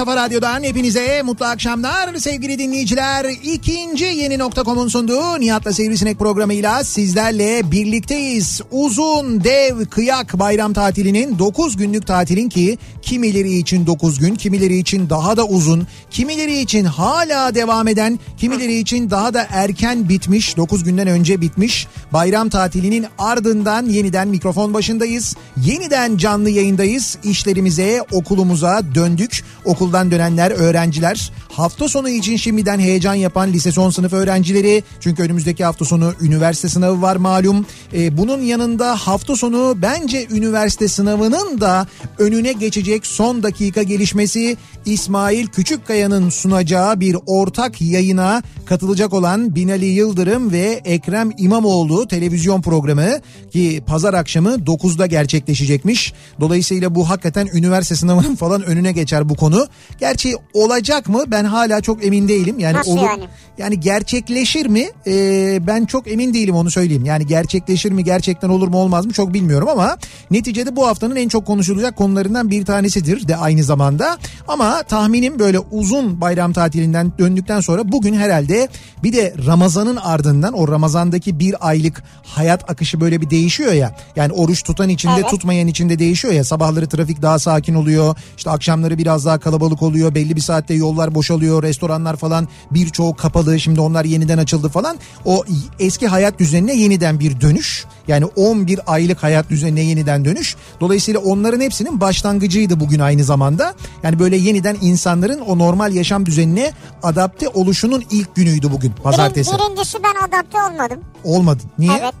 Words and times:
kafa 0.00 0.16
radyodan 0.16 0.62
hepinize 0.62 1.22
mutlu 1.22 1.46
akşamlar 1.46 2.14
sevgili 2.14 2.58
dinleyiciler. 2.58 3.26
İkinci 3.42 4.04
yeni 4.04 4.38
nokta.com'un 4.38 4.88
sunduğu 4.88 5.40
Nihat'la 5.40 5.72
Sivrisinek 5.72 6.18
programıyla 6.18 6.84
sizlerle 6.84 7.70
birlikteyiz. 7.70 8.60
Uzun, 8.70 9.44
dev, 9.44 9.86
kıyak 9.86 10.38
bayram 10.38 10.72
tatilinin 10.72 11.38
9 11.38 11.76
günlük 11.76 12.06
tatilin 12.06 12.48
ki 12.48 12.78
kimileri 13.02 13.52
için 13.52 13.86
9 13.86 14.18
gün, 14.18 14.34
kimileri 14.34 14.76
için 14.76 15.10
daha 15.10 15.36
da 15.36 15.46
uzun, 15.46 15.86
kimileri 16.10 16.58
için 16.58 16.84
hala 16.84 17.54
devam 17.54 17.88
eden, 17.88 18.18
kimileri 18.38 18.78
için 18.78 19.10
daha 19.10 19.34
da 19.34 19.46
erken 19.50 20.08
bitmiş, 20.08 20.56
9 20.56 20.84
günden 20.84 21.08
önce 21.08 21.40
bitmiş 21.40 21.86
bayram 22.12 22.48
tatilinin 22.48 23.06
ardından 23.18 23.86
yeniden 23.86 24.28
mikrofon 24.28 24.74
başındayız. 24.74 25.36
Yeniden 25.64 26.16
canlı 26.16 26.50
yayındayız. 26.50 27.18
İşlerimize, 27.24 28.04
okulumuza 28.12 28.82
döndük. 28.94 29.44
Okuldan 29.90 30.10
dönenler, 30.10 30.50
öğrenciler. 30.50 31.32
Hafta 31.52 31.88
sonu 31.88 32.08
için 32.08 32.36
şimdiden 32.36 32.78
heyecan 32.78 33.14
yapan 33.14 33.52
lise 33.52 33.72
son 33.72 33.90
sınıf 33.90 34.12
öğrencileri. 34.12 34.82
Çünkü 35.00 35.22
önümüzdeki 35.22 35.64
hafta 35.64 35.84
sonu 35.84 36.14
üniversite 36.20 36.68
sınavı 36.68 37.02
var 37.02 37.16
malum. 37.16 37.66
Ee, 37.94 38.16
bunun 38.16 38.42
yanında 38.42 38.96
hafta 38.96 39.36
sonu 39.36 39.74
bence 39.82 40.26
üniversite 40.30 40.88
sınavının 40.88 41.60
da 41.60 41.86
önüne 42.18 42.52
geçecek 42.52 43.06
son 43.06 43.42
dakika 43.42 43.82
gelişmesi 43.82 44.56
İsmail 44.84 45.46
Küçükkaya'nın 45.46 46.30
sunacağı 46.30 47.00
bir 47.00 47.16
ortak 47.26 47.80
yayına 47.80 48.42
katılacak 48.66 49.12
olan 49.12 49.54
Binali 49.54 49.86
Yıldırım 49.86 50.52
ve 50.52 50.80
Ekrem 50.84 51.30
İmamoğlu 51.38 52.08
televizyon 52.08 52.62
programı 52.62 53.10
ki 53.52 53.82
pazar 53.86 54.14
akşamı 54.14 54.50
9'da 54.50 55.06
gerçekleşecekmiş. 55.06 56.12
Dolayısıyla 56.40 56.94
bu 56.94 57.10
hakikaten 57.10 57.48
üniversite 57.54 57.96
sınavının 57.96 58.36
falan 58.36 58.62
önüne 58.62 58.92
geçer 58.92 59.28
bu 59.28 59.34
konu. 59.34 59.66
Gerçi 60.00 60.34
olacak 60.54 61.08
mı 61.08 61.24
ben 61.26 61.44
hala 61.44 61.80
çok 61.80 62.04
emin 62.04 62.28
değilim. 62.28 62.58
Yani 62.58 62.76
Nasıl 62.76 62.96
yani? 62.96 63.24
Yani 63.58 63.80
gerçekleşir 63.80 64.66
mi? 64.66 64.88
Ee, 65.06 65.66
ben 65.66 65.84
çok 65.84 66.08
emin 66.08 66.34
değilim 66.34 66.54
onu 66.54 66.70
söyleyeyim. 66.70 67.04
Yani 67.04 67.26
gerçekleşir 67.26 67.92
mi 67.92 68.04
gerçekten 68.04 68.48
olur 68.48 68.68
mu 68.68 68.76
olmaz 68.78 69.06
mı 69.06 69.12
çok 69.12 69.34
bilmiyorum 69.34 69.68
ama 69.68 69.96
neticede 70.30 70.76
bu 70.76 70.86
haftanın 70.86 71.16
en 71.16 71.28
çok 71.28 71.46
konuşulacak 71.46 71.96
konularından 71.96 72.50
bir 72.50 72.64
tanesidir 72.64 73.28
de 73.28 73.36
aynı 73.36 73.64
zamanda. 73.64 74.18
Ama 74.48 74.82
tahminim 74.82 75.38
böyle 75.38 75.58
uzun 75.58 76.20
bayram 76.20 76.52
tatilinden 76.52 77.12
döndükten 77.18 77.60
sonra 77.60 77.92
bugün 77.92 78.14
herhalde 78.14 78.68
bir 79.02 79.12
de 79.12 79.34
Ramazan'ın 79.46 79.96
ardından 79.96 80.52
o 80.52 80.68
Ramazan'daki 80.68 81.38
bir 81.38 81.68
aylık 81.68 82.02
hayat 82.24 82.70
akışı 82.70 83.00
böyle 83.00 83.20
bir 83.20 83.30
değişiyor 83.30 83.72
ya. 83.72 83.96
Yani 84.16 84.32
oruç 84.32 84.62
tutan 84.62 84.88
içinde 84.88 85.14
Evet. 85.14 85.30
tutmayan 85.30 85.68
içinde 85.68 85.98
değişiyor 85.98 86.34
ya. 86.34 86.44
Sabahları 86.44 86.88
trafik 86.88 87.22
daha 87.22 87.38
sakin 87.38 87.74
oluyor. 87.74 88.16
İşte 88.36 88.50
akşamları 88.50 88.98
biraz 88.98 89.26
daha 89.26 89.38
kalabalık 89.38 89.69
oluyor. 89.82 90.14
Belli 90.14 90.36
bir 90.36 90.40
saatte 90.40 90.74
yollar 90.74 91.14
boşalıyor. 91.14 91.62
Restoranlar 91.62 92.16
falan 92.16 92.48
birçoğu 92.70 93.16
kapalı. 93.16 93.60
Şimdi 93.60 93.80
onlar 93.80 94.04
yeniden 94.04 94.38
açıldı 94.38 94.68
falan. 94.68 94.96
O 95.24 95.44
eski 95.78 96.08
hayat 96.08 96.38
düzenine 96.38 96.74
yeniden 96.76 97.20
bir 97.20 97.40
dönüş. 97.40 97.84
Yani 98.08 98.24
11 98.24 98.80
aylık 98.86 99.22
hayat 99.22 99.50
düzenine 99.50 99.80
yeniden 99.80 100.24
dönüş. 100.24 100.56
Dolayısıyla 100.80 101.20
onların 101.20 101.60
hepsinin 101.60 102.00
başlangıcıydı 102.00 102.80
bugün 102.80 102.98
aynı 103.00 103.24
zamanda. 103.24 103.74
Yani 104.02 104.18
böyle 104.18 104.36
yeniden 104.36 104.76
insanların 104.80 105.40
o 105.40 105.58
normal 105.58 105.92
yaşam 105.94 106.26
düzenine 106.26 106.72
adapte 107.02 107.48
oluşunun 107.48 108.04
ilk 108.10 108.34
günüydü 108.34 108.72
bugün 108.72 108.92
pazartesi. 109.02 109.50
Birin- 109.52 109.70
birincisi 109.70 109.98
ben 110.02 110.28
adapte 110.28 110.58
olmadım. 110.62 111.00
Olmadı. 111.24 111.62
Niye? 111.78 111.92
Evet. 112.02 112.14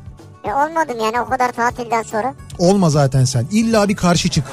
E, 0.44 0.48
olmadım 0.52 0.96
yani 1.04 1.20
o 1.20 1.28
kadar 1.28 1.52
tatilden 1.52 2.02
sonra. 2.02 2.34
Olma 2.58 2.90
zaten 2.90 3.24
sen. 3.24 3.46
İlla 3.52 3.88
bir 3.88 3.96
karşı 3.96 4.28
çık. 4.28 4.44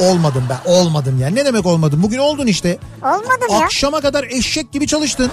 Olmadım 0.00 0.44
ben. 0.50 0.72
Olmadım 0.72 1.20
yani. 1.20 1.34
Ne 1.34 1.44
demek 1.44 1.66
olmadım? 1.66 2.02
Bugün 2.02 2.18
oldun 2.18 2.46
işte. 2.46 2.78
Olmadım 3.02 3.48
ya. 3.50 3.58
Akşama 3.58 4.00
kadar 4.00 4.24
eşek 4.24 4.72
gibi 4.72 4.86
çalıştın. 4.86 5.30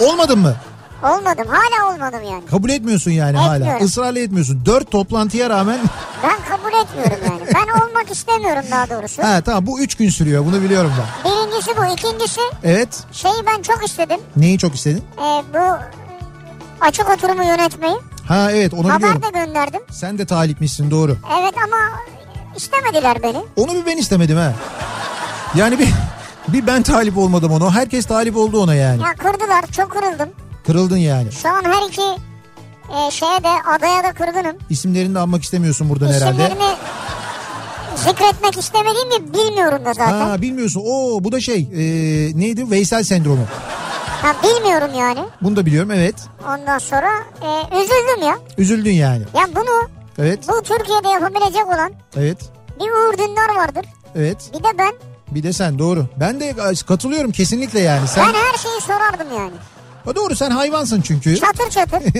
Olmadın 0.00 0.38
mı? 0.38 0.54
Olmadım. 1.02 1.46
Hala 1.48 1.94
olmadım 1.94 2.22
yani. 2.30 2.46
Kabul 2.50 2.70
etmiyorsun 2.70 3.10
yani 3.10 3.36
hala. 3.36 3.56
Etmiyorum. 3.56 3.86
Israrla 3.86 4.18
etmiyorsun. 4.18 4.62
Dört 4.66 4.90
toplantıya 4.90 5.50
rağmen 5.50 5.78
Ben 6.22 6.36
kabul 6.56 6.78
etmiyorum 6.82 7.24
yani. 7.30 7.40
Ben 7.54 7.80
olmak 7.88 8.10
istemiyorum 8.10 8.64
daha 8.70 8.90
doğrusu. 8.90 9.22
ha 9.22 9.40
tamam 9.44 9.66
bu 9.66 9.80
üç 9.80 9.94
gün 9.94 10.08
sürüyor 10.08 10.44
bunu 10.44 10.62
biliyorum 10.62 10.92
ben. 10.98 11.32
Birincisi 11.32 11.70
bu. 11.76 11.84
İkincisi 11.94 12.40
Evet. 12.64 13.00
şeyi 13.12 13.34
ben 13.46 13.62
çok 13.62 13.84
istedim. 13.88 14.20
Neyi 14.36 14.58
çok 14.58 14.74
istedin? 14.74 15.04
E, 15.18 15.42
bu 15.54 15.76
açık 16.80 17.10
oturumu 17.10 17.44
yönetmeyi. 17.44 17.96
Ha 18.28 18.52
evet 18.52 18.74
onu 18.74 18.84
Haber 18.88 18.98
biliyorum. 18.98 19.22
de 19.22 19.30
gönderdim. 19.44 19.80
Sen 19.90 20.18
de 20.18 20.26
talipmişsin 20.26 20.90
doğru. 20.90 21.16
Evet 21.40 21.54
ama 21.64 21.76
istemediler 22.56 23.22
beni. 23.22 23.38
Onu 23.56 23.74
bir 23.74 23.86
ben 23.86 23.96
istemedim 23.96 24.36
ha. 24.36 24.52
Yani 25.54 25.78
bir 25.78 25.88
bir 26.48 26.66
ben 26.66 26.82
talip 26.82 27.18
olmadım 27.18 27.52
ona. 27.52 27.74
Herkes 27.74 28.06
talip 28.06 28.36
oldu 28.36 28.62
ona 28.62 28.74
yani. 28.74 29.02
Ya 29.02 29.14
kırdılar. 29.14 29.64
Çok 29.76 29.90
kırıldım. 29.90 30.28
Kırıldın 30.66 30.96
yani. 30.96 31.32
Şu 31.32 31.48
an 31.48 31.62
her 31.64 31.88
iki 31.88 32.02
e, 32.96 33.10
şeye 33.10 33.44
de 33.44 33.48
adaya 33.76 34.04
da 34.04 34.12
kırgınım. 34.12 34.56
İsimlerini 34.70 35.14
de 35.14 35.18
anmak 35.18 35.42
istemiyorsun 35.42 35.88
buradan 35.90 36.12
herhalde. 36.12 36.42
İsimlerini 36.42 36.76
zikretmek 37.96 38.58
istemediğimi 38.58 39.34
bilmiyorum 39.34 39.84
da 39.84 39.92
zaten. 39.94 40.20
Ha 40.20 40.42
bilmiyorsun. 40.42 40.82
Oo 40.86 41.24
bu 41.24 41.32
da 41.32 41.40
şey 41.40 41.68
e, 41.72 41.82
neydi? 42.40 42.70
Veysel 42.70 43.02
sendromu. 43.02 43.44
Ha, 44.22 44.34
bilmiyorum 44.42 44.90
yani. 44.98 45.20
Bunu 45.42 45.56
da 45.56 45.66
biliyorum 45.66 45.90
evet. 45.90 46.14
Ondan 46.48 46.78
sonra 46.78 47.10
e, 47.42 47.76
üzüldüm 47.82 48.28
ya. 48.28 48.38
Üzüldün 48.58 48.92
yani. 48.92 49.22
Ya 49.34 49.46
bunu 49.56 49.88
Evet. 50.18 50.38
bu 50.48 50.62
Türkiye'de 50.62 51.08
yapabilecek 51.08 51.66
olan 51.66 51.92
Evet. 52.16 52.38
bir 52.80 52.90
Uğur 52.90 53.18
Dündar 53.18 53.56
vardır. 53.56 53.86
Evet. 54.16 54.36
Bir 54.54 54.58
de 54.58 54.78
ben. 54.78 54.92
Bir 55.30 55.42
de 55.42 55.52
sen 55.52 55.78
doğru. 55.78 56.06
Ben 56.20 56.40
de 56.40 56.54
katılıyorum 56.86 57.32
kesinlikle 57.32 57.80
yani. 57.80 58.08
Sen 58.08 58.26
Ben 58.26 58.34
her 58.34 58.58
şeyi 58.58 58.80
sorardım 58.80 59.36
yani. 59.38 59.52
Ha, 60.04 60.16
doğru 60.16 60.36
sen 60.36 60.50
hayvansın 60.50 61.00
çünkü. 61.00 61.36
Çatır 61.36 61.70
çatır. 61.70 62.02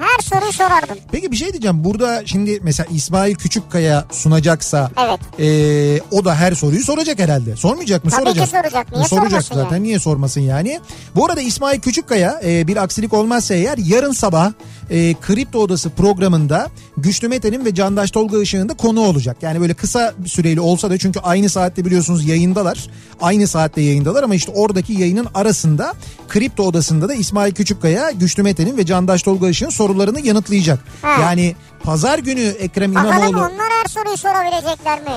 her 0.00 0.22
soruyu 0.22 0.52
sorardım. 0.52 0.96
Peki 1.12 1.30
bir 1.32 1.36
şey 1.36 1.52
diyeceğim. 1.52 1.84
Burada 1.84 2.22
şimdi 2.26 2.60
mesela 2.62 2.86
İsmail 2.90 3.34
Küçükkaya 3.34 4.04
sunacaksa 4.10 4.90
Evet. 4.98 5.20
e, 5.40 6.00
o 6.10 6.24
da 6.24 6.34
her 6.34 6.52
soruyu 6.52 6.84
soracak 6.84 7.18
herhalde. 7.18 7.56
Sormayacak 7.56 8.04
mı? 8.04 8.10
Tabii 8.10 8.22
soracak. 8.22 8.44
ki 8.44 8.50
soracak. 8.50 8.92
Niye 8.92 9.04
soracak 9.04 9.42
zaten. 9.42 9.74
yani? 9.76 9.82
Niye 9.82 9.98
sormasın 9.98 10.40
yani? 10.40 10.80
Bu 11.16 11.26
arada 11.26 11.40
İsmail 11.40 11.80
Küçükkaya 11.80 12.40
e, 12.44 12.66
bir 12.66 12.76
aksilik 12.76 13.12
olmazsa 13.12 13.54
eğer 13.54 13.78
yarın 13.78 14.12
sabah 14.12 14.52
e, 14.90 15.14
Kripto 15.14 15.58
Odası 15.58 15.90
programında 15.90 16.70
Güçlü 16.96 17.28
Mete'nin 17.28 17.64
ve 17.64 17.74
Candaş 17.74 18.10
Tolga 18.10 18.42
Işık'ın 18.42 18.68
da 18.68 18.74
konu 18.74 19.00
olacak. 19.00 19.36
Yani 19.42 19.60
böyle 19.60 19.74
kısa 19.74 20.14
bir 20.18 20.28
süreli 20.28 20.60
olsa 20.60 20.90
da 20.90 20.98
çünkü 20.98 21.20
aynı 21.20 21.48
saatte 21.48 21.84
biliyorsunuz 21.84 22.24
yayındalar. 22.24 22.86
Aynı 23.20 23.46
saatte 23.46 23.80
yayındalar 23.80 24.22
ama 24.22 24.34
işte 24.34 24.52
oradaki 24.54 24.92
yayının 24.92 25.26
arasında 25.34 25.94
Kripto 26.28 26.62
Odası'nda 26.62 27.08
da 27.08 27.14
İsmail 27.14 27.52
Küçükkaya 27.52 28.10
Güçlü 28.10 28.42
Mete'nin 28.42 28.76
ve 28.76 28.86
Candaş 28.86 29.22
Tolga 29.22 29.48
Işık'ın 29.48 29.70
sorularını 29.70 30.20
yanıtlayacak. 30.20 30.78
Ha. 31.02 31.16
Yani 31.22 31.54
pazar 31.82 32.18
günü 32.18 32.40
Ekrem 32.40 32.94
Bakalım 32.94 33.16
İmamoğlu... 33.16 33.38
onlar 33.38 33.70
her 33.82 33.88
soruyu 33.88 34.16
sorabilecekler 34.16 35.00
mi? 35.02 35.10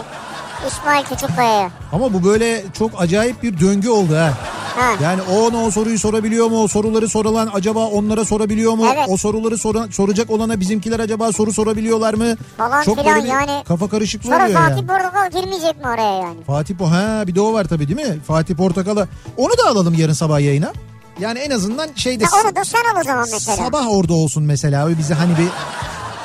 İsmail 0.67 1.03
Küçükkaya'ya. 1.05 1.69
Ama 1.91 2.13
bu 2.13 2.23
böyle 2.23 2.63
çok 2.77 2.91
acayip 3.01 3.43
bir 3.43 3.59
döngü 3.59 3.89
oldu 3.89 4.15
ha. 4.15 4.33
Ha. 4.77 4.91
Yani 5.03 5.21
o 5.31 5.47
ona 5.47 5.63
o 5.65 5.71
soruyu 5.71 5.99
sorabiliyor 5.99 6.47
mu? 6.47 6.63
O 6.63 6.67
soruları 6.67 7.09
sorulan 7.09 7.49
acaba 7.53 7.79
onlara 7.87 8.25
sorabiliyor 8.25 8.73
mu? 8.73 8.85
Evet. 8.95 9.05
O 9.09 9.17
soruları 9.17 9.57
sora- 9.57 9.91
soracak 9.91 10.29
olana 10.29 10.59
bizimkiler 10.59 10.99
acaba 10.99 11.31
soru 11.31 11.53
sorabiliyorlar 11.53 12.13
mı? 12.13 12.35
Falan 12.57 12.83
çok 12.83 12.99
filan 12.99 13.15
böyle 13.15 13.27
yani. 13.27 13.63
kafa 13.67 13.89
karışıklığı 13.89 14.29
Sonra 14.29 14.43
oluyor 14.45 14.59
Fatih 14.59 14.75
yani. 14.75 14.87
Portakal 14.87 15.31
girmeyecek 15.31 15.77
mi 15.77 15.87
oraya 15.87 16.13
yani? 16.17 16.43
Fatih 16.47 16.75
po 16.75 16.91
ha 16.91 17.23
bir 17.27 17.35
de 17.35 17.41
o 17.41 17.53
var 17.53 17.63
tabii 17.63 17.87
değil 17.87 18.09
mi? 18.09 18.19
Fatih 18.27 18.55
Portakal'a. 18.55 19.07
Onu 19.37 19.51
da 19.57 19.69
alalım 19.69 19.93
yarın 19.93 20.13
sabah 20.13 20.39
yayına. 20.39 20.73
Yani 21.19 21.39
en 21.39 21.51
azından 21.51 21.89
şeyde 21.95 22.23
Ya 22.23 22.29
onu 22.45 22.55
da 22.55 22.65
sen 22.65 22.79
al 22.95 22.99
o 23.01 23.03
zaman 23.03 23.27
mesela. 23.33 23.57
sabah 23.57 23.87
orada 23.91 24.13
olsun 24.13 24.43
mesela. 24.43 24.97
Bize 24.97 25.13
hani 25.13 25.31
bir 25.37 25.47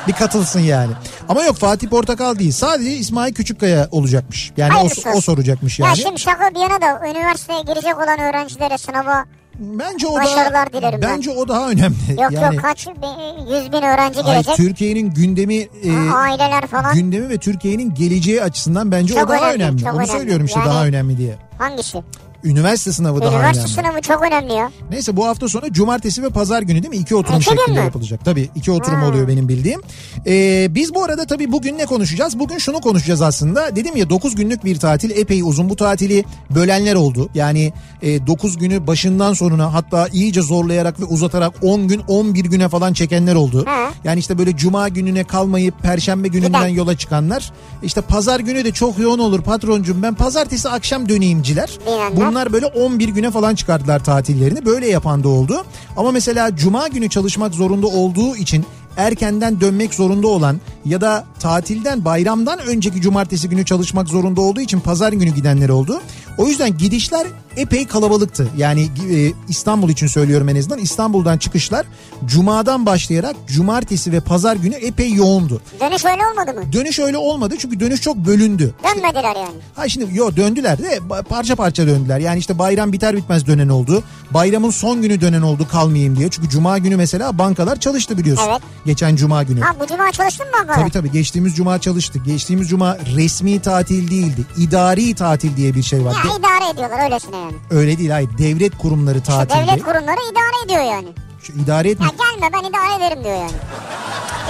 bir 0.09 0.13
katılsın 0.13 0.61
yani. 0.61 0.93
Ama 1.29 1.43
yok 1.43 1.57
Fatih 1.57 1.89
Portakal 1.89 2.39
değil. 2.39 2.53
Sadece 2.53 2.91
İsmail 2.91 3.35
Küçükkaya 3.35 3.89
olacakmış. 3.91 4.53
Yani 4.57 4.73
o, 4.77 5.11
o 5.17 5.21
soracakmış 5.21 5.79
Ya 5.79 5.87
yani. 5.87 5.97
şimdi 5.99 6.21
şaka 6.21 6.51
bir 6.51 6.61
yana 6.61 6.81
da 6.81 7.09
üniversiteye 7.09 7.61
girecek 7.63 7.97
olan 7.97 8.19
öğrencilere 8.21 8.79
sınava 8.79 9.25
Bence 9.61 10.07
o 10.07 10.15
Başarılar 10.15 10.53
daha, 10.55 10.67
dilerim 10.81 11.03
ben. 11.03 11.17
bence 11.17 11.31
o 11.31 11.49
daha 11.49 11.69
önemli. 11.71 11.95
yok 12.23 12.33
yani, 12.33 12.55
yok 12.55 12.65
kaç 12.65 12.87
yüz 12.87 13.73
bin 13.73 13.83
öğrenci 13.83 14.23
gelecek. 14.23 14.57
Türkiye'nin 14.57 15.11
gündemi 15.15 15.55
e, 15.57 15.89
Ha, 16.11 16.17
aileler 16.19 16.67
falan. 16.67 16.95
gündemi 16.95 17.29
ve 17.29 17.39
Türkiye'nin 17.39 17.95
geleceği 17.95 18.43
açısından 18.43 18.93
bence 18.93 19.15
Çok 19.15 19.25
o 19.25 19.29
daha 19.29 19.39
önemli, 19.53 19.63
önemli. 19.65 19.83
Onu 19.85 19.91
önemli. 19.97 20.07
söylüyorum 20.07 20.47
işte 20.47 20.61
Yani- 20.61 20.69
daha 20.71 20.87
önemli 20.87 21.19
diye. 21.19 21.37
Hangisi? 21.59 22.03
Üniversite 22.45 22.93
sınavı 22.93 23.21
daha 23.23 23.31
Üniversite 23.37 23.59
önemli. 23.61 23.73
sınavı 23.75 24.01
çok 24.01 24.23
önemli 24.27 24.53
ya. 24.53 24.71
Neyse 24.91 25.17
bu 25.17 25.27
hafta 25.27 25.49
sonu 25.49 25.73
cumartesi 25.73 26.23
ve 26.23 26.29
pazar 26.29 26.63
günü 26.63 26.83
değil 26.83 26.91
mi? 26.91 26.97
İki 26.97 27.17
oturum 27.17 27.37
İki 27.41 27.45
şeklinde 27.51 27.79
mü? 27.79 27.85
yapılacak. 27.85 28.25
Tabii 28.25 28.49
iki 28.55 28.71
oturum 28.73 28.99
Ha. 29.01 29.07
oluyor 29.09 29.29
benim 29.29 29.49
bildiğim. 29.49 29.81
Ee, 30.27 30.67
biz 30.71 30.95
bu 30.95 31.05
arada 31.05 31.27
tabii 31.27 31.53
bugün 31.53 31.79
ne 31.79 31.87
konuşacağız? 31.87 32.39
Bugün 32.39 32.59
şunu 32.59 32.81
konuşacağız 32.81 33.23
aslında. 33.23 33.77
Dedim 33.77 33.97
ya 33.97 34.11
9 34.11 34.35
günlük 34.35 34.65
bir 34.65 34.79
tatil 34.79 35.11
epey 35.11 35.43
uzun. 35.43 35.69
Bu 35.69 35.77
tatili 35.77 36.25
bölenler 36.51 36.95
oldu. 36.95 37.29
Yani 37.35 37.73
9 38.03 38.59
günü 38.59 38.87
başından 38.87 39.33
sonuna 39.33 39.75
hatta 39.75 40.09
iyice 40.13 40.43
zorlayarak 40.43 41.01
ve 41.01 41.05
uzatarak 41.05 41.53
10 41.63 41.89
gün 41.89 42.01
11 42.09 42.45
güne 42.45 42.69
falan 42.69 42.93
çekenler 42.93 43.35
oldu. 43.35 43.65
Ha. 43.67 43.91
Yani 44.05 44.21
işte 44.21 44.39
böyle 44.39 44.57
cuma 44.57 44.89
gününe 44.89 45.25
kalmayıp 45.25 45.83
perşembe 45.83 46.29
gününden 46.29 46.63
Giden. 46.63 46.75
yola 46.75 46.97
çıkanlar. 46.97 47.53
İşte 47.83 48.01
pazar 48.01 48.41
günü 48.41 48.65
de 48.65 48.73
çok 48.73 48.99
yoğun 48.99 49.19
olur 49.19 49.43
patroncum 49.43 50.03
ben 50.03 50.15
pazartesi 50.15 50.69
akşam 50.69 51.09
döneyimciler. 51.09 51.71
Diyenler. 51.87 52.28
Bunlar 52.29 52.53
böyle 52.53 52.67
11 52.67 53.09
güne 53.09 53.31
falan 53.31 53.55
çıkardılar 53.55 54.05
tatillerini. 54.05 54.65
Böyle 54.65 54.89
yapan 54.89 55.25
da 55.25 55.29
oldu. 55.29 55.65
Ama 55.97 56.11
mesela 56.11 56.57
cuma 56.57 56.89
günü 56.89 57.09
çalışmak 57.09 57.55
zorunda 57.55 57.87
olduğu 57.87 58.37
için 58.37 58.67
erkenden 58.97 59.61
dönmek 59.61 59.95
zorunda 59.95 60.29
olan 60.29 60.61
ya 60.85 61.01
da 61.01 61.25
tatilden 61.41 62.05
bayramdan 62.05 62.59
önceki 62.59 63.01
cumartesi 63.01 63.49
günü 63.49 63.65
çalışmak 63.65 64.09
zorunda 64.09 64.41
olduğu 64.41 64.61
için 64.61 64.81
pazar 64.81 65.13
günü 65.13 65.31
gidenler 65.31 65.69
oldu. 65.69 66.01
O 66.39 66.49
yüzden 66.49 66.79
gidişler 66.79 67.27
epey 67.59 67.87
kalabalıktı. 67.87 68.49
Yani 68.57 68.83
e, 69.13 69.33
İstanbul 69.49 69.91
için 69.91 70.07
söylüyorum 70.07 70.49
en 70.49 70.57
azından 70.57 70.79
İstanbul'dan 70.79 71.39
çıkışlar 71.39 71.87
cumadan 72.27 72.87
başlayarak 72.87 73.37
cumartesi 73.47 74.13
ve 74.13 74.21
pazar 74.21 74.57
günü 74.57 74.75
epey 74.75 75.13
yoğundu. 75.13 75.61
Dönüş 75.81 76.05
öyle 76.05 76.23
olmadı 76.27 76.55
mı? 76.55 76.73
Dönüş 76.73 76.99
öyle 76.99 77.17
olmadı 77.17 77.55
çünkü 77.59 77.81
dönüş 77.81 78.01
çok 78.01 78.17
bölündü. 78.17 78.75
Dönmediler 78.85 79.37
yani. 79.37 79.57
Ha 79.75 79.89
şimdi 79.89 80.17
yo 80.17 80.37
döndüler 80.37 80.79
de 80.79 81.01
parça 81.29 81.57
parça 81.57 81.87
döndüler. 81.87 82.19
Yani 82.19 82.39
işte 82.39 82.59
bayram 82.59 82.93
biter 82.93 83.17
bitmez 83.17 83.47
dönen 83.47 83.69
oldu. 83.69 84.03
Bayramın 84.31 84.71
son 84.71 85.03
günü 85.03 85.21
dönen 85.21 85.43
oldu 85.43 85.69
kalmayayım 85.71 86.17
diye. 86.17 86.29
Çünkü 86.31 86.49
cuma 86.49 86.79
günü 86.79 86.97
mesela 86.97 87.39
bankalar 87.39 87.81
çalıştı 87.81 88.19
biliyorsun. 88.19 88.45
Evet. 88.51 88.63
Geçen 88.87 89.17
cuma 89.17 89.43
günü. 89.43 89.61
Ha 89.61 89.75
bu 89.81 89.87
cuma 89.87 90.13
çalıştın 90.13 90.47
mı 90.47 90.53
bakalım? 90.53 90.81
Tabii 90.81 90.91
tabii 90.91 91.13
geçtiğimiz 91.13 91.57
cuma 91.57 91.79
çalıştık. 91.79 92.25
Geçtiğimiz 92.25 92.69
cuma 92.69 92.99
resmi 93.17 93.61
tatil 93.61 94.11
değildi. 94.11 94.47
İdari 94.57 95.15
tatil 95.15 95.57
diye 95.57 95.75
bir 95.75 95.83
şey 95.83 96.05
var. 96.05 96.13
Ya 96.13 96.37
idare 96.39 96.71
ediyorlar 96.73 97.05
öylesine 97.05 97.37
yani. 97.53 97.81
öyle 97.81 97.99
değil 97.99 98.11
hayır. 98.11 98.31
Devlet 98.39 98.79
kurumları 98.79 99.19
İşte 99.19 99.33
tatildi. 99.33 99.67
devlet 99.67 99.83
kurumları 99.85 100.21
idare 100.33 100.65
ediyor 100.65 100.83
yani. 100.95 101.09
Şu 101.43 101.53
idare 101.53 101.91
etme. 101.91 102.07
Ya 102.07 102.13
gelme 102.19 102.51
ben 102.53 102.69
idare 102.69 103.05
ederim 103.05 103.25
diyor 103.25 103.37
yani. 103.37 103.51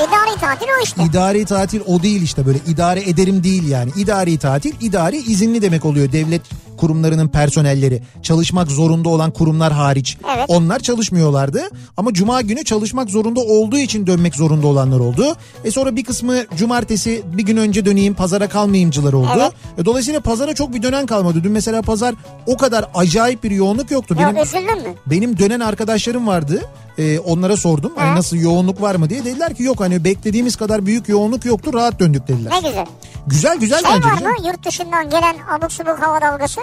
İdari 0.09 0.41
tatil 0.41 0.67
o 0.81 0.85
işte. 0.85 1.03
İdari 1.05 1.45
tatil 1.45 1.81
o 1.87 2.03
değil 2.03 2.23
işte 2.23 2.47
böyle 2.47 2.59
idare 2.67 3.00
ederim 3.11 3.45
değil 3.45 3.69
yani. 3.69 3.91
İdari 3.97 4.39
tatil 4.39 4.75
idari 4.81 5.17
izinli 5.17 5.62
demek 5.62 5.85
oluyor 5.85 6.12
devlet 6.12 6.43
kurumlarının 6.79 7.29
personelleri. 7.29 8.03
Çalışmak 8.23 8.71
zorunda 8.71 9.09
olan 9.09 9.31
kurumlar 9.31 9.73
hariç. 9.73 10.17
Evet. 10.37 10.45
Onlar 10.49 10.79
çalışmıyorlardı 10.79 11.63
ama 11.97 12.13
cuma 12.13 12.41
günü 12.41 12.65
çalışmak 12.65 13.11
zorunda 13.11 13.41
olduğu 13.41 13.79
için 13.79 14.07
dönmek 14.07 14.35
zorunda 14.35 14.67
olanlar 14.67 15.01
oldu. 15.01 15.37
E 15.65 15.71
sonra 15.71 15.97
bir 15.97 16.05
kısmı 16.05 16.35
cumartesi 16.57 17.23
bir 17.37 17.43
gün 17.43 17.57
önce 17.57 17.85
döneyim 17.85 18.15
pazara 18.15 18.49
kalmayımcılar 18.49 19.13
oldu. 19.13 19.29
Evet. 19.41 19.53
E 19.79 19.85
dolayısıyla 19.85 20.21
pazara 20.21 20.55
çok 20.55 20.75
bir 20.75 20.83
dönen 20.83 21.07
kalmadı. 21.07 21.45
Dün 21.45 21.53
mesela 21.53 21.83
pazar 21.83 22.15
o 22.47 22.57
kadar 22.57 22.85
acayip 22.95 23.45
bir 23.45 23.51
yoğunluk 23.51 23.91
yoktu. 23.91 24.17
Ya 24.21 24.29
Benim 24.31 24.43
üzüldün 24.43 24.89
mü? 24.89 24.95
benim 25.07 25.39
dönen 25.39 25.61
arkadaşlarım 25.61 26.27
vardı. 26.27 26.63
Ee, 26.99 27.19
onlara 27.19 27.57
sordum. 27.57 27.93
Hani 27.97 28.09
Ha. 28.09 28.15
nasıl 28.17 28.37
yoğunluk 28.37 28.83
var 28.83 28.95
mı 28.95 29.11
diye. 29.11 29.25
Dediler 29.25 29.55
ki 29.55 29.63
yok 29.63 29.81
hani 29.81 30.05
beklediğimiz 30.05 30.57
kadar 30.57 30.87
büyük 30.87 31.09
yoğunluk 31.09 31.45
yoktu. 31.45 31.71
Rahat 31.75 32.01
döndük 32.01 32.29
dediler. 32.29 32.53
Ne 32.53 32.69
güzel. 32.69 32.87
Güzel 33.27 33.57
güzel 33.59 33.81
Şey 33.83 33.91
bence. 33.95 34.09
var 34.09 34.31
mı 34.31 34.47
yurt 34.47 34.67
dışından 34.67 35.11
gelen 35.11 35.37
abuk 35.59 35.73
subuk 35.73 35.99
hava 36.03 36.21
dalgası? 36.21 36.61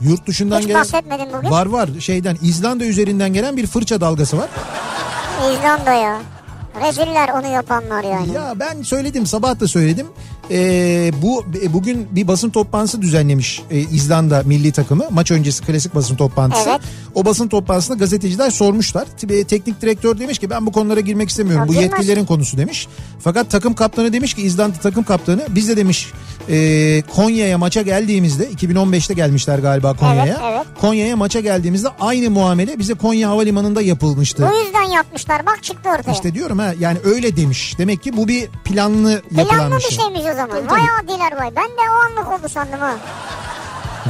Yurt 0.00 0.26
dışından 0.26 0.60
Hiç 0.60 0.66
gelen 0.66 0.80
bahsetmedin 0.80 1.26
bugün. 1.38 1.50
var 1.50 1.66
var 1.66 1.88
şeyden 2.00 2.36
İzlanda 2.42 2.84
üzerinden 2.84 3.32
gelen 3.32 3.56
bir 3.56 3.66
fırça 3.66 4.00
dalgası 4.00 4.38
var. 4.38 4.48
İzlanda 5.52 5.92
ya. 5.92 6.18
Reziller 6.82 7.28
onu 7.28 7.46
yapanlar 7.46 8.04
yani. 8.04 8.32
Ya 8.32 8.52
ben 8.56 8.82
söyledim 8.82 9.26
sabah 9.26 9.60
da 9.60 9.68
söyledim. 9.68 10.06
Ee, 10.50 11.10
bu 11.22 11.44
e, 11.62 11.72
bugün 11.72 12.08
bir 12.10 12.28
basın 12.28 12.50
toplantısı 12.50 13.02
düzenlemiş 13.02 13.62
e, 13.70 13.78
İzlanda 13.78 14.42
milli 14.46 14.72
takımı. 14.72 15.04
Maç 15.10 15.30
öncesi 15.30 15.64
klasik 15.64 15.94
basın 15.94 16.16
toplantısı. 16.16 16.70
Evet. 16.70 16.80
O 17.14 17.24
basın 17.24 17.48
toplantısında 17.48 17.96
gazeteciler 17.98 18.50
sormuşlar. 18.50 19.06
T- 19.20 19.44
Teknik 19.44 19.82
direktör 19.82 20.18
demiş 20.18 20.38
ki 20.38 20.50
ben 20.50 20.66
bu 20.66 20.72
konulara 20.72 21.00
girmek 21.00 21.28
istemiyorum. 21.28 21.62
Ya 21.62 21.68
bu 21.68 21.72
girmez. 21.72 21.90
yetkililerin 21.90 22.24
konusu 22.24 22.56
demiş. 22.58 22.88
Fakat 23.20 23.50
takım 23.50 23.74
kaptanı 23.74 24.12
demiş 24.12 24.34
ki 24.34 24.42
İzlanda 24.42 24.76
takım 24.82 25.04
kaptanı 25.04 25.42
biz 25.48 25.68
de 25.68 25.76
demiş 25.76 26.12
e, 26.48 27.02
Konya'ya 27.14 27.58
maça 27.58 27.82
geldiğimizde 27.82 28.48
2015'te 28.50 29.14
gelmişler 29.14 29.58
galiba 29.58 29.92
Konya'ya. 29.96 30.24
Evet, 30.26 30.54
evet. 30.54 30.66
Konya'ya 30.80 31.16
maça 31.16 31.40
geldiğimizde 31.40 31.88
aynı 32.00 32.30
muamele 32.30 32.78
bize 32.78 32.94
Konya 32.94 33.28
Havalimanı'nda 33.30 33.82
yapılmıştı. 33.82 34.48
Bu 34.52 34.64
yüzden 34.64 34.94
yapmışlar. 34.94 35.46
Bak 35.46 35.62
çıktı 35.62 35.90
ortaya. 35.98 36.12
İşte 36.12 36.34
diyorum 36.34 36.58
ha 36.58 36.74
yani 36.80 36.98
öyle 37.04 37.36
demiş. 37.36 37.74
Demek 37.78 38.02
ki 38.02 38.16
bu 38.16 38.28
bir 38.28 38.46
planlı 38.64 39.10
yapılan 39.30 39.48
Planlı 39.58 39.70
bir 39.74 39.80
bir 39.80 39.88
şey. 39.90 39.98
şeymiş 39.98 40.20
o 40.34 40.36
zaman. 40.40 40.56
Tabii, 40.56 40.70
Vay 40.70 40.80
tabii. 40.80 41.12
adiler 41.14 41.40
vay. 41.40 41.50
Ben 41.56 41.64
de 41.64 41.90
o 41.90 42.20
anlık 42.20 42.32
oldu 42.40 42.48
sandım 42.48 42.80
ha. 42.80 42.94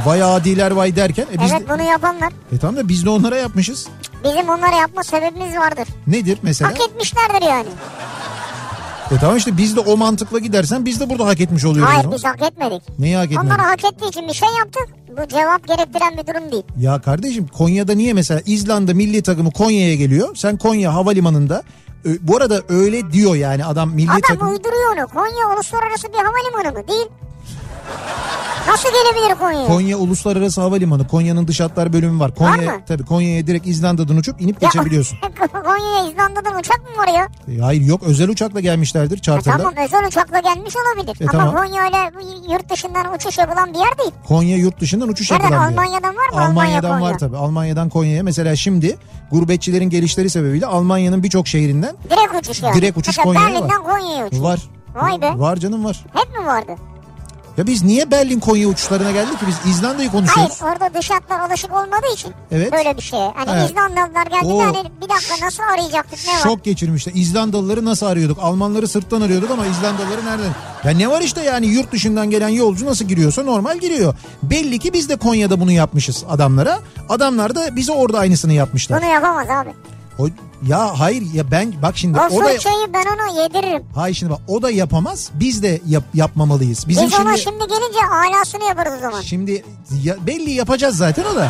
Vay 0.05 0.23
adiler 0.23 0.71
vay 0.71 0.95
derken 0.95 1.25
e 1.35 1.41
biz 1.41 1.51
evet 1.51 1.69
de, 1.69 1.73
bunu 1.73 1.81
yapanlar. 1.89 2.33
e 2.51 2.57
tamam 2.57 2.77
da 2.77 2.87
biz 2.89 3.05
de 3.05 3.09
onlara 3.09 3.35
yapmışız. 3.37 3.87
Bizim 4.23 4.49
onları 4.49 4.75
yapma 4.75 5.03
sebebimiz 5.03 5.55
vardır. 5.57 5.87
Nedir 6.07 6.37
mesela? 6.43 6.71
Hak 6.71 6.81
etmişlerdir 6.81 7.47
yani. 7.47 7.67
E 9.11 9.17
tamam 9.21 9.37
işte 9.37 9.57
biz 9.57 9.75
de 9.75 9.79
o 9.79 9.97
mantıkla 9.97 10.39
gidersen 10.39 10.85
biz 10.85 10.99
de 10.99 11.09
burada 11.09 11.25
hak 11.27 11.39
etmiş 11.41 11.65
oluyoruz. 11.65 11.93
Hayır 11.93 12.11
biz 12.11 12.25
hak 12.25 12.41
etmedik. 12.41 12.99
Neyi 12.99 13.15
hak 13.15 13.25
etmedik? 13.25 13.43
Onları 13.45 13.61
hak 13.61 13.83
ettiği 13.85 14.07
için 14.09 14.27
bir 14.27 14.33
şey 14.33 14.49
yaptık. 14.59 14.87
Bu 15.17 15.27
cevap 15.27 15.67
gerektiren 15.67 16.17
bir 16.17 16.27
durum 16.33 16.51
değil. 16.51 16.63
Ya 16.79 17.01
kardeşim 17.01 17.47
Konya'da 17.47 17.93
niye 17.93 18.13
mesela 18.13 18.41
İzlanda 18.45 18.93
milli 18.93 19.21
takımı 19.23 19.51
Konya'ya 19.51 19.95
geliyor. 19.95 20.35
Sen 20.35 20.57
Konya 20.57 20.93
havalimanında 20.93 21.63
bu 22.05 22.37
arada 22.37 22.61
öyle 22.69 23.11
diyor 23.11 23.35
yani 23.35 23.65
adam 23.65 23.89
milli 23.93 24.11
Adam 24.11 24.21
takım. 24.21 24.49
uyduruyor 24.49 24.97
onu. 24.97 25.07
Konya 25.07 25.53
uluslararası 25.55 26.07
bir 26.07 26.17
havalimanı 26.17 26.79
mı? 26.81 26.87
Değil. 26.87 27.07
Nasıl 28.67 28.89
gelebilir 28.89 29.35
Konya'ya? 29.39 29.67
Konya 29.67 29.97
Uluslararası 29.97 30.61
Havalimanı. 30.61 31.07
Konya'nın 31.07 31.47
dış 31.47 31.59
hatlar 31.59 31.93
bölümü 31.93 32.19
var. 32.19 32.35
Konya, 32.35 32.51
Var 32.67 32.73
mı? 32.75 32.81
Tabii 32.87 33.05
Konya'ya 33.05 33.47
direkt 33.47 33.67
İzlanda'dan 33.67 34.17
uçup 34.17 34.41
inip 34.41 34.61
Ya- 34.63 34.69
geçebiliyorsun. 34.73 35.17
Konya'ya 35.65 36.11
İzlanda'dan 36.11 36.59
uçak 36.59 36.77
mı 36.79 36.97
var 37.03 37.07
ya? 37.07 37.27
E, 37.55 37.59
hayır 37.61 37.81
yok 37.81 38.01
özel 38.03 38.29
uçakla 38.29 38.59
gelmişlerdir 38.59 39.17
E 39.17 39.21
charter'la. 39.21 39.57
tamam 39.57 39.73
özel 39.85 40.07
uçakla 40.07 40.39
gelmiş 40.39 40.73
olabilir. 40.75 41.17
E 41.21 41.23
Ama 41.23 41.31
tamam. 41.31 41.55
Konya 41.55 41.83
öyle 41.83 41.97
yurt 42.53 42.69
dışından 42.71 43.13
uçuş 43.15 43.37
yapılan 43.37 43.73
bir 43.73 43.79
yer 43.79 43.97
değil. 43.97 44.11
Konya 44.27 44.57
yurt 44.57 44.81
dışından 44.81 45.09
uçuş 45.09 45.31
Nereden? 45.31 45.43
yapılan 45.43 45.69
bir 45.69 45.75
yer. 45.75 45.81
Almanya'dan 45.83 46.15
var 46.15 46.29
mı? 46.29 46.35
Almanya, 46.35 46.47
Almanya'dan 46.49 46.99
Konya. 46.99 47.11
var 47.13 47.17
tabii. 47.19 47.37
Almanya'dan 47.37 47.89
Konya'ya. 47.89 48.23
Mesela 48.23 48.55
şimdi 48.55 48.97
gurbetçilerin 49.31 49.89
gelişleri 49.89 50.29
sebebiyle 50.29 50.65
Almanya'nın 50.65 51.23
birçok 51.23 51.47
şehrinden 51.47 51.95
Direkt 52.09 52.35
uçuş 52.41 52.63
yani. 52.63 52.75
Direkt 52.75 52.97
uçuş 52.97 53.17
Konya'ya 53.17 53.47
Berlin'den 53.47 53.83
Konya'ya 53.83 54.27
uçuş. 54.27 54.39
var. 54.41 54.59
Vay 54.95 55.21
be. 55.21 55.33
Var 55.39 55.55
canım 55.55 55.85
var. 55.85 56.05
Hep 56.13 56.39
mi 56.39 56.45
vardı? 56.45 56.71
Ya 57.61 57.67
biz 57.67 57.83
niye 57.83 58.11
Berlin 58.11 58.39
Konya 58.39 58.67
uçuşlarına 58.67 59.11
geldik 59.11 59.39
ki 59.39 59.45
biz 59.47 59.71
İzlanda'yı 59.71 60.09
Hayır 60.09 60.11
konuşuyoruz. 60.11 60.59
orada 60.61 60.99
dış 60.99 61.09
hatlar 61.11 61.39
alışık 61.39 61.71
olmadığı 61.71 62.13
için 62.13 62.33
Evet. 62.51 62.71
böyle 62.71 62.97
bir 62.97 63.01
şey. 63.01 63.19
Hani 63.19 63.49
Evet. 63.59 63.69
İzlandalılar 63.69 64.27
Oo. 64.43 64.59
hani 64.65 64.91
bir 65.01 65.09
dakika 65.09 65.45
nasıl 65.45 65.63
arayacaktık 65.63 66.19
ne 66.27 66.33
var? 66.33 66.39
Şok 66.43 66.63
geçirmişler. 66.63 67.13
İzlandalıları 67.15 67.85
nasıl 67.85 68.05
arıyorduk? 68.05 68.37
Almanları 68.41 68.87
sırttan 68.87 69.21
arıyorduk 69.21 69.51
ama 69.51 69.65
İzlandalıları 69.65 70.25
nereden? 70.25 70.51
Ya 70.83 70.91
ne 70.91 71.09
var 71.09 71.21
işte 71.21 71.43
yani 71.43 71.65
yurt 71.67 71.91
dışından 71.91 72.29
gelen 72.29 72.49
yolcu 72.49 72.85
nasıl 72.85 73.05
giriyorsa 73.05 73.43
normal 73.43 73.77
giriyor. 73.77 74.15
Belli 74.43 74.79
ki 74.79 74.93
biz 74.93 75.09
de 75.09 75.15
Konya'da 75.15 75.59
bunu 75.59 75.71
yapmışız 75.71 76.23
adamlara. 76.29 76.79
Adamlar 77.09 77.55
da 77.55 77.75
bize 77.75 77.91
orada 77.91 78.19
aynısını 78.19 78.53
yapmışlar. 78.53 79.01
Bunu 79.01 79.11
yapamaz 79.11 79.47
abi. 79.49 79.69
O, 80.19 80.27
ya 80.67 80.99
hayır 80.99 81.33
ya 81.33 81.51
ben 81.51 81.73
bak 81.81 81.97
şimdi 81.97 82.19
O 82.19 82.21
o 82.21 82.41
da 82.45 82.47
fırçayı 82.49 82.93
ben 82.93 83.03
ona 83.05 83.41
yediririm. 83.43 83.83
hayır 83.95 84.15
şimdi 84.15 84.31
bak 84.31 84.39
o 84.47 84.61
da 84.61 84.71
yapamaz. 84.71 85.29
Biz 85.33 85.63
de 85.63 85.81
yap, 85.87 86.03
yapmamalıyız. 86.13 86.87
Bizim 86.87 87.05
Biz 87.05 87.13
ona 87.13 87.37
şimdi 87.37 87.39
şimdi 87.39 87.67
gelince 87.73 87.99
alasını 88.37 88.63
yaparız 88.63 88.93
o 88.97 89.01
zaman. 89.01 89.21
Şimdi 89.21 89.63
ya, 90.03 90.15
belli 90.27 90.51
yapacağız 90.51 90.97
zaten 90.97 91.23
o 91.33 91.35
da. 91.35 91.49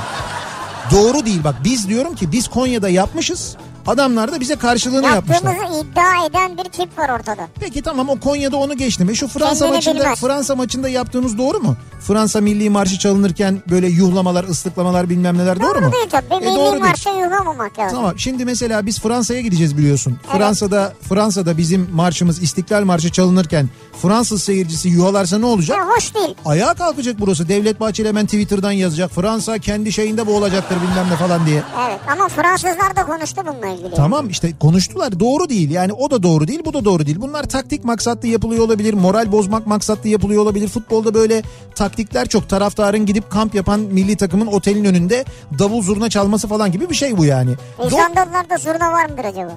Doğru 0.92 1.26
değil 1.26 1.44
bak 1.44 1.56
biz 1.64 1.90
diyorum 1.90 2.16
ki 2.16 2.32
biz 2.32 2.48
Konya'da 2.48 2.90
yapmışız. 2.90 3.56
Adamlar 3.88 4.32
da 4.32 4.40
bize 4.40 4.56
karşılığını 4.56 5.06
yapmışlar. 5.06 5.52
Yaptığımızı 5.54 5.84
iddia 5.86 6.26
eden 6.26 6.58
bir 6.58 6.64
tip 6.64 7.00
var 7.00 7.10
ortada. 7.20 7.48
Peki 7.60 7.82
tamam 7.82 8.10
o 8.10 8.20
Konya'da 8.20 8.58
onu 8.58 8.78
geçtim. 8.78 9.10
E 9.10 9.16
şu 9.16 9.28
Fransa 9.28 9.54
Kendini 9.66 9.76
maçında 9.76 9.96
bilmez. 10.00 10.20
Fransa 10.20 10.56
maçında 10.56 10.90
yaptığımız 10.90 11.38
doğru 11.38 11.60
mu? 11.60 11.76
Fransa 12.00 12.42
milli 12.42 12.70
marşı 12.70 13.00
çalınırken 13.00 13.62
böyle 13.70 13.88
yuhlamalar, 13.88 14.44
ıslıklamalar 14.44 15.10
bilmem 15.10 15.38
neler 15.38 15.60
doğru, 15.60 15.76
Doğru 15.76 15.86
mu? 15.86 15.92
değil 15.94 16.08
tabii. 16.10 16.34
E, 16.34 16.38
Milli 16.40 16.56
doğru 16.60 16.72
değil. 16.72 16.84
marşa 16.84 17.10
yuhlamamak 17.10 17.80
lazım. 17.80 17.98
Tamam 17.98 18.20
şimdi 18.20 18.46
mesela 18.46 18.86
biz 18.86 19.00
Fransa'ya 19.00 19.42
gideceğiz 19.42 19.78
biliyorsun. 19.78 20.18
Fransa'da 20.32 20.94
Fransa'da 21.10 21.58
bizim 21.58 21.90
marşımız 21.94 22.44
İstiklal 22.44 22.84
Marşı 22.84 23.12
çalınırken 23.12 23.70
Fransız 24.02 24.44
seyircisi 24.44 24.90
yuhalarsa 24.90 25.38
ne 25.40 25.46
olacak? 25.46 25.78
Ya 25.78 25.88
hoş 25.88 26.16
değil. 26.16 26.36
Ayağa 26.46 26.74
kalkacak 26.74 27.16
burası. 27.20 27.50
Devlet 27.50 27.80
Bahçeli 27.80 28.08
hemen 28.08 28.26
Twitter'dan 28.26 28.72
yazacak. 28.72 29.12
Fransa 29.12 29.58
kendi 29.58 29.92
şeyinde 29.94 30.28
boğulacaktır 30.28 30.76
bilmem 30.76 31.06
ne 31.12 31.16
falan 31.16 31.46
diye. 31.46 31.64
Evet 31.90 32.00
ama 32.12 32.28
Fransızlar 32.28 32.96
da 32.96 33.06
konuştu 33.06 33.42
bununla 33.48 33.71
ilgili. 33.74 33.96
Tamam 33.96 34.30
işte 34.30 34.58
konuştular 34.60 35.20
doğru 35.20 35.50
değil 35.50 35.72
yani 35.72 35.94
o 35.94 36.12
da 36.12 36.24
doğru 36.24 36.48
değil 36.48 36.62
bu 36.66 36.74
da 36.74 36.86
doğru 36.86 37.06
değil. 37.06 37.22
Bunlar 37.22 37.44
taktik 37.44 37.86
maksatlı 37.86 38.28
yapılıyor 38.28 38.66
olabilir 38.66 38.94
moral 38.94 39.32
bozmak 39.32 39.68
maksatlı 39.68 40.10
yapılıyor 40.10 40.44
olabilir. 40.44 40.68
Futbolda 40.68 41.14
böyle 41.14 41.42
taktikler 41.76 42.28
çok 42.28 42.50
taraftarın 42.50 43.06
gidip 43.06 43.32
kamp 43.32 43.56
yapan 43.56 43.80
milli 43.80 44.16
takımın 44.18 44.48
otelin 44.48 44.86
önünde 44.86 45.26
davul 45.60 45.82
zurna 45.82 46.10
çalması 46.10 46.48
falan 46.48 46.72
gibi 46.72 46.90
bir 46.90 46.96
şey 46.96 47.18
bu 47.18 47.26
yani. 47.26 47.52
Do- 47.80 47.88
İzlandalılarda 47.88 48.58
zurna 48.58 48.92
var 48.92 49.06
mıdır 49.10 49.26
acaba? 49.26 49.52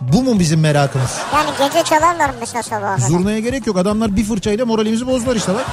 bu 0.00 0.22
mu 0.22 0.38
bizim 0.38 0.60
merakımız? 0.60 1.18
Yani 1.34 1.50
gece 1.58 1.82
çalarlar 1.84 2.28
mı 2.28 2.34
mesela 2.40 2.62
sabaha? 2.62 2.98
Zurnaya 3.08 3.38
gerek 3.40 3.66
yok 3.66 3.76
adamlar 3.76 4.16
bir 4.16 4.24
fırçayla 4.24 4.66
moralimizi 4.66 5.06
bozdular 5.06 5.36
işte 5.36 5.54
bak. 5.54 5.66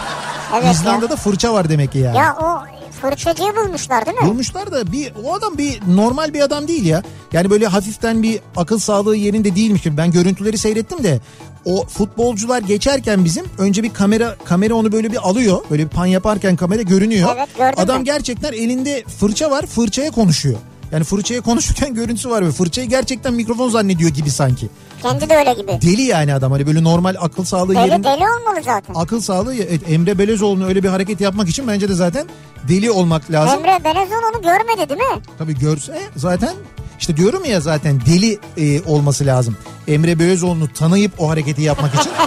Evet 0.53 0.75
İzlanda'da 0.75 1.15
fırça 1.15 1.53
var 1.53 1.69
demek 1.69 1.91
ki 1.91 1.97
yani. 1.97 2.17
ya. 2.17 2.23
Ya 2.23 2.35
o 2.41 2.61
fırçacıyı 3.01 3.55
bulmuşlar 3.55 4.05
değil 4.05 4.17
mi? 4.17 4.27
Bulmuşlar 4.27 4.71
da 4.71 4.91
bir 4.91 5.13
o 5.23 5.33
adam 5.33 5.57
bir 5.57 5.79
normal 5.87 6.33
bir 6.33 6.41
adam 6.41 6.67
değil 6.67 6.85
ya. 6.85 7.03
Yani 7.33 7.49
böyle 7.49 7.67
hafiften 7.67 8.23
bir 8.23 8.39
akıl 8.55 8.79
sağlığı 8.79 9.15
yerinde 9.15 9.55
değilmiş 9.55 9.81
gibi. 9.81 9.97
Ben 9.97 10.11
görüntüleri 10.11 10.57
seyrettim 10.57 11.03
de 11.03 11.19
o 11.65 11.85
futbolcular 11.85 12.61
geçerken 12.61 13.25
bizim 13.25 13.45
önce 13.57 13.83
bir 13.83 13.93
kamera 13.93 14.35
kamera 14.43 14.75
onu 14.75 14.91
böyle 14.91 15.11
bir 15.11 15.17
alıyor. 15.29 15.57
Böyle 15.71 15.83
bir 15.83 15.89
pan 15.89 16.05
yaparken 16.05 16.55
kamera 16.55 16.81
görünüyor. 16.81 17.29
Evet, 17.37 17.49
gördüm 17.57 17.73
adam 17.77 17.97
ben. 17.97 18.03
gerçekten 18.03 18.53
elinde 18.53 19.03
fırça 19.19 19.51
var. 19.51 19.65
Fırçaya 19.65 20.11
konuşuyor. 20.11 20.57
Yani 20.91 21.03
fırçaya 21.03 21.41
konuşurken 21.41 21.93
görüntüsü 21.95 22.29
var 22.29 22.45
ve 22.47 22.51
fırçayı 22.51 22.89
gerçekten 22.89 23.33
mikrofon 23.33 23.69
zannediyor 23.69 24.09
gibi 24.09 24.31
sanki. 24.31 24.69
Kendi 25.05 25.29
de 25.29 25.35
öyle 25.35 25.53
gibi. 25.53 25.79
Deli 25.81 26.01
yani 26.01 26.33
adam 26.33 26.51
hani 26.51 26.67
böyle 26.67 26.83
normal 26.83 27.15
akıl 27.19 27.43
sağlığı 27.43 27.75
Deli 27.75 27.89
yerinde 27.89 28.07
deli 28.07 28.23
olmalı 28.23 28.63
zaten. 28.65 28.93
akıl 28.95 29.21
sağlığı 29.21 29.55
evet, 29.55 29.81
Emre 29.89 30.17
Belezoğlu'nun 30.17 30.67
öyle 30.67 30.83
bir 30.83 30.89
hareket 30.89 31.21
yapmak 31.21 31.49
için 31.49 31.67
bence 31.67 31.89
de 31.89 31.93
zaten 31.93 32.27
deli 32.67 32.91
olmak 32.91 33.31
lazım. 33.31 33.59
Emre 33.59 33.83
Belezon 33.83 34.23
onu 34.33 34.41
görmedi 34.41 34.89
değil 34.89 34.99
mi? 34.99 35.21
Tabii 35.37 35.59
görse 35.59 36.01
zaten 36.15 36.53
işte 36.99 37.17
diyorum 37.17 37.45
ya 37.45 37.59
zaten 37.61 38.01
deli 38.05 38.39
e, 38.57 38.81
olması 38.81 39.25
lazım. 39.25 39.57
Emre 39.87 40.19
Belözoğlu'nu 40.19 40.73
tanıyıp 40.73 41.11
o 41.19 41.29
hareketi 41.29 41.61
yapmak 41.61 41.95
için. 41.95 42.11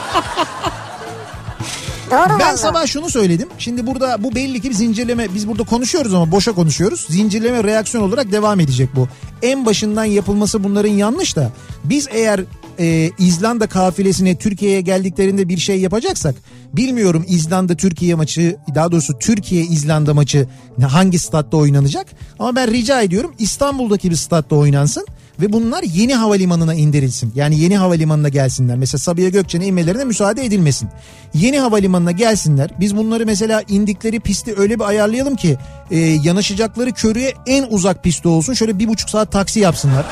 Doğru 2.10 2.38
ben 2.40 2.56
sabah 2.56 2.86
şunu 2.86 3.10
söyledim. 3.10 3.48
Şimdi 3.58 3.86
burada 3.86 4.24
bu 4.24 4.34
belli 4.34 4.60
ki 4.60 4.70
bir 4.70 4.74
zincirleme 4.74 5.34
biz 5.34 5.48
burada 5.48 5.62
konuşuyoruz 5.62 6.14
ama 6.14 6.32
boşa 6.32 6.52
konuşuyoruz. 6.52 7.06
Zincirleme 7.08 7.64
reaksiyon 7.64 8.04
olarak 8.08 8.32
devam 8.32 8.60
edecek 8.60 8.88
bu. 8.96 9.08
En 9.42 9.66
başından 9.66 10.04
yapılması 10.04 10.64
bunların 10.64 10.90
yanlış 10.90 11.36
da 11.36 11.50
biz 11.84 12.08
eğer 12.10 12.40
e, 12.80 13.10
İzlanda 13.18 13.66
kafilesine 13.66 14.36
Türkiye'ye 14.36 14.80
geldiklerinde 14.80 15.48
bir 15.48 15.58
şey 15.58 15.80
yapacaksak 15.80 16.34
bilmiyorum 16.72 17.24
İzlanda 17.28 17.76
Türkiye 17.76 18.14
maçı 18.14 18.56
daha 18.74 18.92
doğrusu 18.92 19.18
Türkiye 19.18 19.62
İzlanda 19.62 20.14
maçı 20.14 20.48
hangi 20.88 21.18
statta 21.18 21.56
oynanacak 21.56 22.06
ama 22.38 22.56
ben 22.56 22.70
rica 22.70 23.02
ediyorum 23.02 23.34
İstanbul'daki 23.38 24.10
bir 24.10 24.16
statta 24.16 24.56
oynansın 24.56 25.06
ve 25.40 25.52
bunlar 25.52 25.82
yeni 25.82 26.14
havalimanına 26.14 26.74
indirilsin. 26.74 27.32
Yani 27.34 27.60
yeni 27.60 27.76
havalimanına 27.76 28.28
gelsinler. 28.28 28.76
Mesela 28.76 28.98
Sabiha 28.98 29.28
Gökçen'e 29.28 29.66
inmelerine 29.66 30.04
müsaade 30.04 30.44
edilmesin. 30.44 30.88
Yeni 31.34 31.58
havalimanına 31.58 32.12
gelsinler. 32.12 32.70
Biz 32.80 32.96
bunları 32.96 33.26
mesela 33.26 33.62
indikleri 33.68 34.20
pisti 34.20 34.54
öyle 34.56 34.78
bir 34.78 34.84
ayarlayalım 34.84 35.36
ki 35.36 35.56
e, 35.90 35.98
yanaşacakları 35.98 36.92
körüye 36.92 37.34
en 37.46 37.66
uzak 37.70 38.04
pisti 38.04 38.28
olsun. 38.28 38.54
Şöyle 38.54 38.78
bir 38.78 38.88
buçuk 38.88 39.10
saat 39.10 39.32
taksi 39.32 39.60
yapsınlar. 39.60 40.06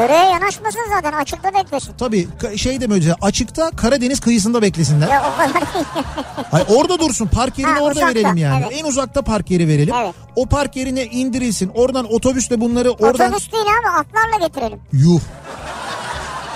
Köreye 0.00 0.24
yanaşmasın 0.30 0.80
zaten 0.94 1.12
açıkta 1.12 1.54
beklesin. 1.54 1.92
Tabii 1.98 2.28
şey 2.56 2.80
de 2.80 2.90
böyle 2.90 3.14
açıkta 3.22 3.70
Karadeniz 3.70 4.20
kıyısında 4.20 4.62
beklesinler. 4.62 5.08
Ya 5.08 5.22
o 5.34 5.36
kadar. 5.36 5.62
Hayır, 6.50 6.66
orada 6.76 6.98
dursun 6.98 7.26
park 7.26 7.58
yerini 7.58 7.72
Ha, 7.74 7.80
orada 7.80 7.98
uzakta, 8.00 8.14
verelim 8.14 8.36
yani. 8.36 8.64
evet. 8.68 8.80
En 8.80 8.84
uzakta 8.84 9.22
park 9.22 9.50
yeri 9.50 9.68
verelim. 9.68 9.94
Evet. 9.94 10.14
O 10.36 10.46
park 10.46 10.76
yerine 10.76 11.04
indirilsin. 11.06 11.70
Oradan 11.74 12.12
otobüsle 12.12 12.60
bunları 12.60 12.90
oradan... 12.90 13.28
Otobüs 13.28 13.52
değil 13.52 13.64
abi 13.64 13.88
atlarla 13.88 14.46
getirelim. 14.46 14.80
Yuh. 14.92 15.20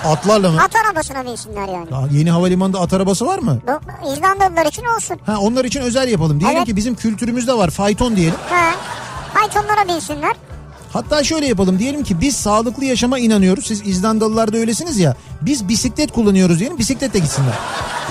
Atlarla 0.05 0.51
mı? 0.51 0.61
At 0.61 0.71
arabasına 0.75 1.25
binsinler 1.25 1.67
yani. 1.67 1.87
Ya 1.91 2.07
yeni 2.19 2.31
havalimanında 2.31 2.79
at 2.79 2.93
arabası 2.93 3.25
var 3.25 3.39
mı? 3.39 3.59
Bu 3.67 4.13
İzlandalılar 4.13 4.65
için 4.65 4.83
olsun. 4.85 5.17
Ha 5.25 5.37
onlar 5.39 5.65
için 5.65 5.81
özel 5.81 6.07
yapalım. 6.07 6.39
Diyelim 6.39 6.57
Evet. 6.57 6.67
ki 6.67 6.75
bizim 6.75 6.95
kültürümüzde 6.95 7.53
var 7.53 7.69
fayton 7.69 8.15
diyelim. 8.15 8.39
Ha. 8.49 8.71
Faytonlara 9.33 9.87
binsinler. 9.87 10.35
Hatta 10.95 11.23
şöyle 11.23 11.45
yapalım 11.45 11.79
diyelim 11.79 12.03
ki 12.03 12.21
biz 12.21 12.35
sağlıklı 12.35 12.85
yaşama 12.85 13.19
inanıyoruz. 13.19 13.65
Siz 13.67 13.87
İzlandalılar 13.87 14.53
da 14.53 14.57
öylesiniz 14.57 14.99
ya. 14.99 15.15
Biz 15.41 15.67
bisiklet 15.67 16.11
kullanıyoruz 16.11 16.59
diyelim 16.59 16.77
bisikletle 16.77 17.19
gitsinler. 17.19 17.53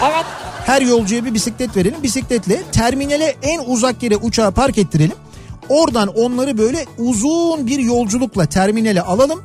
Evet. 0.04 0.24
Her 0.66 0.82
yolcuya 0.82 1.24
bir 1.24 1.34
bisiklet 1.34 1.76
verelim. 1.76 2.02
Bisikletle 2.02 2.62
terminale 2.72 3.36
en 3.42 3.60
uzak 3.66 4.02
yere 4.02 4.16
uçağı 4.16 4.52
park 4.52 4.78
ettirelim. 4.78 5.16
Oradan 5.68 6.08
onları 6.08 6.58
böyle 6.58 6.84
uzun 6.98 7.66
bir 7.66 7.78
yolculukla 7.78 8.46
terminale 8.46 9.02
alalım. 9.02 9.42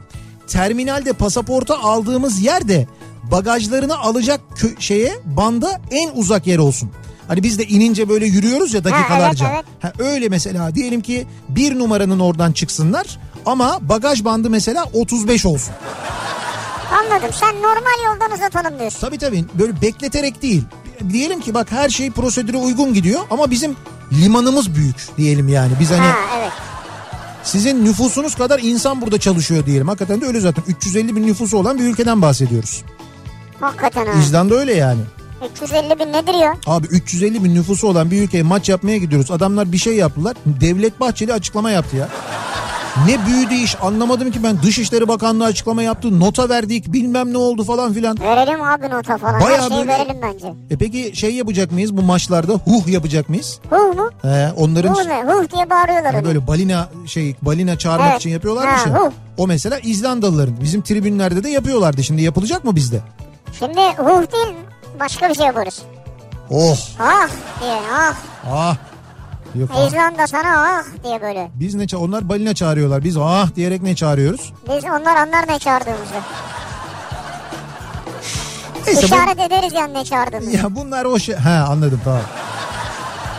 Terminalde 0.48 1.14
pasaporta 1.14 1.80
aldığımız 1.80 2.42
yerde 2.42 2.88
bagajlarını 3.32 3.98
alacak 4.00 4.42
kö- 4.56 4.82
şeye 4.82 5.14
banda 5.26 5.82
en 5.92 6.10
uzak 6.16 6.48
yer 6.48 6.58
olsun. 6.58 6.92
Hani 7.28 7.44
biz 7.44 7.60
de 7.60 7.66
inince 7.66 8.10
böyle 8.10 8.26
yürüyoruz 8.26 8.74
ya 8.74 8.84
dakikalarca. 8.84 9.48
evet, 9.54 9.66
Ha, 9.80 9.94
öyle 10.00 10.30
mesela 10.30 10.76
diyelim 10.76 11.02
ki 11.02 11.28
bir 11.50 11.80
numaranın 11.80 12.20
oradan 12.20 12.52
çıksınlar 12.52 13.20
ama 13.46 13.80
bagaj 13.82 14.26
bandı 14.26 14.50
mesela 14.50 14.86
35 14.94 15.46
olsun. 15.46 15.74
Anladım. 17.00 17.30
Sen 17.40 17.56
normal 17.56 18.06
yoldan 18.06 18.32
uzatalım 18.32 18.80
diyorsun. 18.80 19.00
Tabii 19.00 19.18
tabii 19.18 19.46
böyle 19.60 19.82
bekleterek 19.82 20.42
değil. 20.42 20.64
Diyelim 21.14 21.42
ki 21.42 21.54
bak 21.54 21.72
her 21.72 21.90
şey 21.90 22.12
prosedüre 22.12 22.58
uygun 22.58 22.94
gidiyor 22.94 23.22
ama 23.32 23.52
bizim 23.52 23.76
limanımız 24.12 24.76
büyük 24.76 25.18
diyelim 25.18 25.48
yani. 25.48 25.72
Biz 25.80 25.92
hani 25.92 26.00
Ha 26.00 26.16
evet. 26.40 26.52
sizin 27.44 27.86
nüfusunuz 27.86 28.36
kadar 28.36 28.60
insan 28.64 29.02
burada 29.02 29.20
çalışıyor 29.20 29.66
diyelim. 29.66 29.88
Hakikaten 29.88 30.22
de 30.22 30.26
öyle 30.26 30.40
zaten. 30.40 30.64
350 30.68 31.16
bin 31.16 31.28
nüfusu 31.28 31.58
olan 31.58 31.80
bir 31.80 31.84
ülkeden 31.84 32.22
bahsediyoruz. 32.22 32.84
Hakikaten 33.60 34.06
ha. 34.06 34.12
İzlanda 34.22 34.56
öyle 34.56 34.74
yani. 34.76 35.02
350 35.54 36.00
bin 36.00 36.14
nedir 36.14 36.34
ya? 36.34 36.54
Abi 36.68 36.88
350 36.88 37.44
bin 37.44 37.56
nüfusu 37.56 37.88
olan 37.88 38.12
bir 38.12 38.22
ülkeye 38.22 38.44
maç 38.44 38.70
yapmaya 38.70 38.98
gidiyoruz. 38.98 39.32
Adamlar 39.32 39.72
bir 39.72 39.78
şey 39.78 39.96
yaptılar. 39.96 40.36
Devlet 40.46 41.00
Bahçeli 41.00 41.34
açıklama 41.34 41.72
yaptı 41.72 41.98
ya. 41.98 42.10
Ne 43.08 43.26
büyüdü 43.26 43.54
iş 43.54 43.76
anlamadım 43.82 44.32
ki 44.32 44.44
ben 44.44 44.62
Dışişleri 44.64 45.08
Bakanlığı 45.08 45.46
açıklama 45.46 45.84
yaptı. 45.84 46.20
Nota 46.20 46.50
verdik 46.50 46.94
bilmem 46.94 47.34
ne 47.34 47.38
oldu 47.38 47.64
falan 47.64 47.94
filan. 47.94 48.20
Verelim 48.20 48.62
abi 48.64 48.90
nota 48.90 49.18
falan. 49.18 49.42
Bayağı 49.42 49.62
Her 49.64 49.70
şeyi 49.70 49.80
böyle- 49.80 49.92
verelim 49.92 50.18
bence. 50.22 50.54
E 50.70 50.78
peki 50.78 51.12
şey 51.16 51.36
yapacak 51.36 51.72
mıyız 51.72 51.98
bu 51.98 52.02
maçlarda? 52.02 52.54
Huh 52.54 52.88
yapacak 52.88 53.30
mıyız? 53.30 53.60
Huh 53.70 53.96
mu? 53.96 54.10
He, 54.22 54.50
onların 54.58 54.90
Huh 54.94 55.06
ne? 55.06 55.24
Huh 55.24 55.52
diye 55.56 55.70
bağırıyorlar 55.70 56.14
onu. 56.14 56.26
böyle 56.26 56.48
balina 56.48 56.90
şey 57.06 57.36
balina 57.42 57.78
çağırmak 57.78 58.08
Evet. 58.10 58.20
için 58.20 58.30
yapıyorlarmış 58.30 58.82
Ha, 58.86 58.90
ya. 58.90 58.96
hu. 59.00 59.12
O 59.38 59.48
mesela 59.48 59.80
İzlandalıların 59.80 60.62
bizim 60.62 60.82
tribünlerde 60.82 61.44
de 61.44 61.50
yapıyorlardı. 61.50 62.04
Şimdi 62.04 62.22
yapılacak 62.22 62.64
mı 62.66 62.76
bizde? 62.76 63.00
Şimdi 63.60 63.82
huh 63.98 64.32
değil 64.34 64.56
başka 65.00 65.30
bir 65.30 65.36
şey 65.36 65.46
yaparız. 65.46 65.82
Oh 66.52 66.78
Ah 67.00 67.28
diye 67.62 67.78
ah. 67.94 68.14
ah. 68.52 68.76
Yok, 69.56 69.70
ah. 69.74 69.88
İzlanda 69.88 70.28
sana 70.28 70.68
ah 70.68 71.04
diye 71.04 71.22
böyle. 71.22 71.52
Biz 71.56 71.76
ne 71.76 71.84
ça- 71.84 71.96
onlar 71.98 72.30
balina 72.30 72.54
çağırıyorlar. 72.54 73.04
Biz 73.04 73.18
ah 73.18 73.56
diyerek 73.56 73.82
ne 73.82 73.96
çağırıyoruz? 73.96 74.54
Biz 74.70 74.84
onlar 74.86 75.16
anlar 75.16 75.48
ne 75.48 75.60
çağırdığımızı. 75.60 76.14
Neyse, 78.88 79.02
bu- 79.02 79.06
İşaret 79.06 79.40
ederiz 79.40 79.74
yani 79.74 79.94
ne 79.94 80.06
çağırdığını. 80.06 80.52
Ya 80.52 80.76
bunlar 80.76 81.06
o 81.06 81.20
şey... 81.20 81.36
Ha 81.36 81.66
anladım 81.70 82.02
tamam. 82.04 82.22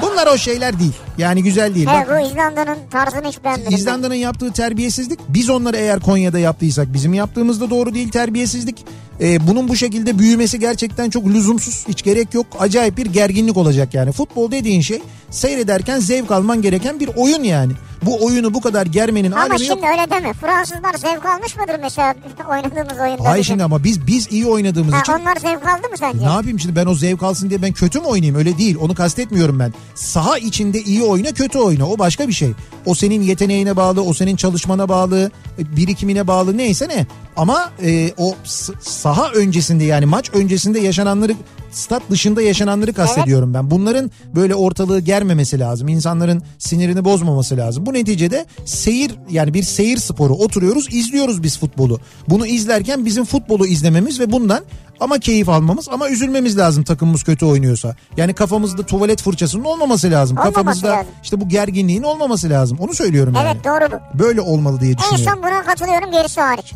Bunlar 0.02 0.26
o 0.26 0.38
şeyler 0.38 0.78
değil. 0.78 0.96
Yani 1.20 1.42
güzel 1.42 1.74
değil. 1.74 1.88
Evet 1.96 2.08
Bak, 2.08 2.26
İzlanda'nın 2.30 2.78
tarzını 2.90 3.28
hiç 3.28 3.44
beğenmedim. 3.44 3.72
İzlanda'nın 3.74 4.14
yaptığı 4.14 4.52
terbiyesizlik 4.52 5.20
biz 5.28 5.50
onları 5.50 5.76
eğer 5.76 6.00
Konya'da 6.00 6.38
yaptıysak 6.38 6.92
bizim 6.92 7.14
yaptığımızda 7.14 7.70
doğru 7.70 7.94
değil 7.94 8.08
terbiyesizlik. 8.10 8.84
Ee, 9.20 9.46
bunun 9.48 9.68
bu 9.68 9.76
şekilde 9.76 10.18
büyümesi 10.18 10.58
gerçekten 10.60 11.10
çok 11.10 11.26
lüzumsuz. 11.26 11.84
Hiç 11.88 12.02
gerek 12.02 12.34
yok. 12.34 12.46
Acayip 12.60 12.96
bir 12.96 13.06
gerginlik 13.06 13.56
olacak 13.56 13.94
yani. 13.94 14.12
Futbol 14.12 14.50
dediğin 14.50 14.80
şey 14.80 15.02
seyrederken 15.30 15.98
zevk 15.98 16.30
alman 16.30 16.62
gereken 16.62 17.00
bir 17.00 17.10
oyun 17.16 17.42
yani. 17.42 17.72
Bu 18.02 18.24
oyunu 18.26 18.54
bu 18.54 18.60
kadar 18.60 18.86
germenin 18.86 19.32
Ama 19.32 19.42
alemi 19.42 19.60
şimdi 19.60 19.86
yok. 19.86 19.88
öyle 19.92 20.10
deme. 20.10 20.32
Fransızlar 20.32 20.94
zevk 20.94 21.26
almış 21.26 21.56
mıdır 21.56 21.76
mesela 21.82 22.14
oynadığımız 22.50 22.98
oyunda? 23.00 23.24
Hayır 23.24 23.42
bizim? 23.42 23.44
şimdi 23.44 23.64
ama 23.64 23.84
biz 23.84 24.06
biz 24.06 24.32
iyi 24.32 24.46
oynadığımız 24.46 24.94
Ha, 24.94 25.00
için 25.00 25.12
onlar 25.12 25.36
zevk 25.36 25.66
aldı 25.66 25.88
mı 25.90 25.96
sence? 25.98 26.18
Ne 26.18 26.32
yapayım 26.32 26.60
şimdi 26.60 26.76
ben 26.76 26.86
o 26.86 26.94
zevk 26.94 27.22
alsın 27.22 27.50
diye 27.50 27.62
ben 27.62 27.72
kötü 27.72 28.00
mü 28.00 28.06
oynayayım 28.06 28.36
öyle 28.36 28.58
değil 28.58 28.76
onu 28.80 28.94
kastetmiyorum 28.94 29.58
ben. 29.58 29.74
Saha 29.94 30.38
içinde 30.38 30.82
iyi 30.82 31.02
oyna 31.10 31.32
kötü 31.32 31.58
oyna 31.58 31.88
o 31.88 31.98
başka 31.98 32.28
bir 32.28 32.32
şey. 32.32 32.52
O 32.86 32.94
senin 32.94 33.22
yeteneğine 33.22 33.76
bağlı 33.76 34.02
o 34.02 34.14
senin 34.14 34.36
çalışmana 34.36 34.88
bağlı 34.88 35.30
e, 35.58 35.76
birikimine 35.76 36.26
bağlı 36.26 36.56
neyse 36.56 36.88
ne. 36.88 37.06
Ama 37.36 37.70
e, 37.82 38.12
o 38.18 38.34
saha 38.80 39.30
öncesinde 39.30 39.84
yani 39.84 40.06
maç 40.06 40.30
öncesinde 40.34 40.80
yaşananları 40.80 41.34
stat 41.70 42.02
dışında 42.10 42.42
yaşananları 42.42 42.92
kastediyorum 42.92 43.54
ben. 43.54 43.70
Bunların 43.70 44.10
böyle 44.34 44.54
ortalığı 44.54 45.00
germemesi 45.00 45.58
lazım. 45.58 45.88
İnsanların 45.88 46.42
sinirini 46.58 47.04
bozmaması 47.04 47.56
lazım. 47.56 47.86
Bu 47.86 47.92
neticede 47.92 48.46
seyir 48.64 49.14
yani 49.30 49.54
bir 49.54 49.62
seyir 49.62 49.96
sporu 49.96 50.34
oturuyoruz 50.34 50.94
izliyoruz 50.94 51.42
biz 51.42 51.58
futbolu. 51.58 52.00
Bunu 52.28 52.46
izlerken 52.46 53.06
bizim 53.06 53.24
futbolu 53.24 53.66
izlememiz 53.66 54.20
ve 54.20 54.32
bundan 54.32 54.64
ama 55.00 55.18
keyif 55.18 55.48
almamız 55.48 55.88
ama 55.88 56.08
üzülmemiz 56.08 56.58
lazım 56.58 56.84
takımımız 56.84 57.22
kötü 57.22 57.46
oynuyorsa. 57.46 57.96
Yani 58.16 58.34
kafamızda 58.34 58.82
tuvalet 58.82 59.22
fırçasının 59.22 59.64
olmaması 59.64 60.10
lazım. 60.10 60.36
Olmaması 60.36 60.54
Kafamızda 60.54 60.88
lazım. 60.88 61.06
işte 61.22 61.40
bu 61.40 61.48
gerginliğin 61.48 62.02
olmaması 62.02 62.50
lazım. 62.50 62.78
Onu 62.80 62.94
söylüyorum 62.94 63.34
yani. 63.34 63.48
Evet 63.52 63.64
doğru 63.64 63.92
bu. 63.92 64.18
Böyle 64.18 64.40
olmalı 64.40 64.80
diye 64.80 64.92
En 64.92 64.98
düşünüyorum. 64.98 65.24
son 65.34 65.42
buna 65.42 65.62
katılıyorum 65.62 66.10
gerisi 66.12 66.40
hariç. 66.40 66.72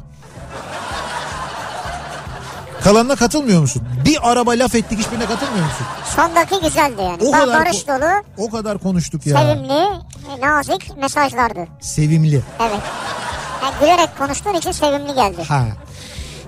Kalanına 2.85 3.17
katılmıyor 3.17 3.61
musun? 3.61 3.83
Bir 4.05 4.19
araba 4.31 4.51
laf 4.51 4.75
ettik 4.75 4.99
hiçbirine 4.99 5.27
katılmıyor 5.27 5.65
musun? 5.65 5.87
Sondaki 6.17 6.61
güzeldi 6.61 7.03
yani. 7.03 7.19
O 7.29 7.33
Bak 7.33 7.41
kadar 7.41 7.61
barış 7.61 7.89
dolu, 7.89 8.23
O 8.39 8.51
kadar 8.51 8.79
konuştuk 8.79 9.27
ya. 9.27 9.39
sevimli, 9.39 9.85
nazik 10.41 10.97
mesajlardı. 10.97 11.67
Sevimli. 11.81 12.43
Evet. 12.61 12.81
Yani 13.63 13.75
gülerek 13.81 14.19
konuştuğun 14.19 14.55
için 14.55 14.73
sevimli 14.73 15.15
geldi. 15.15 15.45
Ha. 15.49 15.65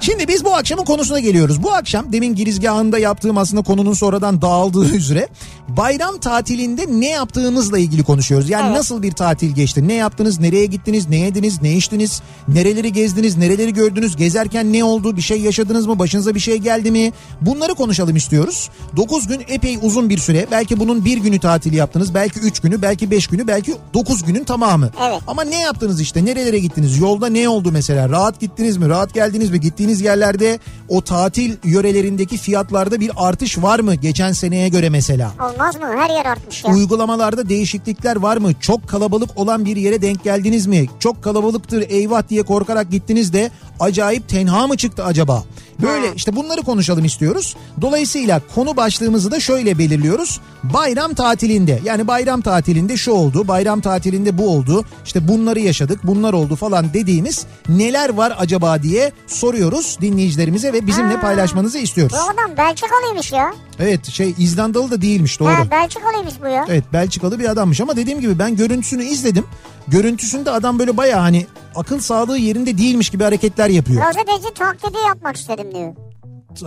Şimdi 0.07 0.29
biz 0.29 0.45
bu 0.45 0.55
akşamın 0.55 0.85
konusuna 0.85 1.19
geliyoruz. 1.19 1.63
Bu 1.63 1.73
akşam 1.73 2.13
demin 2.13 2.35
girizgahında 2.35 2.99
yaptığım 2.99 3.39
aslında 3.39 3.63
konunun 3.63 3.93
sonradan 3.93 4.43
dağıldığı 4.43 4.95
üzere 4.97 5.29
bayram 5.69 6.19
tatilinde 6.19 6.87
ne 6.89 7.09
yaptığınızla 7.09 7.79
ilgili 7.79 8.03
konuşuyoruz. 8.05 8.51
Yani 8.51 8.67
Evet. 8.67 8.77
nasıl 8.77 9.03
bir 9.03 9.13
tatil 9.13 9.55
geçti? 9.55 9.89
Ne 9.89 9.95
yaptınız? 9.95 10.41
Nereye 10.41 10.67
gittiniz? 10.67 11.09
Ne 11.09 11.17
yediniz? 11.17 11.63
Ne 11.63 11.77
içtiniz? 11.77 12.23
Nereleri 12.49 12.93
gezdiniz? 12.93 13.37
Nereleri 13.37 13.73
gördünüz? 13.73 14.17
Gezerken 14.17 14.73
ne 14.73 14.85
oldu? 14.85 15.17
Bir 15.17 15.23
şey 15.23 15.41
yaşadınız 15.41 15.87
mı? 15.87 15.99
Başınıza 15.99 16.35
bir 16.35 16.41
şey 16.41 16.57
geldi 16.57 16.91
mi? 16.91 17.13
Bunları 17.41 17.75
konuşalım 17.75 18.17
istiyoruz. 18.17 18.71
9 18.97 19.27
gün 19.27 19.43
epey 19.49 19.79
uzun 19.83 20.11
bir 20.11 20.19
süre. 20.19 20.47
Belki 20.51 20.81
bunun 20.81 21.05
bir 21.05 21.19
günü 21.19 21.39
tatil 21.39 21.73
yaptınız. 21.73 22.15
Belki 22.15 22.41
3 22.41 22.61
günü, 22.61 22.83
belki 22.83 23.11
5 23.11 23.27
günü, 23.27 23.47
belki 23.47 23.75
9 23.95 24.23
günün 24.25 24.45
tamamı. 24.45 24.91
Evet. 25.09 25.21
Ama 25.27 25.45
ne 25.45 25.61
yaptınız 25.61 26.01
işte? 26.01 26.25
Nerelere 26.25 26.59
gittiniz? 26.59 26.99
Yolda 26.99 27.27
ne 27.29 27.49
oldu 27.49 27.73
mesela? 27.73 28.09
Rahat 28.09 28.41
gittiniz 28.41 28.77
mi? 28.77 28.89
Rahat 28.89 29.15
geldiniz 29.15 29.51
mi? 29.51 29.61
Gittiğiniz 29.61 29.96
yerlerde 30.01 30.59
o 30.89 31.01
tatil 31.01 31.57
yörelerindeki 31.65 32.37
fiyatlarda 32.37 33.01
bir 33.01 33.11
artış 33.17 33.59
var 33.63 33.81
mı? 33.81 33.95
Geçen 33.95 34.33
seneye 34.33 34.69
göre 34.69 34.89
mesela. 34.91 35.33
Olmaz 35.53 35.77
mı? 35.77 35.87
Her 35.97 36.11
yer 36.11 36.25
artmış 36.27 36.65
ya. 36.65 36.71
Uygulamalarda 36.75 37.49
değişiklikler 37.49 38.17
var 38.17 38.37
mı? 38.37 38.53
Çok 38.61 38.89
kalabalık 38.89 39.31
olan 39.37 39.65
bir 39.65 39.77
yere 39.77 40.03
denk 40.03 40.25
geldiniz 40.25 40.67
mi? 40.67 40.87
Çok 40.99 41.23
kalabalıktır 41.25 41.85
eyvah 41.91 42.29
diye 42.29 42.43
korkarak 42.43 42.91
gittiniz 42.91 43.33
de 43.33 43.51
acayip 43.81 44.29
tenha 44.29 44.67
mı 44.67 44.77
çıktı 44.77 45.05
acaba? 45.05 45.45
Böyle 45.83 46.15
işte 46.15 46.37
bunları 46.37 46.63
konuşalım 46.63 47.05
istiyoruz. 47.05 47.57
Dolayısıyla 47.81 48.41
konu 48.55 48.77
başlığımızı 48.77 49.31
da 49.31 49.41
şöyle 49.41 49.79
belirliyoruz. 49.79 50.41
Bayram 50.63 51.15
tatilinde 51.15 51.81
yani 51.85 52.09
bayram 52.09 52.41
tatilinde 52.41 52.97
şu 52.97 53.11
oldu, 53.13 53.49
bayram 53.49 53.81
tatilinde 53.81 54.39
bu 54.39 54.49
oldu. 54.51 54.85
İşte 55.05 55.29
bunları 55.29 55.61
yaşadık, 55.61 56.01
bunlar 56.05 56.33
oldu 56.33 56.57
falan 56.57 56.95
dediğimiz 56.95 57.47
neler 57.69 58.09
var 58.09 58.35
acaba 58.39 58.83
diye 58.83 59.13
soruyoruz 59.27 59.99
dinleyicilerimize 60.01 60.73
ve 60.73 60.87
bizimle 60.87 61.15
Ha. 61.15 61.21
paylaşmanızı 61.21 61.79
istiyoruz. 61.79 62.17
Bu 62.27 62.31
adam 62.31 62.57
Belçikalıymış 62.57 63.33
ya. 63.33 63.55
Evet 63.79 64.07
şey 64.11 64.35
İzlandalı 64.39 64.91
da 64.91 65.03
değilmiş 65.03 65.41
doğru. 65.41 65.49
Ha, 65.49 65.71
Belçikalıymış 65.71 66.35
bu 66.43 66.47
ya. 66.47 66.65
Evet 66.69 66.85
Belçikalı 66.93 67.39
bir 67.39 67.49
adammış 67.49 67.81
ama 67.81 67.97
dediğim 67.97 68.21
gibi 68.21 68.39
ben 68.39 68.57
görüntüsünü 68.57 69.05
izledim. 69.05 69.45
Görüntüsünde 69.89 70.51
adam 70.51 70.79
böyle 70.79 70.97
baya 70.97 71.23
hani 71.23 71.47
akıl 71.75 72.01
sağlığı 72.01 72.39
yerinde 72.39 72.79
değilmiş 72.79 73.11
gibi 73.11 73.25
hareketler 73.25 73.69
yapıyor. 73.69 74.03
Gazeteci 74.03 74.55
taklidi 74.55 74.99
yapmak 75.07 75.37
istedim 75.37 75.75
diyor. 75.75 75.95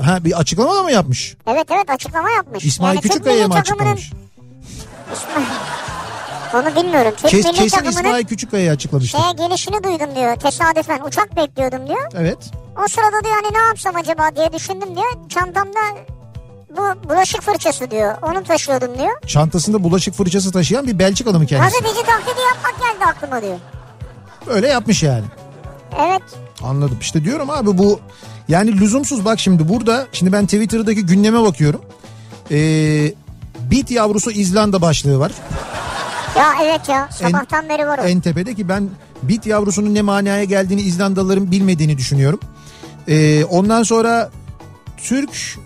Ha 0.06 0.24
bir 0.26 0.40
açıklama 0.40 0.76
da 0.76 0.84
mı 0.84 0.92
yapmış? 0.92 1.36
Evet 1.48 1.66
evet 1.72 1.90
açıklama 1.90 2.32
yapmış. 2.32 2.66
İsmail 2.66 2.96
Yani 2.96 3.02
Küçükkaya'ya 3.02 3.48
mı 3.48 3.54
açıklamış? 3.54 4.12
Onu 6.54 6.76
bilmiyorum. 6.76 7.14
Türk 7.18 7.32
Kes, 7.32 7.46
milli 7.46 7.56
kesin 7.58 7.84
İsmail 7.84 8.26
Küçükkaya'ya 8.26 8.74
açıklamıştır. 8.74 9.20
şeye 9.20 9.32
gelişini 9.48 9.84
duydum 9.84 10.16
diyor. 10.16 10.36
Tesadüfen 10.36 11.00
uçak 11.08 11.36
bekliyordum 11.36 11.88
diyor. 11.88 12.12
Evet. 12.16 12.38
O 12.86 12.88
sırada 12.88 13.24
diyor 13.24 13.36
hani 13.44 13.54
ne 13.54 13.68
yapsam 13.68 13.96
acaba 13.96 14.36
diye 14.36 14.54
düşündüm 14.54 14.96
diyor. 14.96 15.30
Çantamda 15.30 15.80
bu 16.78 17.10
bulaşık 17.10 17.42
fırçası 17.42 17.92
diyor. 17.92 18.16
Onu 18.22 18.44
taşıyordum 18.44 18.98
diyor. 18.98 19.22
Çantasında 19.28 19.84
bulaşık 19.84 20.14
fırçası 20.14 20.52
taşıyan 20.52 20.88
bir 20.88 21.00
Belçikalı 21.00 21.40
mı 21.40 21.46
kendisi? 21.46 21.80
Gazeteci 21.82 22.06
taklidi 22.06 22.40
yapmak 22.42 22.80
geldi 22.80 23.06
aklıma 23.06 23.42
diyor. 23.42 23.58
Öyle 24.48 24.68
yapmış 24.68 25.04
yani. 25.04 25.26
Evet. 26.00 26.22
Anladım. 26.64 26.98
İşte 27.02 27.24
diyorum 27.24 27.50
abi 27.50 27.78
bu 27.78 28.00
yani 28.48 28.80
lüzumsuz 28.80 29.26
bak 29.26 29.40
şimdi 29.40 29.70
burada 29.70 30.08
şimdi 30.12 30.32
ben 30.34 30.46
Twitter'daki 30.46 31.06
gündeme 31.06 31.42
bakıyorum. 31.42 31.82
Ee, 32.52 33.14
bit 33.72 33.92
yavrusu 33.92 34.32
İzlanda 34.32 34.82
başlığı 34.82 35.20
var. 35.20 35.32
Ya 36.38 36.54
evet 36.64 36.90
ya 36.90 37.10
sabahtan 37.12 37.70
beri 37.70 37.88
var 37.88 38.00
o. 38.00 38.02
En 38.02 38.22
tepede 38.22 38.56
ki 38.56 38.70
ben 38.70 38.90
bit 39.24 39.46
yavrusunun 39.46 39.96
ne 39.96 40.02
manaya 40.02 40.44
geldiğini 40.44 40.82
İzlandalıların 40.82 41.52
bilmediğini 41.52 41.98
düşünüyorum. 41.98 42.40
Ee, 43.08 43.44
ondan 43.46 43.84
sonra 43.84 44.30
Türk 44.98 45.58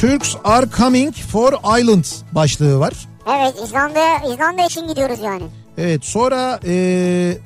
Turks 0.00 0.34
are 0.44 0.66
coming 0.76 1.14
for 1.14 1.52
island 1.80 2.04
başlığı 2.32 2.78
var. 2.80 2.92
Evet 3.38 3.54
İzlanda'ya 3.64 4.18
İzlanda 4.32 4.66
için 4.66 4.88
gidiyoruz 4.88 5.18
yani. 5.24 5.42
Evet 5.78 6.04
sonra 6.04 6.60
e, 6.66 7.36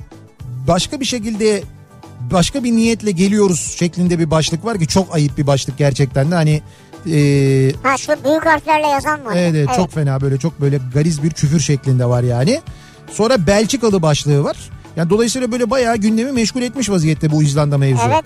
başka 0.68 1.00
bir 1.00 1.04
şekilde 1.04 1.62
başka 2.20 2.64
bir 2.64 2.72
niyetle 2.72 3.10
geliyoruz 3.10 3.76
şeklinde 3.78 4.18
bir 4.18 4.30
başlık 4.30 4.64
var 4.64 4.78
ki 4.78 4.86
çok 4.86 5.14
ayıp 5.14 5.38
bir 5.38 5.46
başlık 5.46 5.78
gerçekten 5.78 6.30
de 6.30 6.34
hani 6.34 6.62
e, 7.06 7.72
Ha 7.82 7.96
şu 7.96 8.24
büyük 8.24 8.46
harflerle 8.46 8.86
yazan 8.86 9.24
var. 9.24 9.32
Evet, 9.36 9.54
evet 9.54 9.68
çok 9.76 9.92
fena 9.92 10.20
böyle 10.20 10.38
çok 10.38 10.60
böyle 10.60 10.80
gariz 10.94 11.22
bir 11.22 11.30
küfür 11.30 11.60
şeklinde 11.60 12.04
var 12.06 12.22
yani. 12.22 12.60
Sonra 13.12 13.46
Belçikalı 13.46 14.02
başlığı 14.02 14.44
var. 14.44 14.56
Yani 14.96 15.10
dolayısıyla 15.10 15.52
böyle 15.52 15.70
bayağı 15.70 15.96
gündemi 15.96 16.32
meşgul 16.32 16.62
etmiş 16.62 16.90
vaziyette 16.90 17.30
bu 17.30 17.42
İzlanda 17.42 17.78
mevzu. 17.78 18.02
Evet. 18.06 18.24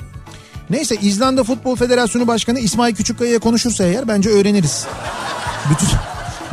Neyse 0.71 0.97
İzlanda 1.03 1.45
Futbol 1.45 1.77
Federasyonu 1.77 2.27
Başkanı 2.27 2.59
İsmail 2.59 2.95
Küçükkaya'ya 2.95 3.39
konuşursa 3.39 3.85
eğer 3.85 4.09
bence 4.09 4.31
öğreniriz. 4.31 4.87
Bütün 5.71 5.89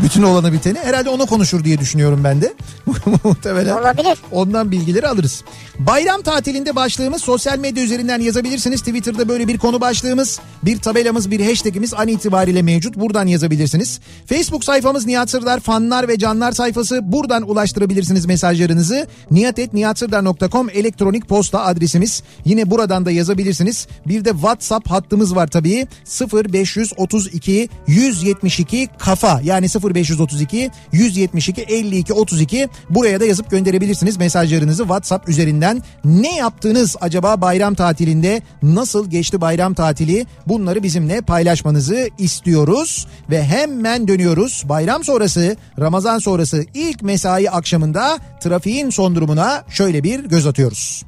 bütün 0.03 0.23
olanı 0.23 0.53
biteni 0.53 0.79
herhalde 0.79 1.09
ona 1.09 1.25
konuşur 1.25 1.63
diye 1.63 1.79
düşünüyorum 1.79 2.23
ben 2.23 2.41
de. 2.41 2.53
Muhtemelen. 3.23 3.77
Olabilir. 3.77 4.17
Ondan 4.31 4.71
bilgileri 4.71 5.07
alırız. 5.07 5.43
Bayram 5.79 6.21
tatilinde 6.21 6.75
başlığımız 6.75 7.21
sosyal 7.21 7.59
medya 7.59 7.83
üzerinden 7.83 8.19
yazabilirsiniz. 8.19 8.81
Twitter'da 8.81 9.29
böyle 9.29 9.47
bir 9.47 9.57
konu 9.57 9.81
başlığımız, 9.81 10.39
bir 10.63 10.77
tabelamız, 10.77 11.31
bir 11.31 11.45
hashtagimiz 11.45 11.93
an 11.93 12.07
itibariyle 12.07 12.61
mevcut. 12.61 12.95
Buradan 12.95 13.27
yazabilirsiniz. 13.27 13.99
Facebook 14.25 14.63
sayfamız 14.63 15.05
Nihat 15.05 15.29
Sırdar 15.29 15.59
fanlar 15.59 16.07
ve 16.07 16.17
canlar 16.17 16.51
sayfası. 16.51 17.11
Buradan 17.11 17.49
ulaştırabilirsiniz 17.49 18.25
mesajlarınızı. 18.25 19.07
niyatetniyatsırdar.com 19.31 20.69
elektronik 20.69 21.29
posta 21.29 21.63
adresimiz. 21.63 22.23
Yine 22.45 22.71
buradan 22.71 23.05
da 23.05 23.11
yazabilirsiniz. 23.11 23.87
Bir 24.07 24.25
de 24.25 24.29
WhatsApp 24.29 24.91
hattımız 24.91 25.35
var 25.35 25.47
tabii. 25.47 25.87
0532 26.33 27.69
172 27.87 28.89
kafa 28.99 29.41
yani 29.43 29.69
0532 29.95 30.71
172 30.91 31.61
52 31.61 32.13
32 32.13 32.69
buraya 32.89 33.19
da 33.19 33.25
yazıp 33.25 33.51
gönderebilirsiniz 33.51 34.17
mesajlarınızı 34.17 34.83
WhatsApp 34.83 35.29
üzerinden. 35.29 35.83
Ne 36.05 36.35
yaptınız 36.35 36.95
acaba 37.01 37.41
bayram 37.41 37.75
tatilinde? 37.75 38.41
Nasıl 38.63 39.09
geçti 39.09 39.41
bayram 39.41 39.73
tatili? 39.73 40.25
Bunları 40.47 40.83
bizimle 40.83 41.21
paylaşmanızı 41.21 42.09
istiyoruz 42.17 43.07
ve 43.29 43.43
hemen 43.43 44.07
dönüyoruz. 44.07 44.63
Bayram 44.69 45.03
sonrası, 45.03 45.55
Ramazan 45.79 46.19
sonrası 46.19 46.65
ilk 46.73 47.03
mesai 47.03 47.49
akşamında 47.49 48.19
trafiğin 48.41 48.89
son 48.89 49.15
durumuna 49.15 49.63
şöyle 49.69 50.03
bir 50.03 50.25
göz 50.25 50.47
atıyoruz. 50.47 51.05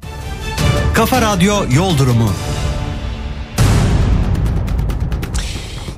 Kafa 0.94 1.22
Radyo 1.22 1.54
Yol 1.74 1.98
Durumu. 1.98 2.30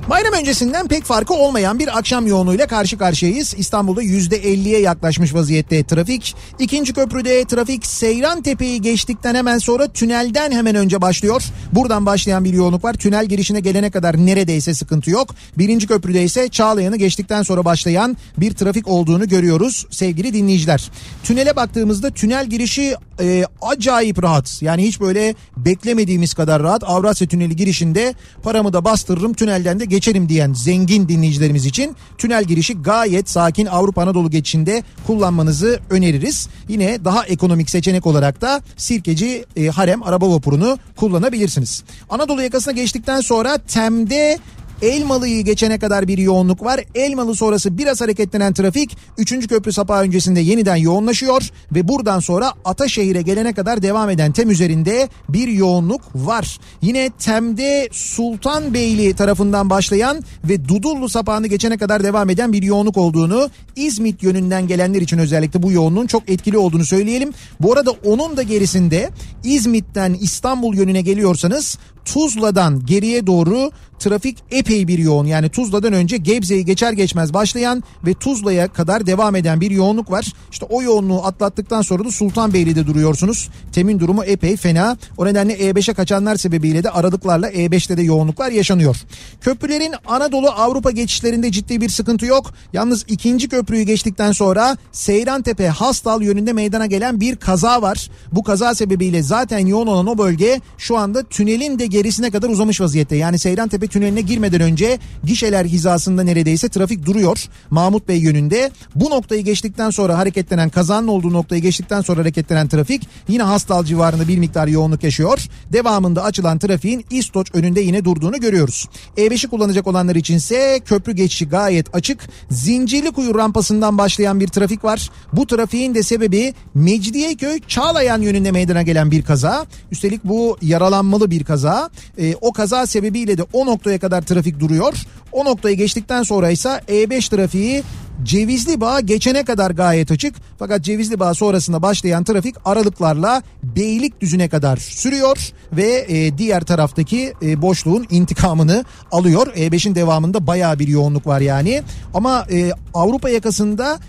Bayram 0.09 0.33
öncesinden 0.33 0.87
pek 0.87 1.03
farkı 1.03 1.33
olmayan 1.33 1.79
bir 1.79 1.97
akşam 1.97 2.27
yoğunluğuyla 2.27 2.67
karşı 2.67 2.97
karşıyayız. 2.97 3.55
İstanbul'da 3.57 4.03
%50'ye 4.03 4.79
yaklaşmış 4.79 5.33
vaziyette 5.33 5.83
trafik. 5.83 6.35
İkinci 6.59 6.93
köprüde 6.93 7.45
trafik 7.45 7.85
Seyran 7.85 8.41
Tepe'yi 8.41 8.81
geçtikten 8.81 9.35
hemen 9.35 9.57
sonra 9.57 9.87
tünelden 9.87 10.51
hemen 10.51 10.75
önce 10.75 11.01
başlıyor. 11.01 11.43
Buradan 11.71 12.05
başlayan 12.05 12.45
bir 12.45 12.53
yoğunluk 12.53 12.83
var. 12.83 12.93
Tünel 12.93 13.25
girişine 13.25 13.59
gelene 13.59 13.91
kadar 13.91 14.17
neredeyse 14.17 14.73
sıkıntı 14.73 15.11
yok. 15.11 15.35
Birinci 15.57 15.87
köprüde 15.87 16.23
ise 16.23 16.49
Çağlayan'ı 16.49 16.95
geçtikten 16.95 17.43
sonra 17.43 17.65
başlayan 17.65 18.17
bir 18.37 18.53
trafik 18.53 18.87
olduğunu 18.87 19.27
görüyoruz 19.27 19.87
sevgili 19.89 20.33
dinleyiciler. 20.33 20.91
Tünele 21.23 21.55
baktığımızda 21.55 22.09
tünel 22.09 22.45
girişi 22.45 22.95
e, 23.19 23.45
acayip 23.61 24.23
rahat. 24.23 24.61
Yani 24.61 24.83
hiç 24.83 24.99
böyle 24.99 25.35
beklemediğimiz 25.57 26.33
kadar 26.33 26.63
rahat. 26.63 26.83
Avrasya 26.83 27.27
Tüneli 27.27 27.55
girişinde 27.55 28.13
paramı 28.43 28.73
da 28.73 28.85
bastırırım 28.85 29.33
tünelden 29.33 29.79
de 29.79 29.94
geçerim 29.95 30.29
diyen 30.29 30.53
zengin 30.53 31.07
dinleyicilerimiz 31.07 31.65
için 31.65 31.95
tünel 32.17 32.43
girişi 32.43 32.81
gayet 32.81 33.29
sakin 33.29 33.65
Avrupa 33.65 34.01
Anadolu 34.01 34.29
geçişinde 34.29 34.83
kullanmanızı 35.07 35.79
öneririz. 35.89 36.49
Yine 36.67 37.05
daha 37.05 37.25
ekonomik 37.25 37.69
seçenek 37.69 38.05
olarak 38.05 38.41
da 38.41 38.61
Sirkeci 38.77 39.45
e, 39.55 39.67
Harem 39.67 40.03
araba 40.03 40.29
vapurunu 40.29 40.77
kullanabilirsiniz. 40.95 41.83
Anadolu 42.09 42.41
yakasına 42.41 42.73
geçtikten 42.73 43.21
sonra 43.21 43.57
Tem'de 43.57 44.39
Elmalı'yı 44.81 45.43
geçene 45.43 45.79
kadar 45.79 46.07
bir 46.07 46.17
yoğunluk 46.17 46.63
var. 46.63 46.79
Elmalı 46.95 47.35
sonrası 47.35 47.77
biraz 47.77 48.01
hareketlenen 48.01 48.53
trafik 48.53 48.97
3. 49.17 49.47
köprü 49.47 49.73
sapağı 49.73 50.01
öncesinde 50.01 50.39
yeniden 50.39 50.75
yoğunlaşıyor 50.75 51.49
ve 51.71 51.87
buradan 51.87 52.19
sonra 52.19 52.53
Ataşehir'e 52.65 53.21
gelene 53.21 53.53
kadar 53.53 53.81
devam 53.81 54.09
eden 54.09 54.31
Tem 54.31 54.49
üzerinde 54.51 55.09
bir 55.29 55.47
yoğunluk 55.47 56.01
var. 56.15 56.59
Yine 56.81 57.09
Tem'de 57.19 57.89
Sultanbeyli 57.91 59.13
tarafından 59.13 59.69
başlayan 59.69 60.23
ve 60.43 60.67
Dudullu 60.67 61.09
sapağını 61.09 61.47
geçene 61.47 61.77
kadar 61.77 62.03
devam 62.03 62.29
eden 62.29 62.53
bir 62.53 62.63
yoğunluk 62.63 62.97
olduğunu 62.97 63.49
İzmit 63.75 64.23
yönünden 64.23 64.67
gelenler 64.67 65.01
için 65.01 65.17
özellikle 65.17 65.63
bu 65.63 65.71
yoğunluğun 65.71 66.07
çok 66.07 66.29
etkili 66.29 66.57
olduğunu 66.57 66.85
söyleyelim. 66.85 67.33
Bu 67.59 67.73
arada 67.73 67.91
onun 67.91 68.37
da 68.37 68.43
gerisinde 68.43 69.09
İzmit'ten 69.43 70.13
İstanbul 70.13 70.75
yönüne 70.75 71.01
geliyorsanız 71.01 71.77
Tuzla'dan 72.05 72.85
geriye 72.85 73.27
doğru 73.27 73.71
trafik 73.99 74.37
epey 74.51 74.87
bir 74.87 74.99
yoğun. 74.99 75.25
Yani 75.25 75.49
Tuzla'dan 75.49 75.93
önce 75.93 76.17
Gebze'yi 76.17 76.65
geçer 76.65 76.91
geçmez 76.91 77.33
başlayan 77.33 77.83
ve 78.05 78.13
Tuzla'ya 78.13 78.67
kadar 78.67 79.05
devam 79.05 79.35
eden 79.35 79.61
bir 79.61 79.71
yoğunluk 79.71 80.11
var. 80.11 80.33
İşte 80.51 80.65
o 80.69 80.81
yoğunluğu 80.81 81.25
atlattıktan 81.25 81.81
sonra 81.81 82.05
da 82.05 82.11
Sultanbeyli'de 82.11 82.87
duruyorsunuz. 82.87 83.49
Temin 83.71 83.99
durumu 83.99 84.23
epey 84.23 84.57
fena. 84.57 84.97
O 85.17 85.25
nedenle 85.25 85.53
E5'e 85.53 85.93
kaçanlar 85.93 86.35
sebebiyle 86.35 86.83
de 86.83 86.89
aralıklarla 86.89 87.49
E5'te 87.49 87.97
de 87.97 88.01
yoğunluklar 88.01 88.51
yaşanıyor. 88.51 88.97
Köprülerin 89.41 89.93
Anadolu 90.07 90.49
Avrupa 90.49 90.91
geçişlerinde 90.91 91.51
ciddi 91.51 91.81
bir 91.81 91.89
sıkıntı 91.89 92.25
yok. 92.25 92.53
Yalnız 92.73 93.05
ikinci 93.07 93.49
köprüyü 93.49 93.83
geçtikten 93.83 94.31
sonra 94.31 94.77
Seyrantepe 94.91 95.67
Hastal 95.67 96.21
yönünde 96.21 96.53
meydana 96.53 96.85
gelen 96.85 97.19
bir 97.19 97.35
kaza 97.35 97.81
var. 97.81 98.09
Bu 98.31 98.43
kaza 98.43 98.75
sebebiyle 98.75 99.23
zaten 99.23 99.65
yoğun 99.67 99.87
olan 99.87 100.07
o 100.07 100.17
bölge 100.17 100.61
şu 100.77 100.97
anda 100.97 101.23
tünelin 101.23 101.79
de 101.79 101.85
gerisine 101.95 102.31
kadar 102.31 102.49
uzamış 102.49 102.81
vaziyette. 102.81 103.15
Yani 103.15 103.39
Seyrantepe 103.39 103.87
tüneline 103.87 104.21
girmeden 104.21 104.61
önce 104.61 104.99
gişeler 105.23 105.65
hizasında 105.65 106.23
neredeyse 106.23 106.69
trafik 106.69 107.05
duruyor. 107.05 107.45
Mahmut 107.69 108.07
Bey 108.07 108.17
yönünde. 108.17 108.71
Bu 108.95 109.09
noktayı 109.09 109.43
geçtikten 109.43 109.89
sonra 109.89 110.17
hareketlenen 110.17 110.69
kazanın 110.69 111.07
olduğu 111.07 111.33
noktayı 111.33 111.61
geçtikten 111.61 112.01
sonra 112.01 112.19
hareketlenen 112.19 112.67
trafik 112.67 113.07
yine 113.27 113.43
Hastal 113.43 113.85
civarında 113.85 114.27
bir 114.27 114.37
miktar 114.37 114.67
yoğunluk 114.67 115.03
yaşıyor. 115.03 115.39
Devamında 115.73 116.23
açılan 116.23 116.59
trafiğin 116.59 117.05
İstoç 117.11 117.47
önünde 117.53 117.81
yine 117.81 118.05
durduğunu 118.05 118.39
görüyoruz. 118.39 118.87
E5'i 119.17 119.49
kullanacak 119.49 119.87
olanlar 119.87 120.15
içinse 120.15 120.79
köprü 120.85 121.13
geçişi 121.13 121.49
gayet 121.49 121.95
açık. 121.95 122.19
Zincirlikuyu 122.49 123.35
rampasından 123.35 123.97
başlayan 123.97 124.39
bir 124.39 124.47
trafik 124.47 124.83
var. 124.83 125.09
Bu 125.33 125.47
trafiğin 125.47 125.95
de 125.95 126.03
sebebi 126.03 126.53
Mecidiyeköy 126.73 127.59
Çağlayan 127.67 128.21
yönünde 128.21 128.51
meydana 128.51 128.81
gelen 128.81 129.11
bir 129.11 129.21
kaza. 129.21 129.65
Üstelik 129.91 130.23
bu 130.23 130.57
yaralanmalı 130.61 131.31
bir 131.31 131.43
kaza. 131.43 131.84
E, 132.17 132.35
o 132.41 132.53
kaza 132.53 132.85
sebebiyle 132.85 133.37
de 133.37 133.43
o 133.53 133.65
noktaya 133.65 133.99
kadar 133.99 134.21
trafik 134.21 134.59
duruyor. 134.59 134.93
O 135.31 135.45
noktayı 135.45 135.77
geçtikten 135.77 136.23
sonra 136.23 136.51
ise 136.51 136.69
E5 136.87 137.29
trafiği 137.29 137.83
Cevizli 138.23 138.81
Bağ 138.81 138.99
geçene 138.99 139.45
kadar 139.45 139.71
gayet 139.71 140.11
açık. 140.11 140.35
Fakat 140.59 140.81
Cevizli 140.81 141.19
Bağ 141.19 141.33
sonrasında 141.33 141.81
başlayan 141.81 142.23
trafik 142.23 142.55
aralıklarla 142.65 143.43
Beylikdüzü'ne 143.63 144.49
kadar 144.49 144.77
sürüyor 144.77 145.37
ve 145.73 146.05
e, 146.07 146.37
diğer 146.37 146.61
taraftaki 146.61 147.33
e, 147.41 147.61
boşluğun 147.61 148.07
intikamını 148.09 148.85
alıyor. 149.11 149.47
E5'in 149.47 149.95
devamında 149.95 150.47
baya 150.47 150.79
bir 150.79 150.87
yoğunluk 150.87 151.27
var 151.27 151.41
yani. 151.41 151.83
Ama 152.13 152.45
e, 152.51 152.71
Avrupa 152.93 153.29
yakasında 153.29 153.99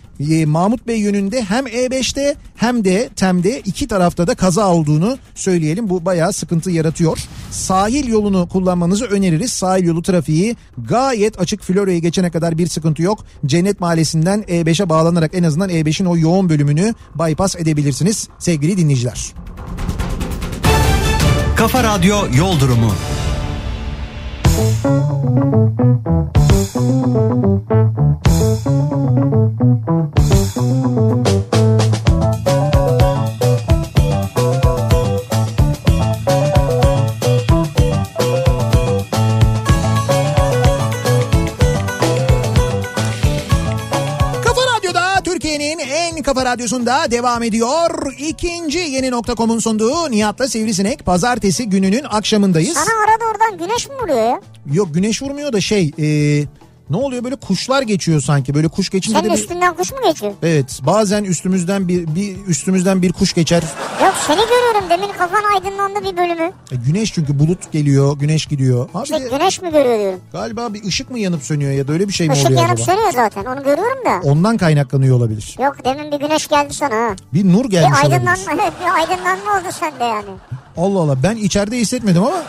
Mahmut 0.46 0.87
Bey 0.87 1.00
yönünde 1.00 1.44
hem 1.44 1.66
E5'te 1.66 2.37
hem 2.57 2.85
de 2.85 3.09
TEM'de 3.16 3.61
iki 3.61 3.88
tarafta 3.88 4.26
da 4.26 4.35
kaza 4.35 4.72
olduğunu 4.72 5.18
söyleyelim. 5.35 5.88
Bu 5.88 6.05
bayağı 6.05 6.33
sıkıntı 6.33 6.70
yaratıyor. 6.70 7.18
Sahil 7.50 8.09
yolunu 8.09 8.48
kullanmanızı 8.48 9.05
öneririz. 9.05 9.52
Sahil 9.52 9.85
yolu 9.85 10.02
trafiği 10.02 10.57
gayet 10.79 11.40
açık 11.40 11.62
Florya'ya 11.62 11.98
geçene 11.98 12.31
kadar 12.31 12.59
bir 12.59 12.66
sıkıntı 12.66 13.02
yok. 13.02 13.24
Cennet 13.46 13.81
Mahallesi'nden 13.81 14.42
E5'e 14.42 14.88
bağlanarak 14.88 15.31
en 15.35 15.42
azından 15.42 15.70
E5'in 15.70 16.07
o 16.07 16.16
yoğun 16.16 16.48
bölümünü 16.48 16.94
bypass 17.18 17.57
edebilirsiniz 17.57 18.29
sevgili 18.38 18.76
dinleyiciler. 18.76 19.35
Kafa 21.57 21.83
Radyo 21.83 22.16
Yol 22.37 22.61
Durumu. 22.61 22.92
Thank 24.56 24.84
you. 24.86 24.96
Kafa 46.37 46.51
radyosunda 46.51 47.11
devam 47.11 47.42
ediyor. 47.42 48.12
İkinci 48.18 48.79
yeni 48.79 49.11
nokta.com'un 49.11 49.59
sunduğu 49.59 50.11
Nihat'la 50.11 50.49
Sivrisinek 50.49 51.07
pazartesi 51.07 51.68
gününün 51.68 52.05
akşamındayız. 52.11 52.75
Sana 52.75 53.05
arada 53.05 53.25
oradan 53.31 53.59
güneş 53.59 53.88
mi 53.88 53.94
vuruyor 54.03 54.18
ya? 54.18 54.40
Yok 54.72 54.94
güneş 54.94 55.22
vurmuyor 55.22 55.53
da 55.53 55.61
şey 55.61 55.92
e, 55.99 56.07
ne 56.90 56.96
oluyor 56.96 57.25
böyle 57.25 57.37
kuşlar 57.37 57.83
geçiyor 57.83 58.20
sanki 58.20 58.55
böyle 58.55 58.68
kuş 58.68 58.90
geçince 58.90 59.18
Senin 59.18 59.31
de 59.31 59.35
bir... 59.35 59.38
üstünden 59.38 59.75
kuş 59.75 59.92
mu 59.92 59.99
geçiyor? 60.09 60.33
Evet 60.42 60.81
bazen 60.87 61.25
üstümüzden 61.25 61.88
bir, 61.88 62.14
bir 62.14 62.46
üstümüzden 62.46 63.03
bir 63.03 63.12
kuş 63.12 63.35
geçer. 63.35 63.62
Yok 64.03 64.14
seni 64.27 64.40
görüyorum 64.40 64.90
demin 64.90 65.12
kafan 65.18 65.42
aydınlandı 65.55 66.01
bir 66.12 66.16
bölümü. 66.16 66.53
E, 66.72 66.77
güneş 66.87 67.12
çünkü 67.12 67.38
bulut 67.38 67.72
geliyor 67.72 68.18
güneş 68.18 68.46
gidiyor. 68.46 68.88
Abi 68.94 69.05
İşte 69.05 69.18
güneş 69.18 69.62
mi 69.62 69.70
görüyor 69.72 69.99
diyorum. 69.99 70.20
galiba 70.33 70.75
bir 70.75 70.85
ışık 70.85 71.11
mı 71.11 71.18
yanıp 71.18 71.42
sönüyor 71.42 71.72
ya 71.72 71.88
da 71.88 71.92
öyle 71.92 72.09
bir 72.09 72.12
şey 72.12 72.29
mi 72.29 72.35
Işık 72.35 72.46
oluyor 72.46 72.61
yanıp 72.61 72.75
acaba? 72.75 72.87
sönüyor 72.92 73.12
zaten 73.12 73.44
onu 73.44 73.64
görüyorum 73.64 74.05
da. 74.05 74.29
Ondan 74.29 74.57
kaynaklanıyor 74.57 75.16
olabilir. 75.16 75.57
Yok 75.62 75.77
demin 75.85 76.12
bir 76.12 76.20
güneş 76.20 76.46
geldi 76.49 76.75
sana 76.75 76.94
ha. 76.94 77.14
Bir 77.35 77.53
nur 77.53 77.64
Bir 77.64 77.70
gelmiş 77.70 77.99
olabilir. 78.05 78.14
aydınlanma, 78.14 78.53
bir 78.81 78.94
aydınlanma 78.94 79.53
oldu 79.61 79.72
sende 79.81 80.05
yani. 80.05 80.29
Allah 80.77 80.99
Allah 81.01 81.22
ben 81.22 81.37
içeride 81.37 81.77
hissetmedim 81.79 82.22
ama 82.25 82.42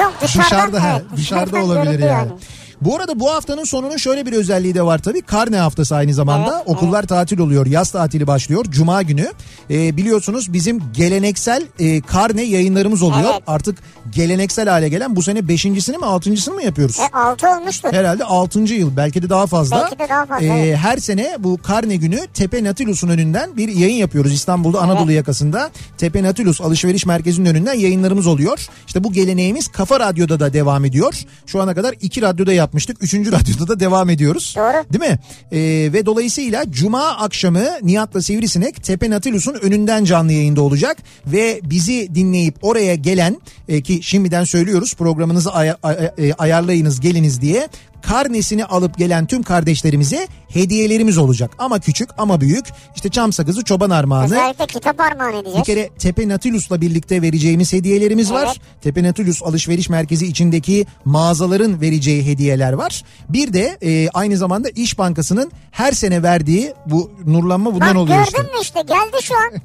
Yok 0.00 0.12
dışarıdan 0.22 0.46
dışarıda 0.72 0.80
evet, 0.92 1.02
dışarıda 1.16 1.64
olabilir 1.64 1.84
göründü 1.84 2.06
yani. 2.06 2.30
Bu 2.80 2.96
arada 2.96 3.20
bu 3.20 3.30
haftanın 3.30 3.64
sonunun 3.64 3.96
şöyle 3.96 4.26
bir 4.26 4.32
özelliği 4.32 4.74
de 4.74 4.82
var 4.82 4.98
tabii. 4.98 5.22
Karne 5.22 5.56
haftası 5.56 5.96
aynı 5.96 6.14
zamanda. 6.14 6.54
Evet, 6.56 6.76
Okullar 6.76 7.02
tatil 7.02 7.38
oluyor. 7.38 7.66
Yaz 7.66 7.90
tatili 7.90 8.26
başlıyor. 8.26 8.64
Cuma 8.70 9.02
günü. 9.02 9.32
Ee, 9.70 9.96
biliyorsunuz 9.96 10.52
bizim 10.52 10.82
geleneksel 10.92 11.62
e, 11.78 12.00
karne 12.00 12.42
yayınlarımız 12.42 13.02
oluyor. 13.02 13.30
Evet. 13.32 13.42
Artık 13.46 13.78
geleneksel 14.10 14.68
hale 14.68 14.88
gelen 14.88 15.16
bu 15.16 15.22
sene 15.22 15.48
beşincisini 15.48 15.98
mi 15.98 16.04
altıncısını 16.06 16.54
mı 16.54 16.62
yapıyoruz? 16.62 16.98
E 17.00 17.16
6 17.16 17.48
olmuştur. 17.48 17.88
Herhalde 17.92 18.24
6. 18.24 18.60
yıl 18.60 18.96
belki 18.96 19.22
de 19.22 19.30
daha 19.30 19.46
fazla. 19.46 19.76
Belki 19.82 19.98
de 19.98 20.08
daha 20.08 20.26
fazla, 20.26 20.44
Ee, 20.46 20.48
evet. 20.48 20.76
Her 20.76 20.96
sene 20.98 21.36
bu 21.38 21.58
karne 21.62 21.96
günü 21.96 22.20
Tepe 22.34 22.64
Natilus'un 22.64 23.08
önünden 23.08 23.56
bir 23.56 23.68
yayın 23.68 23.96
yapıyoruz. 23.96 24.32
İstanbul'da 24.32 24.80
Anadolu 24.80 25.12
yakasında 25.12 25.70
Tepe 25.98 26.22
Natilus 26.22 26.60
alışveriş 26.60 27.06
merkezinin 27.06 27.48
önünden 27.48 27.74
yayınlarımız 27.74 28.26
oluyor. 28.26 28.66
İşte 28.86 29.04
bu 29.04 29.12
geleneğimiz 29.12 29.68
Kafa 29.68 30.00
Radyo'da 30.00 30.40
da 30.40 30.52
devam 30.52 30.84
ediyor. 30.84 31.14
Şu 31.46 31.62
ana 31.62 31.74
kadar 31.74 31.94
iki 32.00 32.22
radyoda 32.22 32.52
yapmıştık. 32.68 33.02
Üçüncü 33.02 33.32
radyoda 33.32 33.68
da 33.68 33.80
devam 33.80 34.10
ediyoruz. 34.10 34.54
Doğru. 34.56 34.84
Değil 34.92 35.10
mi? 35.12 35.18
Ee, 35.52 35.58
ve 35.92 36.06
dolayısıyla 36.06 36.70
Cuma 36.70 37.02
akşamı 37.08 37.64
Nihat'la 37.82 38.22
Sivrisinek 38.22 38.84
Tepe 38.84 39.10
Natilus'un 39.10 39.54
önünden 39.54 40.04
canlı 40.04 40.32
yayında 40.32 40.62
olacak. 40.62 40.96
Ve 41.26 41.60
bizi 41.64 42.14
dinleyip 42.14 42.54
oraya 42.62 42.94
gelen 42.94 43.36
e, 43.68 43.82
ki 43.82 44.00
şimdiden 44.02 44.44
söylüyoruz 44.44 44.94
programınızı 44.94 45.52
aya- 45.52 45.76
ay- 45.82 46.10
e, 46.18 46.32
ayarlayınız 46.32 47.00
geliniz 47.00 47.40
diye 47.40 47.68
karnesini 48.08 48.64
alıp 48.64 48.98
gelen 48.98 49.26
tüm 49.26 49.42
kardeşlerimize 49.42 50.28
hediyelerimiz 50.48 51.18
olacak. 51.18 51.50
Ama 51.58 51.80
küçük 51.80 52.08
ama 52.18 52.40
büyük 52.40 52.66
işte 52.96 53.08
çam 53.08 53.32
sakızı 53.32 53.64
çoban 53.64 53.90
armağanı. 53.90 54.24
Özellikle 54.24 54.66
kitap 54.66 55.00
armağan 55.00 55.32
Bir 55.32 55.38
edeceğiz. 55.38 55.66
kere 55.66 55.88
Tepe 55.98 56.28
Natilus'la 56.28 56.80
birlikte 56.80 57.22
vereceğimiz 57.22 57.72
hediyelerimiz 57.72 58.32
var. 58.32 58.44
Evet. 58.46 58.82
Tepe 58.82 59.02
Natilus 59.02 59.42
alışveriş 59.42 59.88
merkezi 59.88 60.26
içindeki 60.26 60.86
mağazaların 61.04 61.80
vereceği 61.80 62.26
hediyeler 62.26 62.72
var. 62.72 63.02
Bir 63.28 63.52
de 63.52 63.78
e, 63.82 64.08
aynı 64.14 64.36
zamanda 64.36 64.68
İş 64.68 64.98
Bankası'nın 64.98 65.52
her 65.70 65.92
sene 65.92 66.22
verdiği 66.22 66.74
bu 66.86 67.10
nurlanma 67.26 67.74
bundan 67.74 67.94
Bak 67.94 67.96
oluyor 67.96 68.18
gördün 68.18 68.28
işte. 68.30 68.42
mü 68.42 68.48
işte 68.62 68.80
geldi 68.82 69.22
şu 69.22 69.34
an. 69.36 69.50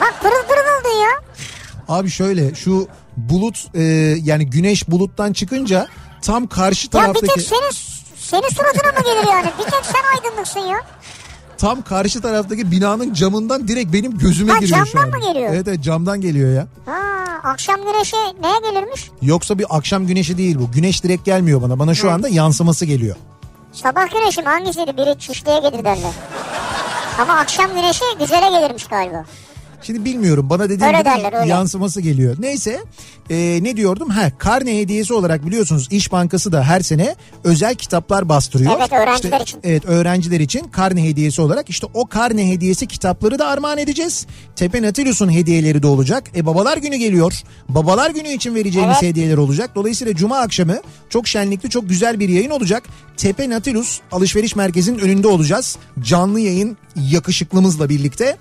Bak 0.00 0.14
pırıl 0.22 0.42
pırıl 0.48 0.78
oldun 0.80 1.02
ya. 1.02 1.10
Abi 1.88 2.10
şöyle 2.10 2.54
şu 2.54 2.88
bulut 3.16 3.66
e, 3.74 3.82
yani 4.24 4.50
güneş 4.50 4.88
buluttan 4.88 5.32
çıkınca 5.32 5.88
tam 6.22 6.46
karşı 6.46 6.86
Ya 6.86 6.88
bir 6.88 6.98
taraftaki 6.98 7.26
tek 7.34 7.42
senin, 7.44 7.70
senin 8.16 8.48
suratına 8.48 8.92
mı 8.92 9.04
gelir 9.04 9.28
yani? 9.32 9.46
Bir 9.58 9.64
tek 9.64 9.84
sen 9.86 10.02
aydınlıksın 10.16 10.60
ya. 10.60 10.78
tam 11.58 11.82
karşı 11.82 12.20
taraftaki 12.22 12.70
binanın 12.70 13.12
camından 13.14 13.68
direkt 13.68 13.92
benim 13.92 14.18
gözüme 14.18 14.52
Ha, 14.52 14.58
giriyor 14.58 14.86
şu 14.86 14.92
camdan 14.92 15.12
an. 15.12 15.18
mı 15.20 15.32
geliyor? 15.32 15.50
Evet, 15.54 15.68
evet 15.68 15.82
camdan 15.82 16.20
geliyor 16.20 16.54
ya. 16.54 16.66
Ha, 16.86 16.98
akşam 17.44 17.76
güneşi 17.84 18.16
neye 18.16 18.70
gelirmiş? 18.70 19.10
Yoksa 19.22 19.58
bir 19.58 19.66
akşam 19.70 20.06
güneşi 20.06 20.38
değil 20.38 20.58
bu. 20.58 20.72
Güneş 20.72 21.04
direkt 21.04 21.24
gelmiyor 21.24 21.62
bana. 21.62 21.78
Bana 21.78 21.94
şu 21.94 22.10
anda 22.10 22.28
yansıması 22.28 22.84
geliyor. 22.84 23.16
Sabah 23.72 24.10
güneşi 24.12 24.40
mi 24.42 24.48
hangisiydi? 24.48 24.96
Biri 24.96 25.18
çişliğe 25.18 25.58
gelir 25.60 25.84
derler. 25.84 26.12
Ama 27.20 27.32
akşam 27.32 27.74
güneşi 27.74 28.04
güzele 28.18 28.48
gelirmiş 28.60 28.86
galiba. 28.86 29.24
Şimdi 29.82 30.04
bilmiyorum 30.04 30.50
bana 30.50 30.64
dediğim 30.64 30.82
Öyle 30.82 30.96
gibi 30.98 31.04
derler, 31.04 31.40
öyle. 31.40 31.50
yansıması 31.50 32.00
geliyor. 32.00 32.36
Neyse 32.38 32.80
e, 33.30 33.58
ne 33.62 33.76
diyordum? 33.76 34.08
Ha 34.10 34.30
karne 34.38 34.78
hediyesi 34.78 35.14
olarak 35.14 35.46
biliyorsunuz 35.46 35.88
İş 35.90 36.12
Bankası 36.12 36.52
da 36.52 36.64
her 36.64 36.80
sene 36.80 37.14
özel 37.44 37.74
kitaplar 37.74 38.28
bastırıyor. 38.28 38.72
Evet, 38.78 38.92
öğrenciler 38.92 39.40
İşte, 39.40 39.42
için. 39.42 39.60
Evet 39.64 39.84
öğrenciler 39.84 40.40
için 40.40 40.64
karne 40.64 41.04
hediyesi 41.04 41.42
olarak 41.42 41.70
işte 41.70 41.86
o 41.94 42.06
karne 42.06 42.50
hediyesi 42.50 42.86
kitapları 42.86 43.38
da 43.38 43.46
armağan 43.46 43.78
edeceğiz. 43.78 44.26
Tepe 44.56 44.82
Natilus'un 44.82 45.32
hediyeleri 45.32 45.82
de 45.82 45.86
olacak. 45.86 46.24
E 46.36 46.46
babalar 46.46 46.76
günü 46.76 46.96
geliyor. 46.96 47.42
Babalar 47.68 48.10
günü 48.10 48.28
için 48.28 48.54
vereceğimiz 48.54 48.96
Evet. 49.02 49.10
hediyeler 49.10 49.36
olacak. 49.36 49.70
Dolayısıyla 49.74 50.14
cuma 50.16 50.38
akşamı 50.38 50.76
çok 51.10 51.28
şenlikli 51.28 51.70
çok 51.70 51.88
güzel 51.88 52.20
bir 52.20 52.28
yayın 52.28 52.50
olacak. 52.50 52.82
Tepe 53.16 53.50
Natilus 53.50 54.00
alışveriş 54.12 54.56
merkezinin 54.56 54.98
önünde 54.98 55.28
olacağız. 55.28 55.76
Canlı 56.00 56.40
yayın 56.40 56.76
yakışıklımızla 56.96 57.88
birlikte. 57.88 58.36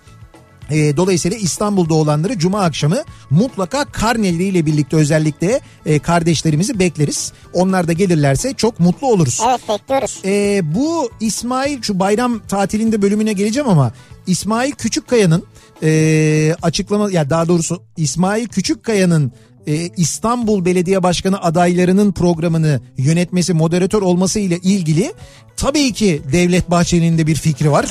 E, 0.71 0.97
dolayısıyla 0.97 1.38
İstanbul'da 1.38 1.93
olanları 1.93 2.39
Cuma 2.39 2.62
akşamı 2.62 2.97
mutlaka 3.30 3.86
karneleriyle 3.86 4.65
birlikte 4.65 4.97
özellikle 4.97 5.62
e, 5.86 5.99
kardeşlerimizi 5.99 6.80
bekleriz. 6.80 7.34
Onlar 7.53 7.88
da 7.88 7.93
gelirlerse 7.93 8.53
çok 8.53 8.80
mutlu 8.80 9.08
oluruz. 9.08 9.41
Evet 9.49 9.62
bekliyoruz. 9.69 10.21
E, 10.25 10.62
bu 10.75 11.10
İsmail 11.19 11.82
şu 11.82 11.99
bayram 11.99 12.39
tatilinde 12.47 13.01
bölümüne 13.01 13.34
geleceğim 13.34 13.69
ama 13.69 13.91
İsmail 14.27 14.71
Küçükkaya'nın 14.71 15.43
e, 15.84 16.56
açıklama 16.62 17.12
ya 17.12 17.30
daha 17.30 17.47
doğrusu 17.47 17.84
İsmail 17.97 18.47
Küçükkaya'nın 18.47 19.32
e, 19.67 19.89
İstanbul 19.97 20.65
Belediye 20.65 21.03
Başkanı 21.03 21.41
adaylarının 21.41 22.12
programını 22.12 22.82
yönetmesi, 22.97 23.53
moderatör 23.53 24.01
olması 24.01 24.39
ile 24.39 24.58
ilgili 24.58 25.13
tabii 25.58 25.93
ki 25.93 26.21
Devlet 26.32 26.71
Bahçeli'nin 26.71 27.17
de 27.17 27.27
bir 27.27 27.36
fikri 27.36 27.71
var. 27.71 27.86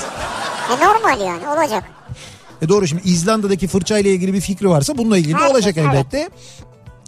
E 0.71 0.85
normal 0.85 1.27
yani 1.27 1.49
olacak. 1.49 1.85
E 2.63 2.69
doğru 2.69 2.87
şimdi 2.87 3.03
İzlanda'daki 3.05 3.67
fırça 3.67 3.99
ile 3.99 4.11
ilgili 4.11 4.35
bir 4.35 4.41
fikri 4.41 4.69
varsa 4.69 4.99
bununla 4.99 5.19
ilgili 5.19 5.33
de 5.33 5.39
Herkes, 5.39 5.53
olacak 5.53 5.75
evet. 5.79 5.89
elbette. 5.95 6.29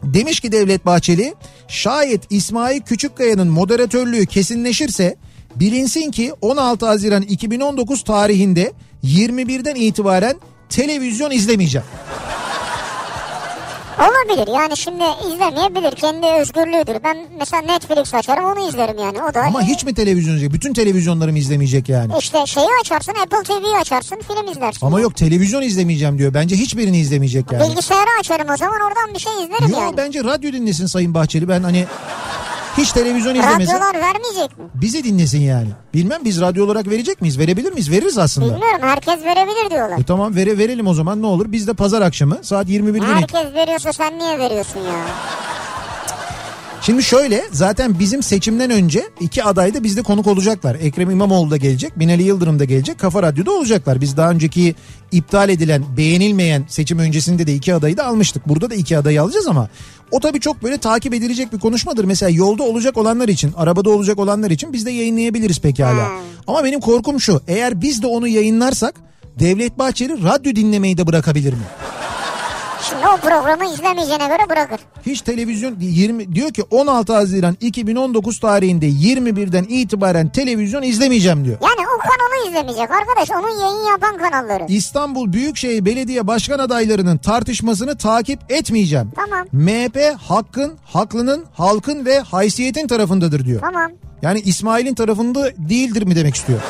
Demiş 0.02 0.40
ki 0.40 0.52
Devlet 0.52 0.86
Bahçeli 0.86 1.34
şayet 1.68 2.22
İsmail 2.30 2.80
Küçükkaya'nın 2.80 3.48
moderatörlüğü 3.48 4.26
kesinleşirse 4.26 5.16
bilinsin 5.56 6.10
ki 6.10 6.32
16 6.40 6.86
Haziran 6.86 7.22
2019 7.22 8.04
tarihinde 8.04 8.72
21'den 9.04 9.74
itibaren 9.74 10.36
televizyon 10.68 11.30
izlemeyeceğim. 11.30 11.86
Olabilir 13.98 14.52
yani 14.54 14.76
şimdi 14.76 15.04
izlemeyebilir. 15.34 15.90
Kendi 15.96 16.26
özgürlüğüdür. 16.26 16.96
Ben 17.04 17.16
mesela 17.38 17.62
Netflix 17.62 18.14
açarım 18.14 18.44
onu 18.44 18.68
izlerim 18.68 18.98
yani. 18.98 19.22
O 19.30 19.34
da 19.34 19.40
Ama 19.40 19.62
hiç 19.62 19.84
mi 19.84 19.94
televizyon 19.94 20.34
izleyecek? 20.34 20.52
Bütün 20.52 20.72
televizyonlarımı 20.72 21.38
izlemeyecek 21.38 21.88
yani. 21.88 22.12
İşte 22.18 22.46
şeyi 22.46 22.66
açarsın 22.80 23.12
Apple 23.22 23.42
TV'yi 23.42 23.76
açarsın 23.76 24.16
film 24.28 24.52
izlersin. 24.52 24.86
Ama 24.86 25.00
yok 25.00 25.16
televizyon 25.16 25.62
izlemeyeceğim 25.62 26.18
diyor. 26.18 26.34
Bence 26.34 26.56
hiçbirini 26.56 26.98
izlemeyecek 26.98 27.52
yani. 27.52 27.70
Bilgisayarı 27.70 28.08
açarım 28.20 28.50
o 28.50 28.56
zaman 28.56 28.80
oradan 28.80 29.14
bir 29.14 29.18
şey 29.18 29.32
izlerim 29.32 29.68
Yok 29.68 29.80
yani. 29.80 29.96
bence 29.96 30.24
radyo 30.24 30.52
dinlesin 30.52 30.86
Sayın 30.86 31.14
Bahçeli. 31.14 31.48
Ben 31.48 31.62
hani 31.62 31.86
hiç 32.76 32.92
televizyon 32.92 33.34
izlemesin. 33.34 33.72
Radyolar 33.72 33.94
vermeyecek 33.94 34.58
mi? 34.58 34.64
Bizi 34.74 35.04
dinlesin 35.04 35.40
yani. 35.40 35.68
Bilmem 35.94 36.20
biz 36.24 36.40
radyo 36.40 36.64
olarak 36.64 36.88
verecek 36.88 37.20
miyiz? 37.20 37.38
Verebilir 37.38 37.72
miyiz? 37.72 37.90
Veririz 37.90 38.18
aslında. 38.18 38.46
Bilmiyorum 38.54 38.80
herkes 38.80 39.24
verebilir 39.24 39.70
diyorlar. 39.70 39.98
E 39.98 40.02
tamam 40.02 40.36
vere, 40.36 40.58
verelim 40.58 40.86
o 40.86 40.94
zaman 40.94 41.22
ne 41.22 41.26
olur. 41.26 41.52
Biz 41.52 41.66
de 41.66 41.74
pazar 41.74 42.02
akşamı 42.02 42.38
saat 42.42 42.68
21'de 42.68 43.00
net. 43.00 43.02
Herkes 43.02 43.54
veriyorsa 43.54 43.92
sen 43.92 44.18
niye 44.18 44.38
veriyorsun 44.38 44.80
ya? 44.80 45.04
Şimdi 46.82 47.02
şöyle 47.02 47.44
zaten 47.52 47.98
bizim 47.98 48.22
seçimden 48.22 48.70
önce 48.70 49.08
iki 49.20 49.44
aday 49.44 49.74
da 49.74 49.82
bizde 49.84 50.02
konuk 50.02 50.26
olacaklar. 50.26 50.74
Ekrem 50.74 51.10
İmamoğlu 51.10 51.50
da 51.50 51.56
gelecek, 51.56 51.98
Binali 51.98 52.22
Yıldırım 52.22 52.58
da 52.58 52.64
gelecek. 52.64 52.98
Kafa 52.98 53.22
Radyo'da 53.22 53.50
olacaklar. 53.52 54.00
Biz 54.00 54.16
daha 54.16 54.30
önceki 54.30 54.74
iptal 55.12 55.48
edilen, 55.48 55.84
beğenilmeyen 55.96 56.64
seçim 56.68 56.98
öncesinde 56.98 57.46
de 57.46 57.54
iki 57.54 57.74
adayı 57.74 57.96
da 57.96 58.06
almıştık. 58.06 58.48
Burada 58.48 58.70
da 58.70 58.74
iki 58.74 58.98
adayı 58.98 59.22
alacağız 59.22 59.46
ama 59.46 59.68
o 60.10 60.20
tabii 60.20 60.40
çok 60.40 60.62
böyle 60.62 60.78
takip 60.78 61.14
edilecek 61.14 61.52
bir 61.52 61.58
konuşmadır. 61.58 62.04
Mesela 62.04 62.30
yolda 62.30 62.62
olacak 62.62 62.96
olanlar 62.96 63.28
için, 63.28 63.52
arabada 63.56 63.90
olacak 63.90 64.18
olanlar 64.18 64.50
için 64.50 64.72
biz 64.72 64.86
de 64.86 64.90
yayınlayabiliriz 64.90 65.60
pekala. 65.60 66.08
Hmm. 66.08 66.16
Ama 66.46 66.64
benim 66.64 66.80
korkum 66.80 67.20
şu. 67.20 67.40
Eğer 67.48 67.80
biz 67.80 68.02
de 68.02 68.06
onu 68.06 68.28
yayınlarsak 68.28 68.94
Devlet 69.38 69.78
Bahçeli 69.78 70.24
radyo 70.24 70.54
dinlemeyi 70.56 70.98
de 70.98 71.06
bırakabilir 71.06 71.52
mi? 71.52 71.62
Şimdi 72.82 73.02
o 73.06 73.16
programı 73.16 73.74
izlemeyeceğine 73.74 74.26
göre 74.26 74.50
bırakır. 74.50 74.80
Hiç 75.06 75.20
televizyon 75.20 75.76
20 75.80 76.34
diyor 76.34 76.50
ki 76.50 76.62
16 76.70 77.12
Haziran 77.12 77.56
2019 77.60 78.40
tarihinde 78.40 78.86
21'den 78.86 79.64
itibaren 79.68 80.28
televizyon 80.28 80.82
izlemeyeceğim 80.82 81.44
diyor. 81.44 81.58
Yani 81.62 81.87
kanalı 81.98 82.48
izlemeyecek 82.48 82.90
arkadaş. 82.90 83.30
Onun 83.30 83.60
yayın 83.60 83.86
yapan 83.92 84.18
kanalları. 84.18 84.64
İstanbul 84.68 85.32
Büyükşehir 85.32 85.84
Belediye 85.84 86.26
Başkan 86.26 86.58
adaylarının 86.58 87.18
tartışmasını 87.18 87.96
takip 87.98 88.40
etmeyeceğim. 88.52 89.12
Tamam. 89.16 89.46
MHP 89.52 90.14
hakkın, 90.20 90.72
haklının, 90.84 91.44
halkın 91.54 92.06
ve 92.06 92.18
haysiyetin 92.20 92.86
tarafındadır 92.86 93.44
diyor. 93.44 93.60
Tamam. 93.60 93.90
Yani 94.22 94.40
İsmail'in 94.40 94.94
tarafında 94.94 95.50
değildir 95.56 96.02
mi 96.02 96.16
demek 96.16 96.34
istiyor. 96.34 96.60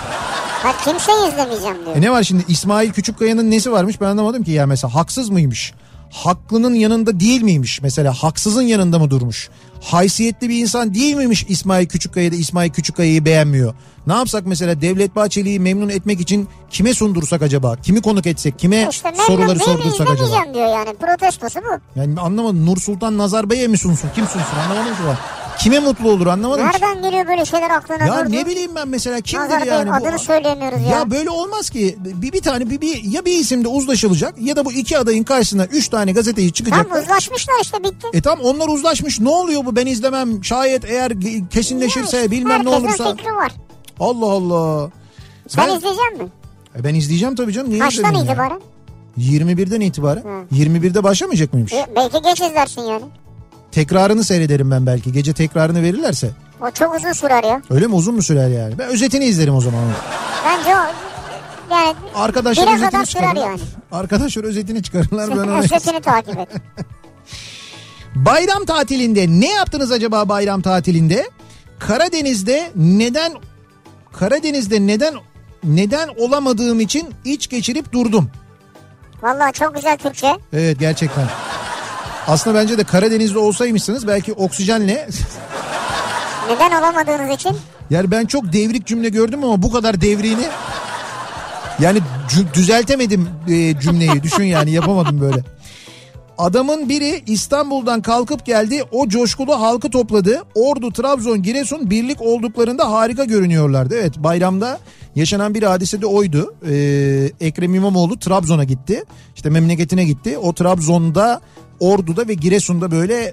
Ben 0.64 0.72
kimseyi 0.84 1.28
izlemeyeceğim 1.28 1.76
diyor. 1.84 1.96
E 1.96 2.00
ne 2.00 2.10
var 2.10 2.22
şimdi 2.22 2.44
İsmail 2.48 2.92
Küçükkaya'nın 2.92 3.50
nesi 3.50 3.72
varmış 3.72 4.00
ben 4.00 4.06
anlamadım 4.06 4.44
ki 4.44 4.50
ya 4.50 4.66
mesela 4.66 4.94
haksız 4.94 5.28
mıymış? 5.30 5.72
Haklının 6.10 6.74
yanında 6.74 7.20
değil 7.20 7.42
miymiş 7.42 7.82
mesela 7.82 8.12
haksızın 8.14 8.62
yanında 8.62 8.98
mı 8.98 9.10
durmuş? 9.10 9.50
Haysiyetli 9.82 10.48
bir 10.48 10.58
insan 10.62 10.94
değil 10.94 11.16
miymiş 11.16 11.46
İsmail 11.48 11.86
Küçükkaya 11.86 12.32
da 12.32 12.36
İsmail 12.36 12.70
Küçükkaya'yı 12.70 13.24
beğenmiyor? 13.24 13.74
Ne 14.06 14.12
yapsak 14.12 14.46
mesela 14.46 14.80
Devlet 14.80 15.16
Bahçeli'yi 15.16 15.60
memnun 15.60 15.88
etmek 15.88 16.20
için 16.20 16.48
kime 16.70 16.94
sundursak 16.94 17.42
acaba? 17.42 17.76
Kimi 17.76 18.02
konuk 18.02 18.26
etsek? 18.26 18.58
Kime 18.58 18.88
İşte 18.90 19.12
soruları 19.26 19.56
mi 19.58 19.62
sordursak 19.64 20.10
acaba? 20.10 20.54
diyor 20.54 20.66
yani. 20.68 20.94
Protestosu 21.00 21.60
bu. 21.60 22.00
Yani 22.00 22.20
anlamadım 22.20 22.66
Nur 22.66 22.76
Sultan 22.76 23.18
Nazarbay'a 23.18 23.68
mı 23.68 23.78
sunsun? 23.78 24.10
Kim 24.14 24.24
sunsun 24.26 24.56
anlamadım 24.64 24.94
ki 24.94 25.00
ben. 25.08 25.16
Kime 25.58 25.78
mutlu 25.78 26.10
olur 26.10 26.26
anlamadım 26.26 26.70
ki. 26.70 26.74
Nereden 26.82 27.02
geliyor 27.02 27.26
böyle 27.26 27.44
şeyler 27.44 27.70
aklına 27.70 28.04
Ya 28.06 28.24
durdu? 28.26 28.32
ne 28.36 28.46
bileyim 28.46 28.70
ben 28.74 28.88
mesela 28.88 29.20
kimdir 29.20 29.44
Nazar 29.44 29.60
Bey, 29.60 29.68
yani 29.68 29.90
bu? 29.90 29.94
adını 29.94 30.18
söyleyemiyoruz 30.18 30.80
ya. 30.82 30.88
Ya 30.88 31.10
böyle 31.10 31.30
olmaz 31.30 31.70
ki. 31.70 31.96
Bir, 31.98 32.32
bir 32.32 32.42
tane 32.42 32.70
bir, 32.70 32.80
bir 32.80 33.02
ya 33.04 33.24
bir 33.24 33.32
isimde 33.38 33.68
uzlaşılacak 33.68 34.34
ya 34.40 34.56
da 34.56 34.64
bu 34.64 34.72
iki 34.72 34.98
adayın 34.98 35.24
karşısına 35.24 35.64
üç 35.64 35.88
tane 35.88 36.12
gazeteci 36.12 36.52
çıkacak. 36.52 36.90
Tam 36.90 37.02
uzlaşmışlar 37.02 37.54
işte 37.62 37.84
bitti. 37.84 38.06
E 38.12 38.20
tamam 38.22 38.44
onlar 38.44 38.68
uzlaşmış. 38.68 39.20
Ne 39.20 39.28
oluyor 39.28 39.64
bu? 39.66 39.76
Ben 39.76 39.86
izlemem. 39.86 40.44
Şayet 40.44 40.84
eğer 40.84 41.12
kesinleşirse 41.50 42.16
Ya, 42.16 42.30
bilmem 42.30 42.66
ne 42.66 42.70
herkesin 42.70 42.86
olursa. 43.04 43.16
fikri 43.16 43.34
var. 43.34 43.52
Allah 44.00 44.26
Allah. 44.32 44.90
Sen 45.48 45.66
Ben- 45.68 45.76
izleyecek 45.76 46.12
misin? 46.12 46.30
E 46.78 46.84
ben 46.84 46.94
izleyeceğim 46.94 47.34
tabii 47.36 47.52
canım. 47.52 47.70
Niye 47.70 47.80
Kaçtan 47.80 48.04
izlemeyeyim 48.04 48.26
ya? 48.28 48.32
itibaren? 48.32 48.60
21'den 49.18 49.80
itibaren. 49.80 50.22
21'de 50.52 51.02
başlamayacak 51.04 51.52
mıymış? 51.52 51.72
E, 51.72 51.86
belki 51.96 52.22
geç 52.22 52.40
izlersin 52.40 52.82
yani. 52.82 53.04
Tekrarını 53.72 54.24
seyrederim 54.24 54.70
ben 54.70 54.86
belki. 54.86 55.12
Gece 55.12 55.32
tekrarını 55.32 55.82
verirlerse. 55.82 56.30
O 56.60 56.70
çok 56.70 56.96
uzun 56.96 57.12
sürer 57.12 57.44
ya. 57.44 57.62
Öyle 57.70 57.86
mi 57.86 57.94
uzun 57.94 58.14
mu 58.14 58.22
sürer 58.22 58.48
yani? 58.48 58.78
Ben 58.78 58.88
özetini 58.88 59.24
izlerim 59.24 59.54
o 59.54 59.60
zaman. 59.60 59.84
Bence 60.46 60.70
o 60.76 60.80
yani 61.74 61.94
Arkadaşlar 62.14 62.74
özetini 62.74 63.06
çıkarırlar. 63.06 63.46
yani. 63.46 63.60
Arkadaşlar 63.92 64.44
özetini 64.44 64.82
çıkarırlar. 64.82 65.30
Ben 65.30 65.48
özetini 65.48 66.00
takip 66.00 66.38
et. 66.38 66.48
Bayram 68.14 68.64
tatilinde 68.64 69.26
ne 69.28 69.48
yaptınız 69.50 69.92
acaba 69.92 70.28
bayram 70.28 70.62
tatilinde? 70.62 71.30
Karadeniz'de 71.78 72.70
neden 72.76 73.32
Karadeniz'de 74.12 74.86
neden 74.86 75.14
neden 75.64 76.08
olamadığım 76.16 76.80
için 76.80 77.08
iç 77.24 77.48
geçirip 77.48 77.92
durdum. 77.92 78.30
Vallahi 79.22 79.52
çok 79.52 79.74
güzel 79.74 79.96
Türkçe. 79.98 80.36
Evet 80.52 80.78
gerçekten. 80.78 81.26
Aslında 82.28 82.58
bence 82.58 82.78
de 82.78 82.84
Karadeniz'de 82.84 83.38
olsaymışsınız 83.38 84.06
belki 84.06 84.32
oksijenle 84.32 85.08
Neden 86.50 86.70
olamadığınız 86.82 87.34
için? 87.34 87.56
Yani 87.90 88.10
ben 88.10 88.26
çok 88.26 88.52
devrik 88.52 88.86
cümle 88.86 89.08
gördüm 89.08 89.44
ama 89.44 89.62
bu 89.62 89.72
kadar 89.72 90.00
devriğini 90.00 90.46
yani 91.80 92.00
düzeltemedim 92.54 93.28
e, 93.48 93.80
cümleyi. 93.80 94.22
Düşün 94.22 94.44
yani 94.44 94.70
yapamadım 94.70 95.20
böyle. 95.20 95.44
Adamın 96.38 96.88
biri 96.88 97.22
İstanbul'dan 97.26 98.02
kalkıp 98.02 98.46
geldi. 98.46 98.82
O 98.92 99.08
coşkulu 99.08 99.60
halkı 99.60 99.90
topladı. 99.90 100.42
Ordu, 100.54 100.92
Trabzon, 100.92 101.42
Giresun 101.42 101.90
birlik 101.90 102.22
olduklarında 102.22 102.92
harika 102.92 103.24
görünüyorlardı. 103.24 103.94
Evet 103.94 104.18
bayramda 104.18 104.78
yaşanan 105.16 105.54
bir 105.54 105.62
hadise 105.62 106.02
de 106.02 106.06
oydu. 106.06 106.54
Ee, 106.68 107.30
Ekrem 107.40 107.74
İmamoğlu 107.74 108.18
Trabzon'a 108.18 108.64
gitti. 108.64 109.04
İşte 109.36 109.50
memleketine 109.50 110.04
gitti. 110.04 110.38
O 110.38 110.52
Trabzon'da, 110.52 111.40
Ordu'da 111.80 112.28
ve 112.28 112.34
Giresun'da 112.34 112.90
böyle 112.90 113.32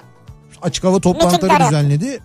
açık 0.61 0.83
hava 0.83 0.99
toplantıları 0.99 1.67
düzenledi. 1.67 2.19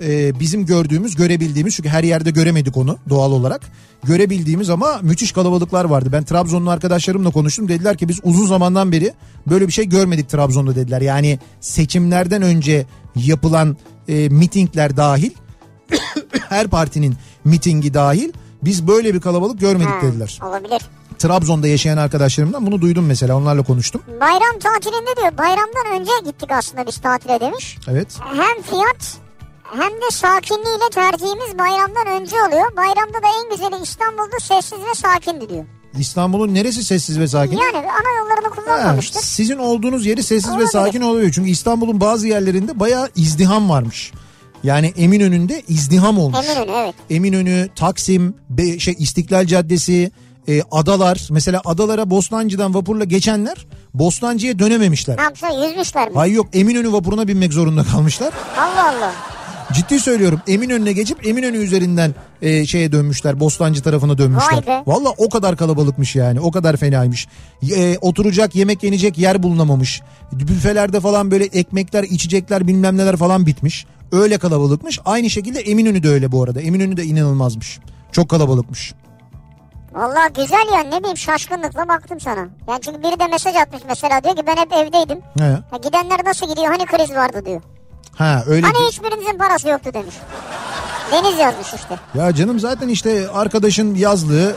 Ee, 0.00 0.40
bizim 0.40 0.66
gördüğümüz, 0.66 1.14
görebildiğimiz 1.14 1.74
çünkü 1.74 1.88
her 1.88 2.04
yerde 2.04 2.30
göremedik 2.30 2.76
onu 2.76 2.98
doğal 3.08 3.32
olarak. 3.32 3.60
Görebildiğimiz 4.04 4.70
ama 4.70 4.98
müthiş 5.02 5.32
kalabalıklar 5.32 5.84
vardı. 5.84 6.08
Ben 6.12 6.24
Trabzonlu 6.24 6.70
arkadaşlarımla 6.70 7.30
konuştum. 7.30 7.68
Dediler 7.68 7.96
ki 7.96 8.08
biz 8.08 8.20
uzun 8.22 8.46
zamandan 8.46 8.92
beri 8.92 9.12
böyle 9.46 9.66
bir 9.66 9.72
şey 9.72 9.88
görmedik 9.88 10.28
Trabzon'da 10.28 10.74
dediler. 10.76 11.00
Yani 11.00 11.38
seçimlerden 11.60 12.42
önce 12.42 12.86
yapılan 13.16 13.76
e, 14.08 14.28
mitingler 14.28 14.96
dahil 14.96 15.30
her 16.48 16.68
partinin 16.68 17.14
mitingi 17.44 17.94
dahil 17.94 18.32
biz 18.62 18.88
böyle 18.88 19.14
bir 19.14 19.20
kalabalık 19.20 19.60
görmedik 19.60 19.88
Ha, 19.90 20.02
dediler. 20.02 20.40
Olabilir. 20.48 20.82
Trabzon'da 21.18 21.68
yaşayan 21.68 21.96
arkadaşlarımdan 21.96 22.66
bunu 22.66 22.80
duydum 22.80 23.06
mesela 23.06 23.36
onlarla 23.36 23.62
konuştum. 23.62 24.02
Bayram 24.20 24.58
tatilinde 24.62 25.16
diyor 25.16 25.38
bayramdan 25.38 26.00
önce 26.00 26.10
gittik 26.24 26.50
aslında 26.50 26.86
biz 26.86 26.96
tatile 26.96 27.40
demiş. 27.40 27.78
Evet. 27.88 28.08
Hem 28.20 28.62
fiyat 28.62 29.25
hem 29.72 29.90
de 29.90 30.10
sakinliğiyle 30.12 30.90
tercihimiz 30.94 31.58
bayramdan 31.58 32.06
önce 32.22 32.36
oluyor. 32.42 32.76
Bayramda 32.76 33.14
da 33.22 33.26
en 33.42 33.50
güzeli 33.50 33.82
İstanbul'da 33.82 34.38
sessiz 34.42 34.78
ve 34.90 34.94
sakindi 34.94 35.48
diyor. 35.48 35.64
İstanbul'un 35.98 36.54
neresi 36.54 36.84
sessiz 36.84 37.18
ve 37.20 37.28
sakin? 37.28 37.56
Yani 37.56 37.76
ana 37.76 38.18
yollarını 38.18 38.48
Ha, 38.48 38.54
kullanmamıştır. 38.54 39.20
sizin 39.20 39.58
olduğunuz 39.58 40.06
yeri 40.06 40.22
sessiz 40.22 40.48
ve 40.50 40.52
Olabilir. 40.54 40.68
sakin 40.70 41.00
oluyor. 41.00 41.30
Çünkü 41.34 41.50
İstanbul'un 41.50 42.00
bazı 42.00 42.28
yerlerinde 42.28 42.80
bayağı 42.80 43.08
izdiham 43.16 43.68
varmış. 43.70 44.12
Yani 44.62 44.92
Eminönü'nde 44.96 45.62
izdiham 45.68 46.18
olmuş. 46.18 46.46
Eminönü 46.48 46.70
evet. 46.76 46.94
Eminönü, 47.10 47.68
Taksim, 47.76 48.34
Be- 48.50 48.78
şey 48.78 48.94
İstiklal 48.98 49.46
Caddesi, 49.46 50.10
e, 50.48 50.62
adalar. 50.70 51.28
Mesela 51.30 51.62
adalara 51.64 52.10
Bostancı'dan 52.10 52.74
vapurla 52.74 53.04
geçenler 53.04 53.66
Bostancı'ya 53.94 54.58
dönememişler. 54.58 55.16
Ne 55.16 55.22
yapmışlar 55.22 55.68
yüzmüşler 55.68 56.08
mi? 56.08 56.14
Hayır 56.14 56.34
yok 56.34 56.46
Eminönü 56.52 56.92
vapuruna 56.92 57.28
binmek 57.28 57.52
zorunda 57.52 57.84
kalmışlar. 57.84 58.32
Allah 58.58 58.88
Allah. 58.96 59.12
Ciddi 59.76 60.00
söylüyorum 60.00 60.40
Eminönü'ne 60.46 60.92
geçip 60.92 61.26
Eminönü 61.26 61.56
üzerinden 61.56 62.14
e, 62.42 62.66
şeye 62.66 62.92
dönmüşler 62.92 63.40
Bostancı 63.40 63.82
tarafına 63.82 64.18
dönmüşler. 64.18 64.52
Vay 64.52 64.66
be. 64.66 64.82
Valla 64.86 65.14
o 65.18 65.28
kadar 65.28 65.56
kalabalıkmış 65.56 66.16
yani 66.16 66.40
o 66.40 66.50
kadar 66.50 66.76
fenaymış. 66.76 67.28
E, 67.76 67.98
oturacak 67.98 68.54
yemek 68.54 68.82
yenecek 68.82 69.18
yer 69.18 69.42
bulunamamış. 69.42 70.02
Büfelerde 70.32 71.00
falan 71.00 71.30
böyle 71.30 71.44
ekmekler 71.44 72.02
içecekler 72.02 72.66
bilmem 72.66 72.96
neler 72.96 73.16
falan 73.16 73.46
bitmiş. 73.46 73.86
Öyle 74.12 74.38
kalabalıkmış. 74.38 75.00
Aynı 75.04 75.30
şekilde 75.30 75.60
Eminönü 75.60 76.02
de 76.02 76.08
öyle 76.08 76.32
bu 76.32 76.42
arada. 76.42 76.60
Eminönü 76.60 76.96
de 76.96 77.04
inanılmazmış. 77.04 77.78
Çok 78.12 78.28
kalabalıkmış. 78.28 78.94
Vallahi 79.94 80.32
güzel 80.32 80.74
ya 80.74 80.80
ne 80.82 80.98
bileyim 80.98 81.16
şaşkınlıkla 81.16 81.88
baktım 81.88 82.20
sana. 82.20 82.48
Yani 82.68 82.80
çünkü 82.80 83.02
biri 83.02 83.20
de 83.20 83.26
mesaj 83.26 83.56
atmış 83.56 83.82
mesela 83.88 84.24
diyor 84.24 84.36
ki 84.36 84.42
ben 84.46 84.56
hep 84.56 84.72
evdeydim. 84.72 85.18
He. 85.38 85.58
Ha, 85.70 85.76
gidenler 85.76 86.24
nasıl 86.24 86.48
gidiyor 86.48 86.66
hani 86.66 86.86
kriz 86.86 87.16
vardı 87.16 87.42
diyor. 87.46 87.62
Ha 88.16 88.44
öyle. 88.46 88.66
Hani 88.66 88.88
hiçbirinizin 88.88 89.38
parası 89.38 89.68
yoktu 89.68 89.90
demiş. 89.94 90.14
Deniz 91.12 91.38
yazmış 91.38 91.66
işte. 91.74 91.98
Ya 92.14 92.34
canım 92.34 92.60
zaten 92.60 92.88
işte 92.88 93.28
arkadaşın 93.28 93.94
yazlığı 93.94 94.54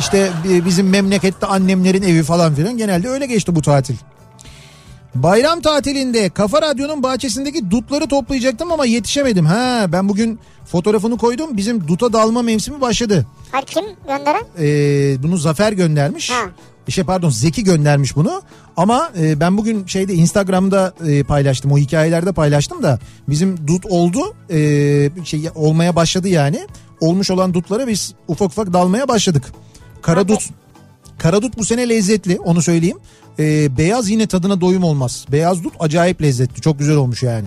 işte 0.00 0.30
bi- 0.44 0.64
bizim 0.64 0.88
memlekette 0.88 1.46
annemlerin 1.46 2.02
evi 2.02 2.22
falan 2.22 2.54
filan 2.54 2.76
genelde 2.76 3.08
öyle 3.08 3.26
geçti 3.26 3.54
bu 3.54 3.62
tatil. 3.62 3.94
Bayram 5.14 5.60
tatilinde 5.60 6.30
Kafa 6.30 6.62
Radyo'nun 6.62 7.02
bahçesindeki 7.02 7.70
dutları 7.70 8.08
toplayacaktım 8.08 8.72
ama 8.72 8.86
yetişemedim. 8.86 9.46
Ha 9.46 9.84
ben 9.88 10.08
bugün 10.08 10.38
fotoğrafını 10.66 11.18
koydum. 11.18 11.56
Bizim 11.56 11.88
duta 11.88 12.12
dalma 12.12 12.42
mevsimi 12.42 12.80
başladı. 12.80 13.26
Hayır 13.52 13.66
kim 13.66 13.84
gönderen? 14.06 14.42
Ee, 14.60 15.22
bunu 15.22 15.36
Zafer 15.36 15.72
göndermiş. 15.72 16.30
Ha. 16.30 16.44
Şey 16.88 17.04
pardon 17.04 17.30
Zeki 17.30 17.64
göndermiş 17.64 18.16
bunu. 18.16 18.42
Ama 18.76 19.10
e, 19.18 19.40
ben 19.40 19.58
bugün 19.58 19.86
şeyde 19.86 20.14
Instagram'da 20.14 20.94
e, 21.06 21.22
paylaştım. 21.22 21.72
O 21.72 21.78
hikayelerde 21.78 22.32
paylaştım 22.32 22.82
da 22.82 22.98
bizim 23.28 23.66
dut 23.66 23.86
oldu. 23.86 24.34
E, 24.50 24.58
şey 25.24 25.50
olmaya 25.54 25.96
başladı 25.96 26.28
yani. 26.28 26.66
Olmuş 27.00 27.30
olan 27.30 27.54
dutlara 27.54 27.86
biz 27.86 28.14
ufak 28.28 28.48
ufak 28.48 28.72
dalmaya 28.72 29.08
başladık. 29.08 29.52
Karadut 30.02 30.48
Karadut 31.18 31.58
bu 31.58 31.64
sene 31.64 31.88
lezzetli 31.88 32.38
onu 32.40 32.62
söyleyeyim. 32.62 32.98
E, 33.38 33.76
beyaz 33.76 34.10
yine 34.10 34.26
tadına 34.26 34.60
doyum 34.60 34.84
olmaz. 34.84 35.26
Beyaz 35.32 35.64
dut 35.64 35.72
acayip 35.80 36.22
lezzetli. 36.22 36.60
Çok 36.60 36.78
güzel 36.78 36.96
olmuş 36.96 37.22
yani. 37.22 37.44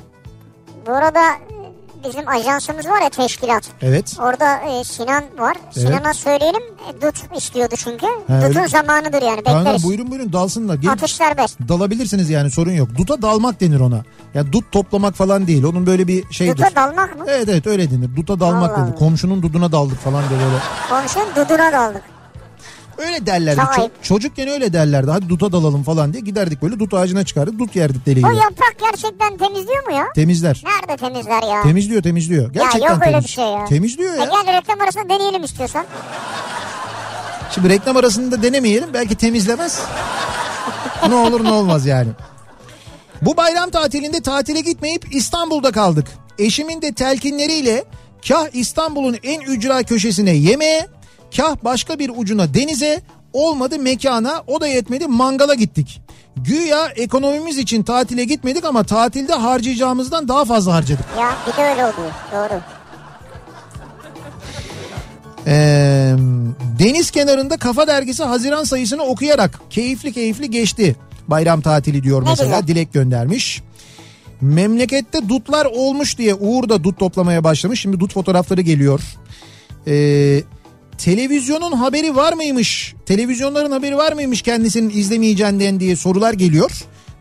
Bu 0.88 0.92
arada 0.92 1.20
e, 1.20 1.61
bizim 2.04 2.28
ajansımız 2.28 2.88
var 2.88 3.02
ya 3.02 3.10
teşkilat. 3.10 3.64
Evet. 3.82 4.16
Orada 4.20 4.58
e, 4.58 4.84
Sinan 4.84 5.24
var. 5.38 5.58
Sinan'a 5.72 6.14
söyleyelim. 6.14 6.62
E, 6.90 7.02
dut 7.02 7.38
istiyordu 7.38 7.76
çünkü. 7.78 8.06
Ha, 8.28 8.42
Dutun 8.50 8.66
zamanıdır 8.66 9.22
yani 9.22 9.44
Kanka 9.44 9.60
bekleriz. 9.60 9.84
buyurun 9.84 10.12
buyurun 10.12 10.34
dalsınlar. 10.34 10.76
Gelin. 10.76 10.88
Atış 10.94 11.16
serbest. 11.16 11.60
Dalabilirsiniz 11.70 12.30
yani 12.30 12.52
sorun 12.52 12.72
yok. 12.72 12.90
Duta 12.98 13.22
dalmak 13.22 13.62
denir 13.62 13.80
ona. 13.80 14.04
Ya 14.34 14.52
dut 14.54 14.72
toplamak 14.72 15.16
falan 15.16 15.48
değil. 15.48 15.64
Onun 15.64 15.86
böyle 15.86 16.08
bir 16.08 16.34
şeydir. 16.34 16.58
Duta 16.58 16.76
dalmak 16.76 17.18
mı? 17.20 17.26
Evet 17.28 17.50
evet 17.50 17.68
öyle 17.68 17.92
denir. 17.92 18.16
Duta 18.16 18.40
dalmak 18.40 18.78
Allah 18.78 18.88
denir. 18.88 18.96
Komşunun 18.98 19.42
duduna 19.42 19.72
daldık 19.72 20.00
falan 20.00 20.24
diye 20.30 20.40
böyle. 20.40 20.58
Komşunun 20.90 21.36
duduna 21.36 21.72
daldık. 21.74 22.02
Öyle 23.08 23.26
derlerdi. 23.26 23.62
Çok 23.76 23.86
Ço- 23.86 23.90
çocukken 24.04 24.48
öyle 24.48 24.74
derlerdi. 24.74 25.12
Hadi 25.12 25.30
duta 25.30 25.52
dalalım 25.52 25.84
falan 25.84 26.14
diye 26.14 26.22
giderdik 26.22 26.62
böyle 26.62 26.80
dut 26.80 26.94
ağacına 26.94 27.24
çıkardık. 27.26 27.60
Dut 27.60 27.76
yerdik 27.76 28.06
deli 28.06 28.26
O 28.26 28.30
gibi. 28.30 28.38
yaprak 28.42 28.76
gerçekten 28.80 29.38
temizliyor 29.38 29.88
mu 29.90 29.96
ya? 29.96 30.06
Temizler. 30.16 30.64
Nerede 30.66 30.98
temizler 30.98 31.44
ya? 31.44 31.64
Temizliyor 31.64 32.04
temizliyor. 32.04 32.54
Gerçekten 32.54 32.90
yok 32.90 33.02
öyle 33.02 33.12
temiz. 33.12 33.26
bir 33.26 33.30
şey 33.30 33.46
ya. 33.46 33.66
Temizliyor 33.66 34.14
E 34.14 34.18
ya. 34.18 34.26
gel 34.26 34.58
reklam 34.58 34.82
arasında 34.82 35.10
deneyelim 35.10 35.44
istiyorsan. 35.44 35.86
Şimdi 37.56 37.70
reklam 37.70 37.98
arasında 37.98 38.44
denemeyelim. 38.44 38.90
Belki 38.94 39.16
temizlemez. 39.16 39.82
ne 41.10 41.16
olur 41.16 41.44
ne 41.44 41.52
olmaz 41.52 41.86
yani. 41.86 42.10
Bu 43.22 43.38
bayram 43.38 43.70
tatilinde 43.70 44.22
tatile 44.22 44.62
gitmeyip 44.62 45.16
İstanbul'da 45.16 45.72
kaldık. 45.72 46.08
Eşimin 46.40 46.82
de 46.82 46.94
telkinleriyle 46.94 47.84
kah 48.28 48.48
İstanbul'un 48.54 49.18
en 49.24 49.42
ücra 49.42 49.84
köşesine 49.84 50.32
yemeğe, 50.32 50.88
kah 51.38 51.56
başka 51.64 52.00
bir 52.00 52.12
ucuna 52.16 52.54
denize, 52.54 53.02
olmadı 53.34 53.80
mekana, 53.80 54.44
o 54.48 54.62
da 54.62 54.68
yetmedi 54.68 55.08
mangala 55.08 55.54
gittik. 55.54 56.02
Güya 56.38 56.88
ekonomimiz 56.88 57.58
için 57.58 57.84
tatile 57.84 58.24
gitmedik 58.24 58.66
ama 58.66 58.84
tatilde 58.84 59.34
harcayacağımızdan 59.34 60.28
daha 60.28 60.46
fazla 60.46 60.74
harcadık. 60.74 61.06
Ya 61.20 61.36
bir 61.48 61.58
de 61.58 61.62
öyle 61.62 61.86
oluyor. 61.86 62.12
Doğru. 62.34 62.62
Ee, 65.48 66.14
deniz 66.80 67.12
kenarında 67.12 67.58
Kafa 67.58 67.88
Dergisi 67.88 68.24
Haziran 68.24 68.64
sayısını 68.64 69.04
okuyarak 69.04 69.62
keyifli 69.70 70.14
keyifli 70.14 70.50
geçti. 70.50 70.96
Bayram 71.28 71.62
tatili 71.62 72.04
diyor 72.04 72.24
mesela 72.24 72.60
güzel. 72.60 72.68
Dilek 72.68 72.94
göndermiş. 72.94 73.62
Memlekette 74.42 75.30
dutlar 75.30 75.66
olmuş 75.66 76.18
diye 76.18 76.34
Uğur 76.34 76.70
da 76.70 76.84
dut 76.84 77.00
toplamaya 77.00 77.44
başlamış. 77.44 77.82
Şimdi 77.82 78.00
dut 78.00 78.14
fotoğrafları 78.14 78.62
geliyor. 78.62 79.02
Ee, 79.88 80.44
televizyonun 80.98 81.72
haberi 81.72 82.16
var 82.16 82.34
mıymış? 82.34 82.96
Televizyonların 83.06 83.72
haberi 83.72 83.98
var 83.98 84.14
mıymış 84.14 84.42
kendisinin 84.42 84.90
izlemeyeceğinden 84.90 85.80
diye 85.80 85.96
sorular 85.96 86.34
geliyor. 86.34 86.72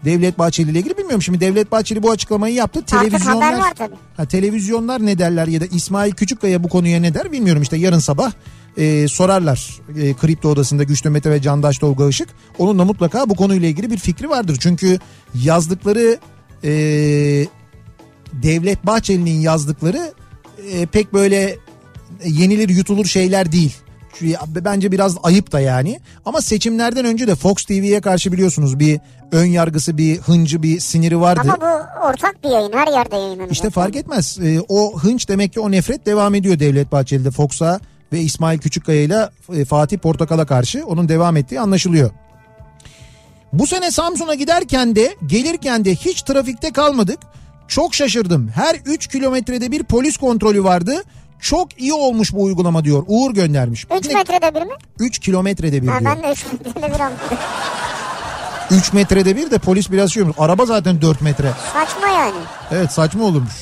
Devlet 0.04 0.38
Bahçeli 0.38 0.70
ile 0.70 0.78
ilgili 0.78 0.96
bilmiyorum. 0.96 1.22
Şimdi 1.22 1.40
Devlet 1.40 1.72
Bahçeli 1.72 2.02
bu 2.02 2.10
açıklamayı 2.10 2.54
yaptı. 2.54 2.82
Televizyonlar 2.82 3.58
var 3.58 3.74
tabii. 3.74 3.94
Ha, 4.16 4.24
televizyonlar 4.24 5.06
ne 5.06 5.18
derler 5.18 5.46
ya 5.46 5.60
da 5.60 5.66
İsmail 5.66 6.12
Küçükkaya 6.12 6.64
bu 6.64 6.68
konuya 6.68 7.00
ne 7.00 7.14
der 7.14 7.32
bilmiyorum 7.32 7.62
işte 7.62 7.76
yarın 7.76 7.98
sabah 7.98 8.32
e, 8.76 9.08
sorarlar 9.08 9.80
e, 9.98 10.14
kripto 10.14 10.48
odasında 10.48 10.82
Güçlü 10.82 11.10
Mete 11.10 11.30
ve 11.30 11.42
Candaş 11.42 11.78
Tolga 11.78 12.08
Işık. 12.08 12.28
Onun 12.58 12.78
da 12.78 12.84
mutlaka 12.84 13.28
bu 13.28 13.34
konuyla 13.34 13.68
ilgili 13.68 13.90
bir 13.90 13.98
fikri 13.98 14.28
vardır. 14.28 14.56
Çünkü 14.60 14.98
yazdıkları 15.34 16.18
e, 16.64 16.70
Devlet 18.32 18.86
Bahçeli'nin 18.86 19.40
yazdıkları 19.40 20.12
e, 20.72 20.86
pek 20.86 21.12
böyle 21.12 21.56
yenilir 22.24 22.68
yutulur 22.68 23.06
şeyler 23.06 23.52
değil. 23.52 23.76
Bence 24.46 24.92
biraz 24.92 25.16
ayıp 25.22 25.52
da 25.52 25.60
yani. 25.60 26.00
Ama 26.24 26.40
seçimlerden 26.40 27.04
önce 27.04 27.26
de 27.26 27.34
Fox 27.34 27.64
TV'ye 27.64 28.00
karşı 28.00 28.32
biliyorsunuz 28.32 28.78
bir 28.78 29.00
ön 29.32 29.46
yargısı, 29.46 29.98
bir 29.98 30.18
hıncı, 30.18 30.62
bir 30.62 30.80
siniri 30.80 31.20
vardı. 31.20 31.40
Ama 31.44 31.56
bu 31.60 32.06
ortak 32.06 32.44
bir 32.44 32.48
yayın. 32.48 32.72
Her 32.72 32.92
yerde 32.92 33.16
yayınlanıyor. 33.16 33.50
İşte 33.50 33.70
fark 33.70 33.96
etmez. 33.96 34.38
Ee, 34.42 34.60
o 34.68 35.00
hınç 35.00 35.28
demek 35.28 35.52
ki 35.52 35.60
o 35.60 35.70
nefret 35.70 36.06
devam 36.06 36.34
ediyor 36.34 36.58
Devlet 36.58 36.92
Bahçeli'de 36.92 37.30
Fox'a 37.30 37.80
ve 38.12 38.20
İsmail 38.20 38.58
Küçükkaya 38.58 39.02
ile 39.02 39.28
e, 39.54 39.64
Fatih 39.64 39.98
Portakal'a 39.98 40.46
karşı 40.46 40.86
onun 40.86 41.08
devam 41.08 41.36
ettiği 41.36 41.60
anlaşılıyor. 41.60 42.10
Bu 43.52 43.66
sene 43.66 43.90
Samsun'a 43.90 44.34
giderken 44.34 44.96
de 44.96 45.16
gelirken 45.26 45.84
de 45.84 45.94
hiç 45.94 46.22
trafikte 46.22 46.72
kalmadık. 46.72 47.18
Çok 47.68 47.94
şaşırdım. 47.94 48.48
Her 48.48 48.76
3 48.84 49.06
kilometrede 49.06 49.72
bir 49.72 49.82
polis 49.82 50.16
kontrolü 50.16 50.64
vardı. 50.64 51.02
Çok 51.40 51.80
iyi 51.80 51.92
olmuş 51.92 52.32
bu 52.32 52.42
uygulama 52.42 52.84
diyor. 52.84 53.02
Uğur 53.06 53.34
göndermiş. 53.34 53.86
3 53.98 54.06
metrede 54.06 54.54
bir 54.54 54.62
mi? 54.62 54.72
3 54.98 55.18
kilometrede 55.18 55.82
bir 55.82 55.88
Ha, 55.88 56.00
diyor. 56.00 56.10
ben 56.16 56.22
de 56.22 56.32
3 56.32 56.44
metrede 56.52 56.94
bir 56.94 57.00
anladım. 57.00 57.20
3 58.70 58.92
metrede 58.92 59.36
bir 59.36 59.50
de 59.50 59.58
polis 59.58 59.90
biraz 59.90 60.12
şey 60.12 60.22
olmuş. 60.22 60.36
Araba 60.38 60.66
zaten 60.66 61.02
4 61.02 61.20
metre. 61.22 61.52
Saçma 61.72 62.08
yani. 62.08 62.34
Evet 62.70 62.92
saçma 62.92 63.24
olurmuş. 63.24 63.52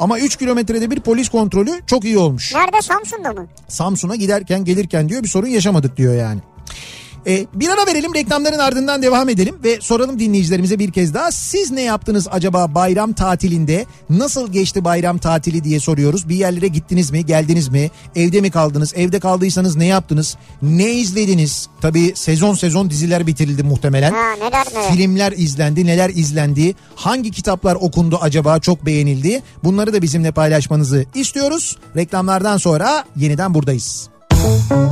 Ama 0.00 0.18
3 0.18 0.36
kilometrede 0.36 0.90
bir 0.90 1.00
polis 1.00 1.28
kontrolü 1.28 1.70
çok 1.86 2.04
iyi 2.04 2.18
olmuş. 2.18 2.54
Nerede 2.54 2.82
Samsun'da 2.82 3.32
mı? 3.32 3.46
Samsun'a 3.68 4.14
giderken 4.16 4.64
gelirken 4.64 5.08
diyor 5.08 5.22
bir 5.22 5.28
sorun 5.28 5.46
yaşamadık 5.46 5.96
diyor 5.96 6.14
yani. 6.14 6.40
E, 7.26 7.46
bir 7.54 7.68
ara 7.68 7.86
verelim 7.86 8.14
reklamların 8.14 8.58
ardından 8.58 9.02
devam 9.02 9.28
edelim 9.28 9.58
ve 9.64 9.78
soralım 9.80 10.18
dinleyicilerimize 10.18 10.78
bir 10.78 10.92
kez 10.92 11.14
daha. 11.14 11.32
Siz 11.32 11.70
ne 11.70 11.82
yaptınız 11.82 12.28
acaba 12.30 12.74
bayram 12.74 13.12
tatilinde? 13.12 13.86
Nasıl 14.10 14.52
geçti 14.52 14.84
bayram 14.84 15.18
tatili 15.18 15.64
diye 15.64 15.80
soruyoruz. 15.80 16.28
Bir 16.28 16.36
yerlere 16.36 16.68
gittiniz 16.68 17.10
mi, 17.10 17.26
geldiniz 17.26 17.68
mi? 17.68 17.90
Evde 18.16 18.40
mi 18.40 18.50
kaldınız? 18.50 18.92
Evde 18.96 19.20
kaldıysanız 19.20 19.76
ne 19.76 19.86
yaptınız? 19.86 20.36
Ne 20.62 20.92
izlediniz? 20.92 21.68
Tabii 21.80 22.12
sezon 22.14 22.54
sezon 22.54 22.90
diziler 22.90 23.26
bitirildi 23.26 23.62
muhtemelen. 23.62 24.12
Ha 24.12 24.32
neler 24.32 24.66
neler. 24.72 24.92
Filmler 24.92 25.32
izlendi, 25.32 25.86
neler 25.86 26.10
izlendi, 26.10 26.74
hangi 26.94 27.30
kitaplar 27.30 27.74
okundu 27.74 28.18
acaba 28.20 28.58
çok 28.58 28.86
beğenildi. 28.86 29.42
Bunları 29.64 29.92
da 29.92 30.02
bizimle 30.02 30.32
paylaşmanızı 30.32 31.04
istiyoruz. 31.14 31.76
Reklamlardan 31.96 32.56
sonra 32.56 33.04
yeniden 33.16 33.54
buradayız. 33.54 34.11
Kafa 34.42 34.82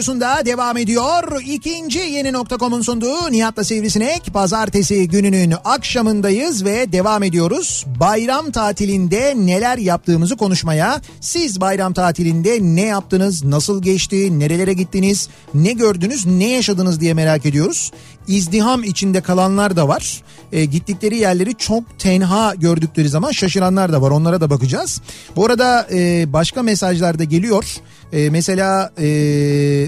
radyosunda 0.00 0.46
devam 0.46 0.76
ediyor. 0.76 1.42
İkinci 1.46 1.98
yeni 1.98 2.32
nokta.com'un 2.32 2.82
sunduğu 2.82 3.32
Nihat'la 3.32 3.64
Sivrisinek. 3.64 4.30
Pazartesi 4.32 5.08
gününün 5.08 5.54
akşamındayız 5.64 6.64
ve 6.64 6.92
devam 6.92 7.22
ediyoruz. 7.22 7.86
Bayram 8.00 8.50
tatilinde 8.50 9.34
neler 9.36 9.78
yaptığımızı 9.78 10.36
konuşmaya. 10.36 11.00
Siz 11.20 11.60
bayram 11.60 11.92
tatilinde 11.92 12.58
ne 12.60 12.84
yaptınız, 12.84 13.44
nasıl 13.44 13.82
geçti, 13.82 14.38
nerelere 14.38 14.72
gittiniz, 14.72 15.28
ne 15.54 15.72
gördünüz, 15.72 16.26
ne 16.26 16.48
yaşadınız 16.48 17.00
diye 17.00 17.14
merak 17.14 17.46
ediyoruz. 17.46 17.92
İzdiham 18.30 18.84
içinde 18.84 19.20
kalanlar 19.20 19.76
da 19.76 19.88
var. 19.88 20.22
E, 20.52 20.64
gittikleri 20.64 21.16
yerleri 21.16 21.54
çok 21.54 21.98
tenha 21.98 22.54
gördükleri 22.54 23.08
zaman 23.08 23.30
şaşıranlar 23.30 23.92
da 23.92 24.02
var. 24.02 24.10
Onlara 24.10 24.40
da 24.40 24.50
bakacağız. 24.50 25.00
Bu 25.36 25.46
arada 25.46 25.86
e, 25.92 26.32
başka 26.32 26.62
mesajlar 26.62 27.18
da 27.18 27.24
geliyor. 27.24 27.64
E, 28.12 28.30
mesela 28.30 28.90
e, 28.98 29.08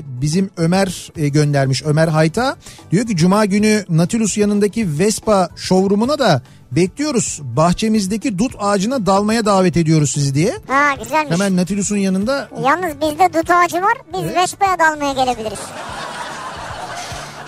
bizim 0.05 0.51
Ömer 0.57 1.13
e, 1.17 1.29
göndermiş. 1.29 1.83
Ömer 1.83 2.09
Hayta 2.09 2.57
diyor 2.91 3.07
ki 3.07 3.17
Cuma 3.17 3.45
günü 3.45 3.85
Nautilus 3.89 4.39
yanındaki 4.39 4.99
Vespa 4.99 5.49
showroom'una 5.57 6.19
da 6.19 6.43
bekliyoruz. 6.73 7.41
Bahçemizdeki 7.43 8.39
dut 8.39 8.53
ağacına 8.59 9.07
dalmaya 9.07 9.45
davet 9.45 9.77
ediyoruz 9.77 10.11
sizi 10.11 10.35
diye. 10.35 10.53
Ha 10.67 10.95
güzelmiş. 11.03 11.33
Hemen 11.33 11.57
Nautilus'un 11.57 11.97
yanında 11.97 12.49
Yalnız 12.65 13.01
bizde 13.01 13.29
dut 13.35 13.51
ağacı 13.51 13.77
var. 13.83 13.95
Biz 14.13 14.35
Vespa'ya 14.37 14.79
dalmaya 14.79 15.13
gelebiliriz. 15.13 15.59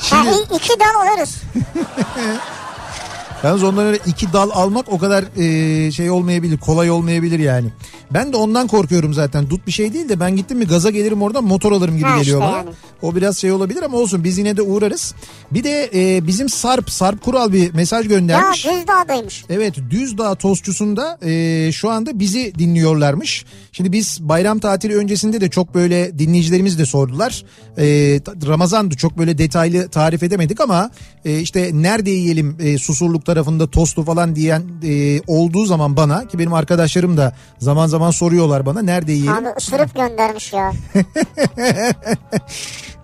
Şimdi 0.09 0.29
Ha, 0.31 0.37
iki 0.55 0.81
dal 0.81 1.01
alırız. 1.01 1.37
Yalnız 3.45 3.63
ondan 3.63 3.87
öyle 3.87 3.99
iki 4.07 4.33
dal 4.33 4.51
almak 4.53 4.93
o 4.93 4.99
kadar 4.99 5.25
e, 5.37 5.91
şey 5.93 6.11
olmayabilir, 6.11 6.59
kolay 6.59 6.91
olmayabilir 6.91 7.39
yani. 7.39 7.69
Ben 8.11 8.33
de 8.33 8.37
ondan 8.37 8.67
korkuyorum 8.67 9.15
zaten. 9.15 9.51
Dut 9.51 9.67
bir 9.67 9.73
şey 9.73 9.93
değil 9.93 10.09
de 10.09 10.21
ben 10.21 10.37
gittim 10.37 10.59
mi 10.59 10.65
gaza 10.67 10.91
gelirim 10.91 11.23
oradan 11.23 11.45
motor 11.45 11.73
alırım 11.73 11.97
gibi 11.97 12.07
Ha, 12.07 12.19
geliyor 12.19 12.39
işte 12.41 12.49
bana. 12.49 12.57
yani. 12.57 12.71
O 13.03 13.17
biraz 13.17 13.39
şey 13.39 13.53
olabilir 13.53 13.83
ama 13.83 13.99
olsun 13.99 14.25
biz 14.25 14.39
yine 14.39 14.57
de 14.57 14.63
uğrarız. 14.63 15.15
Bir 15.51 15.65
de 15.65 15.91
e, 15.95 16.27
bizim 16.27 16.49
Sarp, 16.49 16.91
Sarp 16.91 17.23
Kural 17.23 17.53
bir 17.53 17.75
mesaj 17.75 18.05
Ya 18.05 18.09
göndermiş. 18.09 18.67
Düzdağ'daymış. 18.67 19.45
Evet 19.51 19.75
Düzdağ 19.91 20.35
Tostçusu'nda 20.35 21.19
e, 21.23 21.73
şu 21.73 21.91
anda 21.91 22.19
bizi 22.19 22.53
dinliyorlarmış. 22.59 23.45
Şimdi 23.73 23.93
biz 23.93 24.19
bayram 24.21 24.59
tatili 24.59 24.97
öncesinde 24.97 25.41
de 25.41 25.51
çok 25.51 25.75
böyle 25.75 26.19
dinleyicilerimiz 26.19 26.79
de 26.79 26.87
sordular. 26.87 27.45
E, 27.79 27.85
Ramazan'dı 28.47 28.95
çok 28.97 29.19
böyle 29.19 29.39
detaylı 29.39 29.89
tarif 29.89 30.23
edemedik 30.23 30.61
ama 30.61 30.91
e, 31.25 31.41
işte 31.41 31.71
nerede 31.73 32.11
yiyelim 32.11 32.57
e, 32.61 32.79
Susurluk 32.79 33.27
tarafında 33.35 33.67
tostu 33.67 34.05
falan 34.05 34.37
diyen 34.37 34.63
e, 34.85 35.21
olduğu 35.27 35.67
zaman 35.67 35.97
bana 35.97 36.29
ki 36.29 36.39
benim 36.39 36.53
arkadaşlarım 36.53 37.17
da 37.17 37.37
zaman 37.59 37.87
zaman 37.87 38.11
soruyorlar 38.11 38.67
bana 38.67 38.83
nerede 38.83 39.13
yiyelim? 39.13 39.33
Abi 39.33 39.49
ısırıp 39.59 39.95
göndermiş 39.95 40.53
ya. 40.53 40.73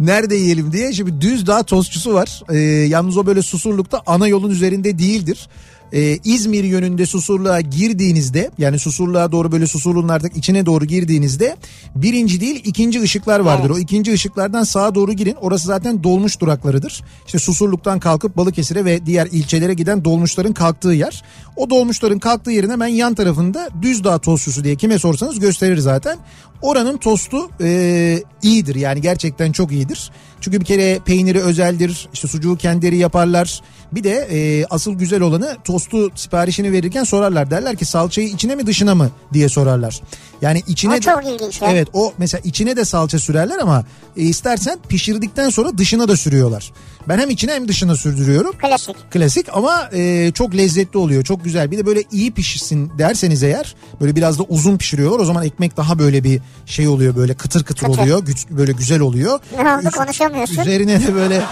Nerede 0.00 0.34
yiyelim 0.34 0.72
diye. 0.72 0.92
Şimdi 0.92 1.20
Düzdağ 1.20 1.62
tostçusu 1.62 2.14
var. 2.14 2.42
Ee, 2.50 2.58
yalnız 2.88 3.16
o 3.16 3.26
böyle 3.26 3.42
Susurluk'ta 3.42 4.02
ana 4.06 4.28
yolun 4.28 4.50
üzerinde 4.50 4.98
değildir. 4.98 5.48
Ee, 5.92 6.18
İzmir 6.24 6.64
yönünde 6.64 7.06
Susurluğa 7.06 7.60
girdiğinizde 7.60 8.50
yani 8.58 8.78
Susurluğa 8.78 9.32
doğru 9.32 9.52
böyle 9.52 9.66
Susurluğun 9.66 10.08
artık 10.08 10.36
içine 10.36 10.66
doğru 10.66 10.84
girdiğinizde 10.84 11.56
birinci 11.94 12.40
değil 12.40 12.62
ikinci 12.64 13.02
ışıklar 13.02 13.40
vardır. 13.40 13.70
O 13.70 13.78
ikinci 13.78 14.12
ışıklardan 14.12 14.62
sağa 14.62 14.94
doğru 14.94 15.12
girin. 15.12 15.36
Orası 15.40 15.66
zaten 15.66 16.04
dolmuş 16.04 16.40
duraklarıdır. 16.40 17.02
İşte 17.26 17.38
Susurluk'tan 17.38 18.00
kalkıp 18.00 18.36
Balıkesir'e 18.36 18.84
ve 18.84 19.06
diğer 19.06 19.26
ilçelere 19.26 19.74
giden 19.74 20.04
dolmuşların 20.04 20.52
kalktığı 20.52 20.92
yer. 20.92 21.22
O 21.56 21.70
dolmuşların 21.70 22.18
kalktığı 22.18 22.50
yerin 22.50 22.70
hemen 22.70 22.86
yan 22.86 23.14
tarafında 23.14 23.68
Düzdağ 23.82 24.18
tostçusu 24.18 24.64
diye 24.64 24.76
kime 24.76 24.98
sorsanız 24.98 25.38
gösterir 25.38 25.78
zaten. 25.78 26.18
Oranın 26.62 26.96
tostu 26.96 27.50
e, 27.60 28.22
iyidir 28.42 28.74
yani 28.74 29.00
gerçekten 29.00 29.52
çok 29.52 29.72
iyidir. 29.72 30.10
Çünkü 30.40 30.60
bir 30.60 30.64
kere 30.64 30.98
peyniri 31.04 31.40
özeldir 31.40 32.08
işte 32.12 32.28
sucuğu 32.28 32.56
kendileri 32.56 32.96
yaparlar. 32.96 33.60
Bir 33.92 34.04
de 34.04 34.28
e, 34.30 34.64
asıl 34.70 34.94
güzel 34.94 35.20
olanı 35.20 35.56
tostu 35.64 36.10
siparişini 36.14 36.72
verirken 36.72 37.04
sorarlar. 37.04 37.50
Derler 37.50 37.76
ki 37.76 37.84
salçayı 37.84 38.28
içine 38.28 38.54
mi 38.54 38.66
dışına 38.66 38.94
mı 38.94 39.10
diye 39.32 39.48
sorarlar. 39.48 40.00
Yani 40.42 40.62
içine 40.66 40.94
O 40.94 41.00
çok 41.00 41.26
ilginç 41.26 41.62
ya. 41.62 41.68
Evet 41.70 41.88
o 41.92 42.12
mesela 42.18 42.40
içine 42.44 42.76
de 42.76 42.84
salça 42.84 43.18
sürerler 43.18 43.58
ama 43.58 43.84
e, 44.16 44.22
istersen 44.22 44.78
pişirdikten 44.88 45.50
sonra 45.50 45.78
dışına 45.78 46.08
da 46.08 46.16
sürüyorlar. 46.16 46.72
Ben 47.08 47.18
hem 47.18 47.30
içine 47.30 47.52
hem 47.52 47.68
dışına 47.68 47.96
sürdürüyorum. 47.96 48.52
Klasik. 48.52 48.96
Klasik 49.12 49.46
ama 49.52 49.88
e, 49.92 50.30
çok 50.34 50.56
lezzetli 50.56 50.98
oluyor. 50.98 51.24
Çok 51.24 51.44
güzel. 51.44 51.70
Bir 51.70 51.78
de 51.78 51.86
böyle 51.86 52.02
iyi 52.12 52.30
pişsin 52.32 52.92
derseniz 52.98 53.42
eğer 53.42 53.74
böyle 54.00 54.16
biraz 54.16 54.38
da 54.38 54.42
uzun 54.42 54.76
pişiriyorlar. 54.76 55.18
O 55.18 55.24
zaman 55.24 55.44
ekmek 55.44 55.76
daha 55.76 55.98
böyle 55.98 56.24
bir 56.24 56.40
şey 56.66 56.88
oluyor 56.88 57.16
böyle 57.16 57.34
kıtır 57.34 57.64
kıtır, 57.64 57.86
Kıtır. 57.86 58.02
oluyor. 58.02 58.24
Güç, 58.24 58.46
böyle 58.50 58.72
güzel 58.72 59.00
oluyor. 59.00 59.40
Ne 59.62 59.74
oldu 59.74 59.86
Üz- 59.88 59.96
konuşamıyorsun. 59.96 60.60
Üzerine 60.60 61.06
de 61.06 61.14
böyle 61.14 61.42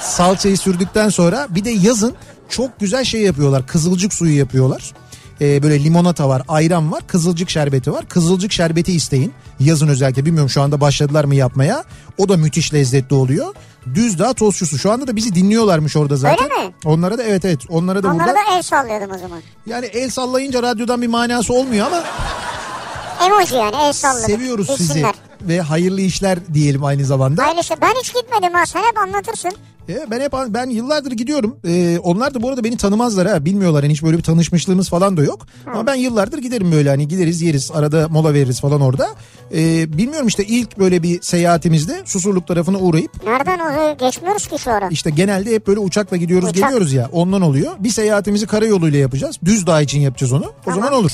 salçayı 0.00 0.58
sürdükten 0.58 1.08
sonra 1.08 1.46
bir 1.50 1.64
de 1.64 1.70
yazın 1.70 2.14
çok 2.48 2.80
güzel 2.80 3.04
şey 3.04 3.20
yapıyorlar. 3.20 3.66
Kızılcık 3.66 4.14
suyu 4.14 4.38
yapıyorlar. 4.38 4.92
Ee, 5.42 5.62
böyle 5.62 5.84
limonata 5.84 6.28
var, 6.28 6.42
ayran 6.48 6.92
var, 6.92 7.06
kızılcık 7.06 7.50
şerbeti 7.50 7.92
var. 7.92 8.08
Kızılcık 8.08 8.52
şerbeti 8.52 8.92
isteyin. 8.92 9.32
Yazın 9.60 9.88
özellikle 9.88 10.24
bilmiyorum 10.24 10.50
şu 10.50 10.62
anda 10.62 10.80
başladılar 10.80 11.24
mı 11.24 11.34
yapmaya. 11.34 11.84
O 12.18 12.28
da 12.28 12.36
müthiş 12.36 12.74
lezzetli 12.74 13.14
oluyor. 13.14 13.54
Düzdağ 13.94 14.32
tostçusu. 14.32 14.78
Şu 14.78 14.92
anda 14.92 15.06
da 15.06 15.16
bizi 15.16 15.34
dinliyorlarmış 15.34 15.96
orada 15.96 16.16
zaten. 16.16 16.50
Öyle 16.52 16.66
mi? 16.66 16.74
Onlara 16.84 17.18
da 17.18 17.22
evet 17.22 17.44
evet. 17.44 17.60
Onlara 17.68 18.02
da 18.02 18.08
Onlara 18.08 18.28
burada. 18.28 18.34
da 18.34 18.56
el 18.56 18.62
sallıyordum 18.62 19.10
o 19.16 19.18
zaman. 19.18 19.40
Yani 19.66 19.86
el 19.86 20.10
sallayınca 20.10 20.62
radyodan 20.62 21.02
bir 21.02 21.06
manası 21.06 21.54
olmuyor 21.54 21.86
ama 21.86 22.04
Emoji 23.26 23.54
yani 23.56 23.76
el 23.82 23.92
salladım. 23.92 24.26
seviyoruz 24.26 24.66
sizi. 24.76 24.88
Bilsinler. 24.94 25.14
Ve 25.42 25.60
hayırlı 25.60 26.00
işler 26.00 26.38
diyelim 26.54 26.84
aynı 26.84 27.04
zamanda. 27.04 27.44
Hayırlı 27.44 27.64
şey. 27.64 27.76
Ben 27.82 27.94
hiç 28.02 28.14
gitmedim 28.14 28.54
ha. 28.54 28.66
Sen 28.66 28.80
hep 28.82 28.98
anlatırsın. 28.98 29.50
E, 29.88 30.06
ben 30.10 30.20
hep 30.20 30.32
ben 30.48 30.70
yıllardır 30.70 31.12
gidiyorum. 31.12 31.56
E, 31.66 31.98
onlar 31.98 32.34
da 32.34 32.42
bu 32.42 32.48
arada 32.48 32.64
beni 32.64 32.76
tanımazlar 32.76 33.28
ha 33.28 33.44
bilmiyorlar. 33.44 33.82
Yani 33.82 33.92
hiç 33.92 34.02
böyle 34.02 34.18
bir 34.18 34.22
tanışmışlığımız 34.22 34.88
falan 34.88 35.16
da 35.16 35.22
yok. 35.22 35.46
Ama 35.66 35.86
ben 35.86 35.94
yıllardır 35.94 36.38
giderim 36.38 36.72
böyle 36.72 36.88
hani 36.88 37.08
gideriz 37.08 37.42
yeriz 37.42 37.70
arada 37.70 38.08
mola 38.08 38.34
veririz 38.34 38.60
falan 38.60 38.80
orada. 38.80 39.08
E, 39.54 39.92
bilmiyorum 39.98 40.26
işte 40.28 40.44
ilk 40.44 40.78
böyle 40.78 41.02
bir 41.02 41.22
seyahatimizde 41.22 42.02
Susurluk 42.04 42.46
tarafına 42.46 42.78
uğrayıp 42.78 43.24
Nereden 43.26 43.58
o 43.58 43.96
geçmiyoruz 43.98 44.46
ki 44.46 44.58
şu 44.58 44.70
ara. 44.70 44.88
işte 44.88 45.10
genelde 45.10 45.54
hep 45.54 45.66
böyle 45.66 45.80
uçakla 45.80 46.16
gidiyoruz 46.16 46.48
Uçak. 46.48 46.62
geliyoruz 46.64 46.92
ya 46.92 47.08
ondan 47.12 47.42
oluyor. 47.42 47.72
Bir 47.78 47.90
seyahatimizi 47.90 48.46
karayoluyla 48.46 48.98
yapacağız. 48.98 49.36
Düz 49.44 49.66
dağ 49.66 49.82
için 49.82 50.00
yapacağız 50.00 50.32
onu. 50.32 50.52
O 50.66 50.72
zaman 50.74 50.92
olur. 50.92 51.12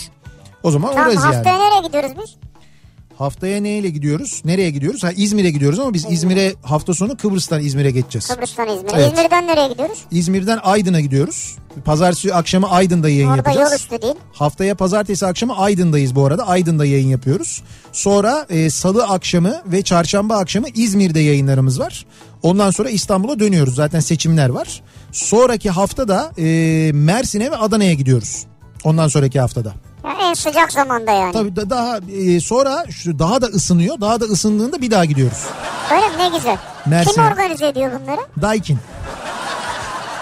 O 0.62 0.70
zaman 0.70 0.92
Tamam 0.92 1.06
uğrarız 1.08 1.24
yani. 1.24 1.34
haftaya 1.34 1.58
nereye 1.58 1.86
gidiyoruz 1.86 2.10
biz? 2.22 2.36
Haftaya 3.18 3.60
neyle 3.60 3.88
gidiyoruz? 3.88 4.42
Nereye 4.44 4.70
gidiyoruz? 4.70 5.04
Ha 5.04 5.12
İzmir'e 5.16 5.50
gidiyoruz 5.50 5.78
ama 5.78 5.94
biz 5.94 6.06
İzmir'e 6.10 6.54
hafta 6.62 6.94
sonu 6.94 7.16
Kıbrıs'tan 7.16 7.60
İzmir'e 7.60 7.90
geçeceğiz. 7.90 8.28
Kıbrıs'tan 8.28 8.68
İzmir'e. 8.68 8.92
Evet. 8.96 9.12
İzmir'den 9.12 9.46
nereye 9.46 9.68
gidiyoruz? 9.68 9.98
İzmir'den 10.10 10.58
Aydın'a 10.62 11.00
gidiyoruz. 11.00 11.56
Pazartesi 11.84 12.34
akşamı 12.34 12.70
Aydın'da 12.70 13.08
yayın 13.08 13.26
Orada 13.28 13.36
yapacağız. 13.36 13.70
yol 13.72 13.76
üstü 13.78 14.02
değil. 14.02 14.14
Haftaya 14.32 14.74
pazartesi 14.74 15.26
akşamı 15.26 15.56
Aydın'dayız 15.58 16.14
bu 16.14 16.26
arada. 16.26 16.46
Aydın'da 16.48 16.84
yayın 16.84 17.08
yapıyoruz. 17.08 17.62
Sonra 17.92 18.46
e, 18.50 18.70
salı 18.70 19.04
akşamı 19.06 19.62
ve 19.66 19.82
çarşamba 19.82 20.36
akşamı 20.36 20.66
İzmir'de 20.74 21.20
yayınlarımız 21.20 21.80
var. 21.80 22.06
Ondan 22.42 22.70
sonra 22.70 22.90
İstanbul'a 22.90 23.38
dönüyoruz. 23.40 23.74
Zaten 23.74 24.00
seçimler 24.00 24.48
var. 24.48 24.82
Sonraki 25.12 25.70
hafta 25.70 26.08
da 26.08 26.32
e, 26.38 26.44
Mersin'e 26.94 27.50
ve 27.50 27.56
Adana'ya 27.56 27.94
gidiyoruz. 27.94 28.44
Ondan 28.84 29.08
sonraki 29.08 29.40
haftada. 29.40 29.72
Ya 30.04 30.10
en 30.22 30.34
sıcak 30.34 30.72
zamanda 30.72 31.10
yani. 31.12 31.32
Tabii 31.32 31.56
da- 31.56 31.70
daha 31.70 31.98
e, 32.12 32.40
sonra 32.40 32.84
şu 32.90 33.18
daha 33.18 33.42
da 33.42 33.46
ısınıyor. 33.46 34.00
Daha 34.00 34.20
da 34.20 34.24
ısındığında 34.24 34.82
bir 34.82 34.90
daha 34.90 35.04
gidiyoruz. 35.04 35.44
Öyle 35.92 36.08
mi? 36.08 36.14
Ne 36.18 36.36
güzel. 36.38 36.56
Mersin'e. 36.86 37.14
Kim 37.14 37.24
organize 37.24 37.66
ediyor 37.68 37.90
bunları? 38.02 38.20
Daikin. 38.42 38.78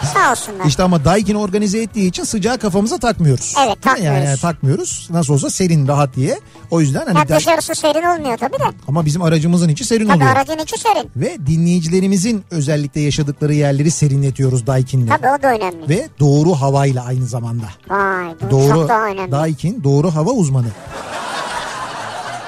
Sağ 0.07 0.31
olsunlar. 0.31 0.65
İşte 0.67 0.83
ama 0.83 1.05
Daikin 1.05 1.35
organize 1.35 1.83
ettiği 1.83 2.09
için 2.09 2.25
sıcağı 2.25 2.59
kafamıza 2.59 2.99
takmıyoruz. 2.99 3.55
Evet, 3.67 3.83
takmıyoruz. 3.83 4.05
Yani, 4.19 4.25
yani 4.25 4.39
takmıyoruz. 4.41 5.09
Nasıl 5.11 5.35
olsa 5.35 5.51
serin 5.51 5.89
rahat 5.89 6.17
diye. 6.17 6.41
O 6.71 6.81
yüzden 6.81 7.07
hani 7.07 7.19
Ya 7.19 7.25
Dai- 7.29 7.37
dışarısı 7.39 7.75
serin 7.75 8.03
olmuyor 8.19 8.39
tabii 8.39 8.59
de. 8.59 8.65
ama 8.89 9.05
bizim 9.07 9.23
aracımızın 9.23 9.69
içi 9.69 9.85
serin 9.85 10.07
Tabii 10.09 10.17
oluyor. 10.17 10.31
aracın 10.37 10.59
içi 10.59 10.79
serin. 10.81 11.11
Ve 11.17 11.37
dinleyicilerimizin 11.47 12.45
özellikle 12.51 13.01
yaşadıkları 13.01 13.55
yerleri 13.55 13.91
serinletiyoruz 13.91 14.67
Daikin'le. 14.67 15.07
Tabii 15.09 15.29
o 15.39 15.43
da 15.43 15.49
önemli. 15.55 15.89
Ve 15.89 16.09
doğru 16.21 16.55
havayla 16.55 17.05
aynı 17.05 17.27
zamanda. 17.27 17.65
Vay 17.89 18.35
bu 18.47 18.51
Doğru 18.51 18.73
çok 18.81 18.89
daha 18.89 19.07
önemli. 19.07 19.33
Daikin 19.33 19.85
doğru 19.85 20.15
hava 20.15 20.31
uzmanı. 20.31 20.67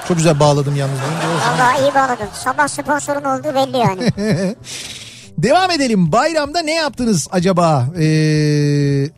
Çok 0.07 0.17
güzel 0.17 0.39
bağladım 0.39 0.75
yalnız. 0.75 0.97
Valla 1.51 1.73
iyi 1.81 1.93
bağladın. 1.95 2.27
Sabah 2.33 2.67
sponsorun 2.67 3.23
olduğu 3.23 3.55
belli 3.55 3.77
yani. 3.77 4.11
Devam 5.43 5.71
edelim. 5.71 6.11
Bayramda 6.11 6.59
ne 6.61 6.73
yaptınız 6.73 7.27
acaba? 7.31 7.87
Ee, 7.95 9.09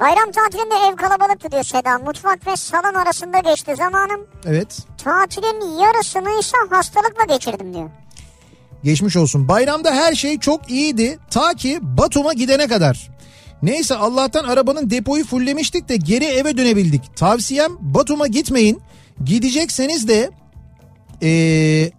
Bayram 0.00 0.30
tatilinde 0.32 0.74
ev 0.88 0.96
kalabalıktı 0.96 1.52
diyor 1.52 1.64
Seda. 1.64 1.98
Mutfak 1.98 2.46
ve 2.46 2.56
salon 2.56 2.94
arasında 2.94 3.38
geçti 3.38 3.74
zamanım. 3.76 4.20
evet. 4.46 4.78
Tatilin 5.04 5.78
yarısını 5.78 6.40
ise 6.40 6.56
hastalıkla 6.70 7.24
geçirdim 7.34 7.74
diyor. 7.74 7.90
Geçmiş 8.84 9.16
olsun. 9.16 9.48
Bayramda 9.48 9.90
her 9.94 10.14
şey 10.14 10.38
çok 10.38 10.70
iyiydi. 10.70 11.18
Ta 11.30 11.54
ki 11.54 11.78
Batum'a 11.82 12.32
gidene 12.32 12.66
kadar. 12.68 13.10
Neyse 13.62 13.94
Allah'tan 13.94 14.44
arabanın 14.44 14.90
depoyu 14.90 15.24
fullemiştik 15.24 15.88
de 15.88 15.96
geri 15.96 16.24
eve 16.24 16.56
dönebildik. 16.56 17.16
Tavsiyem 17.16 17.72
Batum'a 17.80 18.26
gitmeyin. 18.26 18.80
Gidecekseniz 19.24 20.08
de 20.08 20.30
ee, 21.22 21.90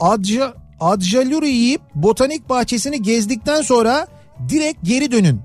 Adja, 0.00 0.54
Adjaluri 0.80 1.48
yiyip 1.48 1.80
botanik 1.94 2.48
bahçesini 2.48 3.02
gezdikten 3.02 3.62
sonra 3.62 4.06
direkt 4.48 4.78
geri 4.84 5.12
dönün. 5.12 5.40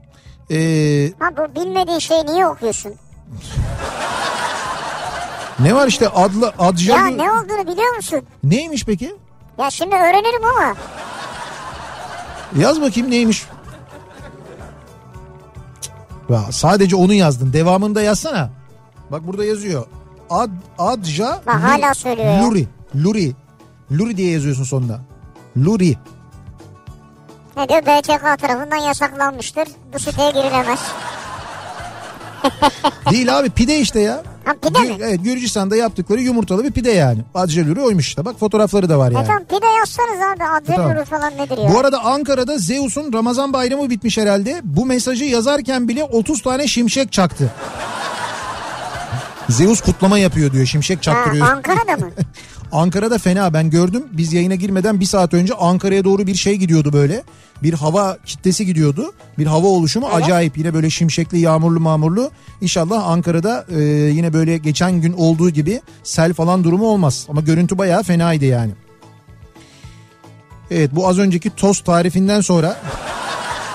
Ee, 0.51 1.11
Ha 1.19 1.29
bu 1.37 1.55
bilmediğin 1.61 1.99
şeyi 1.99 2.25
niye 2.25 2.47
okuyorsun? 2.47 2.93
ne 5.59 5.75
var 5.75 5.87
işte 5.87 6.09
adlı 6.09 6.45
Ya 6.45 6.53
Adjaluri... 6.59 7.17
ne 7.17 7.31
olduğunu 7.31 7.67
biliyor 7.73 7.95
musun? 7.95 8.21
Neymiş 8.43 8.85
peki? 8.85 9.15
Ya 9.57 9.69
şimdi 9.71 9.95
öğrenirim 9.95 10.45
ama. 10.45 10.75
Yaz 12.57 12.81
bakayım 12.81 13.11
neymiş. 13.11 13.45
Ya 16.29 16.41
sadece 16.51 16.95
onu 16.95 17.13
yazdın. 17.13 17.53
Devamını 17.53 17.95
da 17.95 18.01
yazsana. 18.01 18.49
Bak 19.11 19.27
burada 19.27 19.45
yazıyor. 19.45 19.85
Ad, 20.29 20.49
adja 20.77 21.41
Bak 21.45 21.55
hala 21.63 21.93
söylüyor 21.93 22.27
ya. 22.33 22.43
Luri. 22.49 22.67
Luri. 22.95 23.31
Luri 23.91 24.17
diye 24.17 24.31
yazıyorsun 24.31 24.63
sonunda. 24.63 24.99
Luri. 25.57 25.97
Ne 27.57 27.69
diyor 27.69 27.81
BTK 27.81 28.41
tarafından 28.41 28.77
yasaklanmıştır. 28.77 29.67
Bu 29.93 29.99
siteye 29.99 30.31
girilemez. 30.31 30.79
Değil 33.11 33.39
abi 33.39 33.49
pide 33.49 33.79
işte 33.79 33.99
ya. 33.99 34.23
Ha 34.45 34.53
pide 34.61 34.79
mi? 34.79 34.87
Gür- 34.87 35.05
Evet 35.05 35.23
Gürcistan'da 35.23 35.75
yaptıkları 35.75 36.21
yumurtalı 36.21 36.63
bir 36.63 36.71
pide 36.71 36.91
yani. 36.91 37.19
Adja 37.35 37.61
Luri 37.65 37.81
oymuş 37.81 38.07
işte. 38.07 38.25
Bak 38.25 38.39
fotoğrafları 38.39 38.89
da 38.89 38.99
var 38.99 39.11
E 39.11 39.13
yani. 39.13 39.27
tamam 39.27 39.43
pide 39.43 39.65
yazsanız 39.79 40.19
abi. 40.35 40.43
Adrenalin 40.43 40.89
Tamam. 40.89 41.03
falan 41.03 41.33
nedir 41.37 41.57
ya? 41.57 41.73
Bu 41.73 41.79
arada 41.79 41.99
Ankara'da 42.03 42.57
Zeus'un 42.57 43.13
Ramazan 43.13 43.53
bayramı 43.53 43.89
bitmiş 43.89 44.17
herhalde. 44.17 44.61
Bu 44.63 44.85
mesajı 44.85 45.23
yazarken 45.25 45.87
bile 45.87 46.03
30 46.03 46.41
tane 46.41 46.67
şimşek 46.67 47.11
çaktı. 47.11 47.51
Zeus 49.49 49.81
kutlama 49.81 50.17
yapıyor 50.17 50.51
diyor. 50.51 50.65
Şimşek 50.65 50.97
ha, 50.97 51.01
çaktırıyor. 51.01 51.47
Ankara'da 51.47 51.97
mı? 52.05 52.11
Ankara'da 52.71 53.17
fena 53.17 53.53
ben 53.53 53.69
gördüm. 53.69 54.03
Biz 54.11 54.33
yayına 54.33 54.55
girmeden 54.55 54.99
bir 54.99 55.05
saat 55.05 55.33
önce 55.33 55.53
Ankara'ya 55.53 56.03
doğru 56.03 56.27
bir 56.27 56.35
şey 56.35 56.55
gidiyordu 56.55 56.93
böyle. 56.93 57.23
Bir 57.63 57.73
hava 57.73 58.17
kitlesi 58.25 58.65
gidiyordu. 58.65 59.13
Bir 59.37 59.45
hava 59.45 59.67
oluşumu 59.67 60.07
acayip. 60.07 60.57
Yine 60.57 60.73
böyle 60.73 60.89
şimşekli 60.89 61.39
yağmurlu 61.39 61.79
mamurlu. 61.79 62.31
İnşallah 62.61 63.07
Ankara'da 63.07 63.65
e, 63.69 63.83
yine 63.83 64.33
böyle 64.33 64.57
geçen 64.57 65.01
gün 65.01 65.13
olduğu 65.13 65.49
gibi 65.49 65.81
sel 66.03 66.33
falan 66.33 66.63
durumu 66.63 66.85
olmaz. 66.87 67.25
Ama 67.29 67.41
görüntü 67.41 67.77
bayağı 67.77 68.03
fenaydı 68.03 68.45
yani. 68.45 68.71
Evet 70.71 70.89
bu 70.95 71.07
az 71.07 71.19
önceki 71.19 71.49
tost 71.49 71.85
tarifinden 71.85 72.41
sonra 72.41 72.77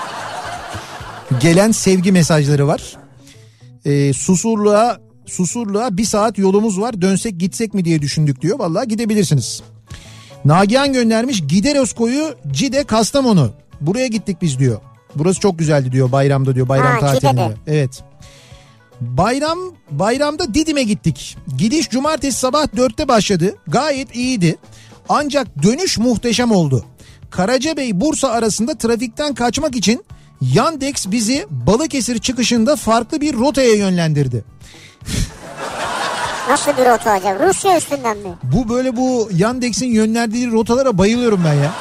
gelen 1.40 1.72
sevgi 1.72 2.12
mesajları 2.12 2.66
var. 2.66 2.96
E, 3.84 4.12
Susurluğa 4.12 5.05
Susurluğa 5.26 5.96
bir 5.96 6.04
saat 6.04 6.38
yolumuz 6.38 6.80
var 6.80 7.02
dönsek 7.02 7.38
gitsek 7.38 7.74
mi 7.74 7.84
diye 7.84 8.02
düşündük 8.02 8.42
diyor. 8.42 8.58
Vallahi 8.58 8.88
gidebilirsiniz. 8.88 9.62
Nagihan 10.44 10.92
göndermiş 10.92 11.42
Gideros 11.48 11.92
koyu 11.92 12.34
Cide 12.52 12.84
Kastamonu. 12.84 13.50
Buraya 13.80 14.06
gittik 14.06 14.42
biz 14.42 14.58
diyor. 14.58 14.80
Burası 15.14 15.40
çok 15.40 15.58
güzeldi 15.58 15.92
diyor 15.92 16.12
bayramda 16.12 16.54
diyor 16.54 16.68
bayram 16.68 16.86
Ha, 16.86 16.98
tatilinde. 17.00 17.30
Cide'de. 17.30 17.76
Evet. 17.76 18.04
Bayram 19.00 19.58
bayramda 19.90 20.54
Didim'e 20.54 20.82
gittik. 20.82 21.36
Gidiş 21.58 21.90
cumartesi 21.90 22.38
sabah 22.38 22.66
4'te 22.66 23.08
başladı. 23.08 23.56
Gayet 23.66 24.16
iyiydi. 24.16 24.56
Ancak 25.08 25.62
dönüş 25.62 25.98
muhteşem 25.98 26.52
oldu. 26.52 26.84
Karacabey 27.30 28.00
Bursa 28.00 28.28
arasında 28.28 28.74
trafikten 28.74 29.34
kaçmak 29.34 29.76
için 29.76 30.04
Yandex 30.40 31.10
bizi 31.10 31.46
Balıkesir 31.50 32.18
çıkışında 32.18 32.76
farklı 32.76 33.20
bir 33.20 33.34
rotaya 33.34 33.74
yönlendirdi. 33.74 34.44
Nasıl 36.48 36.72
bir 36.72 36.86
rota 36.86 37.10
acaba? 37.10 37.48
Rusya 37.48 37.76
üstünden 37.76 38.16
mi? 38.18 38.28
Bu 38.42 38.68
böyle 38.68 38.96
bu 38.96 39.28
Yandex'in 39.32 39.86
yönlendirdiği 39.86 40.52
rotalara 40.52 40.98
bayılıyorum 40.98 41.42
ben 41.44 41.54
ya. 41.54 41.72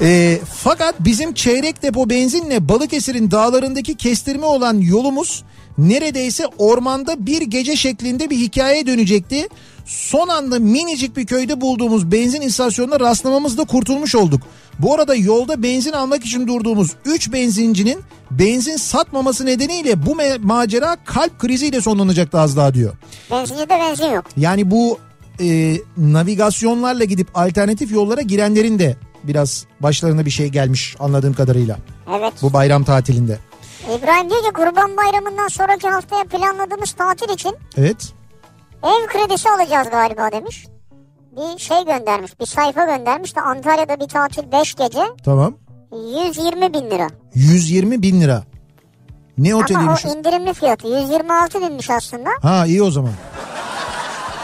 Ee, 0.00 0.40
fakat 0.54 0.94
bizim 1.00 1.34
çeyrek 1.34 1.82
depo 1.82 2.10
benzinle 2.10 2.68
Balıkesir'in 2.68 3.30
dağlarındaki 3.30 3.94
kestirme 3.94 4.46
olan 4.46 4.76
yolumuz 4.76 5.44
neredeyse 5.78 6.46
ormanda 6.58 7.26
bir 7.26 7.42
gece 7.42 7.76
şeklinde 7.76 8.30
bir 8.30 8.36
hikayeye 8.36 8.86
dönecekti. 8.86 9.48
Son 9.86 10.28
anda 10.28 10.58
minicik 10.58 11.16
bir 11.16 11.26
köyde 11.26 11.60
bulduğumuz 11.60 12.12
benzin 12.12 12.40
istasyonuna 12.40 13.00
rastlamamızda 13.00 13.64
kurtulmuş 13.64 14.14
olduk. 14.14 14.42
Bu 14.78 14.94
arada 14.94 15.14
yolda 15.14 15.62
benzin 15.62 15.92
almak 15.92 16.24
için 16.24 16.46
durduğumuz 16.46 16.90
3 17.04 17.32
benzincinin 17.32 17.98
benzin 18.30 18.76
satmaması 18.76 19.46
nedeniyle 19.46 20.06
bu 20.06 20.16
macera 20.42 20.96
kalp 21.04 21.38
kriziyle 21.38 21.80
sonlanacaktı 21.80 22.40
az 22.40 22.56
daha 22.56 22.74
diyor. 22.74 22.92
Benzincide 23.30 23.68
benzin 23.68 24.10
yok. 24.10 24.24
Yani 24.36 24.70
bu 24.70 24.98
e, 25.40 25.76
navigasyonlarla 25.96 27.04
gidip 27.04 27.28
alternatif 27.34 27.92
yollara 27.92 28.20
girenlerin 28.20 28.78
de 28.78 28.96
biraz 29.24 29.66
başlarına 29.80 30.26
bir 30.26 30.30
şey 30.30 30.48
gelmiş 30.48 30.96
anladığım 30.98 31.34
kadarıyla 31.34 31.78
Evet. 32.18 32.32
bu 32.42 32.52
bayram 32.52 32.84
tatilinde. 32.84 33.38
İbrahim 33.86 34.30
diyor 34.30 34.42
ki 34.42 34.50
Kurban 34.54 34.96
Bayramı'ndan 34.96 35.48
sonraki 35.48 35.88
haftaya 35.88 36.24
planladığımız 36.24 36.92
tatil 36.92 37.28
için 37.34 37.56
Evet. 37.76 38.12
ev 38.82 39.06
kredisi 39.06 39.50
alacağız 39.50 39.90
galiba 39.90 40.32
demiş. 40.32 40.66
Bir 41.36 41.58
şey 41.58 41.84
göndermiş, 41.84 42.40
bir 42.40 42.46
sayfa 42.46 42.84
göndermiş 42.84 43.36
de 43.36 43.40
Antalya'da 43.40 44.00
bir 44.00 44.08
tatil 44.08 44.52
5 44.52 44.74
gece 44.74 45.00
Tamam. 45.24 45.54
120 45.92 46.72
bin 46.74 46.90
lira. 46.90 47.08
120 47.34 48.02
bin 48.02 48.20
lira. 48.20 48.42
Ne 49.38 49.54
Ama 49.54 49.62
oteliymiş? 49.62 50.06
o 50.06 50.08
indirimli 50.08 50.54
fiyatı 50.54 50.86
126 50.88 51.60
binmiş 51.60 51.90
aslında. 51.90 52.30
Ha 52.42 52.66
iyi 52.66 52.82
o 52.82 52.90
zaman. 52.90 53.12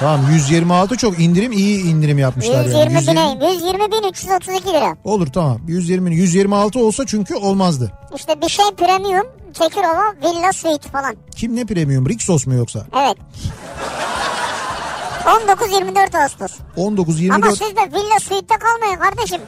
Tamam 0.01 0.21
126 0.33 0.97
çok 0.97 1.21
indirim 1.21 1.53
iyi 1.53 1.85
indirim 1.85 2.19
yapmışlar 2.19 2.65
120 2.65 2.79
yani. 2.79 2.93
120 2.95 3.11
bine 3.41 3.51
120 3.53 3.93
bin 3.93 4.09
332 4.09 4.69
lira. 4.69 4.97
Olur 5.05 5.27
tamam 5.27 5.59
120 5.67 6.15
126 6.17 6.81
olsa 6.85 7.07
çünkü 7.07 7.35
olmazdı. 7.35 7.93
İşte 8.17 8.41
bir 8.43 8.49
şey 8.49 8.65
premium 8.77 9.27
Tekirova 9.55 10.15
Villa 10.23 10.53
Suite 10.53 10.89
falan. 10.89 11.17
Kim 11.37 11.57
ne 11.57 11.65
premium 11.65 12.09
Rixos 12.09 12.47
mu 12.47 12.55
yoksa? 12.55 12.87
Evet. 12.97 13.17
19-24 15.25 16.23
Ağustos. 16.23 16.53
19 16.77 17.15
Ama 17.15 17.23
24 17.23 17.59
siz 17.59 17.77
de 17.77 17.81
Villa 17.81 18.19
Suite'de 18.21 18.59
kalmayın 18.59 18.97
kardeşim. 19.01 19.41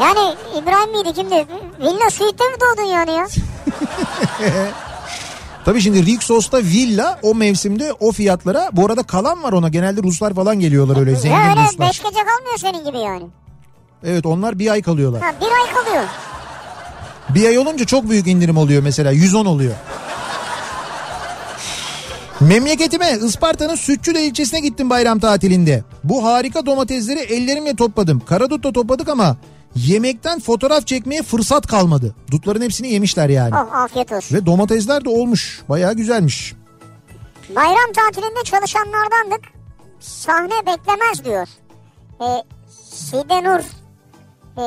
Yani 0.00 0.34
İbrahim 0.58 0.90
miydi 0.92 1.12
kimdi? 1.14 1.46
Villa 1.80 2.10
Suite'de 2.10 2.44
mi 2.44 2.56
doğdun 2.60 2.88
yani 2.90 3.12
ya? 3.12 3.26
Tabii 5.66 5.80
şimdi 5.80 6.06
Rixos'ta 6.06 6.58
villa 6.58 7.18
o 7.22 7.34
mevsimde 7.34 7.92
o 8.00 8.12
fiyatlara 8.12 8.68
bu 8.72 8.86
arada 8.86 9.02
kalan 9.02 9.42
var 9.42 9.52
ona 9.52 9.68
genelde 9.68 10.02
Ruslar 10.02 10.34
falan 10.34 10.60
geliyorlar 10.60 10.96
öyle 10.96 11.14
zengin 11.16 11.36
Ya 11.36 11.50
öyle 11.50 11.62
Ruslar. 11.62 11.88
5 11.88 11.98
gece 11.98 12.20
kalmıyor 12.24 12.58
senin 12.58 12.84
gibi 12.84 12.98
yani. 12.98 13.24
Evet 14.04 14.26
onlar 14.26 14.58
bir 14.58 14.70
ay 14.70 14.82
kalıyorlar. 14.82 15.22
Ha 15.22 15.32
bir 15.40 15.46
ay 15.46 15.74
kalıyor. 15.74 16.04
Bir 17.28 17.48
ay 17.48 17.58
olunca 17.58 17.84
çok 17.84 18.10
büyük 18.10 18.26
indirim 18.26 18.56
oluyor 18.56 18.82
mesela 18.82 19.10
110 19.10 19.46
oluyor. 19.46 19.74
Memleketime 22.40 23.18
Isparta'nın 23.26 23.74
Sütçüle 23.74 24.22
ilçesine 24.24 24.60
gittim 24.60 24.90
bayram 24.90 25.18
tatilinde. 25.18 25.84
Bu 26.04 26.24
harika 26.24 26.66
domatesleri 26.66 27.18
ellerimle 27.18 27.76
topladım. 27.76 28.22
Karadut'ta 28.26 28.72
topladık 28.72 29.08
ama 29.08 29.36
yemekten 29.76 30.40
fotoğraf 30.40 30.86
çekmeye 30.86 31.22
fırsat 31.22 31.66
kalmadı. 31.66 32.14
Dutların 32.30 32.62
hepsini 32.62 32.88
yemişler 32.92 33.28
yani. 33.28 33.54
Oh 33.54 33.74
afiyet 33.74 34.12
olsun. 34.12 34.36
Ve 34.36 34.46
domatesler 34.46 35.04
de 35.04 35.08
olmuş. 35.08 35.62
Bayağı 35.68 35.94
güzelmiş. 35.94 36.54
Bayram 37.56 37.92
tatilinde 37.96 38.42
çalışanlardandık. 38.44 39.40
Sahne 40.00 40.66
beklemez 40.66 41.24
diyor. 41.24 41.48
E, 42.20 42.26
Sidenur 42.92 43.60
e, 44.58 44.62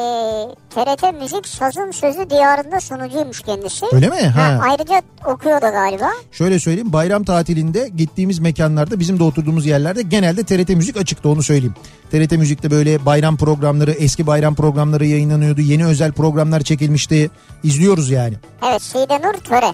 TRT 0.70 1.22
Müzik 1.22 1.48
Sazın 1.48 1.92
Sözü 1.92 2.30
Diyarında 2.30 2.80
sunucuymuş 2.80 3.42
kendisi. 3.42 3.86
Öyle 3.92 4.08
mi? 4.10 4.16
Ha. 4.28 4.42
Ha. 4.44 4.60
ayrıca 4.70 5.02
okuyor 5.26 5.62
da 5.62 5.70
galiba. 5.70 6.10
Şöyle 6.32 6.60
söyleyeyim 6.60 6.94
bayram 6.94 7.24
tatilinde 7.24 7.90
gittiğimiz 7.98 8.40
mekanlarda 8.40 9.00
bizim 9.00 9.20
de 9.20 9.24
oturduğumuz 9.24 9.66
yerlerde 9.66 10.02
genelde 10.02 10.44
TRT 10.44 10.70
Müzik 10.70 10.98
açıktı 10.98 11.30
onu 11.30 11.44
söyleyeyim. 11.44 11.76
TRT 12.12 12.32
Müzik'te 12.32 12.72
böyle 12.72 13.06
bayram 13.06 13.38
programları 13.38 13.92
eski 13.92 14.28
bayram 14.28 14.56
programları 14.56 15.06
yayınlanıyordu. 15.06 15.62
Yeni 15.62 15.86
özel 15.86 16.12
programlar 16.12 16.62
çekilmişti. 16.62 17.30
İzliyoruz 17.64 18.10
yani. 18.10 18.36
Evet 18.70 18.82
Sidenur 18.82 19.34
Töre. 19.34 19.74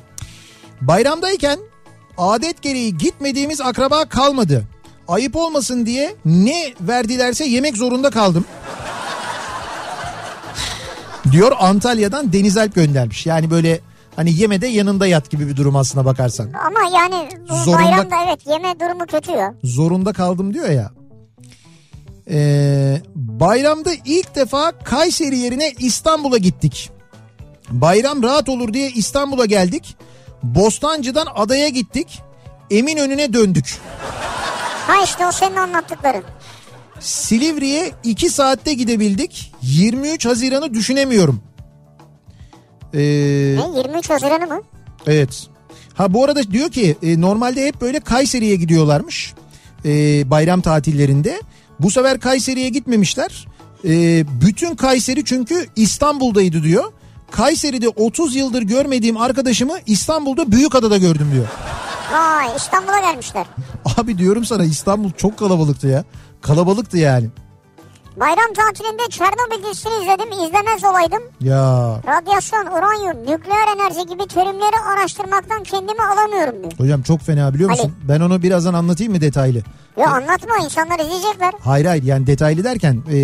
Bayramdayken 0.81 1.59
adet 2.17 2.61
gereği 2.61 2.97
gitmediğimiz 2.97 3.61
akraba 3.61 4.05
kalmadı. 4.05 4.63
Ayıp 5.07 5.35
olmasın 5.35 5.85
diye 5.85 6.15
ne 6.25 6.73
verdilerse 6.81 7.45
yemek 7.45 7.77
zorunda 7.77 8.09
kaldım. 8.09 8.45
Diyor 11.35 11.51
Antalya'dan 11.59 12.33
Deniz 12.33 12.57
Alp 12.57 12.75
göndermiş. 12.75 13.25
Yani 13.25 13.51
böyle 13.51 13.79
hani 14.15 14.33
yemede 14.33 14.67
yanında 14.67 15.07
yat 15.07 15.29
gibi 15.29 15.47
bir 15.47 15.55
durum 15.55 15.75
aslına 15.75 16.05
bakarsan. 16.05 16.49
Ama 16.67 16.79
yani 16.97 17.29
bu 17.49 17.53
Zorunda- 17.53 17.83
bayramda 17.83 18.15
evet 18.27 18.39
yeme 18.47 18.79
durumu 18.79 19.05
kötü 19.05 19.31
ya. 19.31 19.53
zorunda 19.63 20.13
kaldım 20.13 20.53
diyor 20.53 20.69
ya. 20.69 20.91
Ee, 22.29 23.01
bayramda 23.15 23.89
ilk 24.05 24.35
defa 24.35 24.71
Kayseri 24.83 25.37
yerine 25.37 25.71
İstanbul'a 25.79 26.37
gittik. 26.37 26.89
Bayram 27.69 28.23
rahat 28.23 28.49
olur 28.49 28.73
diye 28.73 28.89
İstanbul'a 28.91 29.45
geldik. 29.45 29.97
Bostancı'dan 30.43 31.27
adaya 31.35 31.69
gittik. 31.69 32.21
Eminönü'ne 32.71 33.33
döndük. 33.33 33.77
Ha 34.87 34.93
işte 35.03 35.27
o 35.27 35.31
senin 35.31 35.55
anlattıkların. 35.55 36.23
Silivri'ye 36.99 37.91
2 38.03 38.29
saatte 38.29 38.73
gidebildik. 38.73 39.51
23 39.61 40.25
Haziran'ı 40.25 40.73
düşünemiyorum. 40.73 41.41
Ee, 42.93 42.99
Ne 42.99 43.77
23 43.77 44.09
Haziran'ı 44.09 44.47
mı? 44.47 44.61
Evet. 45.07 45.47
Ha 45.93 46.13
bu 46.13 46.23
arada 46.25 46.43
diyor 46.43 46.69
ki 46.71 46.97
e, 47.03 47.21
normalde 47.21 47.65
hep 47.67 47.81
böyle 47.81 47.99
Kayseri'ye 47.99 48.55
gidiyorlarmış 48.55 49.33
e, 49.85 49.89
bayram 50.29 50.61
tatillerinde. 50.61 51.41
Bu 51.79 51.91
sefer 51.91 52.19
Kayseri'ye 52.19 52.69
gitmemişler. 52.69 53.47
E, 53.85 54.23
bütün 54.41 54.75
Kayseri 54.75 55.25
çünkü 55.25 55.65
İstanbul'daydı 55.75 56.63
diyor. 56.63 56.83
Kayseri'de 57.31 57.89
30 57.89 58.35
yıldır 58.35 58.61
görmediğim 58.61 59.17
arkadaşımı 59.17 59.73
İstanbul'da 59.85 60.51
Büyükada'da 60.51 60.97
gördüm 60.97 61.29
diyor. 61.33 61.47
Vay 62.13 62.55
İstanbul'a 62.57 62.99
gelmişler. 62.99 63.45
Abi 63.97 64.17
diyorum 64.17 64.45
sana 64.45 64.63
İstanbul 64.63 65.11
çok 65.11 65.37
kalabalıktı 65.37 65.87
ya. 65.87 66.03
Kalabalıktı 66.45 66.97
yani. 66.97 67.27
Bayram 68.19 68.53
tatilinde 68.55 69.03
Çernobil 69.09 69.69
dizisini 69.69 69.93
izledim. 69.93 70.31
İzlemez 70.31 70.83
olaydım. 70.83 71.23
Ya 71.41 71.61
Radyasyon, 72.07 72.65
uranyum, 72.65 73.17
nükleer 73.21 73.67
enerji 73.75 74.05
gibi 74.09 74.27
terimleri 74.27 74.79
araştırmaktan 74.93 75.63
kendimi 75.63 76.01
alamıyorum 76.03 76.55
diyor. 76.63 76.71
hocam 76.77 77.01
çok 77.01 77.21
fena 77.21 77.53
biliyor 77.53 77.69
musun? 77.69 77.91
Ben 78.07 78.19
onu 78.19 78.41
birazdan 78.41 78.73
anlatayım 78.73 79.13
mı 79.13 79.21
detaylı? 79.21 79.61
Ya 79.99 80.07
anlatma 80.09 80.55
insanlar 80.65 80.99
izleyecekler. 80.99 81.53
Hayır 81.59 81.85
hayır 81.85 82.03
yani 82.03 82.27
detaylı 82.27 82.63
derken 82.63 83.03
e, 83.11 83.17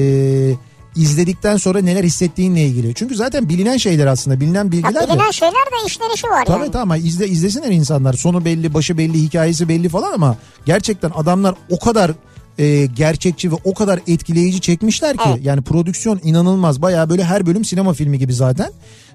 izledikten 0.95 1.57
sonra 1.57 1.80
neler 1.82 2.03
hissettiğinle 2.03 2.61
ilgili. 2.61 2.95
Çünkü 2.95 3.15
zaten 3.15 3.49
bilinen 3.49 3.78
şeyler 3.78 4.07
aslında 4.07 4.39
bilinen 4.39 4.65
Ya 4.65 4.72
bilgiler 4.72 5.03
de. 5.07 5.13
bilinen 5.13 5.32
şeyler 5.32 5.53
de 5.53 5.86
işlenişi 5.88 6.28
var 6.28 6.45
Tabii 6.45 6.59
yani. 6.59 6.72
tamam 6.72 6.97
izle, 7.03 7.28
izlesinler 7.28 7.72
insanlar 7.72 8.13
sonu 8.13 8.45
belli 8.45 8.74
başı 8.74 8.97
belli 8.97 9.22
hikayesi 9.22 9.69
belli 9.69 9.89
falan 9.89 10.13
ama 10.13 10.36
gerçekten 10.65 11.09
adamlar 11.15 11.55
o 11.69 11.80
kadar 11.80 12.11
e, 12.58 12.86
gerçekçi 12.86 13.52
ve 13.52 13.56
o 13.64 13.74
kadar 13.74 13.99
etkileyici 14.08 14.62
çekmişler 14.62 15.18
ki 15.18 15.24
Evet. 15.28 15.45
yani 15.45 15.62
prodüksiyon 15.62 16.20
inanılmaz 16.24 16.82
baya 16.82 17.10
böyle 17.10 17.24
her 17.24 17.45
bölüm 17.45 17.66
sinema 17.66 17.93
filmi 17.93 18.20
gibi 18.20 18.34
zaten. 18.34 18.72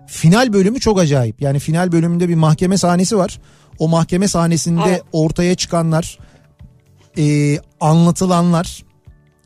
Final 0.07 0.53
bölümü 0.53 0.80
çok 0.80 0.99
acayip 0.99 1.43
yani 1.43 1.59
final 1.59 1.93
bölümünde 1.93 2.28
bir 2.28 2.34
mahkeme 2.34 2.78
sahnesi 2.78 3.18
var. 3.18 3.41
O 3.78 3.89
mahkeme 3.89 4.28
sahnesinde 4.28 4.89
Evet. 4.89 5.03
ortaya 5.12 5.55
çıkanlar 5.55 6.18
e, 7.18 7.59
anlatılanlar 7.80 8.84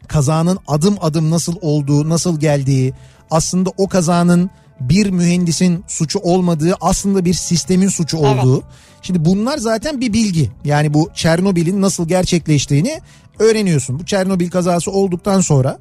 kazanın 0.09 0.59
adım 0.67 0.97
adım 1.01 1.31
nasıl 1.31 1.57
olduğu, 1.61 2.09
nasıl 2.09 2.41
geldiği, 2.41 2.93
aslında 3.31 3.71
o 3.77 3.89
kazanın 3.89 4.51
bir 4.81 5.11
mühendisin 5.11 5.85
suçu 5.89 6.19
olmadığı, 6.19 6.75
aslında 6.81 7.25
bir 7.25 7.35
sistemin 7.35 7.89
suçu 7.89 8.19
olduğu. 8.19 8.63
Şimdi 9.03 9.25
bunlar 9.25 9.59
zaten 9.59 10.01
bir 10.01 10.13
bilgi. 10.13 10.51
Yani 10.65 10.95
bu 10.95 11.11
Çernobil'in 11.15 11.83
nasıl 11.83 12.09
gerçekleştiğini 12.09 13.01
öğreniyorsun. 13.39 13.99
Bu 13.99 14.05
Çernobil 14.05 14.51
kazası 14.51 14.91
olduktan 14.91 15.41
sonra 15.41 15.79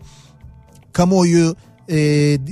kamuoyu 0.93 1.55
e, 1.89 1.97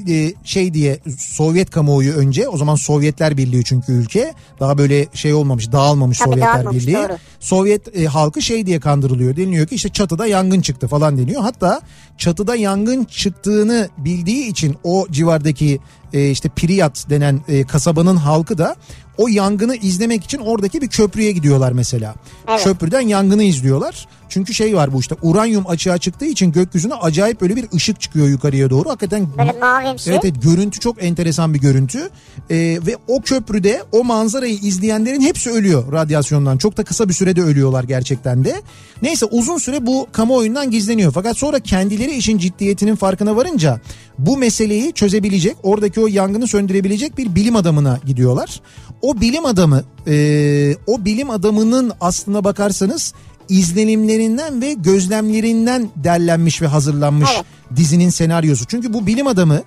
e, 0.10 0.34
şey 0.44 0.74
diye 0.74 1.00
Sovyet 1.18 1.70
kamuoyu 1.70 2.14
önce 2.14 2.48
o 2.48 2.58
zaman 2.58 2.76
Sovyetler 2.76 3.38
Birliği 3.38 3.64
çünkü 3.64 3.92
ülke 3.92 4.34
daha 4.60 4.78
böyle 4.78 5.08
şey 5.14 5.34
olmamış 5.34 5.72
dağılmamış 5.72 6.18
Tabii 6.18 6.30
Sovyetler 6.30 6.56
dağılmamış, 6.56 6.88
Birliği. 6.88 6.96
doğru. 6.96 7.18
Sovyet 7.40 7.98
e, 7.98 8.06
halkı 8.06 8.42
şey 8.42 8.66
diye 8.66 8.80
kandırılıyor. 8.80 9.36
Deniliyor 9.36 9.68
ki 9.68 9.76
işte 9.76 9.90
çatıda 9.90 10.28
yangın 10.28 10.62
çıktı 10.62 10.88
falan 10.88 11.18
deniyor. 11.18 11.42
Hatta 11.42 11.82
çatıda 12.18 12.56
yangın 12.56 13.04
çıktığını 13.04 13.90
bildiği 13.98 14.48
için 14.48 14.76
o 14.84 15.08
civardaki 15.12 15.80
e, 16.14 16.30
işte 16.30 16.50
Priyat 16.50 17.10
denen 17.10 17.42
e, 17.48 17.64
kasabanın 17.64 18.16
halkı 18.16 18.58
da 18.58 18.76
o 19.18 19.28
yangını 19.28 19.76
izlemek 19.76 20.24
için 20.24 20.40
oradaki 20.40 20.82
bir 20.82 20.88
köprüye 20.88 21.32
gidiyorlar 21.32 21.72
mesela. 21.72 22.16
Evet. 22.48 22.64
Köprüden 22.64 23.02
yangını 23.02 23.44
izliyorlar. 23.44 24.08
Çünkü 24.30 24.54
şey 24.54 24.76
var 24.76 24.94
bu 24.94 25.00
işte 25.00 25.16
uranyum 25.22 25.68
açığa 25.68 25.98
çıktığı 25.98 26.26
için 26.26 26.52
gökyüzüne 26.52 26.94
acayip 26.94 27.42
böyle 27.42 27.56
bir 27.56 27.66
ışık 27.76 28.02
çıkıyor 28.02 28.28
yukarıya 28.28 28.70
doğru. 28.70 28.90
Hakikaten 28.90 29.28
Böyle 29.38 29.52
mavimsi. 29.52 30.12
Evet, 30.12 30.22
evet 30.24 30.44
görüntü 30.44 30.80
çok 30.80 31.04
enteresan 31.04 31.54
bir 31.54 31.60
görüntü. 31.60 32.10
Ee, 32.50 32.56
ve 32.88 32.98
o 33.08 33.22
köprüde 33.22 33.84
o 33.92 34.04
manzarayı 34.04 34.54
izleyenlerin 34.54 35.22
hepsi 35.22 35.50
ölüyor 35.50 35.92
radyasyondan. 35.92 36.58
Çok 36.58 36.78
da 36.78 36.84
kısa 36.84 37.10
bir 37.10 37.14
sürede 37.14 37.42
ölüyorlar 37.42 37.84
gerçekten 37.84 38.46
de. 38.46 38.62
Neyse 39.02 39.26
uzun 39.26 39.58
süre 39.58 39.86
bu 39.86 40.08
kamuoyundan 40.12 40.72
gizleniyor. 40.72 41.12
Fakat 41.12 41.38
sonra 41.38 41.60
kendileri 41.60 42.12
işin 42.12 42.38
ciddiyetinin 42.38 42.96
farkına 42.96 43.36
varınca 43.36 43.80
bu 44.20 44.38
meseleyi 44.38 44.94
çözebilecek 44.94 45.58
oradaki 45.64 46.00
o 46.00 46.08
yangını 46.08 46.48
söndürebilecek 46.48 47.18
bir 47.18 47.36
bilim 47.36 47.56
adamına 47.56 48.00
gidiyorlar. 48.06 48.62
O 49.02 49.22
bilim 49.22 49.46
adamı 49.46 49.84
e, 50.08 50.76
o 50.88 51.06
bilim 51.06 51.30
adamının 51.30 51.92
aslına 52.02 52.44
bakarsanız 52.44 53.14
izlenimlerinden 53.50 54.62
ve 54.62 54.74
gözlemlerinden 54.74 55.90
derlenmiş 55.96 56.62
ve 56.62 56.68
hazırlanmış 56.68 57.30
Evet. 57.36 57.46
dizinin 57.76 58.10
senaryosu. 58.10 58.66
Çünkü 58.66 58.94
bu 58.94 59.08
bilim 59.08 59.28
adamı 59.28 59.62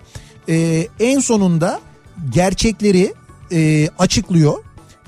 e, 0.49 0.87
en 1.01 1.18
sonunda 1.18 1.81
gerçekleri 2.35 3.14
e, 3.53 3.89
açıklıyor. 3.99 4.55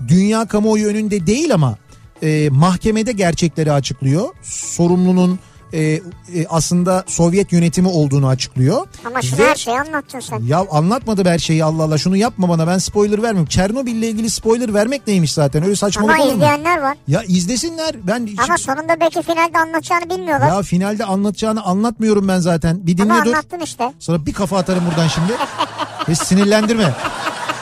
Dünya 0.08 0.46
kamuoyu 0.46 0.86
önünde 0.86 1.26
değil 1.26 1.54
ama 1.54 1.76
e, 2.22 2.48
mahkemede 2.50 3.12
gerçekleri 3.12 3.72
açıklıyor. 3.72 4.28
Sorumlunun 4.42 5.38
e, 5.72 5.80
e, 5.80 6.00
aslında 6.48 7.04
Sovyet 7.06 7.52
yönetimi 7.52 7.88
olduğunu 7.88 8.28
açıklıyor. 8.28 8.86
Ama 9.04 9.22
şimdi 9.22 9.42
Ve- 9.42 9.46
her 9.50 9.54
şeyi 9.54 9.80
anlattın 9.80 10.20
sen. 10.20 10.42
ya 10.42 10.66
anlatmadı 10.70 11.28
her 11.30 11.38
şeyi 11.38 11.64
Allah 11.64 11.82
Allah 11.82 11.98
şunu 11.98 12.16
yapma 12.16 12.48
bana 12.48 12.66
ben 12.66 12.78
spoiler 12.78 13.22
vermiyorum. 13.22 13.46
Çernobil 13.48 13.94
ile 13.96 14.08
ilgili 14.08 14.30
spoiler 14.30 14.74
vermek 14.74 15.06
neymiş 15.06 15.32
zaten 15.32 15.62
öyle 15.64 15.76
saçmalık 15.76 16.10
Ama 16.14 16.22
olur 16.24 16.32
mu? 16.32 16.38
izleyenler 16.38 16.78
var. 16.82 16.96
Ya 17.08 17.22
izlesinler 17.22 17.94
ben 18.06 18.28
Ama 18.44 18.58
sonunda 18.58 19.00
belki 19.00 19.22
finalde 19.22 19.58
anlatacağını 19.58 20.10
bilmiyorlar. 20.10 20.48
ya 20.48 20.62
finalde 20.62 21.04
anlatacağını 21.04 21.62
anlatmıyorum 21.62 22.28
ben 22.28 22.38
zaten. 22.38 22.86
Bir 22.86 23.00
Ama 23.00 23.14
dinle 23.14 23.24
dur. 23.24 23.30
anlattın 23.32 23.60
işte. 23.60 23.92
Sana 23.98 24.26
bir 24.26 24.32
kafa 24.32 24.58
atarım 24.58 24.82
buradan 24.90 25.08
şimdi. 25.08 25.32
Ve 26.08 26.14
sinirlendirme. 26.14 26.94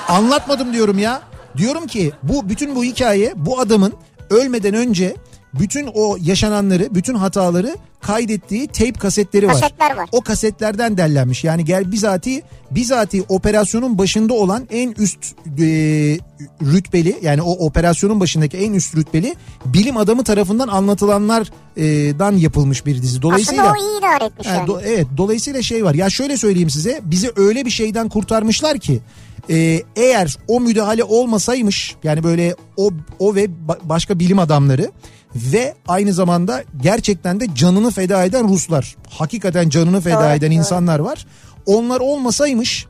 Anlatmadım 0.09 0.73
diyorum 0.73 0.99
ya. 0.99 1.23
Diyorum 1.57 1.87
ki 1.87 2.13
bu 2.23 2.49
bütün 2.49 2.77
bu 2.77 2.85
hikaye 2.85 3.33
bu 3.37 3.61
adamın 3.61 3.93
ölmeden 4.31 4.75
önce 4.75 5.17
bütün 5.55 5.89
o 5.95 6.17
yaşananları, 6.21 6.95
bütün 6.95 7.15
hataları 7.15 7.77
kaydettiği 8.01 8.67
tape 8.67 8.93
kasetleri 8.93 9.47
var. 9.47 9.53
Kasetler 9.55 9.97
var. 9.97 10.09
O 10.13 10.21
kasetlerden 10.21 10.97
derlenmiş. 10.97 11.45
Yani 11.45 11.65
gel 11.65 11.93
bizatihi 11.93 12.43
bizatihi 12.71 13.25
operasyonun 13.29 13.99
başında 13.99 14.35
olan 14.35 14.67
en 14.71 14.93
üst 14.99 15.19
e, 15.59 15.65
rütbeli 16.63 17.19
yani 17.23 17.43
o 17.43 17.51
operasyonun 17.67 18.21
başındaki 18.21 18.57
en 18.57 18.73
üst 18.73 18.97
rütbeli 18.97 19.35
bilim 19.65 19.97
adamı 19.97 20.25
tarafından 20.25 20.69
anlatılanlardan 20.69 22.37
yapılmış 22.37 22.87
bir 22.87 23.03
dizi. 23.03 23.23
Dolayısıyla 23.23 23.63
Aslında 23.63 23.79
o 23.79 23.91
iyi 23.91 23.99
idare 23.99 24.25
etmiş 24.25 24.47
yani 24.49 24.69
do- 24.69 24.83
evet 24.85 25.07
dolayısıyla 25.17 25.63
şey 25.63 25.85
var. 25.85 25.95
Ya 25.95 26.11
şöyle 26.11 26.37
söyleyeyim 26.37 26.71
size. 26.71 27.01
Bizi 27.05 27.33
öyle 27.37 27.65
bir 27.65 27.71
şeyden 27.71 28.09
kurtarmışlar 28.09 28.79
ki 28.79 29.01
e, 29.51 29.83
eğer 29.97 30.37
o 30.49 30.61
müdahale 30.61 31.05
olmasaymış 31.05 31.97
yani 32.05 32.25
böyle 32.25 32.55
o 32.77 32.91
o 33.19 33.35
ve 33.35 33.45
ba- 33.45 33.79
başka 33.83 34.19
bilim 34.19 34.39
adamları 34.39 34.91
ve 35.35 35.75
aynı 35.89 36.13
zamanda 36.13 36.65
gerçekten 36.83 37.41
de 37.41 37.47
canını 37.55 37.91
feda 37.91 38.25
eden 38.25 38.49
Ruslar. 38.49 38.97
Hakikaten 39.11 39.69
canını 39.69 40.01
feda 40.01 40.23
Doğru, 40.23 40.33
eden 40.33 40.51
doğru. 40.51 40.59
insanlar 40.59 40.99
var. 40.99 41.27
Onlar 41.67 42.01
olmasaymış 42.01 42.87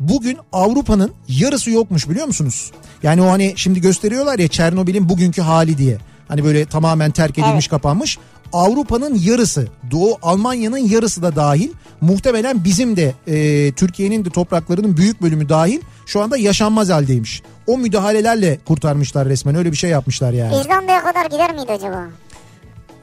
bugün 0.00 0.38
Avrupa'nın 0.52 1.12
yarısı 1.28 1.70
yokmuş 1.70 2.08
biliyor 2.08 2.26
musunuz? 2.26 2.72
Yani 3.02 3.22
o 3.22 3.26
hani 3.30 3.52
şimdi 3.56 3.80
gösteriyorlar 3.80 4.38
ya 4.38 4.48
Çernobil'in 4.48 5.08
bugünkü 5.08 5.42
hali 5.42 5.78
diye. 5.78 5.98
Hani 6.28 6.44
böyle 6.44 6.64
tamamen 6.64 7.10
terk 7.10 7.38
edilmiş 7.38 7.52
Evet. 7.64 7.70
kapanmış. 7.70 8.18
Avrupa'nın 8.52 9.14
yarısı, 9.14 9.68
Doğu 9.90 10.18
Almanya'nın 10.22 10.78
yarısı 10.78 11.22
da 11.22 11.36
dahil. 11.36 11.68
Muhtemelen 12.00 12.64
bizim 12.64 12.96
de 12.96 13.14
e, 13.26 13.72
Türkiye'nin 13.72 14.24
de 14.24 14.30
topraklarının 14.30 14.96
büyük 14.96 15.22
bölümü 15.22 15.48
dahil 15.48 15.80
şu 16.06 16.22
anda 16.22 16.36
yaşanmaz 16.36 16.88
haldeymiş. 16.90 17.42
O 17.66 17.78
müdahalelerle 17.78 18.58
kurtarmışlar 18.66 19.28
resmen 19.28 19.54
öyle 19.54 19.72
bir 19.72 19.76
şey 19.76 19.90
yapmışlar 19.90 20.32
yani. 20.32 20.60
İzlanda'ya 20.60 21.02
kadar 21.04 21.26
gider 21.26 21.54
miydi 21.54 21.72
acaba? 21.72 22.06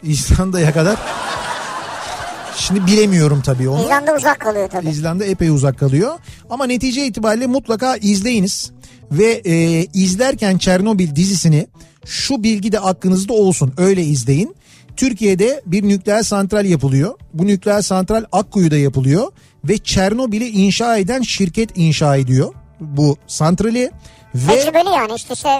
İzlanda'ya 0.03 0.73
kadar. 0.73 0.99
Şimdi 2.55 2.85
bilemiyorum 2.87 3.41
tabii 3.45 3.69
onu. 3.69 3.81
İzlanda 3.83 4.15
uzak 4.15 4.39
kalıyor 4.39 4.69
tabii. 4.69 4.89
İzlanda 4.89 5.25
epey 5.25 5.49
uzak 5.49 5.79
kalıyor. 5.79 6.19
Ama 6.49 6.65
netice 6.65 7.05
itibariyle 7.05 7.47
mutlaka 7.47 7.95
izleyiniz. 7.97 8.71
Ve 9.11 9.41
e, 9.45 9.83
izlerken 9.93 10.57
Çernobil 10.57 11.15
dizisini 11.15 11.67
şu 12.05 12.43
bilgi 12.43 12.71
de 12.71 12.79
aklınızda 12.79 13.33
olsun 13.33 13.73
öyle 13.77 14.03
izleyin. 14.03 14.55
Türkiye'de 14.97 15.61
bir 15.65 15.83
nükleer 15.83 16.23
santral 16.23 16.65
yapılıyor. 16.65 17.13
Bu 17.33 17.47
nükleer 17.47 17.81
santral 17.81 18.23
Akkuyu'da 18.31 18.77
yapılıyor. 18.77 19.31
Ve 19.63 19.77
Çernobil'i 19.77 20.47
inşa 20.49 20.97
eden 20.97 21.21
şirket 21.21 21.77
inşa 21.77 22.15
ediyor 22.15 22.53
bu 22.79 23.17
santrali. 23.27 23.91
Ve 24.35 24.59
Tecrübeli 24.59 24.89
yani 24.89 25.13
işte 25.15 25.35
şey, 25.35 25.51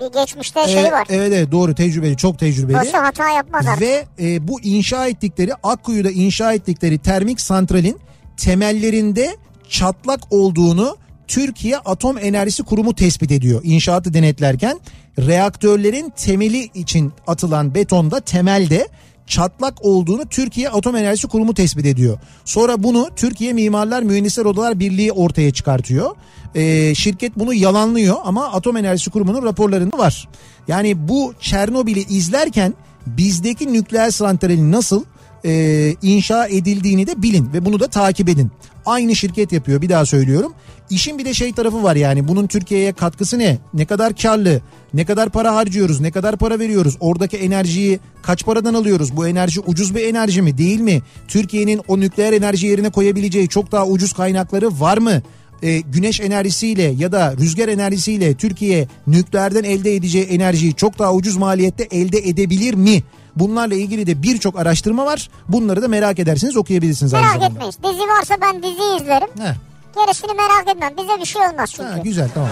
bir 0.00 0.20
geçmişte 0.20 0.60
e, 0.60 0.68
şey 0.68 0.92
var. 0.92 1.06
evet 1.10 1.32
evet 1.32 1.52
doğru 1.52 1.74
tecrübeli 1.74 2.16
çok 2.16 2.38
tecrübeli. 2.38 2.76
Boşu 2.76 2.98
hata 2.98 3.28
yapmaz 3.30 3.66
artık. 3.66 3.80
Ve 3.80 4.04
e, 4.20 4.48
bu 4.48 4.60
inşa 4.60 5.06
ettikleri 5.08 5.54
Akkuyu'da 5.62 6.10
inşa 6.10 6.52
ettikleri 6.52 6.98
termik 6.98 7.40
santralin 7.40 7.98
temellerinde 8.36 9.36
çatlak 9.68 10.20
olduğunu 10.30 10.96
Türkiye 11.28 11.78
Atom 11.78 12.18
Enerjisi 12.18 12.62
Kurumu 12.62 12.94
tespit 12.94 13.32
ediyor. 13.32 13.60
İnşaatı 13.64 14.14
denetlerken 14.14 14.80
reaktörlerin 15.18 16.12
temeli 16.16 16.70
için 16.74 17.12
atılan 17.26 17.74
betonda 17.74 18.20
temelde 18.20 18.88
çatlak 19.26 19.84
olduğunu 19.84 20.26
Türkiye 20.26 20.68
Atom 20.68 20.96
Enerjisi 20.96 21.28
Kurumu 21.28 21.54
tespit 21.54 21.86
ediyor. 21.86 22.18
Sonra 22.44 22.82
bunu 22.82 23.10
Türkiye 23.16 23.52
Mimarlar 23.52 24.02
Mühendisler 24.02 24.44
Odalar 24.44 24.80
Birliği 24.80 25.12
ortaya 25.12 25.50
çıkartıyor. 25.52 26.16
Ee, 26.54 26.94
şirket 26.94 27.38
bunu 27.38 27.54
yalanlıyor 27.54 28.16
ama 28.24 28.52
Atom 28.52 28.76
Enerjisi 28.76 29.10
Kurumu'nun 29.10 29.42
raporlarında 29.42 29.98
var. 29.98 30.28
Yani 30.68 31.08
bu 31.08 31.34
Çernobil'i 31.40 32.00
izlerken 32.00 32.74
bizdeki 33.06 33.72
nükleer 33.72 34.10
santralin 34.10 34.72
nasıl 34.72 35.04
e, 35.44 35.94
inşa 36.02 36.46
edildiğini 36.46 37.06
de 37.06 37.22
bilin 37.22 37.52
ve 37.52 37.64
bunu 37.64 37.80
da 37.80 37.86
takip 37.86 38.28
edin. 38.28 38.50
Aynı 38.86 39.16
şirket 39.16 39.52
yapıyor 39.52 39.82
bir 39.82 39.88
daha 39.88 40.06
söylüyorum. 40.06 40.52
İşin 40.90 41.18
bir 41.18 41.24
de 41.24 41.34
şey 41.34 41.52
tarafı 41.52 41.82
var 41.82 41.96
yani 41.96 42.28
bunun 42.28 42.46
Türkiye'ye 42.46 42.92
katkısı 42.92 43.38
ne? 43.38 43.58
Ne 43.74 43.84
kadar 43.84 44.16
karlı? 44.16 44.60
Ne 44.94 45.04
kadar 45.04 45.30
para 45.30 45.54
harcıyoruz? 45.54 46.00
Ne 46.00 46.10
kadar 46.10 46.36
para 46.36 46.58
veriyoruz? 46.58 46.96
Oradaki 47.00 47.36
enerjiyi 47.36 48.00
kaç 48.22 48.44
paradan 48.44 48.74
alıyoruz? 48.74 49.16
Bu 49.16 49.28
enerji 49.28 49.60
ucuz 49.60 49.94
bir 49.94 50.08
enerji 50.08 50.42
mi? 50.42 50.58
Değil 50.58 50.80
mi? 50.80 51.02
Türkiye'nin 51.28 51.80
o 51.88 52.00
nükleer 52.00 52.32
enerji 52.32 52.66
yerine 52.66 52.90
koyabileceği 52.90 53.48
çok 53.48 53.72
daha 53.72 53.86
ucuz 53.86 54.12
kaynakları 54.12 54.80
var 54.80 54.98
mı? 54.98 55.22
e, 55.62 55.80
güneş 55.80 56.20
enerjisiyle 56.20 56.82
ya 56.82 57.12
da 57.12 57.34
rüzgar 57.36 57.68
enerjisiyle 57.68 58.34
Türkiye 58.34 58.88
nükleerden 59.06 59.64
elde 59.64 59.94
edeceği 59.94 60.24
enerjiyi 60.24 60.74
çok 60.74 60.98
daha 60.98 61.14
ucuz 61.14 61.36
maliyette 61.36 61.88
elde 61.90 62.18
edebilir 62.18 62.74
mi? 62.74 63.02
Bunlarla 63.36 63.74
ilgili 63.74 64.06
de 64.06 64.22
birçok 64.22 64.58
araştırma 64.58 65.06
var. 65.06 65.28
Bunları 65.48 65.82
da 65.82 65.88
merak 65.88 66.18
edersiniz 66.18 66.56
okuyabilirsiniz 66.56 67.12
Merak 67.12 67.42
etmeyin. 67.42 67.72
Dizi 67.72 68.08
varsa 68.08 68.34
ben 68.40 68.62
dizi 68.62 69.02
izlerim. 69.02 69.28
Heh, 69.38 69.54
Gerisini 69.96 70.32
merak 70.34 70.68
etmem. 70.68 70.92
Bize 70.98 71.20
bir 71.20 71.24
şey 71.26 71.42
olmaz 71.42 71.72
çünkü. 71.76 71.88
ha, 71.90 71.98
güzel 71.98 72.28
tamam. 72.34 72.48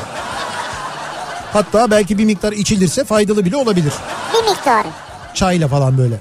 Hatta 1.53 1.91
belki 1.91 2.19
bir 2.19 2.25
miktar 2.25 2.53
içilirse 2.53 3.05
faydalı 3.05 3.45
bile 3.45 3.57
olabilir. 3.57 3.93
Bir 4.35 4.51
miktarı. 4.51 4.89
Çayla 5.35 5.69
falan 5.69 5.99
böyle. 5.99 6.15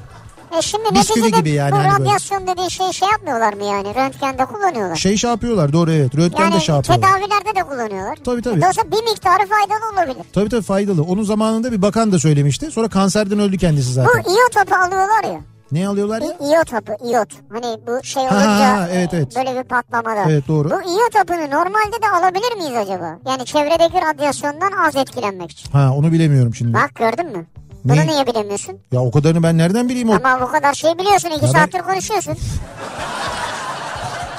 E 0.58 0.62
şimdi 0.62 0.96
Bisküvi 0.96 1.32
gibi 1.32 1.50
yani 1.50 1.72
bu 1.72 1.78
hani 1.78 1.92
böyle. 1.92 2.10
radyasyon 2.10 2.48
dediği 2.48 2.72
şey 2.72 2.92
şey 2.92 3.08
yapmıyorlar 3.10 3.54
mı 3.54 3.64
yani? 3.64 3.96
Röntgende 3.96 4.46
kullanıyorlar. 4.46 4.96
Şey 4.96 5.18
şey 5.18 5.30
yapıyorlar 5.30 5.74
doğru 5.74 5.92
evet. 5.92 6.16
Röntgen 6.16 6.44
yani 6.52 6.62
şey 6.62 6.76
yapıyorlar. 6.76 7.08
tedavilerde 7.08 7.60
de 7.60 7.64
kullanıyorlar. 7.64 8.16
Tabii, 8.26 8.42
tabii. 8.42 8.58
Dolayısıyla 8.62 8.92
bir 8.92 9.04
miktarı 9.12 9.44
faydalı 9.48 9.94
olabilir. 9.94 10.26
Tabii 10.34 10.50
tabii 10.50 10.62
faydalı. 10.62 11.04
Onun 11.04 11.24
zamanında 11.24 11.72
bir 11.72 11.82
bakan 11.82 12.12
da 12.12 12.20
söylemişti. 12.20 12.72
Sonra 12.72 12.88
kanserden 12.88 13.40
öldü 13.40 13.58
kendisi 13.58 13.90
Bu 13.90 13.94
zaten. 13.94 14.24
iyot 14.32 14.56
hapı 14.56 14.76
alıyorlar 14.76 15.24
ya. 15.34 15.40
Ne 15.72 15.88
alıyorlar 15.88 16.22
ya? 16.22 16.28
İ- 16.28 16.44
İyot 16.48 16.74
hapı, 16.74 16.96
iyot. 17.06 17.28
Hani 17.54 17.78
bu 17.88 18.04
şey 18.04 18.24
Ha, 18.24 18.36
olunca 18.36 18.78
ha, 18.78 18.88
evet, 18.92 19.10
evet. 19.14 19.36
böyle 19.36 19.56
bir 19.60 19.64
patlamada. 19.64 20.24
Evet, 20.30 20.48
doğru. 20.48 20.70
Bu 20.70 20.74
iyot 20.90 21.16
hapını 21.16 21.52
normalde 21.52 22.02
de 22.02 22.10
alabilir 22.18 22.56
miyiz 22.58 22.76
acaba? 22.78 23.18
Yani 23.28 23.46
çevredeki 23.46 23.98
radyasyondan 24.10 24.72
az 24.88 24.96
etkilenmek 24.96 25.52
için. 25.52 25.72
Ha 25.72 25.92
onu 25.98 26.12
bilemiyorum 26.12 26.56
şimdi. 26.56 26.74
Bak 26.74 26.96
gördün 26.96 27.26
mü? 27.38 27.46
Bunu 27.86 27.98
Ne? 27.98 28.08
niye 28.08 28.28
bilemiyorsun? 28.28 28.76
Ya 28.92 29.02
o 29.02 29.12
kadarını 29.12 29.44
ben 29.44 29.58
nereden 29.58 29.90
bileyim 29.90 30.10
o? 30.10 30.14
Ama 30.24 30.42
bu 30.48 30.52
kadar 30.52 30.74
şey 30.74 30.98
biliyorsun. 30.98 31.30
iki 31.30 31.46
Ya 31.46 31.52
ben- 31.54 31.60
saattir 31.60 31.80
konuşuyorsun. 31.80 32.34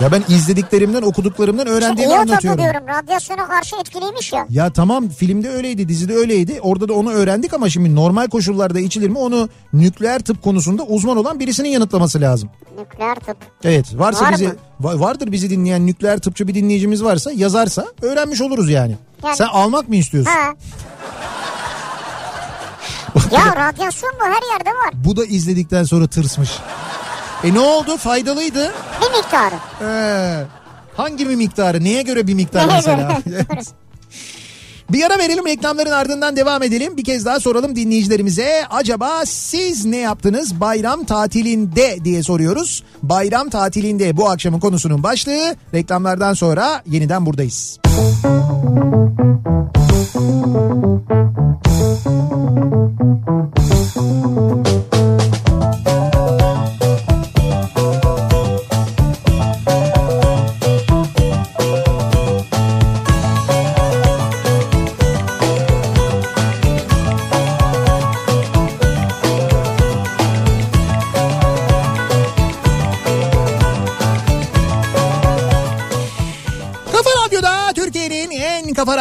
Ya 0.01 0.13
ben 0.13 0.23
izlediklerimden 0.29 1.03
okuduklarımdan 1.03 1.67
öğrendiğimi 1.67 2.13
hapı 2.15 2.31
anlatıyorum. 2.31 2.61
diyorum. 2.63 2.89
Radyasyona 2.89 3.47
karşı 3.49 3.77
etkiliymiş 3.77 4.33
ya. 4.33 4.47
Ya 4.51 4.71
tamam 4.73 5.09
filmde 5.09 5.51
öyleydi 5.51 5.89
dizide 5.89 6.15
öyleydi 6.15 6.59
orada 6.63 6.89
da 6.89 6.93
onu 6.93 7.11
öğrendik 7.13 7.55
ama 7.55 7.69
şimdi 7.69 7.95
normal 7.95 8.27
koşullarda 8.29 8.81
içilir 8.81 9.09
mi 9.09 9.19
onu 9.19 9.49
nükleer 9.73 10.19
tıp 10.21 10.43
konusunda 10.43 10.83
uzman 10.83 11.17
olan 11.17 11.41
birisinin 11.41 11.69
yanıtlaması 11.69 12.21
lazım. 12.21 12.51
Nükleer 12.79 13.15
tıp. 13.15 13.37
Evet 13.65 13.87
varsa 13.95 14.25
Var 14.25 14.33
bizi 14.33 14.47
mı? 14.47 14.55
va- 14.83 15.01
vardır 15.01 15.33
bizi 15.33 15.51
dinleyen 15.51 15.87
nükleer 15.87 16.19
tıpçı 16.19 16.49
bir 16.49 16.55
dinleyicimiz 16.55 17.05
varsa 17.05 17.33
yazarsa 17.33 17.87
öğrenmiş 18.03 18.41
oluruz 18.41 18.71
yani. 18.71 18.97
Yani- 19.25 19.37
Sen 19.37 19.47
almak 19.47 19.89
mı 19.89 19.97
istiyorsun? 19.97 20.31
Ha. 20.33 20.53
Ya 23.35 23.57
radyasyon 23.57 24.13
bu 24.21 24.25
her 24.25 24.53
yerde 24.53 24.71
var. 24.71 24.91
Bu 24.95 25.17
da 25.17 25.25
izledikten 25.25 25.85
sonra 25.85 26.07
tırsmış. 26.07 26.51
E 27.45 27.55
ne 27.55 27.61
oldu 27.61 27.97
faydalaydı. 27.97 28.73
Bir 29.03 29.17
miktarı. 29.17 29.55
Ee, 29.83 30.45
hangi 30.97 31.29
bir 31.29 31.35
miktarı 31.35 31.85
neye 31.85 32.03
göre 32.03 32.27
bir 32.27 32.35
miktar 32.35 32.69
Neye 32.69 32.75
mesela? 32.77 33.19
göre? 33.27 33.45
Bir 34.91 35.03
ara 35.05 35.19
verelim 35.19 35.47
reklamların 35.47 35.91
ardından 35.91 36.37
devam 36.37 36.63
edelim. 36.63 36.97
Bir 36.97 37.05
kez 37.05 37.25
daha 37.25 37.41
soralım 37.41 37.77
dinleyicilerimize. 37.77 38.67
Acaba 38.71 39.27
siz 39.27 39.85
ne 39.85 39.97
yaptınız 39.97 40.61
bayram 40.61 41.05
tatilinde 41.05 41.97
diye 42.05 42.23
soruyoruz. 42.23 42.85
Bayram 43.03 43.51
tatilinde 43.51 44.17
bu 44.17 44.29
akşamın 44.31 44.61
konusunun 44.61 45.03
başlığı. 45.03 45.57
Reklamlardan 45.75 46.35
sonra 46.35 46.83
yeniden 46.87 47.27
buradayız. 47.27 47.79
Kafa 49.85 51.14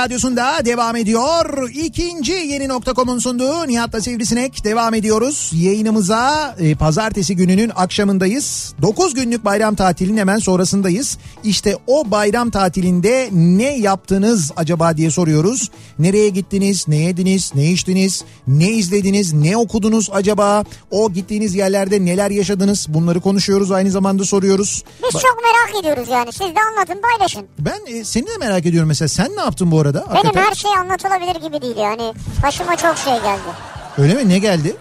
Radyosu'nda 0.03 0.65
devam 0.65 0.95
ediyor. 0.95 1.69
İkinci 1.69 2.31
yeni 2.31 2.67
nokta.com'un 2.67 3.19
sunduğu 3.19 3.67
Nihat'la 3.67 4.01
Sivrisinek 4.01 4.63
devam 4.63 4.93
ediyoruz. 4.93 5.51
Yayınımıza 5.53 6.55
e, 6.59 6.75
pazartesi 6.75 7.35
gününün 7.35 7.71
akşamındayız. 7.75 8.73
9 8.81 9.13
günlük 9.13 9.45
bayram 9.45 9.75
tatilinin 9.75 10.17
hemen 10.17 10.37
sonrasındayız. 10.37 11.17
İşte 11.43 11.77
o 11.87 12.11
bayram 12.11 12.49
tatilinde 12.49 13.29
ne 13.31 13.77
yaptınız 13.77 14.51
acaba 14.55 14.97
diye 14.97 15.11
soruyoruz. 15.11 15.69
Nereye 15.99 16.29
gittiniz, 16.29 16.87
ne 16.87 16.95
yediniz, 16.95 17.51
ne 17.55 17.71
içtiniz, 17.71 18.23
ne 18.47 18.71
izlediniz, 18.71 19.33
ne 19.33 19.57
okudunuz 19.57 20.09
acaba? 20.13 20.63
O 20.91 21.13
gittiğiniz 21.13 21.55
yerlerde 21.55 22.05
neler 22.05 22.31
yaşadınız? 22.31 22.85
Bunları 22.89 23.21
konuşuyoruz 23.21 23.71
aynı 23.71 23.91
zamanda 23.91 24.25
soruyoruz. 24.25 24.83
Biz 25.03 25.21
çok 25.21 25.37
merak 25.43 25.83
ediyoruz 25.83 26.09
yani. 26.09 26.31
Siz 26.31 26.55
de 26.55 26.59
anlatın 26.71 27.01
paylaşın. 27.01 27.47
Ben 27.59 27.79
e, 27.87 28.03
seni 28.03 28.27
de 28.27 28.37
merak 28.39 28.65
ediyorum 28.65 28.87
mesela. 28.87 29.07
Sen 29.07 29.35
ne 29.35 29.41
yaptın 29.41 29.71
bu 29.71 29.79
arada? 29.79 29.92
Benim 29.99 30.15
Hakikaten. 30.15 30.43
her 30.43 30.55
şey 30.55 30.71
anlatılabilir 30.71 31.35
gibi 31.35 31.61
değil 31.61 31.77
yani. 31.77 32.13
Başıma 32.43 32.75
çok 32.75 32.97
şey 32.97 33.13
geldi. 33.13 33.49
Öyle 33.97 34.13
mi? 34.13 34.29
Ne 34.29 34.39
geldi? 34.39 34.75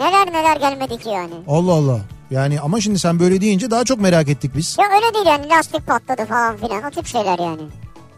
Neler 0.00 0.26
neler 0.32 0.56
gelmedi 0.56 0.98
ki 0.98 1.08
yani. 1.08 1.34
Allah 1.48 1.72
Allah. 1.72 2.00
Yani 2.30 2.60
ama 2.60 2.80
şimdi 2.80 2.98
sen 2.98 3.20
böyle 3.20 3.40
deyince 3.40 3.70
daha 3.70 3.84
çok 3.84 4.00
merak 4.00 4.28
ettik 4.28 4.56
biz. 4.56 4.76
Ya 4.78 4.86
öyle 4.96 5.14
değil 5.14 5.26
yani 5.26 5.48
lastik 5.48 5.86
patladı 5.86 6.24
falan 6.26 6.56
filan 6.56 6.82
o 6.84 6.90
tip 6.90 7.06
şeyler 7.06 7.38
yani. 7.38 7.62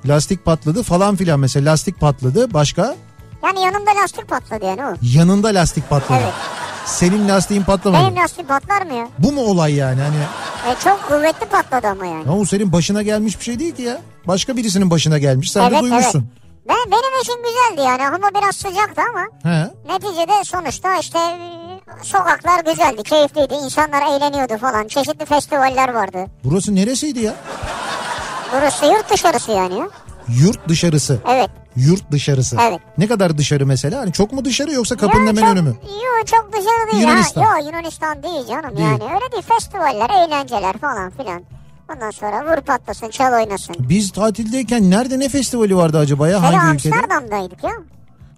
Lastik 0.07 0.45
patladı 0.45 0.83
falan 0.83 1.17
filan 1.17 1.41
mesela 1.41 1.73
lastik 1.73 2.01
patladı. 2.01 2.55
Başka? 2.55 2.97
Yani 3.45 3.61
yanımda 3.61 3.91
lastik 4.03 4.29
patladı 4.29 4.65
yani 4.67 4.85
o. 4.85 4.95
Yanında 5.03 5.49
lastik 5.49 5.91
patladı. 5.91 6.21
Evet. 6.23 6.33
Senin 6.87 7.29
lastiğin 7.29 7.63
patlamadı. 7.63 8.03
Benim 8.03 8.17
lastik 8.23 8.49
patlar 8.49 8.83
mı 8.83 8.95
ya? 8.95 9.09
Bu 9.19 9.33
mu 9.33 9.41
olay 9.41 9.75
yani? 9.75 10.01
Hani 10.01 10.17
E, 10.73 10.77
çok 10.85 11.09
kuvvetli 11.09 11.47
patladı 11.47 11.87
ama 11.89 12.07
yani. 12.07 12.27
ya 12.27 12.33
o 12.33 12.45
senin 12.45 12.73
başına 12.73 13.03
gelmiş 13.03 13.39
bir 13.39 13.45
şey 13.45 13.59
değil 13.59 13.75
ki 13.77 13.83
ya. 13.83 13.99
Başka 14.27 14.57
birisinin 14.57 14.91
başına 14.91 15.19
gelmiş. 15.19 15.53
Sen 15.53 15.63
de 15.63 15.67
evet 15.75 15.83
duymuşsun. 15.83 16.19
evet. 16.19 16.43
Ben, 16.69 16.77
benim 16.91 17.21
için 17.23 17.35
güzeldi 17.37 17.89
yani 17.89 18.07
ama 18.17 18.29
biraz 18.41 18.57
sıcaktı 18.57 19.03
ama 19.11 19.53
He. 19.53 19.71
neticede 19.93 20.45
sonuçta 20.45 20.97
işte 20.97 21.19
e, 21.19 22.05
sokaklar 22.05 22.65
güzeldi, 22.65 23.03
keyifliydi, 23.03 23.55
insanlar 23.55 24.03
eğleniyordu 24.03 24.59
falan. 24.59 24.89
Çeşitli 24.89 25.25
festivaller 25.25 25.89
vardı. 25.95 26.19
Burası 26.45 26.75
neresiydi 26.75 27.21
ya? 27.21 27.35
Burası 28.57 28.87
yurt 28.87 29.11
dışarısı 29.13 29.53
yani 29.53 29.79
ya. 29.79 29.89
Yurt 30.29 30.69
dışarısı. 30.69 31.19
Evet. 31.29 31.51
Yurt 31.77 32.11
dışarısı. 32.11 32.57
Evet. 32.69 32.81
Ne 32.99 33.07
kadar 33.07 33.39
dışarı 33.39 33.67
mesela? 33.67 34.01
Hani 34.01 34.13
çok 34.13 34.33
mu 34.33 34.45
dışarı 34.45 34.73
yoksa 34.73 34.97
kapının 34.97 35.27
hemen 35.27 35.47
önü 35.47 35.63
mü? 35.63 35.69
Yok 35.69 36.27
çok 36.27 36.53
dışarı 36.53 36.93
değil 36.93 37.03
Yunanistan. 37.03 37.43
Yok 37.43 37.67
Yunanistan 37.67 38.23
değil 38.23 38.47
canım 38.49 38.77
Değil. 38.77 38.89
yani. 38.89 39.03
Öyle 39.05 39.33
değil 39.33 39.43
festivaller, 39.49 40.11
eğlenceler 40.11 40.79
falan 40.79 41.11
filan. 41.11 41.43
Ondan 41.95 42.11
sonra 42.11 42.45
vur 42.45 42.61
patlasın, 42.61 43.11
çal 43.11 43.33
oynasın. 43.33 43.77
Biz 43.79 44.11
tatildeyken 44.11 44.91
nerede 44.91 45.19
ne 45.19 45.29
festivali 45.29 45.77
vardı 45.77 45.99
acaba 45.99 46.29
ya? 46.29 46.43
Hele 46.43 46.57
Hangi 46.57 46.77
ülkede? 46.77 46.95
Amsterdam'daydık 46.95 47.65
ya. 47.65 47.71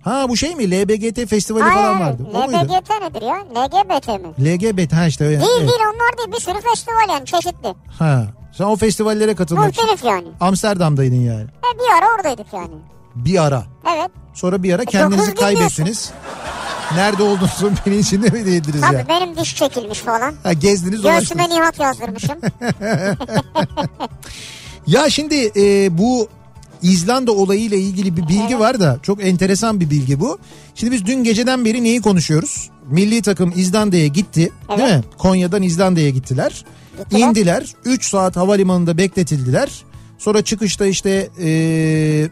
Ha 0.04 0.28
bu 0.28 0.36
şey 0.36 0.54
mi? 0.54 0.70
LBGT 0.70 1.28
festivali 1.30 1.64
falan 1.74 2.00
vardı. 2.00 2.22
O 2.34 2.38
muydu? 2.46 2.58
LBGT 2.58 2.90
nedir 3.02 3.22
ya? 3.22 3.36
LGBT 3.64 4.08
mi? 4.08 4.28
LGBT 4.50 4.92
ha 4.92 5.06
işte 5.06 5.24
öyle. 5.24 5.40
Değil 5.40 5.50
Evet. 5.58 5.68
değil 5.68 5.80
onlar 5.94 6.18
değil. 6.18 6.28
Bir 6.36 6.40
sürü 6.40 6.60
festival 6.70 7.08
yani 7.14 7.26
çeşitli. 7.26 7.74
Ha. 7.98 8.26
Sen 8.58 8.64
o 8.64 8.76
festivallere 8.76 9.34
katılmak 9.34 9.72
için 9.72 9.84
Muhtelif 9.84 10.04
yani. 10.04 10.28
Amsterdam'daydın 10.40 11.20
yani. 11.20 11.42
E, 11.42 11.78
bir 11.78 11.98
ara 11.98 12.14
oradaydık 12.14 12.46
yani. 12.52 12.74
Bir 13.14 13.42
ara. 13.44 13.64
Evet. 13.96 14.10
Sonra 14.34 14.62
bir 14.62 14.72
ara 14.72 14.82
dokuz 14.82 14.92
kendinizi 14.92 15.34
kaybettiniz. 15.34 16.12
Nerede 16.94 17.22
olduğunuzu 17.22 17.70
bilincinde 17.86 18.30
mi 18.30 18.46
değildiniz 18.46 18.80
Tabii 18.80 18.94
ya? 18.96 19.08
benim 19.08 19.36
diş 19.36 19.56
çekilmiş 19.56 19.98
falan. 19.98 20.34
Ha, 20.42 20.52
gezdiniz 20.52 21.02
Göğsüme 21.02 21.14
dolaştınız. 21.14 21.48
Nihat 21.48 21.80
yazdırmışım. 21.80 22.38
Ya 24.86 25.10
şimdi 25.10 25.52
e, 25.56 25.98
bu 25.98 26.28
İzlanda 26.84 27.32
olayıyla 27.32 27.76
ilgili 27.76 28.16
bir 28.16 28.28
bilgi 28.28 28.58
var 28.58 28.80
da 28.80 28.98
çok 29.02 29.24
enteresan 29.24 29.80
bir 29.80 29.90
bilgi 29.90 30.20
bu. 30.20 30.38
Şimdi 30.74 30.92
biz 30.92 31.06
dün 31.06 31.24
geceden 31.24 31.64
beri 31.64 31.84
neyi 31.84 32.02
konuşuyoruz? 32.02 32.70
Milli 32.90 33.22
takım 33.22 33.52
İzlanda'ya 33.56 34.06
gitti 34.06 34.52
değil 34.76 34.94
mi? 34.94 35.04
Konya'dan 35.18 35.62
İzlanda'ya 35.62 36.10
gittiler. 36.10 36.64
Gittiler. 36.98 37.28
İndiler 37.28 37.66
3 37.84 38.08
saat 38.08 38.36
havalimanında 38.36 38.98
bekletildiler. 38.98 39.84
Sonra 40.18 40.42
çıkışta 40.42 40.86
işte 40.86 41.28
e, 41.42 42.28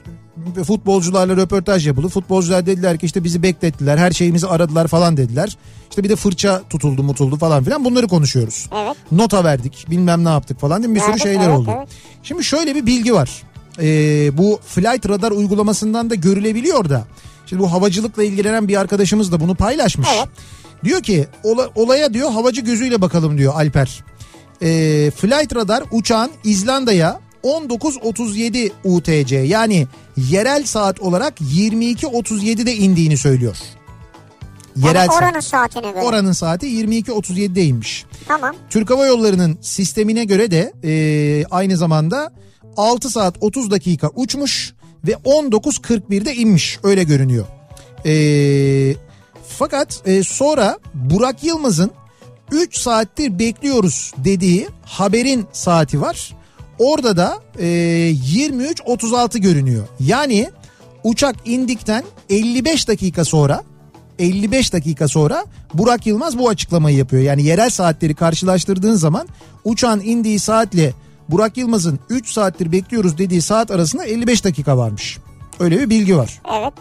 futbolcularla 0.64 1.36
röportaj 1.36 1.86
yapıldı. 1.86 2.08
Futbolcular 2.08 2.66
dediler 2.66 2.98
ki 2.98 3.06
işte 3.06 3.24
bizi 3.24 3.42
beklettiler 3.42 3.98
her 3.98 4.10
şeyimizi 4.10 4.46
aradılar 4.46 4.88
falan 4.88 5.16
dediler. 5.16 5.56
İşte 5.90 6.04
bir 6.04 6.08
de 6.08 6.16
fırça 6.16 6.62
tutuldu 6.70 7.02
mutuldu 7.02 7.36
falan 7.36 7.64
filan 7.64 7.84
bunları 7.84 8.08
konuşuyoruz. 8.08 8.68
Evet. 8.74 8.96
Nota 9.12 9.44
verdik 9.44 9.86
bilmem 9.90 10.24
ne 10.24 10.28
yaptık 10.28 10.60
falan 10.60 10.82
değil 10.82 10.90
mi? 10.90 10.94
Bir 10.94 11.00
sürü 11.00 11.10
Verdik, 11.10 11.22
şeyler 11.22 11.48
evet, 11.48 11.58
oldu. 11.58 11.70
evet. 11.76 11.88
Şimdi 12.22 12.44
şöyle 12.44 12.74
bir 12.74 12.86
bilgi 12.86 13.14
var. 13.14 13.42
Ee, 13.80 14.30
bu 14.38 14.60
flight 14.66 15.08
radar 15.08 15.30
uygulamasından 15.30 16.10
da 16.10 16.14
görülebiliyor 16.14 16.88
da. 16.88 17.04
Şimdi 17.46 17.62
bu 17.62 17.72
havacılıkla 17.72 18.24
ilgilenen 18.24 18.68
bir 18.68 18.76
arkadaşımız 18.80 19.32
da 19.32 19.40
bunu 19.40 19.54
paylaşmış. 19.54 20.08
Evet. 20.16 20.28
Diyor 20.84 21.02
ki 21.02 21.26
ola- 21.42 21.70
olaya 21.74 22.14
diyor 22.14 22.30
havacı 22.30 22.60
gözüyle 22.60 23.00
bakalım 23.00 23.38
diyor 23.38 23.54
Alper. 23.54 24.04
Ee, 24.62 25.10
flight 25.16 25.54
radar 25.54 25.84
uçağın 25.90 26.30
İzlanda'ya 26.44 27.20
19.37 27.44 28.70
UTC 28.84 29.36
yani 29.36 29.86
yerel 30.16 30.64
saat 30.64 31.00
olarak 31.00 31.40
22.37'de 31.40 32.76
indiğini 32.76 33.16
söylüyor. 33.16 33.56
Yerel 34.76 34.94
Yani 34.94 35.06
saat. 35.06 35.22
oranın 35.22 35.40
saatine 35.40 35.90
göre. 35.90 36.02
Oranın 36.02 36.32
saati 36.32 36.66
22.37'deymiş. 36.66 38.04
Tamam. 38.28 38.56
Türk 38.70 38.90
Hava 38.90 39.06
Yolları'nın 39.06 39.58
sistemine 39.60 40.24
göre 40.24 40.50
de 40.50 40.72
e, 40.84 41.44
aynı 41.50 41.76
zamanda 41.76 42.32
6 42.76 43.10
saat 43.10 43.34
30 43.40 43.70
dakika 43.70 44.08
uçmuş 44.14 44.74
ve 45.06 45.12
19.41'de 45.12 46.34
inmiş 46.34 46.78
öyle 46.82 47.04
görünüyor. 47.04 47.46
E, 48.06 48.14
fakat 49.48 50.02
e, 50.08 50.22
sonra 50.22 50.78
Burak 50.94 51.44
Yılmaz'ın 51.44 51.90
3 52.52 52.76
saattir 52.78 53.38
bekliyoruz 53.38 54.12
dediği 54.16 54.68
haberin 54.84 55.46
saati 55.52 56.00
var. 56.00 56.36
Orada 56.78 57.16
da 57.16 57.38
e, 57.58 57.64
23.36 57.64 59.38
görünüyor. 59.38 59.86
Yani 60.00 60.50
uçak 61.04 61.36
indikten 61.44 62.04
55 62.30 62.88
dakika 62.88 63.24
sonra 63.24 63.62
55 64.18 64.72
dakika 64.72 65.08
sonra 65.08 65.44
Burak 65.74 66.06
Yılmaz 66.06 66.38
bu 66.38 66.48
açıklamayı 66.48 66.96
yapıyor. 66.96 67.22
Yani 67.22 67.42
yerel 67.42 67.70
saatleri 67.70 68.14
karşılaştırdığın 68.14 68.94
zaman 68.94 69.28
uçağın 69.64 70.00
indiği 70.00 70.38
saatle 70.38 70.92
Burak 71.28 71.56
Yılmaz'ın 71.56 71.98
3 72.08 72.28
saattir 72.32 72.72
bekliyoruz 72.72 73.18
dediği 73.18 73.42
saat 73.42 73.70
arasında 73.70 74.04
55 74.04 74.44
dakika 74.44 74.78
varmış. 74.78 75.18
Öyle 75.60 75.80
bir 75.80 75.90
bilgi 75.90 76.16
var. 76.16 76.42
Evet. 76.60 76.72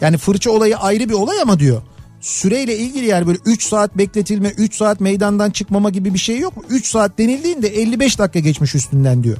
Yani 0.00 0.18
fırça 0.18 0.50
olayı 0.50 0.76
ayrı 0.76 1.08
bir 1.08 1.14
olay 1.14 1.40
ama 1.40 1.58
diyor. 1.58 1.82
Süreyle 2.20 2.76
ilgili 2.78 3.06
yani 3.06 3.26
böyle 3.26 3.38
3 3.46 3.62
saat 3.62 3.98
bekletilme, 3.98 4.48
3 4.48 4.76
saat 4.76 5.00
meydandan 5.00 5.50
çıkmama 5.50 5.90
gibi 5.90 6.14
bir 6.14 6.18
şey 6.18 6.38
yok 6.38 6.56
mu? 6.56 6.62
3 6.68 6.86
saat 6.86 7.18
denildiğinde 7.18 7.68
55 7.68 8.18
dakika 8.18 8.38
geçmiş 8.38 8.74
üstünden 8.74 9.24
diyor. 9.24 9.36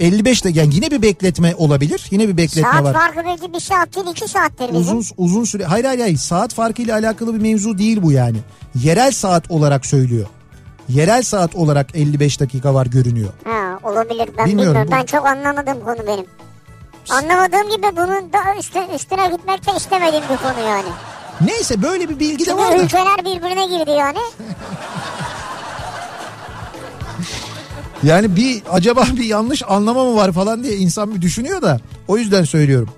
55 0.00 0.44
de 0.44 0.50
yani 0.50 0.74
yine 0.74 0.90
bir 0.90 1.02
bekletme 1.02 1.54
olabilir. 1.54 2.06
Yine 2.10 2.28
bir 2.28 2.36
bekletme 2.36 2.70
Saat 2.72 2.84
var. 2.84 2.92
farkı 2.92 3.18
belki 3.24 3.52
bir 3.54 3.60
saat 3.60 3.96
değil 3.96 4.06
iki 4.10 4.28
saattir 4.28 4.68
bizim. 4.68 4.76
Uzun 4.98 5.04
uzun 5.16 5.44
süre 5.44 5.64
hayır 5.64 5.84
hayır 5.84 6.00
hayır 6.00 6.16
saat 6.16 6.54
farkıyla 6.54 6.94
alakalı 6.98 7.34
bir 7.34 7.40
mevzu 7.40 7.78
değil 7.78 8.02
bu 8.02 8.12
yani. 8.12 8.38
Yerel 8.82 9.10
saat 9.12 9.50
olarak 9.50 9.86
söylüyor. 9.86 10.26
Yerel 10.88 11.22
saat 11.22 11.54
olarak 11.56 11.86
55 11.94 12.40
dakika 12.40 12.74
var 12.74 12.86
görünüyor. 12.86 13.28
Ha 13.44 13.78
olabilir 13.82 14.28
ben 14.38 14.46
Bilmiyorum, 14.46 14.48
bilmiyorum. 14.74 14.88
bu- 14.88 14.92
Ben 14.92 15.04
çok 15.06 15.26
anlamadığım 15.26 15.84
konu 15.84 16.06
benim. 16.06 16.26
Anlamadığım 17.10 17.70
gibi 17.70 17.86
bunun 17.96 18.32
da 18.32 18.38
üstü, 18.60 18.78
üstüne 18.94 19.28
gitmek 19.28 19.66
de 19.66 19.70
istemediğim 19.76 20.24
bir 20.24 20.36
konu 20.36 20.68
yani. 20.68 20.88
Neyse 21.40 21.82
böyle 21.82 22.08
bir 22.08 22.18
bilgi 22.18 22.46
de 22.46 22.56
var 22.56 22.72
da. 22.72 22.76
ülkeler 22.82 23.18
birbirine 23.18 23.66
girdi 23.66 23.90
yani. 23.90 24.18
Yani 28.04 28.36
bir 28.36 28.62
acaba 28.70 29.06
bir 29.16 29.24
yanlış 29.24 29.62
anlama 29.68 30.04
mı 30.04 30.16
var 30.16 30.32
falan 30.32 30.64
diye 30.64 30.76
insan 30.76 31.14
bir 31.14 31.22
düşünüyor 31.22 31.62
da 31.62 31.80
o 32.08 32.18
yüzden 32.18 32.44
söylüyorum. 32.44 32.88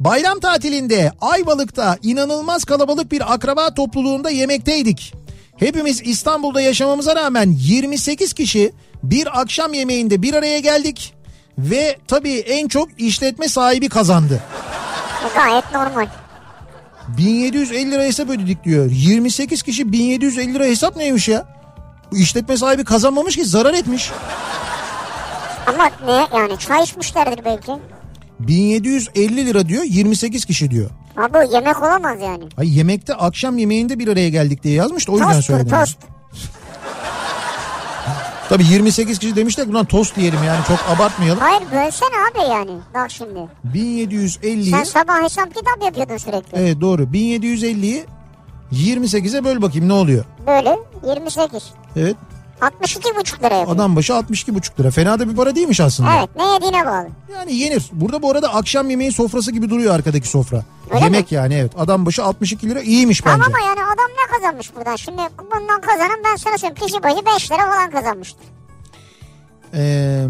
Bayram 0.00 0.40
tatilinde 0.40 1.12
Ayvalık'ta 1.20 1.98
inanılmaz 2.02 2.64
kalabalık 2.64 3.12
bir 3.12 3.34
akraba 3.34 3.74
topluluğunda 3.74 4.30
yemekteydik. 4.30 5.14
Hepimiz 5.56 6.02
İstanbul'da 6.04 6.60
yaşamamıza 6.60 7.16
rağmen 7.16 7.54
28 7.58 8.32
kişi 8.32 8.72
bir 9.02 9.40
akşam 9.40 9.72
yemeğinde 9.72 10.22
bir 10.22 10.34
araya 10.34 10.58
geldik 10.58 11.14
ve 11.58 11.96
tabii 12.08 12.34
en 12.38 12.68
çok 12.68 13.00
işletme 13.00 13.48
sahibi 13.48 13.88
kazandı. 13.88 14.42
Gayet 15.34 15.72
normal. 15.72 16.06
1750 17.18 17.90
lira 17.90 18.02
hesap 18.02 18.30
ödedik 18.30 18.64
diyor. 18.64 18.90
28 18.90 19.62
kişi 19.62 19.92
1750 19.92 20.54
lira 20.54 20.64
hesap 20.64 20.96
neymiş 20.96 21.28
ya? 21.28 21.56
Bu 22.12 22.16
işletme 22.16 22.56
sahibi 22.56 22.84
kazanmamış 22.84 23.36
ki 23.36 23.44
zarar 23.44 23.74
etmiş. 23.74 24.10
Ama 25.66 25.90
ne 26.06 26.26
yani 26.38 26.58
çay 26.58 26.82
içmişlerdir 26.82 27.44
belki. 27.44 27.72
1750 28.40 29.46
lira 29.46 29.68
diyor 29.68 29.82
28 29.82 30.44
kişi 30.44 30.70
diyor. 30.70 30.90
Bu 31.34 31.52
yemek 31.54 31.82
olamaz 31.82 32.16
yani. 32.22 32.44
Ay 32.58 32.78
yemekte 32.78 33.14
akşam 33.14 33.58
yemeğinde 33.58 33.98
bir 33.98 34.08
araya 34.08 34.28
geldik 34.28 34.62
diye 34.62 34.74
yazmış 34.74 35.08
da 35.08 35.12
o 35.12 35.14
yüzden 35.18 35.32
Tost 35.32 35.46
söyledim. 35.46 35.70
tost. 35.78 35.98
Tabii 38.48 38.64
28 38.66 39.18
kişi 39.18 39.36
demişler 39.36 39.66
ulan 39.66 39.84
tost 39.86 40.16
diyelim 40.16 40.38
yani 40.46 40.58
çok 40.68 40.78
abartmayalım. 40.96 41.40
Hayır 41.40 41.62
bölsene 41.62 42.10
abi 42.32 42.50
yani. 42.52 42.70
Bak 42.94 43.10
şimdi. 43.10 43.38
1750'yi 43.74 44.70
Sen 44.70 44.84
sabah 44.84 45.22
hesap 45.22 45.54
kitap 45.54 45.82
yapıyordun 45.84 46.16
sürekli. 46.16 46.58
evet 46.58 46.80
doğru 46.80 47.02
1750'yi 47.02 48.04
28'e 48.72 49.44
böl 49.44 49.62
bakayım 49.62 49.88
ne 49.88 49.92
oluyor? 49.92 50.24
Böyle 50.46 50.76
28. 51.06 51.62
Evet 51.96 52.16
62 52.60 53.16
buçuk 53.16 53.42
lira 53.42 53.54
yapıyor. 53.54 53.76
adam 53.76 53.96
başı 53.96 54.12
62,5 54.12 54.80
lira 54.80 54.90
fena 54.90 55.18
da 55.18 55.28
bir 55.28 55.36
para 55.36 55.54
değilmiş 55.54 55.80
aslında. 55.80 56.10
Evet 56.18 56.28
ne 56.36 56.52
yediğine 56.52 56.86
bağlı. 56.86 57.08
Yani 57.34 57.54
yenir. 57.54 57.84
Burada 57.92 58.22
bu 58.22 58.30
arada 58.30 58.54
akşam 58.54 58.90
yemeği 58.90 59.12
sofrası 59.12 59.52
gibi 59.52 59.70
duruyor 59.70 59.94
arkadaki 59.94 60.28
sofra. 60.28 60.64
Öyle 60.90 61.04
Yemek 61.04 61.32
yani 61.32 61.54
evet. 61.54 61.72
Adam 61.78 62.06
başı 62.06 62.24
62 62.24 62.68
lira 62.70 62.80
iyiymiş 62.80 63.26
bence. 63.26 63.32
Tamam 63.42 63.52
ama 63.56 63.66
yani 63.66 63.80
adam 63.84 64.06
ne 64.10 64.36
kazanmış 64.36 64.76
buradan? 64.76 64.96
Şimdi 64.96 65.22
bundan 65.38 65.80
kazanan 65.80 66.20
ben 66.24 66.36
sana 66.36 66.58
söyleyeyim. 66.58 66.74
Kişi 66.86 67.02
başı 67.02 67.26
5 67.36 67.50
lira 67.50 67.66
falan 67.70 67.90
kazanmıştır. 67.90 68.46
Ee, 69.74 70.24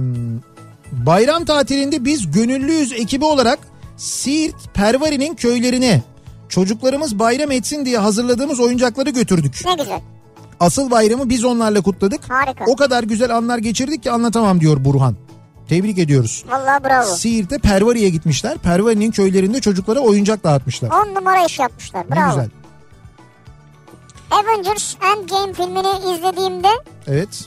bayram 0.93 1.45
tatilinde 1.45 2.05
biz 2.05 2.31
gönüllüyüz 2.31 2.93
ekibi 2.93 3.25
olarak 3.25 3.59
Siirt 3.97 4.75
Pervari'nin 4.75 5.35
köylerine 5.35 6.03
çocuklarımız 6.49 7.19
bayram 7.19 7.51
etsin 7.51 7.85
diye 7.87 7.99
hazırladığımız 7.99 8.61
oyuncakları 8.61 9.11
götürdük. 9.11 9.61
Ne 9.65 9.75
güzel. 9.75 10.01
Asıl 10.61 10.91
bayramı 10.91 11.29
biz 11.29 11.45
onlarla 11.45 11.81
kutladık. 11.81 12.21
Harika. 12.31 12.65
O 12.69 12.77
kadar 12.77 13.03
güzel 13.03 13.37
anlar 13.37 13.59
geçirdik 13.59 14.03
ki 14.03 14.11
anlatamam 14.11 14.61
diyor 14.61 14.85
Burhan. 14.85 15.17
Tebrik 15.69 15.99
ediyoruz. 15.99 16.45
Vallahi 16.49 16.85
bravo. 16.85 17.05
Siirt'te 17.17 17.59
Pervari'ye 17.59 18.09
gitmişler. 18.11 18.59
Pervari'nin 18.59 19.11
köylerinde 19.11 19.61
çocuklara 19.61 20.01
oyuncak 20.01 20.45
dağıtmışlar. 20.45 20.91
10 20.91 21.15
numara 21.15 21.45
iş 21.45 21.59
yapmışlar. 21.59 22.05
Ne 22.11 22.17
Bravo. 22.17 22.29
güzel. 22.31 22.49
Avengers 24.31 24.95
Endgame 25.13 25.53
filmini 25.53 26.15
izlediğimde 26.17 26.69
Evet. 27.07 27.45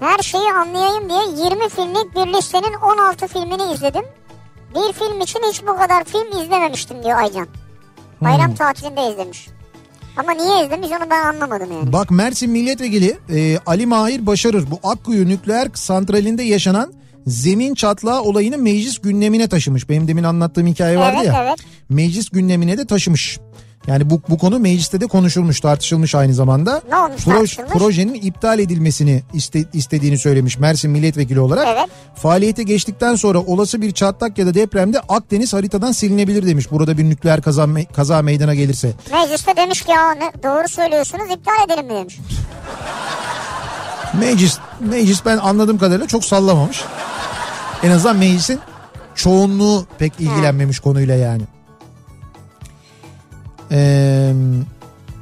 her 0.00 0.18
şeyi 0.18 0.52
anlayayım 0.52 1.08
diye 1.08 1.46
20 1.48 1.68
filmlik 1.68 2.14
bir 2.14 2.32
listenin 2.32 2.74
16 2.74 3.26
filmini 3.26 3.72
izledim. 3.72 4.04
Bir 4.74 4.92
film 4.92 5.20
için 5.20 5.40
hiç 5.50 5.62
bu 5.62 5.76
kadar 5.76 6.04
film 6.04 6.42
izlememiştim 6.42 7.02
diyor 7.04 7.18
Aycan. 7.18 7.46
Bayram 8.20 8.46
Hmm. 8.48 8.54
tatilinde 8.54 9.10
izlemiş. 9.12 9.48
Ama 10.18 10.32
niye 10.32 10.64
izlemiş 10.66 10.88
onu 10.90 11.10
ben 11.10 11.24
anlamadım 11.24 11.72
yani. 11.72 11.92
Bak 11.92 12.10
Mersin 12.10 12.50
Milletvekili 12.50 13.18
e, 13.34 13.58
Ali 13.66 13.86
Mahir 13.86 14.26
Başarır 14.26 14.64
bu 14.70 14.88
Akkuyu 14.88 15.28
Nükleer 15.28 15.68
Santrali'nde 15.74 16.42
yaşanan 16.42 16.92
zemin 17.26 17.74
çatlağı 17.74 18.22
olayını 18.22 18.58
meclis 18.58 18.98
gündemine 18.98 19.48
taşımış. 19.48 19.88
Benim 19.88 20.08
demin 20.08 20.24
anlattığım 20.24 20.66
hikaye 20.66 20.98
vardı 20.98 21.16
Evet, 21.16 21.26
ya. 21.34 21.44
evet. 21.44 21.58
Meclis 21.88 22.28
gündemine 22.28 22.78
de 22.78 22.86
taşımış. 22.86 23.38
Yani 23.88 24.10
bu, 24.10 24.22
bu 24.28 24.38
konu 24.38 24.58
mecliste 24.58 25.00
de 25.00 25.06
konuşulmuş 25.06 25.60
tartışılmış 25.60 26.14
aynı 26.14 26.34
zamanda. 26.34 26.82
Ne 26.88 26.96
olmuş 26.96 27.26
Proj- 27.26 27.66
projenin 27.68 28.14
iptal 28.14 28.58
edilmesini 28.58 29.22
iste, 29.32 29.64
istediğini 29.72 30.18
söylemiş 30.18 30.58
Mersin 30.58 30.90
Milletvekili 30.90 31.40
olarak. 31.40 31.66
Evet. 31.68 31.86
Faaliyete 32.14 32.62
geçtikten 32.62 33.14
sonra 33.14 33.38
olası 33.38 33.82
bir 33.82 33.92
çatlak 33.92 34.38
ya 34.38 34.46
da 34.46 34.54
depremde 34.54 35.00
Akdeniz 35.08 35.52
haritadan 35.52 35.92
silinebilir 35.92 36.46
demiş. 36.46 36.70
Burada 36.70 36.98
bir 36.98 37.04
nükleer 37.04 37.42
kaza, 37.42 37.64
me- 37.64 37.92
kaza 37.92 38.22
meydana 38.22 38.54
gelirse. 38.54 38.92
Mecliste 39.12 39.56
demiş 39.56 39.82
ki 39.82 39.90
ya 39.90 40.10
ne, 40.14 40.32
doğru 40.42 40.68
söylüyorsunuz 40.68 41.24
iptal 41.30 41.64
edelim 41.66 41.86
mi 41.86 41.94
demiş. 41.94 42.18
Meclis, 44.20 44.58
meclis 44.80 45.24
ben 45.26 45.38
anladığım 45.38 45.78
kadarıyla 45.78 46.06
çok 46.06 46.24
sallamamış. 46.24 46.84
En 47.82 47.90
azından 47.90 48.16
meclisin 48.16 48.60
çoğunluğu 49.14 49.86
pek 49.98 50.12
ilgilenmemiş 50.18 50.78
konuyla 50.80 51.14
yani. 51.14 51.42
Ee, 53.72 54.32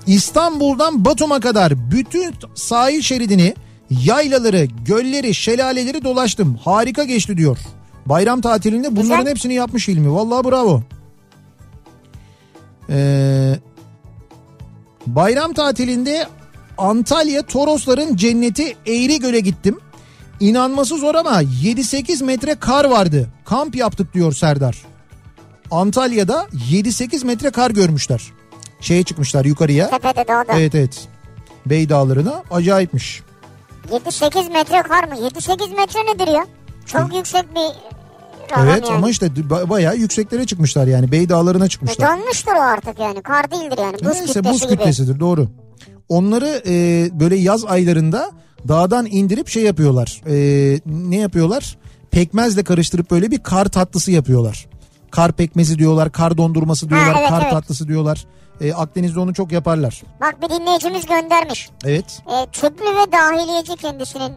İstanbul'dan 0.06 1.04
Batum'a 1.04 1.40
kadar 1.40 1.90
bütün 1.90 2.34
sahil 2.54 3.02
şeridini, 3.02 3.54
yaylaları, 3.90 4.64
gölleri, 4.84 5.34
şelaleleri 5.34 6.04
dolaştım. 6.04 6.56
Harika 6.64 7.04
geçti 7.04 7.36
diyor. 7.36 7.58
Bayram 8.06 8.40
tatilinde 8.40 8.96
bunların 8.96 9.18
Güzel. 9.18 9.30
hepsini 9.30 9.54
yapmış 9.54 9.88
İlmi. 9.88 10.12
Vallahi 10.12 10.44
bravo. 10.44 10.82
Ee, 12.90 13.56
bayram 15.06 15.52
tatilinde 15.52 16.26
Antalya 16.78 17.42
Torosların 17.42 18.16
cenneti 18.16 18.76
Eğrigöl'e 18.86 19.40
gittim. 19.40 19.78
İnanması 20.40 20.98
zor 20.98 21.14
ama 21.14 21.42
7-8 21.42 22.24
metre 22.24 22.54
kar 22.54 22.84
vardı. 22.84 23.28
Kamp 23.44 23.76
yaptık 23.76 24.14
diyor 24.14 24.32
Serdar. 24.32 24.76
Antalya'da 25.70 26.46
7-8 26.70 27.24
metre 27.26 27.50
kar 27.50 27.70
görmüşler. 27.70 28.22
Şeye 28.80 29.02
çıkmışlar 29.02 29.44
yukarıya. 29.44 29.90
Tepede 29.90 30.28
dağda. 30.28 30.52
Evet 30.58 30.74
evet. 30.74 31.08
Bey 31.66 31.88
Dağları'na 31.88 32.42
acayipmiş. 32.50 33.22
7-8 33.90 34.52
metre 34.52 34.82
kar 34.82 35.04
mı? 35.04 35.14
7-8 35.14 35.76
metre 35.76 36.00
nedir 36.14 36.32
ya? 36.32 36.46
Çok 36.86 37.14
yüksek 37.16 37.54
bir 37.54 37.96
Evet 38.58 38.84
yani. 38.84 38.96
ama 38.96 39.10
işte 39.10 39.26
ba- 39.26 39.70
bayağı 39.70 39.96
yükseklere 39.96 40.46
çıkmışlar 40.46 40.86
yani. 40.86 41.12
Bey 41.12 41.28
Dağları'na 41.28 41.64
E, 41.64 41.68
çıkmışlar. 41.68 42.18
Donmuştur 42.18 42.52
o 42.52 42.60
artık 42.60 42.98
yani. 42.98 43.22
Kar 43.22 43.50
değildir 43.50 43.78
yani. 43.78 43.94
Buz 43.94 44.02
Neyse 44.06 44.20
kütlesi 44.26 44.44
buz 44.44 44.62
gibi. 44.62 44.70
kütlesidir 44.76 45.20
doğru. 45.20 45.48
Onları 46.08 46.62
e, 46.66 47.08
böyle 47.20 47.36
yaz 47.36 47.64
aylarında 47.64 48.30
dağdan 48.68 49.06
indirip 49.06 49.48
şey 49.48 49.62
yapıyorlar. 49.62 50.22
E, 50.26 50.34
ne 50.86 51.16
yapıyorlar? 51.16 51.78
Pekmezle 52.10 52.64
karıştırıp 52.64 53.10
böyle 53.10 53.30
bir 53.30 53.38
kar 53.42 53.64
tatlısı 53.64 54.12
yapıyorlar. 54.12 54.66
Kar 55.10 55.32
pekmezi 55.32 55.78
diyorlar, 55.78 56.12
kar 56.12 56.36
dondurması 56.36 56.88
diyorlar, 56.88 57.16
evet, 57.20 57.28
kar 57.28 57.40
evet. 57.42 57.50
tatlısı 57.50 57.88
diyorlar. 57.88 58.26
E, 58.60 58.74
Akdeniz'de 58.74 59.20
onu 59.20 59.34
çok 59.34 59.52
yaparlar. 59.52 60.02
Bak 60.20 60.42
bir 60.42 60.48
dinleyicimiz 60.48 61.06
göndermiş. 61.06 61.70
Evet. 61.84 62.22
E, 62.28 62.46
tüplü 62.50 62.84
ve 62.86 63.12
dahiliyeci 63.12 63.76
kendisinin 63.76 64.32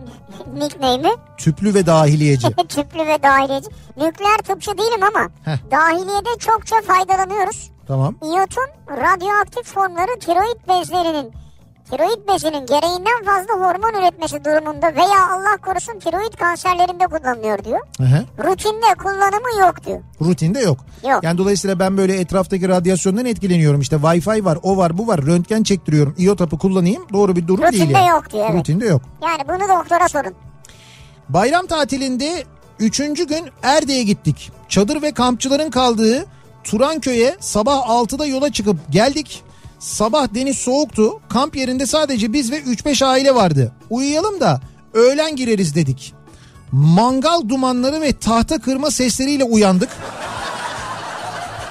nickname'i. 0.54 1.12
Tüplü 1.38 1.74
ve 1.74 1.86
dahiliyeci. 1.86 2.48
tüplü 2.70 3.00
ve 3.08 3.24
dahiliyeci. 3.24 3.68
Nükleer 3.98 4.38
tıpçı 4.38 4.72
değilim 4.78 5.04
ama 5.16 5.30
Heh. 5.46 5.58
dahiliyede 5.72 6.30
çokça 6.40 6.76
faydalanıyoruz. 6.88 7.72
tamam. 7.88 8.16
İyotun 8.24 8.68
radyoaktif 8.90 9.66
formları 9.66 10.20
tiroid 10.20 10.68
bezlerinin 10.70 11.34
tiroid 11.92 12.28
bezinin 12.28 12.66
gereğinden 12.66 13.24
fazla 13.26 13.54
hormon 13.54 14.02
üretmesi 14.02 14.46
durumunda 14.46 14.96
veya 14.96 15.30
Allah 15.32 15.58
korusun 15.66 16.00
tiroid 16.00 16.34
kanserlerinde 16.34 17.08
kullanılıyor 17.08 17.64
diyor. 17.64 17.80
Hı 17.98 18.04
hı. 18.04 18.26
Rutinde 18.44 18.96
kullanımı 19.04 19.60
yok 19.60 19.86
diyor. 19.86 20.00
Rutinde 20.22 20.60
yok. 20.60 20.78
Yok. 21.10 21.24
Yani 21.24 21.38
dolayısıyla 21.38 21.80
ben 21.80 21.98
böyle 21.98 22.20
etraftaki 22.20 22.70
radyasyondan 22.70 23.26
etkileniyorum. 23.26 23.82
İşte 23.82 23.96
Wi-Fi 23.96 24.46
var, 24.46 24.58
o 24.64 24.78
var, 24.78 24.98
bu 24.98 25.08
var. 25.08 25.22
Röntgen 25.22 25.64
çektiriyorum. 25.64 26.16
İyot 26.18 26.40
hapı 26.40 26.58
kullanayım. 26.58 27.04
Doğru 27.14 27.36
bir 27.36 27.48
durum 27.48 27.72
değil 27.72 27.84
Rutinde 27.84 27.98
yani. 27.98 28.10
yok 28.10 28.32
diyor, 28.34 28.46
evet. 28.50 28.60
Rutinde 28.60 28.86
yok. 28.86 29.02
Yani 29.24 29.42
bunu 29.48 29.78
doktora 29.80 30.08
sorun. 30.08 30.34
Bayram 31.30 31.68
tatilinde 31.68 32.44
üçüncü 32.80 33.28
gün 33.28 33.50
Erde'ye 33.64 34.04
gittik. 34.04 34.52
Çadır 34.70 35.02
ve 35.02 35.12
kampçıların 35.12 35.70
kaldığı 35.70 36.26
Turanköy'e 36.64 37.36
sabah 37.40 37.78
6'da 37.78 38.26
yola 38.26 38.52
çıkıp 38.52 38.78
geldik. 38.90 39.44
Sabah 39.80 40.34
deniz 40.36 40.58
soğuktu. 40.58 41.20
Kamp 41.30 41.56
yerinde 41.56 41.86
sadece 41.86 42.34
biz 42.34 42.52
ve 42.52 42.60
3-5 42.60 43.06
aile 43.06 43.36
vardı. 43.36 43.72
Uyuyalım 43.90 44.40
da 44.40 44.62
öğlen 44.94 45.36
gireriz 45.36 45.76
dedik. 45.76 46.14
Mangal 46.72 47.50
dumanları 47.50 48.02
ve 48.02 48.14
tahta 48.14 48.60
kırma 48.60 48.92
sesleriyle 48.92 49.44
uyandık. 49.44 49.90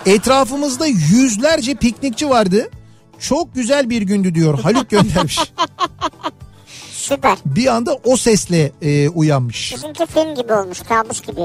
Etrafımızda 0.06 0.86
yüzlerce 0.86 1.74
piknikçi 1.74 2.28
vardı. 2.30 2.70
Çok 3.18 3.54
güzel 3.54 3.90
bir 3.90 4.02
gündü 4.02 4.34
diyor. 4.34 4.58
Haluk 4.60 4.90
göndermiş. 4.90 5.38
Süper. 6.92 7.38
bir 7.46 7.66
anda 7.66 7.94
o 8.04 8.16
sesle 8.16 8.72
e, 8.82 9.08
uyanmış. 9.08 9.74
Bizimki 9.74 10.06
film 10.06 10.34
gibi 10.34 10.52
olmuş 10.52 10.80
kabus 10.80 11.22
gibi. 11.22 11.40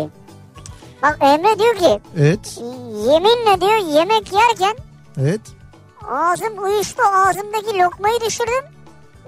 Bak 1.04 1.18
Emre 1.22 1.60
diyor 1.60 1.76
ki 1.76 2.00
Evet. 2.18 2.60
yeminle 3.06 3.62
diyor 3.62 3.94
yemek 3.96 4.34
yerken 4.34 4.76
Evet. 5.22 5.42
Ağzım 6.12 6.64
uyuştu 6.64 7.04
ağzımdaki 7.14 7.78
lokmayı 7.80 8.20
düşürdüm. 8.26 8.64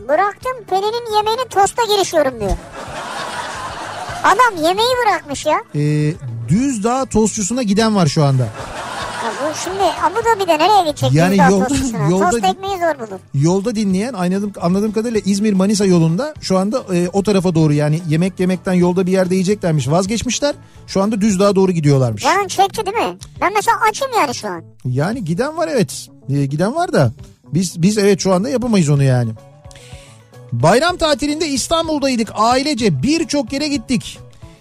Bıraktım 0.08 0.64
Pelin'in 0.70 1.16
yemeğini 1.16 1.50
tosta 1.50 1.84
girişiyorum 1.84 2.40
diyor. 2.40 2.58
Adam 4.24 4.64
yemeği 4.64 4.90
bırakmış 5.06 5.46
ya. 5.46 5.64
Ee, 5.76 6.14
Düzdağ 6.48 7.06
tostçusuna 7.06 7.64
giden 7.64 7.96
var 7.96 8.08
şu 8.08 8.24
anda. 8.24 8.48
Ya 9.26 9.32
bu 9.42 9.56
şimdi 9.64 9.84
Abu 10.04 10.16
Dhabi'de 10.26 10.58
nereye 10.64 10.82
gidecek 10.92 11.14
Yani 11.14 11.38
yani 11.38 11.52
yolda- 11.54 12.10
yolda- 12.10 12.30
Tost 12.32 12.44
ekmeği 12.46 12.74
zor 12.78 13.00
bulur. 13.08 13.20
Yolda 13.34 13.76
dinleyen 13.76 14.14
anladığım, 14.14 14.52
anladığım 14.62 14.92
kadarıyla 14.92 15.22
İzmir 15.26 15.54
Manisa 15.54 15.86
yolunda 15.86 16.34
şu 16.42 16.58
anda 16.58 16.84
e, 16.96 17.10
o 17.14 17.24
tarafa 17.24 17.56
doğru 17.56 17.74
yani 17.74 18.02
yemek 18.10 18.40
yemekten 18.40 18.74
yolda 18.74 19.06
bir 19.08 19.12
yerde 19.12 19.36
yiyeceklermiş 19.36 19.88
vazgeçmişler. 19.88 20.56
Şu 20.88 21.02
anda 21.02 21.22
Düzdağ'a 21.22 21.56
doğru 21.56 21.72
gidiyorlarmış. 21.72 22.24
Canın 22.24 22.48
çekti 22.48 22.86
değil 22.86 22.98
mi? 22.98 23.18
Ben 23.42 23.54
mesela 23.54 23.78
açım 23.90 24.08
yani 24.20 24.36
şu 24.36 24.48
an. 24.48 24.64
Yani 24.86 25.24
giden 25.26 25.58
var 25.58 25.70
evet. 25.72 26.08
Ee, 26.30 26.46
giden 26.46 26.76
var 26.76 26.94
da 26.94 27.12
biz 27.54 27.82
biz 27.82 27.98
evet 27.98 28.20
şu 28.20 28.34
anda 28.34 28.50
yapamayız 28.50 28.90
onu 28.90 29.04
yani. 29.04 29.32
Bayram 30.52 30.98
tatilinde 30.98 31.48
İstanbul'daydık 31.48 32.30
ailece 32.36 33.04
birçok 33.04 33.54
yere 33.54 33.68
gittik. 33.68 34.20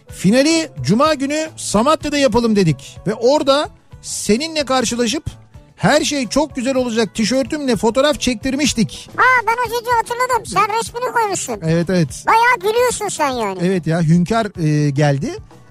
Finali 0.09 0.69
cuma 0.83 1.15
günü 1.15 1.49
Samatya'da 1.57 2.19
yapalım 2.19 2.57
dedik 2.57 2.97
ve 3.07 3.15
orada 3.15 3.69
seninle 4.05 4.65
karşılaşıp 4.65 5.25
Her 5.77 6.05
şey 6.05 6.29
çok 6.29 6.57
güzel 6.57 6.75
olacak 6.77 7.15
tişörtümle 7.15 7.77
fotoğraf 7.77 8.21
çektirmiştik. 8.21 9.11
Ha 9.17 9.23
ben 9.47 9.53
o 9.53 9.65
çocuğu 9.65 9.91
hatırladım. 9.99 10.47
Sen 10.47 10.79
resmini 10.79 11.13
koymuşsun. 11.13 11.59
Evet 11.63 11.91
evet. 11.91 12.25
Bayağı 12.27 12.73
gülüyorsun 12.73 13.09
sen 13.09 13.29
yani. 13.31 13.59
Evet 13.63 13.87
ya 13.87 14.01
Hünkar 14.03 14.47
e, 14.65 14.91
geldi. 14.91 15.31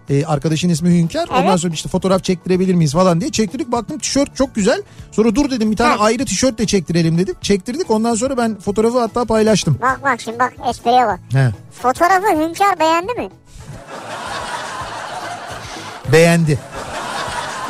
E, 0.10 0.26
arkadaşın 0.26 0.70
ismi 0.70 0.90
Hünkar. 0.90 1.28
Ondan 1.30 1.46
Evet. 1.48 1.60
sonra 1.60 1.74
işte 1.74 1.90
fotoğraf 1.90 2.24
çektirebilir 2.24 2.74
miyiz 2.76 2.94
falan 2.94 3.22
diye 3.22 3.32
çektirdik. 3.32 3.72
Baktım 3.72 4.00
tişört 4.00 4.36
çok 4.36 4.56
güzel. 4.56 4.82
Sonra 5.12 5.36
dur 5.36 5.50
dedim 5.52 5.72
bir 5.72 5.78
tane 5.78 5.96
Ha. 5.96 6.04
ayrı 6.04 6.26
tişört 6.26 6.58
de 6.58 6.66
çektirelim 6.66 7.18
dedik. 7.18 7.44
Çektirdik. 7.44 7.92
Ondan 7.92 8.16
sonra 8.16 8.38
ben 8.38 8.60
fotoğrafı 8.60 9.00
hatta 9.00 9.26
paylaştım. 9.26 9.78
Bak 9.82 10.04
bak 10.04 10.22
şimdi 10.22 10.40
bak 10.40 10.54
espriye 10.70 11.06
bak. 11.08 11.20
He. 11.34 11.50
Fotoğrafı 11.82 12.28
Hünkar 12.28 12.80
beğendi 12.80 13.14
mi? 13.14 13.30
Beğendi. 16.12 16.60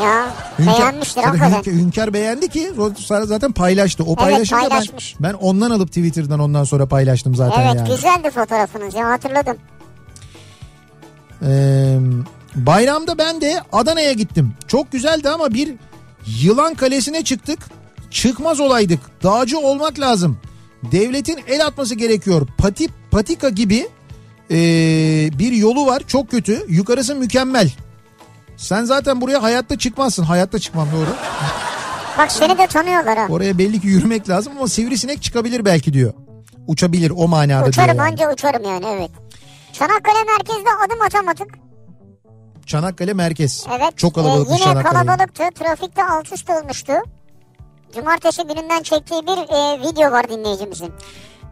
Ya 0.01 0.33
Hünkar, 0.59 0.77
beğenmiştir 0.79 1.21
zaten 1.21 1.37
hakikaten. 1.37 1.71
Hünkar, 1.71 1.85
Hünkar 1.85 2.13
beğendi 2.13 2.47
ki 2.47 2.71
sonra 2.97 3.25
zaten 3.25 3.51
paylaştı. 3.51 4.03
O 4.03 4.15
paylaşınca 4.15 4.61
ben, 4.61 4.69
paylaşmış. 4.69 5.15
ben 5.19 5.33
ondan 5.33 5.71
alıp 5.71 5.87
Twitter'dan 5.87 6.39
ondan 6.39 6.63
sonra 6.63 6.85
paylaştım 6.85 7.35
zaten 7.35 7.61
Evet 7.61 7.75
yani. 7.75 7.89
güzeldi 7.89 8.29
fotoğrafınız 8.31 8.95
ya 8.95 9.07
hatırladım. 9.07 9.57
Ee, 11.45 11.97
bayramda 12.55 13.17
ben 13.17 13.41
de 13.41 13.61
Adana'ya 13.71 14.13
gittim. 14.13 14.53
Çok 14.67 14.91
güzeldi 14.91 15.29
ama 15.29 15.53
bir 15.53 15.73
yılan 16.41 16.73
kalesine 16.73 17.23
çıktık. 17.23 17.59
Çıkmaz 18.11 18.59
olaydık. 18.59 18.99
Dağcı 19.23 19.59
olmak 19.59 19.99
lazım. 19.99 20.37
Devletin 20.91 21.39
el 21.47 21.65
atması 21.65 21.95
gerekiyor. 21.95 22.47
Pati, 22.57 22.87
patika 23.11 23.49
gibi 23.49 23.87
ee, 24.51 25.29
bir 25.39 25.51
yolu 25.51 25.85
var. 25.85 26.03
Çok 26.07 26.31
kötü. 26.31 26.65
Yukarısı 26.69 27.15
mükemmel. 27.15 27.71
Sen 28.57 28.83
zaten 28.85 29.21
buraya 29.21 29.43
hayatta 29.43 29.77
çıkmazsın. 29.77 30.23
Hayatta 30.23 30.59
çıkmam 30.59 30.87
doğru. 30.95 31.07
Bak 32.17 32.31
seni 32.31 32.57
de 32.57 32.67
tanıyorlar 32.67 33.17
ha. 33.17 33.27
Oraya 33.29 33.57
belli 33.57 33.81
ki 33.81 33.87
yürümek 33.87 34.29
lazım 34.29 34.53
ama 34.57 34.67
sivrisinek 34.67 35.23
çıkabilir 35.23 35.65
belki 35.65 35.93
diyor. 35.93 36.13
Uçabilir 36.67 37.13
o 37.15 37.27
manada 37.27 37.65
Uçarım 37.67 37.93
diyor. 37.93 38.05
yani. 38.05 38.11
anca 38.11 38.33
uçarım 38.33 38.63
yani 38.63 38.85
evet. 38.89 39.11
Çanakkale 39.73 40.23
merkezde 40.27 40.69
adım 40.85 41.01
atamadık. 41.01 41.47
Çanakkale 42.65 43.13
merkez. 43.13 43.65
Evet. 43.71 43.97
Çok 43.97 44.15
kalabalık 44.15 44.49
Ee, 44.49 44.53
yine 44.53 44.63
Çanakkale. 44.63 44.93
kalabalıktı. 45.05 45.43
Trafikte 45.55 46.03
alt 46.03 46.31
üst 46.33 46.49
olmuştu. 46.49 46.93
Cumartesi 47.95 48.43
gününden 48.43 48.83
çektiği 48.83 49.21
bir 49.21 49.37
e, 49.37 49.81
video 49.81 50.11
var 50.11 50.29
dinleyicimizin. 50.29 50.89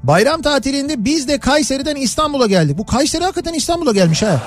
Bayram 0.04 0.42
tatilinde 0.42 1.06
biz 1.06 1.28
de 1.28 1.40
Kayseri'den 1.40 1.96
İstanbul'a 1.96 2.48
geldik. 2.48 2.78
Bu 2.78 2.86
Kayseri 2.86 3.24
hakikaten 3.24 3.54
İstanbul'a 3.54 3.92
gelmiş 3.92 4.24
ha. 4.24 4.40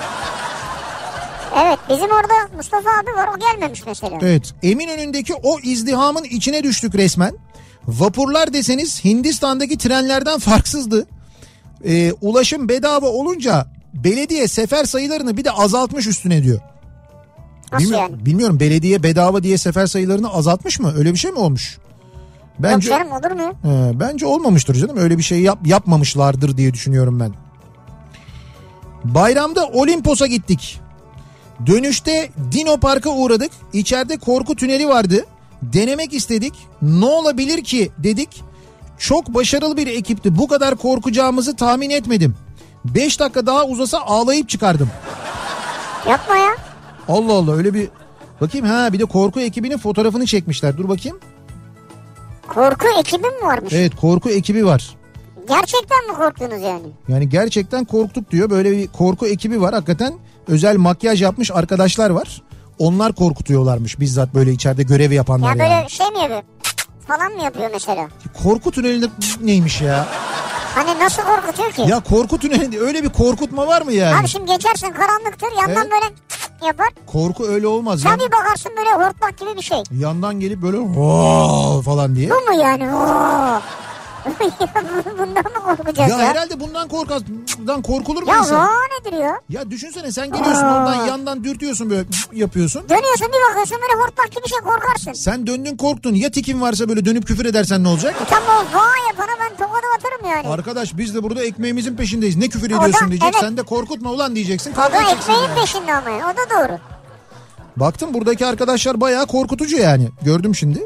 Evet 1.55 1.79
bizim 1.89 2.05
orada 2.05 2.55
Mustafa 2.55 2.89
abi 2.89 3.17
var 3.17 3.29
o 3.35 3.39
gelmemiş 3.39 3.83
mesela. 3.85 4.17
Evet. 4.21 4.53
Eminönü'ndeki 4.63 5.33
o 5.43 5.59
izdihamın 5.59 6.23
içine 6.23 6.63
düştük 6.63 6.95
resmen. 6.95 7.35
Vapurlar 7.87 8.53
deseniz 8.53 9.05
Hindistan'daki 9.05 9.77
trenlerden 9.77 10.39
farksızdı. 10.39 11.07
Ee, 11.85 12.13
ulaşım 12.21 12.69
bedava 12.69 13.07
olunca 13.07 13.67
belediye 13.93 14.47
sefer 14.47 14.85
sayılarını 14.85 15.37
bir 15.37 15.43
de 15.43 15.51
azaltmış 15.51 16.07
üstüne 16.07 16.43
diyor. 16.43 16.59
Nasıl 17.71 17.85
Bilmiyorum, 17.85 18.11
yani? 18.11 18.25
bilmiyorum 18.25 18.59
belediye 18.59 19.03
bedava 19.03 19.43
diye 19.43 19.57
sefer 19.57 19.85
sayılarını 19.85 20.33
azaltmış 20.33 20.79
mı? 20.79 20.93
Öyle 20.97 21.13
bir 21.13 21.17
şey 21.17 21.31
mi 21.31 21.39
olmuş? 21.39 21.77
Bence 22.59 22.89
Yok 22.89 22.99
canım 22.99 23.11
olur 23.11 23.31
mu? 23.31 23.53
He, 23.61 23.99
bence 23.99 24.25
olmamıştır 24.25 24.75
canım. 24.75 24.97
Öyle 24.97 25.17
bir 25.17 25.23
şey 25.23 25.39
yap, 25.41 25.59
yapmamışlardır 25.65 26.57
diye 26.57 26.73
düşünüyorum 26.73 27.19
ben. 27.19 27.33
Bayramda 29.03 29.67
Olimpos'a 29.67 30.27
gittik. 30.27 30.79
Dönüşte 31.65 32.29
Dino 32.51 32.77
Park'a 32.77 33.09
uğradık. 33.09 33.51
İçeride 33.73 34.17
korku 34.17 34.55
tüneli 34.55 34.87
vardı. 34.87 35.25
Denemek 35.61 36.13
istedik. 36.13 36.53
Ne 36.81 37.05
olabilir 37.05 37.63
ki 37.63 37.91
dedik. 37.97 38.43
Çok 38.99 39.33
başarılı 39.33 39.77
bir 39.77 39.87
ekipti. 39.87 40.37
Bu 40.37 40.47
kadar 40.47 40.75
korkacağımızı 40.75 41.55
tahmin 41.55 41.89
etmedim. 41.89 42.35
5 42.85 43.19
dakika 43.19 43.45
daha 43.45 43.65
uzasa 43.65 43.99
ağlayıp 43.99 44.49
çıkardım. 44.49 44.89
Yapma 46.09 46.35
ya. 46.35 46.55
Allah 47.07 47.33
Allah 47.33 47.55
öyle 47.55 47.73
bir... 47.73 47.89
Bakayım 48.41 48.67
ha 48.67 48.93
bir 48.93 48.99
de 48.99 49.05
korku 49.05 49.39
ekibinin 49.41 49.77
fotoğrafını 49.77 50.25
çekmişler. 50.25 50.77
Dur 50.77 50.89
bakayım. 50.89 51.19
Korku 52.47 52.87
ekibin 52.99 53.41
mi 53.41 53.47
varmış? 53.47 53.73
Evet 53.73 53.95
korku 53.95 54.29
ekibi 54.29 54.65
var. 54.65 54.95
Gerçekten 55.47 56.07
mi 56.07 56.13
korktunuz 56.13 56.61
yani? 56.61 56.87
Yani 57.07 57.29
gerçekten 57.29 57.85
korktuk 57.85 58.31
diyor. 58.31 58.49
Böyle 58.49 58.71
bir 58.71 58.87
korku 58.87 59.27
ekibi 59.27 59.61
var. 59.61 59.73
Hakikaten 59.73 60.13
özel 60.47 60.77
makyaj 60.77 61.21
yapmış 61.21 61.51
arkadaşlar 61.51 62.09
var. 62.09 62.41
Onlar 62.79 63.13
korkutuyorlarmış 63.13 63.99
bizzat 63.99 64.33
böyle 64.33 64.51
içeride 64.51 64.83
görev 64.83 65.11
yapanlar 65.11 65.47
Ya 65.55 65.59
böyle 65.59 65.69
yani. 65.73 65.89
şey 65.89 66.07
mi 66.09 66.19
yapıyor? 66.19 66.41
Falan 67.07 67.31
mı 67.31 67.43
yapıyor 67.43 67.69
mesela? 67.73 68.07
Korku 68.43 68.71
tünelinde 68.71 69.05
neymiş 69.41 69.81
ya? 69.81 70.07
Hani 70.75 70.99
nasıl 70.99 71.21
korkutuyor 71.23 71.71
ki? 71.71 71.81
Ya 71.87 71.99
korku 71.99 72.37
tünelinde 72.39 72.79
öyle 72.79 73.03
bir 73.03 73.09
korkutma 73.09 73.67
var 73.67 73.81
mı 73.81 73.93
yani? 73.93 74.19
Abi 74.19 74.27
şimdi 74.27 74.51
geçersin 74.51 74.91
karanlıktır 74.91 75.47
yandan 75.61 75.83
Evet. 75.83 75.91
böyle 75.91 76.05
yapar. 76.67 76.87
Korku 77.07 77.47
öyle 77.47 77.67
olmaz. 77.67 78.01
Sen 78.01 78.19
bir 78.19 78.31
bakarsın 78.31 78.71
böyle 78.77 78.89
hortlak 79.05 79.37
gibi 79.37 79.57
bir 79.57 79.61
şey. 79.61 79.83
yandan 79.91 80.39
gelip 80.39 80.61
böyle 80.61 80.77
falan 81.81 82.15
diye. 82.15 82.29
Bu 82.29 82.33
mu 82.51 82.61
yani? 82.61 82.95
Oo. 82.95 83.61
Bundan 85.19 85.43
mı 85.43 85.63
korkacağız 85.77 86.11
Ya 86.11 86.17
ya? 86.17 86.25
herhalde 86.27 86.59
bundan 86.59 86.87
korkaz. 86.87 87.21
Bundan 87.59 87.81
korkulur 87.81 88.23
mu 88.23 88.29
Ya 88.29 88.37
insan? 88.39 88.69
o 88.69 88.71
nedir 88.73 89.17
ya? 89.17 89.39
Ya 89.49 89.71
düşünsene 89.71 90.11
sen 90.11 90.27
geliyorsun 90.31 90.63
oradan 90.63 91.05
yandan 91.05 91.43
dürtüyorsun 91.43 91.89
böyle 91.89 92.07
yapıyorsun. 92.33 92.89
Dönüyorsun 92.89 93.27
bir 93.27 93.49
bakıyorsun 93.49 93.77
böyle 93.81 94.03
hortlak 94.03 94.31
gibi 94.31 94.47
şey 94.49 94.59
korkarsın. 94.59 95.13
Sen 95.13 95.47
döndün 95.47 95.77
korktun 95.77 96.13
ya 96.15 96.31
tikin 96.31 96.61
varsa 96.61 96.89
böyle 96.89 97.05
dönüp 97.05 97.27
küfür 97.27 97.45
edersen 97.45 97.83
ne 97.83 97.87
olacak? 97.87 98.15
Tam 98.29 98.43
o 98.43 98.77
vay 98.77 98.99
yapana 99.07 99.31
ben 99.41 99.49
tokadı 99.57 99.85
atarım 99.97 100.29
yani. 100.31 100.47
Arkadaş 100.47 100.97
biz 100.97 101.15
de 101.15 101.23
burada 101.23 101.43
ekmeğimizin 101.43 101.95
peşindeyiz. 101.95 102.35
Ne 102.37 102.47
küfür 102.47 102.71
O 102.71 102.73
da- 102.81 102.85
ediyorsun 102.87 103.07
diyecek. 103.09 103.29
evet. 103.33 103.41
Sen 103.41 103.57
de 103.57 103.63
korkutma 103.63 104.11
ulan 104.11 104.35
diyeceksin. 104.35 104.73
O 104.73 104.77
da 104.77 104.87
ekmeğin 105.11 105.41
yani. 105.41 105.59
peşinde 105.59 105.93
ama. 105.95 106.09
O 106.09 106.37
da 106.37 106.49
doğru. 106.67 106.77
Baktım 107.77 108.13
buradaki 108.13 108.45
arkadaşlar 108.45 109.01
bayağı 109.01 109.25
korkutucu 109.27 109.77
yani. 109.77 110.09
Gördüm 110.21 110.55
şimdi. 110.55 110.83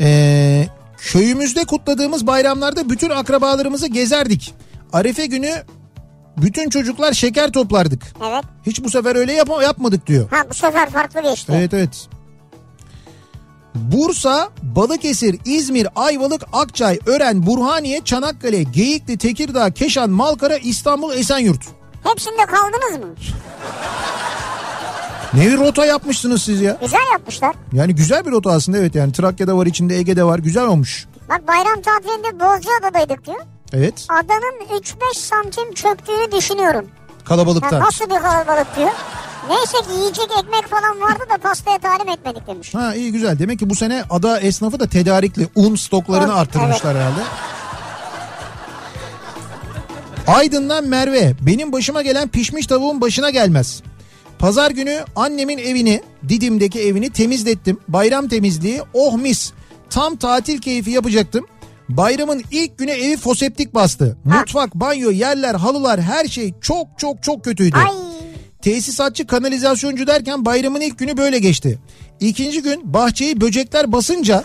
Ee, 0.00 0.68
köyümüzde 0.98 1.64
kutladığımız 1.64 2.26
bayramlarda 2.26 2.90
bütün 2.90 3.10
akrabalarımızı 3.10 3.86
gezerdik. 3.86 4.54
Arefe 4.92 5.26
günü 5.26 5.52
bütün 6.36 6.70
çocuklar 6.70 7.12
şeker 7.12 7.50
toplardık. 7.52 8.02
Evet. 8.30 8.44
Hiç 8.66 8.84
bu 8.84 8.90
sefer 8.90 9.16
öyle 9.16 9.32
yap- 9.32 9.62
yapmadık 9.62 10.06
diyor. 10.06 10.30
Ha 10.30 10.36
bu 10.50 10.54
sefer 10.54 10.90
farklı 10.90 11.22
geçti. 11.22 11.52
Evet 11.56 11.74
evet. 11.74 12.08
Bursa, 13.74 14.48
Balıkesir, 14.62 15.38
İzmir, 15.44 15.88
Ayvalık, 15.96 16.42
Akçay, 16.52 16.98
Ören, 17.06 17.46
Burhaniye, 17.46 18.00
Çanakkale, 18.04 18.62
Geyikli, 18.62 19.18
Tekirdağ, 19.18 19.70
Keşan, 19.70 20.10
Malkara, 20.10 20.56
İstanbul, 20.56 21.12
Esenyurt. 21.14 21.60
Hepsinde 22.04 22.46
kaldınız 22.46 23.04
mı? 23.04 23.14
Ne 25.36 25.56
rota 25.56 25.86
yapmışsınız 25.86 26.42
siz 26.42 26.60
ya. 26.60 26.76
Güzel 26.80 26.98
yapmışlar. 27.12 27.54
Yani 27.72 27.94
güzel 27.94 28.26
bir 28.26 28.30
rota 28.30 28.50
aslında 28.52 28.78
evet 28.78 28.94
yani 28.94 29.12
Trakya'da 29.12 29.56
var 29.56 29.66
içinde 29.66 29.96
Ege'de 29.96 30.24
var 30.24 30.38
güzel 30.38 30.66
olmuş. 30.66 31.06
Bak 31.28 31.48
bayram 31.48 31.82
tatilinde 31.82 32.40
Bozcaada'daydık 32.40 33.26
diyor. 33.26 33.40
Evet 33.72 34.06
Adanın 34.08 34.80
3-5 34.80 35.18
santim 35.18 35.74
çöktüğünü 35.74 36.32
düşünüyorum. 36.32 36.84
Ya 37.18 37.24
kalabalıkta. 37.24 37.80
nasıl 37.80 38.04
bir 38.04 38.10
kalabalık 38.20 38.76
diyor. 38.76 38.90
Neyse 39.48 39.78
ki 39.78 39.98
yiyecek 39.98 40.26
ekmek 40.44 40.66
falan 40.66 41.00
vardı 41.00 41.24
da 41.34 41.38
pastaya 41.38 41.78
talim 41.78 42.08
etmedik 42.08 42.46
demiş. 42.46 42.74
Ha 42.74 42.94
iyi 42.94 43.12
güzel 43.12 43.38
demek 43.38 43.58
ki 43.58 43.70
bu 43.70 43.74
sene 43.74 44.04
ada 44.10 44.40
esnafı 44.40 44.80
da 44.80 44.86
tedarikli 44.86 45.48
un 45.54 45.74
stoklarını 45.76 46.26
Evet, 46.26 46.36
arttırmışlar 46.36 46.96
herhalde. 46.96 47.20
Aydın'dan 50.26 50.84
Merve 50.84 51.32
benim 51.40 51.72
başıma 51.72 52.02
gelen 52.02 52.28
pişmiş 52.28 52.66
tavuğun 52.66 53.00
başına 53.00 53.30
gelmez. 53.30 53.82
Pazar 54.38 54.70
günü 54.70 55.04
annemin 55.16 55.58
evini 55.58 56.02
Didim'deki 56.28 56.80
evini 56.80 57.10
temizlettim. 57.10 57.80
Bayram 57.88 58.28
temizliği 58.28 58.82
oh 58.94 59.16
mis. 59.16 59.52
Tam 59.90 60.16
tatil 60.16 60.58
keyfi 60.58 60.90
yapacaktım. 60.90 61.46
Bayramın 61.88 62.42
ilk 62.50 62.78
günü 62.78 62.90
evi 62.90 63.16
foseptik 63.16 63.74
bastı. 63.74 64.16
Mutfak, 64.24 64.74
banyo, 64.74 65.10
yerler, 65.10 65.54
halılar 65.54 66.02
her 66.02 66.24
şey 66.24 66.54
çok 66.60 66.86
çok 66.98 67.22
çok 67.22 67.44
kötüydü. 67.44 67.76
Ay 67.76 68.06
Tesisatçı 68.62 69.26
kanalizasyoncu 69.26 70.06
derken 70.06 70.44
bayramın 70.44 70.80
ilk 70.80 70.98
günü 70.98 71.16
böyle 71.16 71.38
geçti. 71.38 71.78
İkinci 72.20 72.62
gün 72.62 72.94
bahçeyi 72.94 73.40
böcekler 73.40 73.92
basınca 73.92 74.44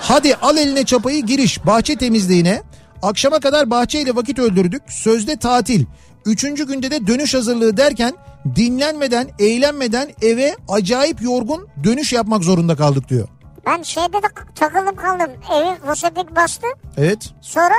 hadi 0.00 0.34
al 0.34 0.56
eline 0.56 0.84
çapayı 0.84 1.26
giriş 1.26 1.66
bahçe 1.66 1.96
temizliğine. 1.96 2.62
Akşama 3.02 3.40
kadar 3.40 3.70
bahçeyle 3.70 4.16
vakit 4.16 4.38
öldürdük. 4.38 4.82
Sözde 4.88 5.36
tatil. 5.36 5.84
Üçüncü 6.26 6.66
günde 6.66 6.90
de 6.90 7.06
dönüş 7.06 7.34
hazırlığı 7.34 7.76
derken 7.76 8.14
dinlenmeden, 8.56 9.28
eğlenmeden 9.38 10.08
eve 10.22 10.56
acayip 10.68 11.22
yorgun 11.22 11.68
dönüş 11.84 12.12
yapmak 12.12 12.44
zorunda 12.44 12.76
kaldık 12.76 13.08
diyor. 13.08 13.28
ben 13.66 13.82
şeyde 13.82 14.12
de 14.12 14.26
takılıp 14.54 14.98
kaldım. 14.98 15.30
Evi 15.54 15.78
foseptik 15.86 16.36
bastı. 16.36 16.66
Evet. 16.96 17.30
Sonra 17.40 17.74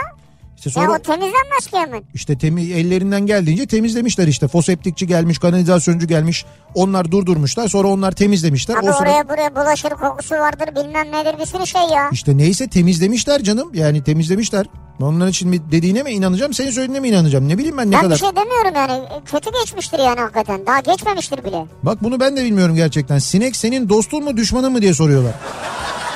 İşte 0.65 0.79
Ya 0.79 0.85
sonra 0.87 0.97
o 0.97 1.01
temizlenmez 1.01 1.67
ki 1.71 1.77
hemen. 1.77 2.03
işte 2.13 2.37
temi, 2.37 2.61
ellerinden 2.61 3.25
geldiğince 3.25 3.65
temizlemişler 3.65 4.27
işte. 4.27 4.47
Foseptikçi 4.47 5.07
gelmiş, 5.07 5.39
kanalizasyoncu 5.39 6.07
gelmiş. 6.07 6.45
Onlar 6.75 7.11
durdurmuşlar. 7.11 7.67
Sonra 7.67 7.87
onlar 7.87 8.11
temizlemişler. 8.11 8.75
Abi 8.77 8.89
o 8.91 8.93
oraya 9.01 9.29
buraya 9.29 9.55
bulaşır 9.55 9.89
kokusu 9.89 10.35
vardır 10.35 10.69
bilmem 10.75 11.11
nedir 11.11 11.39
bir 11.39 11.45
sürü 11.45 11.67
şey 11.67 11.81
ya. 11.81 12.09
işte 12.11 12.37
neyse 12.37 12.67
temizlemişler 12.67 13.43
canım. 13.43 13.71
Yani 13.73 14.03
temizlemişler. 14.03 14.65
Onların 15.01 15.29
için 15.29 15.49
mi 15.49 15.71
dediğine 15.71 16.03
mi 16.03 16.11
inanacağım, 16.11 16.53
senin 16.53 16.71
söylediğine 16.71 16.99
mi 16.99 17.07
inanacağım? 17.09 17.47
Ne 17.49 17.57
bileyim 17.57 17.77
ben 17.77 17.91
ne 17.91 17.95
ben 17.95 18.01
kadar. 18.01 18.15
bir 18.15 18.19
şey 18.19 18.29
demiyorum 18.35 18.73
yani 18.75 19.03
kötü 19.25 19.49
geçmiştir 19.61 19.99
yani 19.99 20.19
hakikaten 20.19 20.65
daha 20.65 20.79
geçmemiştir 20.79 21.43
bile. 21.43 21.65
Bak 21.83 22.03
bunu 22.03 22.19
ben 22.19 22.37
de 22.37 22.43
bilmiyorum 22.45 22.75
gerçekten. 22.75 23.17
Sinek 23.19 23.55
senin 23.55 23.89
dostun 23.89 24.23
mu 24.23 24.37
düşmanın 24.37 24.71
mı 24.71 24.81
diye 24.81 24.93
soruyorlar. 24.93 25.33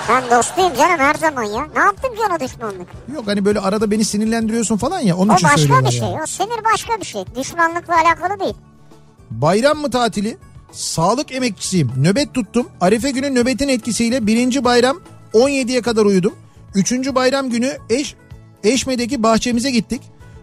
Ben 0.09 0.23
dostuyum 0.31 0.73
canım 0.77 0.99
her 0.99 1.13
zaman 1.15 1.43
ya. 1.43 1.67
Ne 1.75 1.79
yaptım 1.79 2.15
ki 2.15 2.21
ona 2.29 2.39
düşmanlık? 2.39 2.87
Yok 3.15 3.23
hani 3.27 3.45
böyle 3.45 3.59
arada 3.59 3.91
beni 3.91 4.05
sinirlendiriyorsun 4.05 4.77
falan 4.77 4.99
ya 4.99 5.17
onun 5.17 5.29
O 5.29 5.35
için 5.35 5.49
başka 5.53 5.85
bir 5.85 5.91
şey. 5.91 5.99
yani. 6.07 6.21
O 6.23 6.25
sinir 6.25 6.63
başka 6.73 6.99
bir 6.99 7.05
şey. 7.05 7.23
Düşmanlıkla 7.35 7.93
alakalı 8.01 8.39
değil. 8.39 8.53
Bayram 9.31 9.77
mı 9.77 9.91
tatili? 9.91 10.37
Sağlık 10.71 11.31
emekçisiyim. 11.31 11.91
Nöbet 11.97 12.33
tuttum. 12.33 12.67
Arife 12.81 13.11
günü 13.11 13.35
nöbetin 13.35 13.67
etkisiyle 13.69 14.27
birinci 14.27 14.63
bayram 14.63 14.97
17'ye 15.33 15.81
kadar 15.81 16.05
uyudum. 16.05 16.33
Üçüncü 16.75 17.15
bayram 17.15 17.49
günü 17.49 17.77
eş, 17.89 18.15
Eşme'deki 18.63 19.23
bahçemize 19.23 19.71
gittik. 19.71 20.01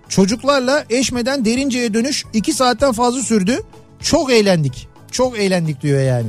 Çocuklarla 0.09 0.85
Eşme'den 0.91 1.45
Derince'ye 1.45 1.95
dönüş 1.95 2.25
2 2.33 2.53
saatten 2.53 2.93
fazla 2.93 3.23
sürdü. 3.23 3.63
Çok 4.01 4.33
eğlendik. 4.33 4.89
Çok 5.11 5.39
eğlendik 5.39 5.81
diyor 5.83 6.01
yani. 6.03 6.27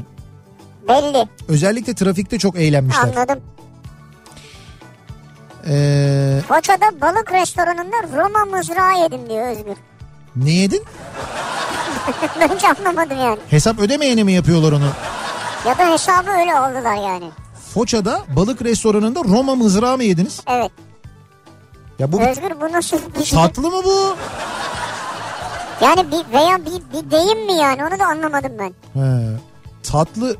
Belli. 0.87 1.27
Özellikle 1.47 1.95
trafikte 1.95 2.39
çok 2.39 2.55
eğlenmişler. 2.55 3.03
Anladım. 3.03 3.39
Ee, 5.67 6.41
Foça'da 6.47 7.01
balık 7.01 7.31
restoranında 7.31 7.95
Roma 8.17 8.45
mızrağı 8.57 8.99
yedim 9.03 9.29
diyor 9.29 9.47
Özgür. 9.47 9.77
ne 10.35 10.51
yedin? 10.51 10.83
ben 12.39 12.47
hiç 12.55 12.63
anlamadım 12.63 13.17
yani. 13.17 13.37
Hesap 13.49 13.79
ödemeyene 13.79 14.23
mi 14.23 14.31
yapıyorlar 14.33 14.71
onu? 14.71 14.87
Ya 15.67 15.77
da 15.77 15.91
hesabı 15.93 16.29
öyle 16.31 16.53
aldılar 16.59 16.95
yani. 16.95 17.29
Foça'da 17.73 18.21
balık 18.35 18.61
restoranında 18.61 19.19
Roma 19.23 19.55
mızrağı 19.55 19.97
mı 19.97 20.03
yediniz? 20.03 20.41
Evet. 20.47 20.71
Ya 21.99 22.11
bu 22.11 22.21
Özgür 22.21 22.61
bu 22.61 22.71
nasıl 22.73 22.97
bir 23.19 23.23
şey? 23.23 23.39
tatlı 23.39 23.71
mı 23.71 23.81
bu? 23.83 24.15
Yani 25.81 26.11
bir 26.11 26.37
veya 26.37 26.57
bir, 26.65 26.97
bir 27.05 27.11
deyim 27.11 27.45
mi 27.45 27.53
yani 27.53 27.83
onu 27.85 27.99
da 27.99 28.05
anlamadım 28.05 28.51
ben. 28.59 28.73
He. 29.01 29.37
Tatlı 29.83 30.35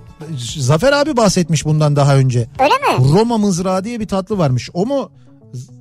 Zafer 0.58 0.94
abi 0.94 1.18
bahsetmiş 1.18 1.66
bundan 1.66 1.96
daha 1.96 2.16
önce. 2.16 2.48
Öyle 2.60 2.74
mi? 2.74 3.14
Roma 3.14 3.38
mızrağı 3.38 3.84
diye 3.84 4.00
bir 4.00 4.08
tatlı 4.08 4.38
varmış. 4.38 4.70
O 4.74 4.86
mu 4.86 5.12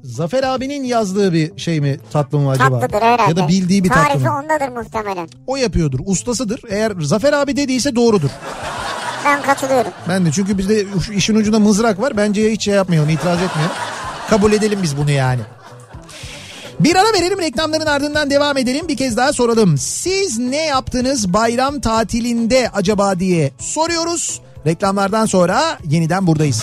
Zafer 0.03 0.43
abinin 0.43 0.85
yazdığı 0.85 1.33
bir 1.33 1.59
şey 1.59 1.81
mi 1.81 2.01
tatlı 2.13 2.39
mı 2.39 2.51
acaba? 2.51 2.81
Tatlıdır 2.81 3.03
herhalde. 3.03 3.31
Ya 3.31 3.37
da 3.37 3.49
bildiği 3.49 3.85
bir 3.85 3.89
tatlı 3.89 4.03
Tarifi 4.03 4.25
mı? 4.29 4.39
ondadır 4.39 4.69
muhtemelen. 4.77 5.29
O 5.47 5.57
yapıyordur. 5.57 6.01
Ustasıdır. 6.05 6.61
Eğer 6.69 6.93
Zafer 7.01 7.33
abi 7.33 7.57
dediyse 7.57 7.97
doğrudur. 7.97 8.31
Ben 9.25 9.43
katılıyorum. 9.43 9.91
Ben 10.09 10.27
de 10.27 10.33
çünkü 10.33 10.59
bizde 10.59 10.87
işin 11.15 11.35
ucunda 11.35 11.59
mızrak 11.59 12.01
var. 12.01 12.17
Bence 12.17 12.51
hiç 12.53 12.65
şey 12.65 12.75
yapmayalım, 12.75 13.09
itiraz 13.11 13.43
etmeyelim. 13.43 13.75
Kabul 14.31 14.53
edelim 14.53 14.79
biz 14.83 14.97
bunu 14.97 15.11
yani. 15.11 15.41
Bir 16.85 16.97
ara 16.97 17.13
verelim 17.13 17.41
reklamların 17.41 17.87
ardından 17.87 18.31
devam 18.31 18.57
edelim. 18.57 18.89
Bir 18.89 18.97
kez 18.97 19.17
daha 19.17 19.33
soralım. 19.33 19.79
Siz 19.79 20.39
ne 20.39 20.65
yaptınız 20.65 21.33
bayram 21.33 21.81
tatilinde 21.81 22.71
acaba 22.75 23.21
diye 23.21 23.53
soruyoruz. 23.59 24.41
Reklamlardan 24.67 25.27
sonra 25.27 25.79
yeniden 25.89 26.27
buradayız. 26.27 26.63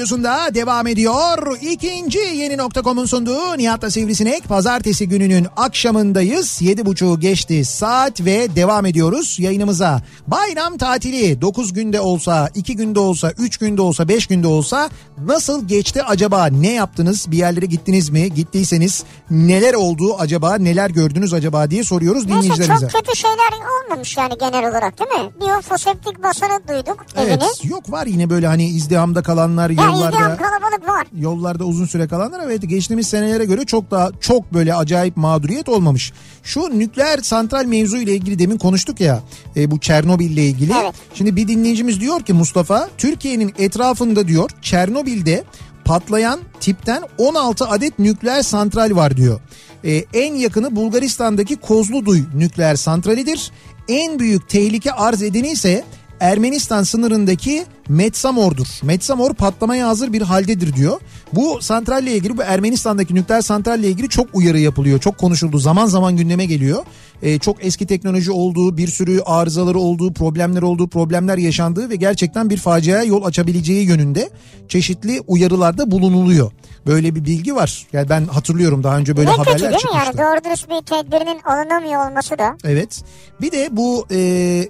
Radyosunda 0.00 0.54
devam 0.54 0.86
ediyor. 0.86 1.58
İkinci 1.60 2.18
yeni 2.18 2.56
nokta.com'un 2.56 3.04
sunduğu 3.06 3.58
Nihat'la 3.58 3.90
Sivrisinek. 3.90 4.44
Pazartesi 4.48 5.08
gününün 5.08 5.46
akşamındayız. 5.56 6.62
Yedi 6.62 6.86
buçuğu 6.86 7.20
geçti 7.20 7.64
saat 7.64 8.20
ve 8.20 8.56
devam 8.56 8.86
ediyoruz 8.86 9.36
yayınımıza. 9.38 10.02
Bayram 10.26 10.78
tatili 10.78 11.40
9 11.40 11.72
günde 11.72 12.00
olsa, 12.00 12.50
2 12.54 12.76
günde 12.76 12.98
olsa, 13.00 13.32
3 13.38 13.56
günde 13.56 13.82
olsa, 13.82 14.08
5 14.08 14.26
günde 14.26 14.46
olsa 14.46 14.90
nasıl 15.24 15.68
geçti 15.68 16.02
acaba? 16.02 16.46
Ne 16.46 16.72
yaptınız? 16.72 17.30
Bir 17.30 17.36
yerlere 17.38 17.66
gittiniz 17.66 18.08
mi? 18.10 18.34
Gittiyseniz 18.34 19.04
neler 19.30 19.74
oldu 19.74 20.16
acaba? 20.18 20.54
Neler 20.54 20.90
gördünüz 20.90 21.34
acaba 21.34 21.70
diye 21.70 21.84
soruyoruz 21.84 22.26
Neyse 22.26 22.42
dinleyicilerimize. 22.42 22.88
çok 22.88 23.00
kötü 23.04 23.16
şeyler 23.18 23.50
olmamış 23.84 24.16
yani 24.16 24.32
genel 24.40 24.70
olarak 24.70 24.98
değil 24.98 25.10
mi? 25.24 25.30
Bir 25.40 25.58
o 25.58 25.60
foseptik 25.62 26.22
basanı 26.22 26.60
duyduk 26.68 27.06
Evet 27.16 27.42
evini. 27.42 27.70
yok 27.72 27.92
var 27.92 28.06
yine 28.06 28.30
böyle 28.30 28.46
hani 28.46 28.66
izdihamda 28.66 29.22
kalanlar 29.22 29.70
Ya 29.70 29.85
yollarda. 29.92 30.36
kalabalık 30.36 30.88
var. 30.88 31.06
yollarda 31.18 31.64
uzun 31.64 31.86
süre 31.86 32.08
kalanlar 32.08 32.40
evet 32.46 32.68
geçtiğimiz 32.68 33.06
senelere 33.06 33.44
göre 33.44 33.64
çok 33.64 33.90
daha 33.90 34.10
çok 34.20 34.54
böyle 34.54 34.74
acayip 34.74 35.16
mağduriyet 35.16 35.68
olmamış. 35.68 36.12
Şu 36.42 36.78
nükleer 36.78 37.18
santral 37.18 37.64
mevzu 37.64 37.96
ile 37.96 38.14
ilgili 38.14 38.38
demin 38.38 38.58
konuştuk 38.58 39.00
ya 39.00 39.22
e, 39.56 39.70
bu 39.70 39.80
Çernobil 39.80 40.30
ile 40.30 40.44
ilgili. 40.44 40.72
Evet. 40.82 40.94
Şimdi 41.14 41.36
bir 41.36 41.48
dinleyicimiz 41.48 42.00
diyor 42.00 42.20
ki 42.20 42.32
Mustafa 42.32 42.88
Türkiye'nin 42.98 43.54
etrafında 43.58 44.28
diyor 44.28 44.50
Çernobil'de 44.62 45.44
patlayan 45.84 46.40
tipten 46.60 47.02
16 47.18 47.68
adet 47.68 47.98
nükleer 47.98 48.42
santral 48.42 48.96
var 48.96 49.16
diyor. 49.16 49.40
E, 49.84 50.04
en 50.14 50.34
yakını 50.34 50.76
Bulgaristan'daki 50.76 51.56
Kozluduy 51.56 52.22
nükleer 52.34 52.76
santralidir. 52.76 53.50
En 53.88 54.18
büyük 54.18 54.48
tehlike 54.48 54.92
arz 54.92 55.22
edeni 55.22 55.50
ise 55.50 55.84
Ermenistan 56.20 56.82
sınırındaki 56.82 57.64
Metsamor'dur. 57.88 58.66
Metsamor 58.82 59.34
patlamaya 59.34 59.88
hazır 59.88 60.12
bir 60.12 60.22
haldedir 60.22 60.76
diyor. 60.76 61.00
Bu 61.32 61.62
santralle 61.62 62.12
ilgili 62.12 62.38
bu 62.38 62.42
Ermenistan'daki 62.42 63.14
nükleer 63.14 63.40
santralle 63.40 63.88
ilgili 63.88 64.08
çok 64.08 64.34
uyarı 64.34 64.58
yapılıyor. 64.58 65.00
Çok 65.00 65.18
konuşuldu. 65.18 65.58
Zaman 65.58 65.86
zaman 65.86 66.16
gündeme 66.16 66.44
geliyor. 66.44 66.84
Ee, 67.22 67.38
çok 67.38 67.64
eski 67.64 67.86
teknoloji 67.86 68.32
olduğu, 68.32 68.76
bir 68.76 68.88
sürü 68.88 69.20
arızaları 69.20 69.78
olduğu, 69.78 70.12
problemler 70.12 70.62
olduğu, 70.62 70.88
problemler 70.88 71.38
yaşandığı 71.38 71.90
ve 71.90 71.96
gerçekten 71.96 72.50
bir 72.50 72.56
faciaya 72.56 73.02
yol 73.02 73.24
açabileceği 73.24 73.86
yönünde 73.86 74.30
çeşitli 74.68 75.20
uyarılarda 75.26 75.90
bulunuluyor. 75.90 76.52
Böyle 76.86 77.14
bir 77.14 77.24
bilgi 77.24 77.54
var. 77.54 77.86
Yani 77.92 78.08
ben 78.08 78.26
hatırlıyorum 78.26 78.84
daha 78.84 78.98
önce 78.98 79.16
böyle 79.16 79.30
ne 79.30 79.36
kötü 79.36 79.50
haberler 79.50 79.60
değil 79.60 79.74
mi 79.74 79.78
çıkmıştı. 79.80 80.06
yani 80.06 80.18
doğru 80.18 80.44
dürüst 80.44 80.70
bir 80.70 80.80
tedbirinin 80.86 81.40
alınamıyor 81.44 82.10
olması 82.10 82.38
da. 82.38 82.56
Evet. 82.64 83.02
Bir 83.40 83.52
de 83.52 83.68
bu 83.72 84.06
e, 84.10 84.68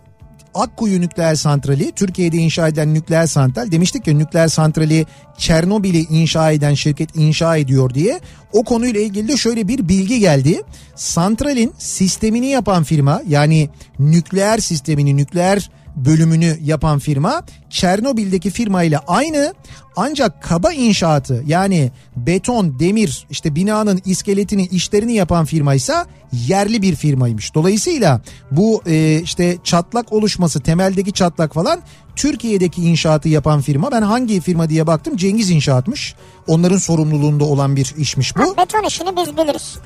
Akkuyu 0.56 1.00
nükleer 1.00 1.34
santrali 1.34 1.92
Türkiye'de 1.92 2.36
inşa 2.36 2.68
edilen 2.68 2.94
nükleer 2.94 3.26
santral 3.26 3.70
demiştik 3.70 4.06
ya 4.06 4.14
nükleer 4.14 4.48
santrali 4.48 5.06
Çernobil'i 5.38 6.00
inşa 6.00 6.50
eden 6.50 6.74
şirket 6.74 7.16
inşa 7.16 7.56
ediyor 7.56 7.94
diye 7.94 8.20
o 8.52 8.64
konuyla 8.64 9.00
ilgili 9.00 9.28
de 9.28 9.36
şöyle 9.36 9.68
bir 9.68 9.88
bilgi 9.88 10.20
geldi. 10.20 10.62
Santralin 10.94 11.72
sistemini 11.78 12.46
yapan 12.46 12.84
firma 12.84 13.22
yani 13.28 13.70
nükleer 13.98 14.58
sistemini 14.58 15.16
nükleer 15.16 15.70
bölümünü 15.96 16.58
yapan 16.62 16.98
firma 16.98 17.42
Çernobil'deki 17.70 18.50
firmayla 18.50 19.02
aynı 19.06 19.54
ancak 19.96 20.42
kaba 20.42 20.72
inşaatı 20.72 21.42
yani 21.46 21.90
beton, 22.16 22.78
demir 22.78 23.26
işte 23.30 23.54
binanın 23.54 24.00
iskeletini 24.04 24.66
işlerini 24.66 25.14
yapan 25.14 25.44
firma 25.44 25.74
ise 25.74 25.94
yerli 26.32 26.82
bir 26.82 26.96
firmaymış. 26.96 27.54
Dolayısıyla 27.54 28.20
bu 28.50 28.82
e, 28.86 29.20
işte 29.22 29.56
çatlak 29.64 30.12
oluşması 30.12 30.60
temeldeki 30.60 31.12
çatlak 31.12 31.54
falan 31.54 31.80
Türkiye'deki 32.16 32.82
inşaatı 32.82 33.28
yapan 33.28 33.60
firma 33.60 33.92
ben 33.92 34.02
hangi 34.02 34.40
firma 34.40 34.68
diye 34.68 34.86
baktım 34.86 35.16
Cengiz 35.16 35.50
İnşaat'mış. 35.50 36.14
Onların 36.46 36.78
sorumluluğunda 36.78 37.44
olan 37.44 37.76
bir 37.76 37.94
işmiş 37.98 38.36
bu. 38.36 38.40
Ha, 38.40 38.56
beton 38.58 38.84
işini 38.84 39.16
biz 39.16 39.36
biliriz. 39.36 39.78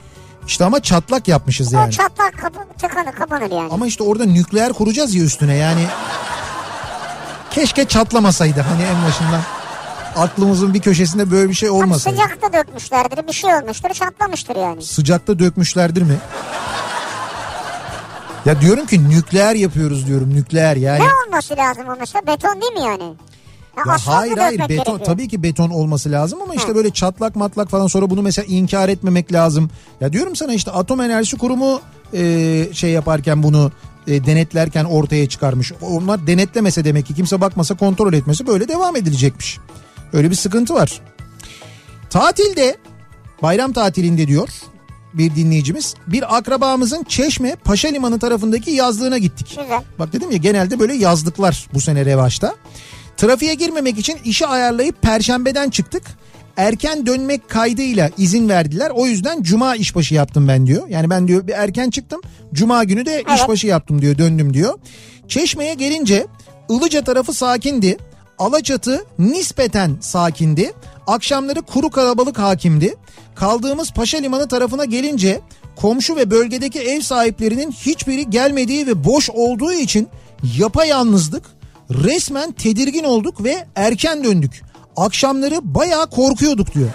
İşte 0.51 0.65
ama 0.65 0.83
çatlak 0.83 1.29
yapmışız 1.29 1.75
O 1.75 1.77
yani. 1.77 1.93
çatlak 1.93 2.39
kapı, 2.39 2.59
tıkanır 2.79 3.13
kapanır 3.13 3.51
yani. 3.51 3.69
Ama 3.73 3.87
işte 3.87 4.05
orada 4.05 4.25
nükleer 4.25 4.73
kuracağız 4.73 5.15
ya 5.15 5.25
üstüne 5.25 5.55
yani. 5.55 5.87
Keşke 7.51 7.85
çatlamasaydı 7.85 8.61
hani 8.61 8.83
en 8.83 9.07
başından. 9.07 9.41
Aklımızın 10.17 10.75
bir 10.75 10.81
köşesinde 10.81 11.31
böyle 11.31 11.49
bir 11.49 11.55
şey 11.55 11.71
olmasaydı. 11.71 12.17
sıcakta 12.17 12.53
dökmüşlerdir 12.53 13.27
bir 13.27 13.33
şey 13.33 13.55
olmuştur 13.55 13.91
çatlamıştır 13.91 14.57
yani. 14.57 14.83
Sıcakta 14.83 15.39
dökmüşlerdir 15.39 16.03
mi? 16.03 16.17
Ya 18.45 18.61
diyorum 18.61 18.87
ki 18.87 19.11
nükleer 19.11 19.55
yapıyoruz 19.55 20.07
diyorum 20.07 20.35
nükleer 20.35 20.77
yani. 20.77 21.01
Ne 21.01 21.09
olması 21.27 21.57
lazım 21.57 21.85
o 21.89 21.97
mesela 22.01 22.27
beton 22.27 22.61
değil 22.61 22.73
mi 22.73 22.81
yani? 22.81 23.15
Ya, 23.77 23.97
hayır 24.07 24.37
hayır 24.39 24.59
beton 24.59 24.69
gerekiyor. 24.69 25.01
tabii 25.05 25.29
ki 25.29 25.43
beton 25.43 25.71
olması 25.71 26.11
lazım 26.13 26.43
ama 26.43 26.55
işte 26.55 26.75
böyle 26.75 26.91
çatlak 26.91 27.37
matlak 27.37 27.71
falan 27.71 27.87
sonra 27.87 28.11
bunu 28.11 28.23
mesela 28.23 28.47
inkar 28.47 28.89
etmemek 28.89 29.33
lazım. 29.33 29.71
Ya 30.01 30.13
diyorum 30.13 30.37
sana 30.37 30.55
işte 30.55 30.71
Atom 30.71 31.01
Enerjisi 31.01 31.39
Kurumu 31.39 31.81
e, 32.15 32.69
şey 32.73 32.91
yaparken 32.91 33.43
bunu 33.43 33.73
e, 34.07 34.27
denetlerken 34.27 34.85
ortaya 34.85 35.29
çıkarmış. 35.29 35.73
Onlar 35.83 36.27
denetlemese 36.27 36.85
demek 36.85 37.07
ki 37.07 37.15
kimse 37.15 37.41
bakmasa 37.41 37.77
kontrol 37.77 38.13
etmesi 38.13 38.47
böyle 38.47 38.69
devam 38.69 38.97
edilecekmiş. 38.97 39.59
Öyle 40.13 40.31
bir 40.31 40.37
sıkıntı 40.37 40.75
var. 40.75 41.01
Tatilde 42.11 42.77
bayram 43.43 43.73
tatilinde 43.73 44.29
diyor 44.29 44.49
bir 45.15 45.35
dinleyicimiz 45.35 45.95
bir 46.07 46.37
akrabamızın 46.37 47.05
Çeşme 47.09 47.57
Paşa 47.65 47.89
Limanı 47.89 48.19
tarafındaki 48.19 48.71
yazlığına 48.71 49.19
gittik. 49.19 49.49
Güzel. 49.49 49.81
Bak 49.99 50.13
dedim 50.13 50.31
ya 50.31 50.37
genelde 50.37 50.79
böyle 50.79 50.95
yazlıklar 50.95 51.69
bu 51.75 51.81
sene 51.81 52.05
revaçta. 52.05 52.55
Trafiğe 53.21 53.55
girmemek 53.55 53.99
için 53.99 54.19
işi 54.25 54.47
ayarlayıp 54.47 55.03
perşembeden 55.03 55.71
çıktık. 55.71 56.03
Erken 56.57 57.07
dönmek 57.07 57.49
kaydıyla 57.49 58.11
izin 58.19 58.49
verdiler. 58.49 58.91
O 58.95 59.07
yüzden 59.07 59.43
cuma 59.43 59.77
işbaşı 59.77 60.15
yaptım 60.15 60.49
ben 60.49 60.67
diyor. 60.67 60.89
Yani 60.89 61.11
ben 61.11 61.29
diyor 61.29 61.47
bir 61.47 61.53
erken 61.53 61.91
çıktım. 61.91 62.21
Cuma 62.53 62.85
günü 62.85 63.07
de 63.07 63.25
işbaşı 63.35 63.67
yaptım 63.67 64.03
diyor. 64.03 64.19
Döndüm 64.19 64.55
diyor. 64.55 64.79
Çeşme'ye 65.29 65.75
gelince 65.75 66.27
Ilıca 66.69 67.05
tarafı 67.05 67.33
sakindi. 67.33 67.97
Alaçatı 68.39 69.05
nispeten 69.19 69.97
sakindi. 70.01 70.73
Akşamları 71.07 71.63
kuru 71.63 71.91
kalabalık 71.91 72.39
hakimdi. 72.39 72.95
Kaldığımız 73.35 73.93
Paşa 73.93 74.19
Limanı 74.19 74.49
tarafına 74.49 74.85
gelince 74.85 75.41
komşu 75.77 76.17
ve 76.17 76.31
bölgedeki 76.31 76.81
ev 76.81 77.01
sahiplerinin 77.01 77.71
hiçbiri 77.73 78.31
gelmediği 78.31 78.87
ve 78.87 79.05
boş 79.05 79.31
olduğu 79.31 79.73
için 79.73 80.09
yapayalnızdık. 80.59 81.60
Resmen 81.91 82.53
tedirgin 82.53 83.05
olduk 83.05 83.45
ve 83.45 83.67
erken 83.77 84.25
döndük. 84.25 84.63
Akşamları 84.97 85.61
bayağı 85.63 86.11
korkuyorduk 86.11 86.75
diyor. 86.75 86.91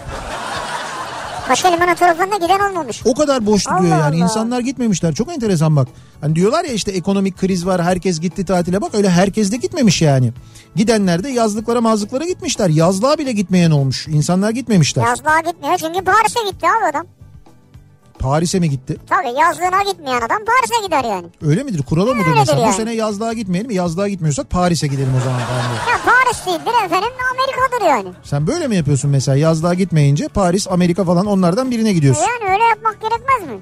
Paşa 1.48 1.68
Limanı 1.68 1.96
tarafında 1.96 2.36
giden 2.36 2.70
olmamış. 2.70 3.02
O 3.06 3.14
kadar 3.14 3.42
Allah 3.48 3.82
diyor 3.82 3.98
yani. 3.98 4.16
Allah. 4.16 4.24
İnsanlar 4.24 4.60
gitmemişler. 4.60 5.14
Çok 5.14 5.32
enteresan 5.34 5.76
bak. 5.76 5.88
Hani 6.22 6.36
diyorlar 6.36 6.66
ya 6.66 6.72
işte 6.74 6.92
ekonomik 6.92 7.38
kriz 7.38 7.66
var. 7.66 7.84
Herkes 7.84 8.20
gitti 8.20 8.46
tatile. 8.46 8.82
Bak 8.82 8.96
öyle 8.96 9.10
herkes 9.10 9.52
de 9.52 9.58
gitmemiş 9.58 10.02
yani. 10.02 10.34
Gidenler 10.76 11.24
de 11.24 11.30
yazlıklara 11.30 11.82
mazlıklara 11.82 12.26
gitmişler. 12.26 12.70
Yazlığa 12.70 13.18
bile 13.18 13.32
gitmeyen 13.32 13.72
olmuş. 13.72 14.08
İnsanlar 14.08 14.50
gitmemişler. 14.50 15.06
Yazlığa 15.06 15.40
gitmiyor 15.40 15.78
çünkü 15.78 16.02
Paris'e 16.02 16.40
gitti 16.52 16.66
abi 16.68 16.86
adam. 16.98 17.08
Paris'e 18.20 18.60
mi 18.60 18.70
gitti? 18.70 18.98
Tabii 19.10 19.40
yazlığına 19.40 19.84
gitmeyen 19.92 20.18
adam 20.22 20.38
Paris'e 20.46 20.86
gider 20.86 21.04
yani. 21.04 21.28
Öyle 21.42 21.64
midir? 21.64 21.84
Kuralı 21.84 22.16
mıdır 22.16 22.28
Öyledir 22.28 22.40
mesela? 22.40 22.62
yani. 22.62 22.74
Bu 22.74 22.78
sene 22.78 22.94
yazlığa 22.94 23.34
gitmeyelim 23.34 23.68
mi? 23.72 23.76
Yazlığa 23.76 24.08
gitmiyorsak 24.08 24.50
Paris'e 24.50 24.88
gidelim 24.88 25.14
o 25.22 25.24
zaman 25.24 25.40
falan. 25.40 25.62
Ya 25.94 26.00
Paris 26.06 26.46
değildir 26.46 26.86
efendim 26.86 27.10
Amerika'dır 27.34 27.86
yani. 27.90 28.16
Sen 28.24 28.48
böyle 28.48 28.68
mi 28.68 28.76
yapıyorsun 28.76 29.12
mesela? 29.12 29.38
Yazlığa 29.38 29.74
gitmeyince 29.74 30.28
Paris, 30.28 30.68
Amerika 30.68 31.04
falan 31.06 31.26
onlardan 31.26 31.72
birine 31.72 31.94
gidiyorsun. 31.94 32.22
Yani 32.24 32.54
öyle 32.54 32.64
yapmak 32.64 33.02
gerekmez 33.02 33.50
mi? 33.56 33.62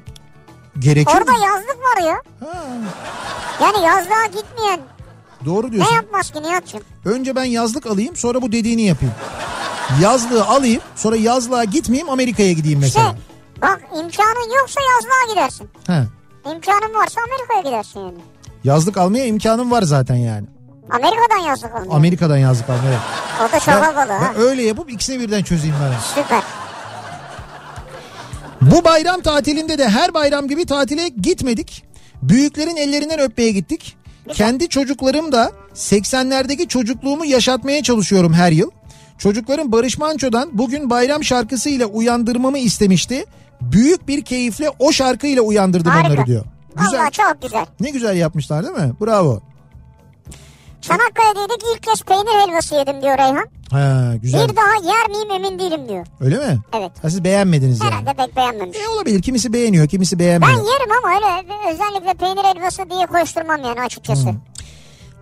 Gerekiyor 0.80 1.18
Orada 1.18 1.32
mu? 1.32 1.38
yazlık 1.46 1.78
var 1.78 2.08
ya. 2.08 2.16
Ha, 2.40 2.64
Yani 3.62 3.86
yazlığa 3.86 4.26
gitmeyen 4.26 4.80
doğru 5.46 5.68
ne 5.68 5.72
diyorsun. 5.72 5.96
yapmaz 5.96 6.32
ki 6.32 6.44
Nihat'cığım? 6.44 6.82
Önce 7.06 7.36
ben 7.36 7.44
yazlık 7.44 7.86
alayım 7.88 8.16
sonra 8.16 8.42
bu 8.42 8.52
dediğini 8.52 8.82
yapayım. 8.82 9.14
Yazlığı 10.02 10.46
alayım 10.46 10.82
sonra 10.96 11.16
yazlığa 11.16 11.64
gitmeyeyim 11.64 12.10
Amerika'ya 12.10 12.52
gideyim 12.54 12.82
İşte 12.82 13.00
mesela. 13.00 13.16
Bak 13.64 13.82
imkanın 13.92 14.58
yoksa 14.60 14.82
yazlığa 14.82 15.34
gidersin. 15.34 15.70
He. 15.88 16.04
İmkanın 16.52 16.94
varsa 16.94 17.22
Amerika'ya 17.22 17.62
gidersin 17.62 18.00
yani. 18.00 18.18
Yazlık 18.64 18.98
almaya 18.98 19.26
imkanım 19.26 19.72
var 19.72 19.82
zaten 19.82 20.16
yani. 20.16 20.48
Amerika'dan 20.90 21.38
yazlık 21.38 21.76
almıyor. 21.76 21.96
Amerika'dan 21.96 22.38
yazlık 22.38 22.70
almaya. 22.70 23.00
O 23.40 23.52
da 23.52 23.60
çok 23.60 23.74
havalı 23.74 24.12
ha. 24.12 24.34
ben 24.36 24.42
öyle 24.42 24.64
yapıp 24.64 24.92
ikisini 24.92 25.20
birden 25.20 25.44
çözeyim 25.44 25.76
ben. 25.84 26.22
Süper. 26.24 26.44
Bu 28.62 28.84
bayram 28.84 29.22
tatilinde 29.22 29.78
de 29.78 29.90
her 29.90 30.14
bayram 30.14 30.48
gibi 30.48 30.66
tatile 30.66 31.08
gitmedik. 31.08 31.86
Büyüklerin 32.22 32.76
ellerinden 32.76 33.20
öpmeye 33.20 33.52
gittik. 33.52 33.98
Kendi 34.34 34.70
çocuklarım 34.70 35.32
da 35.32 35.52
80'lerdeki 35.76 36.68
çocukluğumu 36.68 37.26
yaşatmaya 37.26 37.84
çalışıyorum 37.84 38.34
her 38.34 38.52
yıl. 38.52 38.72
Çocuklarım 39.18 39.72
Barış 39.72 39.98
Manço'dan 39.98 40.50
bugün 40.54 40.90
bayram 40.90 41.24
şarkısıyla 41.24 41.86
uyandırmamı 41.86 42.58
istemişti. 42.58 43.26
Büyük 43.72 44.08
bir 44.08 44.26
keyifle 44.26 44.70
o 44.80 44.92
şarkıyla 44.92 45.42
uyandırdım 45.42 45.92
Harika. 45.92 46.08
onları 46.14 46.26
diyor. 46.26 46.46
Güzel. 46.78 47.00
Valla 47.00 47.10
çok 47.10 47.42
güzel. 47.42 47.66
Ne 47.80 47.90
güzel 47.90 48.16
yapmışlar 48.18 48.64
değil 48.64 48.76
mi? 48.76 48.94
Bravo. 49.02 49.40
Çanakkale'deydik 50.82 51.64
ilk 51.76 51.84
kez 51.84 52.02
peynir 52.04 52.48
helvası 52.48 52.76
yedim 52.76 53.02
diyor 53.02 53.18
Reyhan. 53.18 53.48
Ha, 53.72 54.14
güzel. 54.22 54.50
Bir 54.50 54.56
daha 54.56 54.94
yer 54.94 55.10
miyim 55.10 55.32
emin 55.32 55.60
değilim 55.60 55.90
diyor. 55.90 56.06
Öyle 56.20 56.38
mi? 56.38 56.60
Evet. 56.74 56.92
Ha, 57.02 57.10
siz 57.10 57.24
beğenmediniz 57.24 57.80
yani. 57.82 57.92
Herhalde 57.92 58.14
pek 58.14 58.36
beğenmemiş. 58.36 58.78
E 58.78 58.88
olabilir. 58.88 59.22
Kimisi 59.22 59.54
beğeniyor, 59.54 59.88
kimisi 59.88 60.20
Ben 60.20 60.26
beğenmiyor. 60.26 60.52
yerim 60.54 60.92
ama 61.04 61.16
öyle 61.16 61.54
özellikle 61.74 62.14
peynir 62.14 62.44
helvası 62.56 62.90
diye 62.90 63.06
koşturmam 63.06 63.64
yani 63.64 63.82
açıkçası. 63.82 64.30
Hmm. 64.30 64.38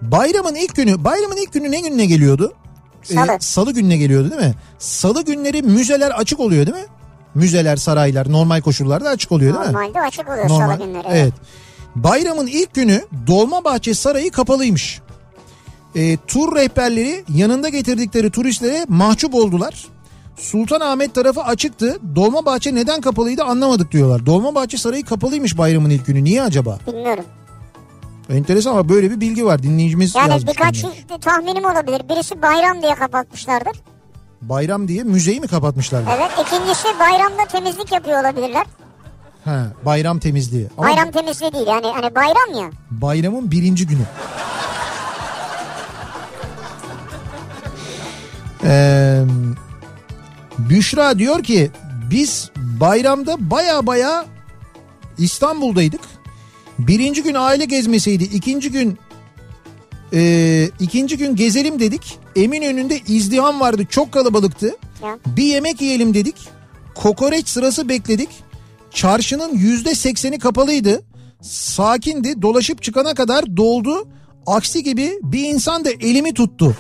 Bayramın 0.02 0.56
ilk 0.56 0.76
günü, 0.76 1.04
bayramın 1.04 1.38
ilk 1.38 1.54
günü 1.54 1.72
ne 1.72 1.80
gününe 1.82 2.06
geliyordu? 2.06 2.54
Ee, 3.10 3.14
Salı. 3.14 3.38
salı 3.40 3.72
gününe 3.74 3.98
geliyordu 3.98 4.32
değil 4.32 4.42
mi? 4.42 4.54
Salı 4.80 5.26
günleri 5.26 5.62
müzeler 5.62 6.12
açık 6.12 6.40
oluyor 6.40 6.66
değil 6.66 6.78
mi? 6.78 6.86
Müzeler, 7.36 7.76
saraylar 7.78 8.32
normal 8.32 8.62
koşullarda 8.62 9.10
açık 9.10 9.32
oluyor 9.32 9.54
değil 9.54 9.66
mi? 9.68 9.74
Normalde 9.74 10.02
açık 10.02 10.30
oluyor 10.30 10.50
Normal. 10.50 10.78
salı 10.78 10.86
günleri. 10.86 11.08
Evet. 11.12 11.34
Bayramın 11.96 12.48
ilk 12.48 12.74
günü 12.74 13.02
Dolmabahçe 13.28 13.94
Sarayı 13.94 14.32
kapalıymış. 14.32 15.02
Ee, 15.96 16.18
tur 16.28 16.56
rehberleri 16.56 17.24
yanında 17.30 17.70
getirdikleri 17.70 18.32
turistlere 18.32 18.86
mahcup 18.88 19.36
oldular. 19.36 19.86
Sultanahmet 20.38 21.16
tarafı 21.16 21.42
açıktı. 21.44 22.00
Dolmabahçe 22.16 22.76
neden 22.76 23.02
kapalıydı 23.02 23.44
anlamadık 23.44 23.92
diyorlar. 23.92 24.26
Dolmabahçe 24.26 24.78
Sarayı 24.78 25.06
kapalıymış 25.06 25.58
bayramın 25.58 25.90
ilk 25.90 26.06
günü. 26.06 26.24
Niye 26.24 26.42
acaba? 26.44 26.80
Bilmiyorum. 26.88 27.26
Enteresan 28.30 28.72
ama 28.72 28.90
böyle 28.90 29.12
bir 29.12 29.22
bilgi 29.22 29.46
var. 29.46 29.64
Dinleyicimiz 29.64 30.16
Yani 30.16 30.32
yazmış. 30.32 30.54
birkaç 30.54 30.84
bunu. 30.84 31.20
tahminim 31.20 31.66
olabilir. 31.66 32.02
Birisi 32.10 32.42
bayram 32.42 32.82
diye 32.82 32.96
kapatmışlardır. 32.96 33.78
Bayram 34.42 34.88
diye 34.88 35.04
müzeyi 35.04 35.40
mi 35.42 35.48
kapatmışlar? 35.48 36.04
Evet. 36.18 36.32
İkincisi 36.42 36.88
bayramda 37.00 37.46
temizlik 37.52 37.92
yapıyor 37.92 38.22
olabilirler. 38.22 38.66
Ha, 39.46 39.68
bayram 39.86 40.20
temizliği. 40.20 40.68
Ama 40.78 40.88
Bayram 40.88 41.12
temizliği 41.12 41.54
değil 41.54 41.68
yani 41.68 41.88
hani 41.88 42.16
bayram 42.16 42.64
ya. 42.64 42.70
bayramın 42.92 43.52
birinci 43.52 43.88
günü. 43.88 44.04
Ee, 48.64 49.22
Büşra 50.58 51.20
diyor 51.20 51.44
ki 51.44 51.72
biz 52.12 52.52
bayramda 52.58 53.52
baya 53.52 53.88
baya 53.88 54.26
İstanbul'daydık. 55.18 56.02
Birinci 56.80 57.24
gün 57.24 57.36
aile 57.36 57.66
gezmesiydi. 57.66 58.24
İkinci 58.24 58.72
gün 58.72 59.00
e, 60.14 60.70
ikinci 60.80 61.18
gün 61.18 61.36
gezelim 61.36 61.80
dedik. 61.80 62.20
Eminönü'nde 62.36 63.00
izdiham 63.08 63.60
vardı. 63.60 63.86
Çok 63.90 64.12
kalabalıktı. 64.12 64.76
Ya. 65.04 65.18
Bir 65.26 65.44
yemek 65.44 65.82
yiyelim 65.82 66.14
dedik. 66.14 66.36
Kokoreç 66.96 67.48
sırası 67.50 67.90
bekledik. 67.90 68.30
Çarşının 68.94 69.58
yüzde 69.58 69.96
sekseni 69.96 70.40
kapalıydı. 70.40 71.02
Sakindi. 71.42 72.42
Dolaşıp 72.42 72.84
çıkana 72.84 73.14
kadar 73.14 73.58
doldu. 73.58 74.08
Aksi 74.48 74.84
gibi 74.84 75.20
bir 75.24 75.44
insan 75.44 75.86
da 75.86 75.90
elimi 75.90 76.34
tuttu. 76.34 76.76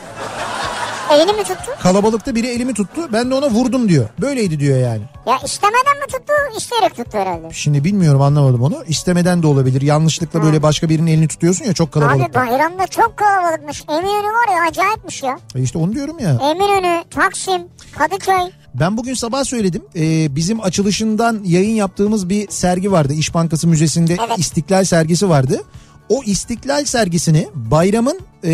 Elini 1.11 1.31
mi 1.33 1.43
tuttu? 1.43 1.71
Kalabalıkta 1.83 2.35
biri 2.35 2.47
elimi 2.47 2.73
tuttu. 2.73 3.01
Ben 3.13 3.31
de 3.31 3.35
ona 3.35 3.49
vurdum 3.49 3.89
diyor. 3.89 4.09
Böyleydi 4.21 4.59
diyor 4.59 4.77
yani. 4.79 5.01
Ya 5.27 5.39
istemeden 5.45 5.97
mi 5.99 6.05
tuttu? 6.11 6.33
İsteyerek 6.57 6.95
tuttu 6.95 7.17
herhalde. 7.17 7.47
Şimdi 7.53 7.83
bilmiyorum 7.83 8.21
anlamadım 8.21 8.61
onu. 8.61 8.83
İstemeden 8.88 9.43
de 9.43 9.47
olabilir. 9.47 9.81
Yanlışlıkla 9.81 10.43
böyle 10.43 10.63
başka 10.63 10.89
birinin 10.89 11.11
elini 11.11 11.27
tutuyorsun 11.27 11.65
ya 11.65 11.73
çok 11.73 11.97
Abi 11.97 12.05
kalabalıkta. 12.05 12.39
bayramda 12.41 12.88
çok 12.88 13.17
kalabalıkmış. 13.17 13.83
Eminönü 13.89 14.27
var 14.27 14.55
ya 14.55 14.69
acayipmiş 14.69 15.23
ya. 15.23 15.39
E 15.55 15.61
İşte 15.61 15.77
onu 15.77 15.93
diyorum 15.93 16.19
ya. 16.19 16.29
Eminönü, 16.29 17.03
Taksim, 17.09 17.61
Kadıköy. 17.97 18.51
Ben 18.73 18.97
bugün 18.97 19.13
sabah 19.13 19.43
söyledim. 19.43 19.83
Ee, 19.95 20.35
bizim 20.35 20.61
açılışından 20.61 21.41
yayın 21.45 21.75
yaptığımız 21.75 22.29
bir 22.29 22.49
sergi 22.51 22.91
vardı. 22.91 23.13
İş 23.13 23.33
Bankası 23.33 23.67
Müzesi'nde 23.67 24.17
Evet. 24.27 24.39
İstiklal 24.39 24.83
sergisi 24.83 25.29
vardı. 25.29 25.61
O 26.09 26.23
İstiklal 26.25 26.85
sergisini 26.85 27.47
bayramın 27.55 28.19
e, 28.45 28.51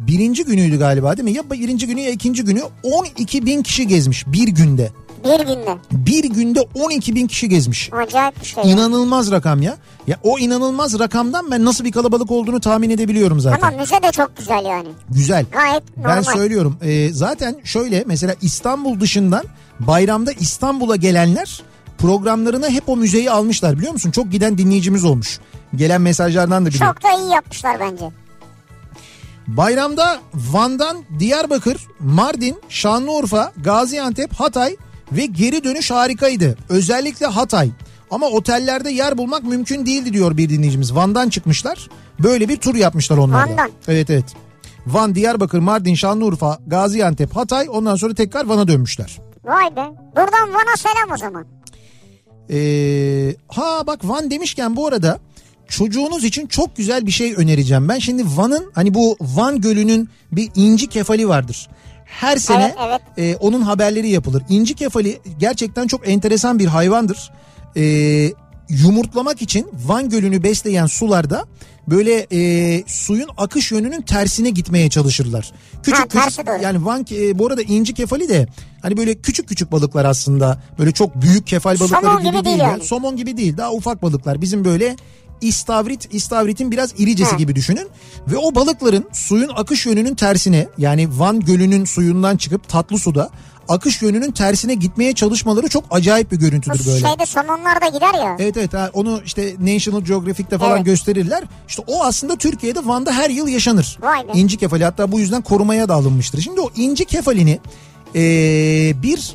birinci 0.00 0.44
günüydü 0.44 0.78
galiba 0.78 1.16
değil 1.16 1.24
mi? 1.24 1.32
Ya 1.32 1.50
birinci 1.50 1.86
günü 1.86 2.00
ya 2.00 2.10
ikinci 2.10 2.44
günü 2.44 2.62
12 2.82 3.46
bin 3.46 3.62
kişi 3.62 3.86
gezmiş 3.86 4.26
bir 4.26 4.48
günde. 4.48 4.92
Bir 5.24 5.40
günde. 5.40 5.76
Bir 5.92 6.24
günde 6.24 6.60
12 6.74 7.14
bin 7.14 7.26
kişi 7.26 7.48
gezmiş. 7.48 7.90
Acayip 7.92 8.40
bir 8.40 8.46
şey. 8.46 8.72
İnanılmaz 8.72 9.30
rakam 9.30 9.62
ya. 9.62 9.76
Ya 10.06 10.16
o 10.22 10.38
inanılmaz 10.38 10.98
rakamdan 10.98 11.50
ben 11.50 11.64
nasıl 11.64 11.84
bir 11.84 11.92
kalabalık 11.92 12.30
olduğunu 12.30 12.60
tahmin 12.60 12.90
edebiliyorum 12.90 13.40
zaten. 13.40 13.68
Ama 13.68 13.76
müze 13.76 14.02
de 14.02 14.12
çok 14.12 14.36
güzel 14.36 14.64
yani. 14.64 14.88
Güzel. 15.10 15.46
Gayet 15.52 15.96
normal. 15.96 16.16
Ben 16.16 16.22
söylüyorum 16.22 16.76
e, 16.82 17.08
zaten 17.12 17.56
şöyle 17.64 18.04
mesela 18.06 18.34
İstanbul 18.42 19.00
dışından 19.00 19.44
bayramda 19.80 20.32
İstanbul'a 20.32 20.96
gelenler 20.96 21.62
programlarına 21.98 22.68
hep 22.68 22.88
o 22.88 22.96
müzeyi 22.96 23.30
almışlar 23.30 23.78
biliyor 23.78 23.92
musun? 23.92 24.10
Çok 24.10 24.32
giden 24.32 24.58
dinleyicimiz 24.58 25.04
olmuş. 25.04 25.40
Gelen 25.76 26.00
mesajlardan 26.00 26.66
da 26.66 26.70
biliyorum. 26.70 26.94
Çok 27.02 27.10
da 27.12 27.22
iyi 27.22 27.30
yapmışlar 27.32 27.80
bence. 27.80 28.10
Bayramda 29.46 30.20
Van'dan 30.34 30.96
Diyarbakır, 31.18 31.86
Mardin, 32.00 32.56
Şanlıurfa, 32.68 33.52
Gaziantep, 33.64 34.34
Hatay 34.34 34.76
ve 35.12 35.26
geri 35.26 35.64
dönüş 35.64 35.90
harikaydı. 35.90 36.56
Özellikle 36.68 37.26
Hatay. 37.26 37.70
Ama 38.10 38.26
otellerde 38.26 38.90
yer 38.90 39.18
bulmak 39.18 39.42
mümkün 39.44 39.86
değildi 39.86 40.12
diyor 40.12 40.36
bir 40.36 40.48
dinleyicimiz. 40.48 40.94
Van'dan 40.94 41.28
çıkmışlar. 41.28 41.88
Böyle 42.22 42.48
bir 42.48 42.56
tur 42.56 42.74
yapmışlar 42.74 43.16
onlar 43.16 43.46
da. 43.46 43.50
Van'dan. 43.50 43.70
Evet 43.88 44.10
evet. 44.10 44.24
Van, 44.86 45.14
Diyarbakır, 45.14 45.58
Mardin, 45.58 45.94
Şanlıurfa, 45.94 46.58
Gaziantep, 46.66 47.36
Hatay 47.36 47.66
ondan 47.70 47.96
sonra 47.96 48.14
tekrar 48.14 48.46
Van'a 48.46 48.68
dönmüşler. 48.68 49.20
Vay 49.44 49.76
be. 49.76 49.92
Buradan 50.16 50.54
Van'a 50.54 50.76
selam 50.76 51.10
o 51.14 51.16
zaman. 51.16 51.46
Ee, 52.50 53.36
ha 53.48 53.86
bak 53.86 54.00
Van 54.04 54.30
demişken 54.30 54.76
bu 54.76 54.86
arada 54.86 55.18
çocuğunuz 55.68 56.24
için 56.24 56.46
çok 56.46 56.76
güzel 56.76 57.06
bir 57.06 57.10
şey 57.10 57.34
önereceğim. 57.36 57.88
Ben 57.88 57.98
şimdi 57.98 58.24
Van'ın 58.36 58.70
hani 58.74 58.94
bu 58.94 59.16
Van 59.20 59.60
Gölü'nün 59.60 60.08
bir 60.32 60.50
inci 60.54 60.86
kefali 60.86 61.28
vardır. 61.28 61.68
Her 62.04 62.36
sene 62.36 62.74
Evet, 62.88 63.00
e, 63.18 63.36
onun 63.36 63.60
haberleri 63.62 64.08
yapılır. 64.08 64.42
İnci 64.48 64.74
kefali 64.74 65.20
gerçekten 65.38 65.86
çok 65.86 66.08
enteresan 66.08 66.58
bir 66.58 66.66
hayvandır. 66.66 67.30
E, 67.76 67.82
yumurtlamak 68.68 69.42
için 69.42 69.66
Van 69.86 70.08
Gölü'nü 70.08 70.42
besleyen 70.42 70.86
sularda 70.86 71.44
böyle 71.88 72.26
e, 72.32 72.82
suyun 72.86 73.28
akış 73.36 73.72
yönünün 73.72 74.02
tersine 74.02 74.50
gitmeye 74.50 74.90
çalışırlar. 74.90 75.52
Küçük 75.82 76.14
Ha, 76.14 76.26
küçük 76.28 76.46
yani 76.62 76.84
Van 76.84 77.06
e, 77.12 77.38
bu 77.38 77.46
arada 77.46 77.62
inci 77.62 77.94
kefali 77.94 78.28
de 78.28 78.46
hani 78.82 78.96
böyle 78.96 79.14
küçük 79.14 79.48
küçük 79.48 79.72
balıklar 79.72 80.04
aslında. 80.04 80.62
Böyle 80.78 80.92
çok 80.92 81.22
büyük 81.22 81.46
kefal 81.46 81.80
balıkları 81.80 82.02
Somon 82.02 82.18
gibi, 82.18 82.26
gibi 82.26 82.34
değil. 82.34 82.44
değil 82.44 82.58
ya. 82.58 82.68
yani. 82.68 82.84
Somon 82.84 83.16
gibi 83.16 83.36
değil. 83.36 83.56
Daha 83.56 83.72
ufak 83.72 84.02
balıklar. 84.02 84.42
Bizim 84.42 84.64
böyle 84.64 84.96
istavrit, 85.48 86.14
istavritin 86.14 86.70
biraz 86.70 86.94
iricesi 86.98 87.30
Ha. 87.30 87.36
gibi 87.36 87.54
düşünün. 87.56 87.88
Ve 88.28 88.36
o 88.36 88.54
balıkların 88.54 89.04
suyun 89.12 89.50
akış 89.56 89.86
yönünün 89.86 90.14
tersine 90.14 90.68
yani 90.78 91.08
Van 91.18 91.40
Gölü'nün 91.40 91.84
suyundan 91.84 92.36
çıkıp 92.36 92.68
tatlı 92.68 92.98
suda 92.98 93.30
akış 93.68 94.02
yönünün 94.02 94.30
tersine 94.30 94.74
gitmeye 94.74 95.12
çalışmaları 95.12 95.68
çok 95.68 95.84
acayip 95.90 96.32
bir 96.32 96.36
görüntüdür 96.36 96.86
böyle. 96.86 97.06
şeyde 97.08 97.26
somonlar 97.26 97.80
da 97.80 97.88
gider 97.88 98.14
ya. 98.14 98.36
Evet 98.38 98.56
evet 98.56 98.74
ha, 98.74 98.90
onu 98.92 99.20
işte 99.24 99.54
National 99.60 100.00
Geographic'te 100.00 100.58
falan 100.58 100.76
Evet. 100.76 100.84
gösterirler. 100.86 101.44
İşte 101.68 101.82
o 101.86 102.04
aslında 102.04 102.36
Türkiye'de 102.36 102.86
Van'da 102.86 103.12
her 103.12 103.30
yıl 103.30 103.48
yaşanır. 103.48 103.98
Vay 104.02 104.28
be. 104.28 104.32
İnci 104.34 104.56
kefali 104.56 104.84
hatta 104.84 105.12
bu 105.12 105.20
yüzden 105.20 105.42
korumaya 105.42 105.88
da 105.88 105.94
alınmıştır. 105.94 106.40
Şimdi 106.40 106.60
o 106.60 106.70
inci 106.76 107.04
kefalini 107.04 107.58
eee, 108.14 108.94
bir 109.02 109.32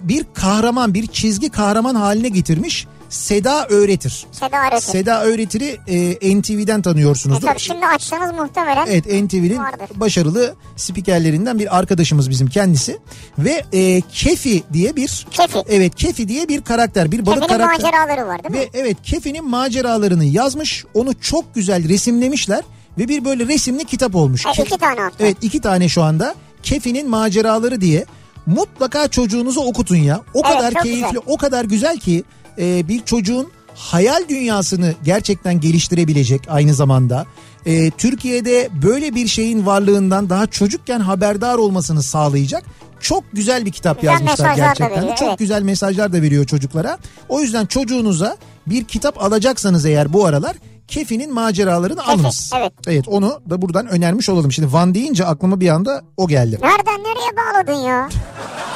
bir 0.00 0.26
kahraman 0.34 0.94
bir 0.94 1.06
çizgi 1.06 1.48
kahraman 1.48 1.94
haline 1.94 2.28
getirmiş 2.28 2.86
Seda 3.08 3.66
Öğretir. 3.66 4.26
Seda 4.32 4.60
Öğretir. 4.68 4.86
Seda 4.86 5.24
Öğretir'i 5.24 5.76
e, 5.88 6.38
NTV'den 6.40 6.78
E 6.78 6.82
tanıyorsunuzdur. 6.82 7.46
tabii 7.46 7.58
şimdi 7.58 7.86
açsanız 7.86 8.32
muhtemelen 8.32 8.86
Evet 8.86 9.06
NTV'nin 9.06 9.58
Vardır. 9.58 9.88
başarılı 9.94 10.54
spikerlerinden 10.76 11.58
bir 11.58 11.78
arkadaşımız 11.78 12.30
bizim 12.30 12.46
kendisi. 12.48 12.98
Ve 13.38 13.62
e, 13.72 14.00
Kefi 14.00 14.62
diye 14.72 14.96
bir 14.96 15.26
Kefi. 15.30 15.58
Evet 15.68 15.94
Kefi 15.94 16.28
diye 16.28 16.48
bir 16.48 16.60
karakter 16.62 17.12
bir 17.12 17.26
balık 17.26 17.42
Kefi'nin 17.42 17.58
karakter. 17.58 17.84
maceraları 17.92 18.26
var 18.26 18.44
değil 18.44 18.54
mi? 18.54 18.60
Ve 18.60 18.68
evet 18.74 18.96
Kefi'nin 19.02 19.44
maceralarını 19.50 20.24
yazmış. 20.24 20.84
Onu 20.94 21.20
çok 21.20 21.54
güzel 21.54 21.88
resimlemişler. 21.88 22.62
Ve 22.98 23.08
bir 23.08 23.24
böyle 23.24 23.46
resimli 23.46 23.84
kitap 23.84 24.14
olmuş. 24.14 24.44
Ha, 24.46 24.50
Ke- 24.50 24.62
iki 24.66 24.78
tane 24.78 25.00
hatta. 25.00 25.16
Evet 25.24 25.36
iki 25.42 25.60
tane 25.60 25.88
şu 25.88 26.02
anda. 26.02 26.34
Kefi'nin 26.62 27.08
maceraları 27.10 27.80
diye. 27.80 28.04
Mutlaka 28.46 29.08
çocuğunuzu 29.08 29.60
okutun 29.60 29.96
ya. 29.96 30.20
O 30.34 30.42
Evet, 30.46 30.56
kadar 30.58 30.82
keyifli, 30.82 31.02
güzel. 31.06 31.20
o 31.26 31.36
kadar 31.36 31.64
güzel 31.64 31.96
ki 31.98 32.24
e, 32.58 32.88
bir 32.88 33.04
çocuğun 33.04 33.48
hayal 33.74 34.28
dünyasını 34.28 34.94
gerçekten 35.04 35.60
geliştirebilecek 35.60 36.40
aynı 36.48 36.74
zamanda. 36.74 37.26
E, 37.66 37.90
Türkiye'de 37.90 38.68
böyle 38.82 39.14
bir 39.14 39.26
şeyin 39.26 39.66
varlığından 39.66 40.30
daha 40.30 40.46
çocukken 40.46 41.00
haberdar 41.00 41.54
olmasını 41.58 42.02
sağlayacak 42.02 42.64
Çok 43.00 43.24
güzel 43.32 43.64
bir 43.64 43.72
kitap 43.72 44.00
Güzel 44.00 44.12
yazmışlar 44.12 44.54
gerçekten. 44.56 44.96
veriyor, 45.02 45.16
Çok 45.16 45.28
evet. 45.28 45.38
güzel 45.38 45.62
mesajlar 45.62 46.12
da 46.12 46.22
veriyor 46.22 46.46
çocuklara. 46.46 46.98
O 47.28 47.40
yüzden 47.40 47.66
çocuğunuza 47.66 48.36
bir 48.66 48.84
kitap 48.84 49.22
alacaksanız 49.22 49.86
eğer 49.86 50.12
bu 50.12 50.26
aralar 50.26 50.56
Kefi'nin 50.88 51.34
maceralarını 51.34 52.06
alınız. 52.06 52.50
evet. 52.58 52.72
Evet 52.86 53.08
onu 53.08 53.40
da 53.50 53.62
buradan 53.62 53.86
önermiş 53.86 54.28
olalım. 54.28 54.52
Şimdi 54.52 54.72
Van 54.72 54.94
deyince 54.94 55.24
aklıma 55.26 55.60
bir 55.60 55.68
anda 55.68 56.02
o 56.16 56.28
geldi. 56.28 56.58
Nereden 56.62 57.00
nereye 57.04 57.36
bağladın 57.36 57.86
ya? 57.88 58.08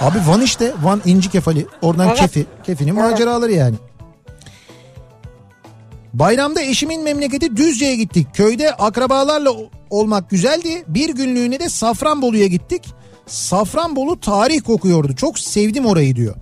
Abi 0.00 0.18
Van 0.26 0.40
işte 0.40 0.72
Van 0.82 1.02
İnci 1.04 1.30
Kefali 1.30 1.66
oradan 1.82 2.08
Evet. 2.08 2.18
Kefi. 2.18 2.46
Kefi'nin 2.62 2.96
Evet. 2.96 3.10
maceraları 3.10 3.52
yani. 3.52 3.74
Bayramda 6.14 6.62
eşimin 6.62 7.02
memleketi 7.02 7.56
Düzce'ye 7.56 7.96
gittik. 7.96 8.26
Köyde 8.34 8.72
akrabalarla 8.72 9.50
olmak 9.90 10.30
güzeldi. 10.30 10.84
Bir 10.88 11.08
günlüğüne 11.14 11.60
de 11.60 11.68
Safranbolu'ya 11.68 12.46
gittik. 12.46 12.94
Safranbolu 13.26 14.20
tarih 14.20 14.60
kokuyordu. 14.62 15.14
Çok 15.16 15.38
sevdim 15.38 15.86
orayı 15.86 16.16
diyor. 16.16 16.34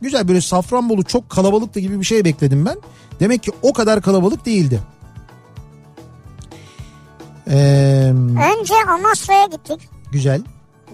Güzel 0.00 0.28
böyle 0.28 0.40
Safranbolu 0.40 1.02
çok 1.04 1.30
kalabalıktı 1.30 1.80
gibi 1.80 2.00
bir 2.00 2.04
şey 2.04 2.24
bekledim 2.24 2.66
ben. 2.66 2.76
Demek 3.20 3.42
ki 3.42 3.50
o 3.62 3.72
kadar 3.72 4.02
kalabalık 4.02 4.46
değildi. 4.46 4.80
Ee, 7.50 7.54
Önce 8.60 8.74
Amasra'ya 8.88 9.46
gittik. 9.46 9.88
güzel. 10.12 10.42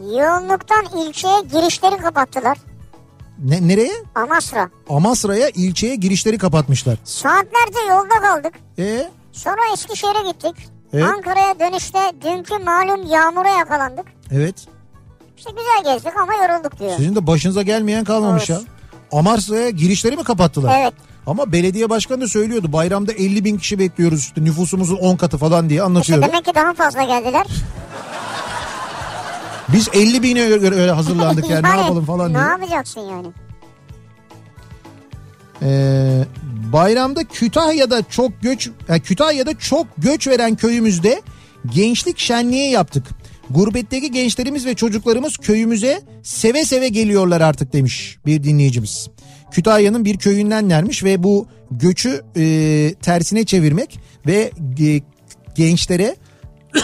Yoğunluktan 0.01 0.85
ilçeye 1.07 1.41
girişleri 1.53 1.97
kapattılar. 1.97 2.59
Ne, 3.39 3.69
nereye? 3.69 3.93
Amasra. 4.15 4.71
Amasra'ya 4.89 5.49
ilçeye 5.49 5.95
girişleri 5.95 6.39
kapatmışlar. 6.39 6.97
Saatlerce 7.05 7.79
yolda 7.89 8.21
kaldık. 8.21 8.53
E 8.79 9.11
Sonra 9.33 9.61
Eskişehir'e 9.73 10.31
gittik. 10.31 10.69
Evet. 10.93 11.05
Ankara'ya 11.05 11.61
dönüşte 11.61 11.99
dünkü 12.23 12.59
malum 12.65 13.07
yağmura 13.11 13.49
yakalandık. 13.49 14.05
evet. 14.33 14.55
İşte 15.39 15.51
güzel 15.51 15.95
gezdik 15.95 16.13
ama 16.21 16.35
yorulduk 16.35 16.79
diyor. 16.79 16.93
Sizin 16.97 17.17
de 17.17 17.27
başınıza 17.27 17.63
gelmeyen 17.63 18.05
kalmamış 18.05 18.51
Evet. 18.51 18.63
ya. 19.13 19.19
Amasya'ya 19.19 19.71
girişleri 19.71 20.17
mi 20.17 20.25
kapattılar? 20.25 20.79
Evet. 20.81 20.95
Ama 21.27 21.53
belediye 21.53 21.91
başkanı 21.91 22.21
da 22.21 22.29
söylüyordu 22.29 22.73
bayramda 22.73 23.13
50 23.13 23.45
bin 23.45 23.59
kişi 23.59 23.79
bekliyoruz 23.79 24.21
işte 24.21 24.45
nüfusumuzun 24.45 24.97
10 24.97 25.17
katı 25.17 25.39
falan 25.39 25.69
diye 25.69 25.77
İşte 25.79 25.85
anlatıyordu. 25.85 26.27
demek 26.27 26.45
ki 26.45 26.53
daha 26.55 26.73
fazla 26.75 27.03
geldiler. 27.03 27.47
Biz 29.73 29.89
50 29.95 30.23
bine 30.23 30.49
göre 30.49 30.75
öyle 30.75 30.91
hazırlandık 30.91 31.51
yani, 31.51 31.63
ne 31.63 31.69
yapalım 31.81 32.05
falan 32.05 32.33
Ne 32.33 32.39
diye. 32.39 32.47
yapacaksın 32.47 33.01
yani? 33.01 33.27
Ee, 35.63 36.25
bayramda 36.73 37.25
Kütahya'da 37.25 38.03
çok 38.11 38.43
göç 38.43 38.71
yani 38.89 39.01
Kütahya'da 39.01 39.59
çok 39.59 39.87
göç 39.99 40.29
veren 40.29 40.57
köyümüzde 40.57 41.23
gençlik 41.75 42.19
şenliği 42.19 42.71
yaptık. 42.71 43.07
Gurbetteki 43.51 44.11
gençlerimiz 44.11 44.67
ve 44.67 44.75
çocuklarımız 44.75 45.37
köyümüze 45.37 46.03
seve 46.23 46.65
seve 46.65 46.89
geliyorlar 46.89 47.41
artık 47.41 47.73
demiş 47.73 48.19
bir 48.27 48.43
dinleyicimiz. 48.43 49.09
Kütahya'nın 49.51 50.05
bir 50.05 50.19
köyündenlermiş 50.19 51.05
ve 51.05 51.23
bu 51.23 51.47
göçü 51.71 52.23
e, 52.37 52.95
tersine 53.03 53.45
çevirmek 53.45 53.99
ve 54.27 54.51
e, 54.81 55.01
gençlere 55.55 56.17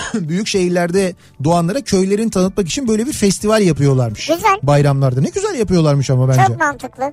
büyük 0.15 0.47
şehirlerde 0.47 1.15
doğanlara 1.45 1.81
köylerini 1.81 2.31
tanıtmak 2.31 2.69
için 2.69 2.89
böyle 2.89 3.07
bir 3.07 3.13
festival 3.13 3.63
yapıyorlarmış. 3.63 4.27
Güzel. 4.27 4.59
Bayramlarda 4.63 5.21
ne 5.21 5.29
güzel 5.29 5.55
yapıyorlarmış 5.55 6.11
ama 6.11 6.29
bence. 6.29 6.47
Çok 6.47 6.59
mantıklı. 6.59 7.13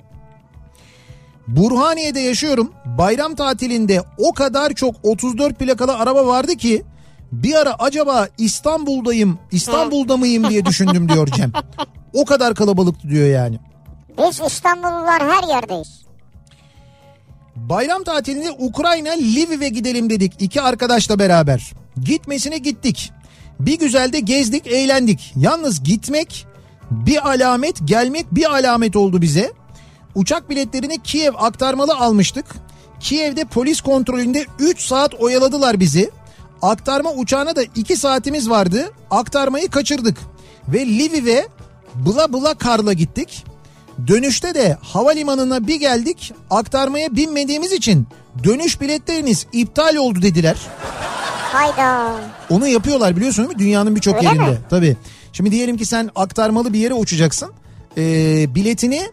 Burhaniye'de 1.48 2.20
yaşıyorum. 2.20 2.72
Bayram 2.84 3.34
tatilinde 3.34 4.02
o 4.18 4.32
kadar 4.34 4.72
çok 4.72 4.94
34 5.02 5.58
plakalı 5.58 5.96
araba 5.96 6.26
vardı 6.26 6.56
ki 6.56 6.82
bir 7.32 7.54
ara 7.54 7.74
acaba 7.78 8.28
İstanbul'dayım, 8.38 9.38
İstanbul'da 9.52 10.16
mıyım 10.16 10.48
diye 10.48 10.64
düşündüm 10.64 11.08
diyor 11.08 11.26
Cem. 11.36 11.52
O 12.14 12.24
kadar 12.24 12.54
kalabalıktı 12.54 13.08
diyor 13.08 13.28
yani. 13.28 13.58
Biz 14.18 14.40
İstanbullular 14.46 15.22
her 15.22 15.48
yerdeyiz. 15.48 16.00
Bayram 17.56 18.04
tatilinde 18.04 18.50
Ukrayna 18.50 19.10
Lviv'e 19.10 19.68
gidelim 19.68 20.10
dedik 20.10 20.32
iki 20.38 20.62
arkadaşla 20.62 21.18
beraber. 21.18 21.72
Gitmesine 22.04 22.58
gittik. 22.58 23.12
Bir 23.60 23.78
güzel 23.78 24.12
de 24.12 24.20
gezdik, 24.20 24.66
eğlendik. 24.66 25.32
Yalnız 25.36 25.82
gitmek 25.82 26.46
bir 26.90 27.28
alamet, 27.28 27.76
gelmek 27.84 28.34
bir 28.34 28.54
alamet 28.54 28.96
oldu 28.96 29.22
bize. 29.22 29.52
Uçak 30.14 30.50
biletlerini 30.50 31.02
Kiev 31.02 31.32
aktarmalı 31.36 31.96
almıştık. 31.96 32.46
Kiev'de 33.00 33.44
polis 33.44 33.80
kontrolünde 33.80 34.46
3 34.58 34.80
saat 34.80 35.14
oyaladılar 35.14 35.80
bizi. 35.80 36.10
Aktarma 36.62 37.12
uçağına 37.12 37.56
da 37.56 37.62
2 37.62 37.96
saatimiz 37.96 38.50
vardı. 38.50 38.92
Aktarmayı 39.10 39.68
kaçırdık. 39.70 40.18
Ve 40.68 40.86
Lviv'e 40.86 41.48
bula 41.94 42.32
bula 42.32 42.54
karla 42.54 42.92
gittik. 42.92 43.44
Dönüşte 44.06 44.54
de 44.54 44.78
havalimanına 44.82 45.66
bir 45.66 45.76
geldik. 45.76 46.32
Aktarmaya 46.50 47.16
binmediğimiz 47.16 47.72
için 47.72 48.06
dönüş 48.44 48.80
biletleriniz 48.80 49.46
iptal 49.52 49.96
oldu 49.96 50.22
dediler. 50.22 50.56
Hayda. 51.52 52.12
Onu 52.50 52.66
yapıyorlar 52.68 53.16
biliyorsun 53.16 53.44
değil 53.44 53.56
mi? 53.56 53.64
Dünyanın 53.64 53.96
birçok 53.96 54.22
yerinde. 54.22 54.42
mi? 54.50 54.58
Tabii. 54.70 54.96
Şimdi 55.32 55.50
diyelim 55.50 55.76
ki 55.76 55.86
sen 55.86 56.10
aktarmalı 56.16 56.72
bir 56.72 56.78
yere 56.78 56.94
uçacaksın. 56.94 57.50
Ee, 57.98 58.54
biletini 58.54 59.10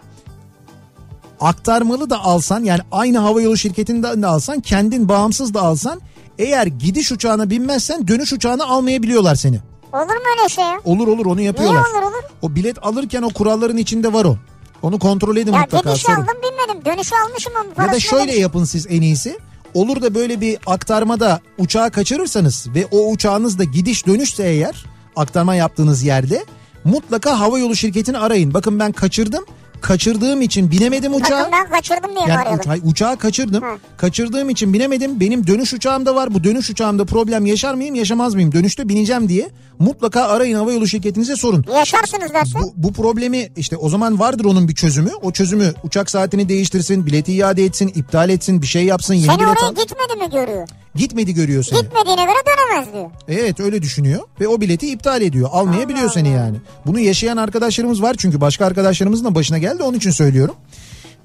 aktarmalı 1.39 2.10
da 2.10 2.19
alsan 2.23 2.64
yani 2.64 2.81
aynı 2.91 3.18
havayolu 3.18 3.57
şirketinden 3.57 4.22
de 4.22 4.27
alsan 4.27 4.60
kendin 4.60 5.10
bağımsız 5.10 5.53
da 5.53 5.61
alsan 5.61 6.02
eğer 6.39 6.68
gidiş 6.68 7.11
uçağına 7.11 7.49
binmezsen 7.49 8.07
dönüş 8.07 8.34
uçağına 8.34 8.65
almayabiliyorlar 8.65 9.35
seni. 9.35 9.60
Olur 9.94 10.02
mu 10.06 10.22
öyle 10.39 10.49
şey 10.49 10.64
ya? 10.64 10.80
Olur 10.85 11.07
olur 11.07 11.26
onu 11.26 11.35
Niye 11.38 11.45
yapıyorlar. 11.48 11.81
olur 11.81 12.03
olur? 12.03 12.23
O 12.41 12.56
bilet 12.56 12.85
alırken 12.85 13.22
o 13.22 13.30
kuralların 13.30 13.77
içinde 13.77 14.14
var 14.14 14.26
o. 14.26 14.38
Onu 14.81 14.99
kontrol 14.99 15.37
edin 15.37 15.53
Ya 15.53 15.59
mutlaka. 15.59 15.89
gidişi 15.89 16.05
sorun. 16.05 16.15
aldım 16.21 16.35
bilmedim. 16.43 16.85
Dönüşü 16.85 17.15
almışım 17.27 17.53
ama 17.59 17.83
Ya 17.87 17.93
da 17.93 17.99
şöyle 17.99 18.21
ödemişim. 18.23 18.41
yapın 18.41 18.63
siz 18.63 18.87
en 18.89 19.01
iyisi. 19.01 19.39
Olur 19.73 20.01
da 20.01 20.15
böyle 20.15 20.41
bir 20.41 20.57
aktarmada 20.65 21.39
uçağı 21.57 21.91
kaçırırsanız 21.91 22.67
ve 22.75 22.85
o 22.91 23.11
uçağınız 23.11 23.59
da 23.59 23.63
gidiş 23.63 24.07
dönüşse 24.07 24.43
eğer 24.43 24.85
aktarma 25.15 25.55
yaptığınız 25.55 26.03
yerde 26.03 26.45
mutlaka 26.83 27.39
havayolu 27.39 27.75
şirketini 27.75 28.17
arayın. 28.17 28.53
Bakın 28.53 28.79
ben 28.79 28.91
kaçırdım. 28.91 29.45
Kaçırdığım 29.81 30.41
için 30.41 30.71
binemedim 30.71 31.13
uçağa. 31.15 31.39
Bakın 31.39 31.51
ben 31.51 31.69
kaçırdım 31.69 32.09
diye 32.15 32.25
Yani 32.27 32.33
arayalım. 32.39 32.59
uça- 32.59 32.81
uçağı 32.89 33.17
kaçırdım. 33.17 33.63
Hı. 33.63 33.77
Kaçırdığım 33.97 34.49
için 34.49 34.73
binemedim. 34.73 35.19
Benim 35.19 35.47
dönüş 35.47 35.73
uçağım 35.73 36.05
da 36.05 36.15
var. 36.15 36.33
Bu 36.33 36.43
dönüş 36.43 36.69
uçağımda 36.69 37.05
problem 37.05 37.45
yaşar 37.45 37.73
mıyım 37.73 37.95
yaşamaz 37.95 38.35
mıyım? 38.35 38.51
Dönüşte 38.51 38.89
bineceğim 38.89 39.29
diye 39.29 39.49
mutlaka 39.79 40.21
arayın 40.23 40.55
havayolu 40.57 40.87
şirketinize 40.87 41.35
sorun. 41.35 41.65
Yaşarsınız 41.75 42.33
dersin. 42.33 42.61
Bu, 42.61 42.73
bu 42.75 42.93
problemi 42.93 43.47
işte 43.57 43.77
o 43.77 43.89
zaman 43.89 44.19
vardır 44.19 44.45
onun 44.45 44.67
bir 44.67 44.75
çözümü. 44.75 45.11
O 45.21 45.31
çözümü 45.31 45.73
uçak 45.83 46.09
saatini 46.09 46.49
değiştirsin, 46.49 47.05
bileti 47.05 47.33
iade 47.33 47.65
etsin, 47.65 47.87
iptal 47.95 48.29
etsin, 48.29 48.61
bir 48.61 48.67
şey 48.67 48.85
yapsın, 48.85 49.13
yeni 49.13 49.25
Seni 49.25 49.47
oraya 49.47 49.65
al. 49.67 49.75
gitmedi 49.75 50.23
mi 50.23 50.29
görüyor? 50.31 50.67
Gitmedi 50.97 51.33
görüyor 51.33 51.63
seni. 51.63 51.81
Gitmediğine 51.81 52.23
göre 52.23 52.35
dönemez 52.47 52.93
diyor. 52.93 53.11
Evet 53.27 53.59
öyle 53.59 53.81
düşünüyor 53.81 54.23
ve 54.39 54.47
o 54.47 54.61
bileti 54.61 54.91
iptal 54.91 55.21
ediyor. 55.21 55.49
Almayabiliyor 55.51 56.09
seni 56.09 56.29
yani. 56.29 56.57
Bunu 56.85 56.99
yaşayan 56.99 57.37
arkadaşlarımız 57.37 58.01
var 58.01 58.15
çünkü 58.19 58.41
başka 58.41 58.65
arkadaşlarımızın 58.65 59.25
da 59.25 59.35
başına 59.35 59.57
geldi 59.57 59.83
onun 59.83 59.97
için 59.97 60.11
söylüyorum. 60.11 60.55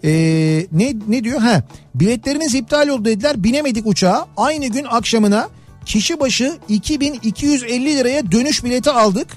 Ee, 0.04 0.66
ne 0.72 0.94
ne 1.08 1.24
diyor? 1.24 1.40
Ha, 1.40 1.62
biletleriniz 1.94 2.54
iptal 2.54 2.88
oldu 2.88 3.04
dediler. 3.04 3.44
Binemedik 3.44 3.86
uçağa. 3.86 4.26
Aynı 4.36 4.66
gün 4.66 4.84
akşamına 4.84 5.48
kişi 5.86 6.20
başı 6.20 6.58
2250 6.68 7.96
liraya 7.96 8.32
dönüş 8.32 8.64
bileti 8.64 8.90
aldık. 8.90 9.28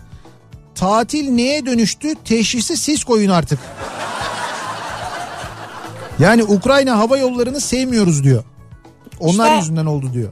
Tatil 0.75 1.29
neye 1.29 1.65
dönüştü? 1.65 2.13
Teşhisi 2.25 2.77
siz 2.77 3.03
koyun 3.03 3.29
artık. 3.29 3.59
Yani 6.19 6.43
Ukrayna 6.43 6.97
hava 6.97 7.17
yollarını 7.17 7.61
sevmiyoruz 7.61 8.23
diyor. 8.23 8.43
Onlar 9.19 9.45
İşte- 9.45 9.55
yüzünden 9.57 9.85
oldu 9.85 10.13
diyor. 10.13 10.29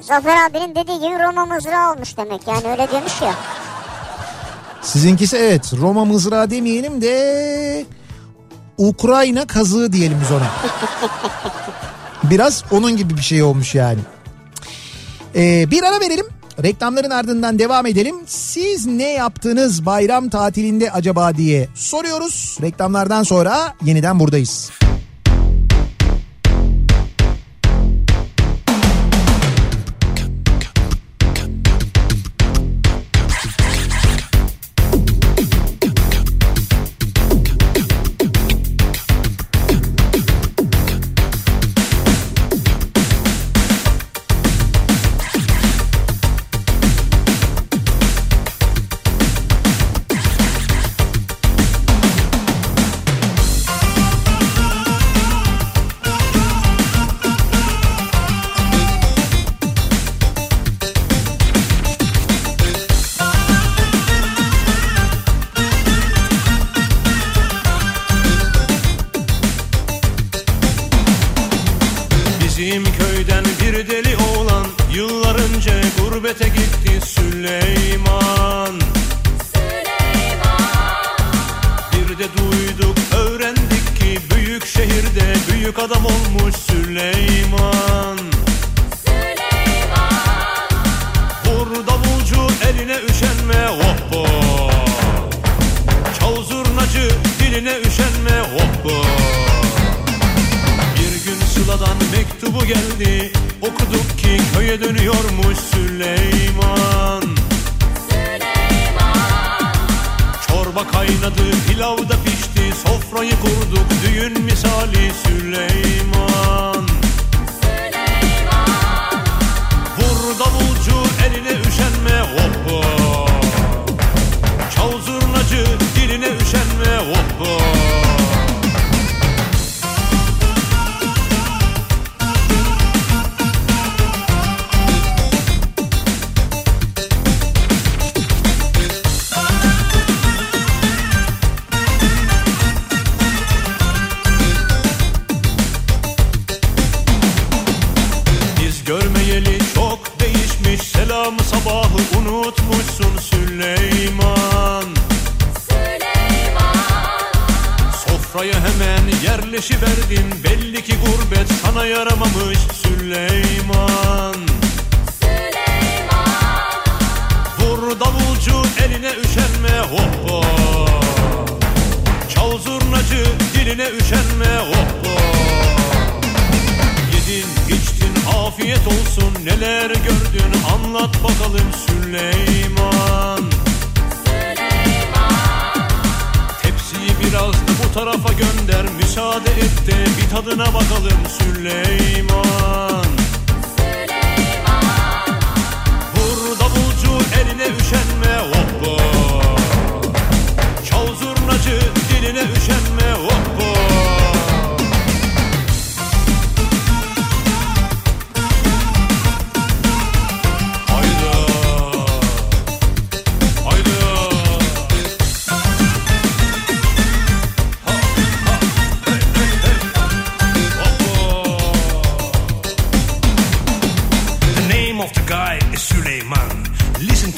Zafer 0.00 0.46
abinin 0.46 0.74
dediği 0.74 0.96
gibi 0.96 1.18
Roma 1.26 1.46
mızrağı 1.46 1.92
olmuş 1.92 2.16
demek. 2.16 2.46
Yani 2.46 2.66
öyle 2.66 2.88
demiş 2.92 3.12
ya. 3.22 3.34
Sizinkisi 4.82 5.36
evet 5.36 5.72
Roma 5.80 6.04
mızrağı 6.04 6.50
demeyelim 6.50 7.02
de 7.02 7.86
Ukrayna 8.78 9.46
kazığı 9.46 9.92
diyelim 9.92 10.18
biz 10.22 10.30
ona. 10.32 10.46
Biraz 12.30 12.64
onun 12.70 12.96
gibi 12.96 13.16
bir 13.16 13.22
şey 13.22 13.42
olmuş 13.42 13.74
yani. 13.74 13.98
Ee, 15.36 15.70
bir 15.70 15.82
ara 15.82 16.00
verelim. 16.00 16.26
Reklamların 16.62 17.10
ardından 17.10 17.58
devam 17.58 17.86
edelim. 17.86 18.14
Siz 18.26 18.86
ne 18.86 19.12
yaptınız 19.12 19.86
bayram 19.86 20.28
tatilinde 20.28 20.92
acaba 20.92 21.36
diye 21.36 21.68
soruyoruz. 21.74 22.58
Reklamlardan 22.62 23.22
sonra 23.22 23.74
yeniden 23.84 24.20
buradayız. 24.20 24.70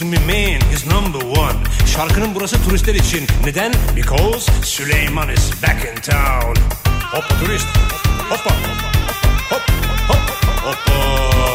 Can 0.04 0.10
be 0.10 0.18
man 0.26 0.60
is 0.70 0.86
number 0.86 1.18
one. 1.18 1.56
Şarkının 1.86 2.34
burası 2.34 2.64
turistler 2.64 2.94
için. 2.94 3.26
Neden? 3.44 3.72
Because 3.96 4.52
Süleyman 4.62 5.28
is 5.28 5.62
back 5.62 5.84
in 5.84 6.00
town. 6.00 6.56
Hoppa 7.12 7.38
turist. 7.40 7.66
Hoppa. 8.28 8.50
Hoppa. 8.50 8.92
Hoppa. 9.50 9.72
Hoppa. 10.08 10.70
Hoppa. 10.70 11.53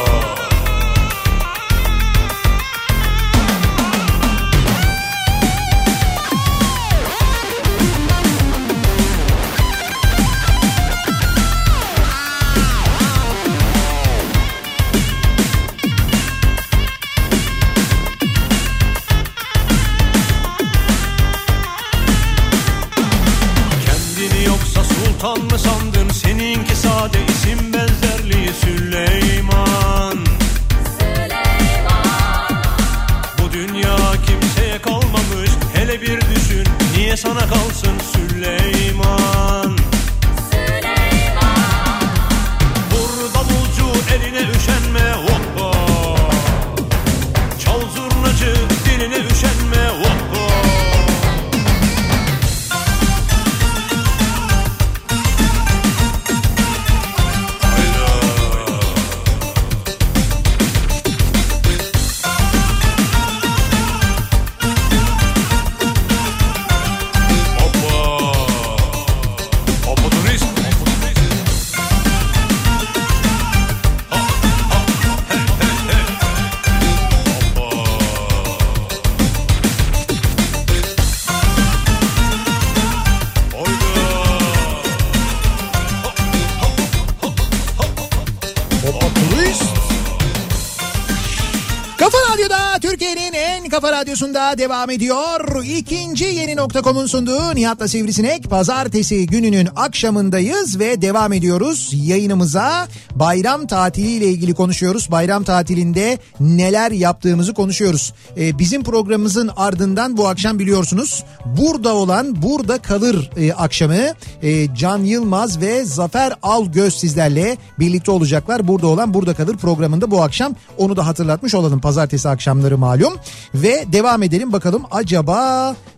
devam 94.59 94.89
ediyor 94.89 95.48
doğru 95.59 95.67
ikinci 95.67 96.25
yeni 96.25 96.55
nokta.com'un 96.55 97.05
sunduğu 97.05 97.55
Nihat'la 97.55 97.87
Sivrisinek 97.87 98.49
pazartesi 98.49 99.27
gününün 99.27 99.69
akşamındayız 99.75 100.79
ve 100.79 101.01
devam 101.01 101.33
ediyoruz 101.33 101.91
yayınımıza. 101.93 102.87
Bayram 103.15 103.67
tatiliyle 103.67 104.27
ilgili 104.27 104.53
konuşuyoruz. 104.53 105.11
Bayram 105.11 105.43
tatilinde 105.43 106.19
neler 106.39 106.91
yaptığımızı 106.91 107.53
konuşuyoruz. 107.53 108.13
Ee, 108.37 108.59
bizim 108.59 108.83
programımızın 108.83 109.49
ardından 109.57 110.17
bu 110.17 110.27
akşam 110.27 110.59
biliyorsunuz 110.59 111.23
burada 111.45 111.95
olan 111.95 112.41
burada 112.41 112.77
kalır 112.77 113.29
e, 113.37 113.53
akşamı 113.53 114.13
e, 114.41 114.75
Can 114.75 115.03
Yılmaz 115.03 115.61
ve 115.61 115.85
Zafer 115.85 116.33
Algöz 116.43 116.93
sizlerle 116.93 117.57
birlikte 117.79 118.11
olacaklar. 118.11 118.67
Burada 118.67 118.87
olan 118.87 119.13
burada 119.13 119.33
kalır 119.33 119.57
programında 119.57 120.11
bu 120.11 120.21
akşam 120.21 120.55
onu 120.77 120.97
da 120.97 121.07
hatırlatmış 121.07 121.55
olalım 121.55 121.79
pazartesi 121.79 122.29
akşamları 122.29 122.77
malum 122.77 123.13
ve 123.53 123.85
devam 123.91 124.23
edelim 124.23 124.53
bakalım 124.53 124.83
acaba 124.91 125.48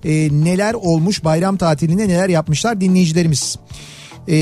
e, 0.03 0.29
neler 0.31 0.73
olmuş 0.73 1.23
bayram 1.23 1.57
tatilinde 1.57 2.07
neler 2.07 2.29
yapmışlar 2.29 2.81
dinleyicilerimiz. 2.81 3.57
E, 4.29 4.37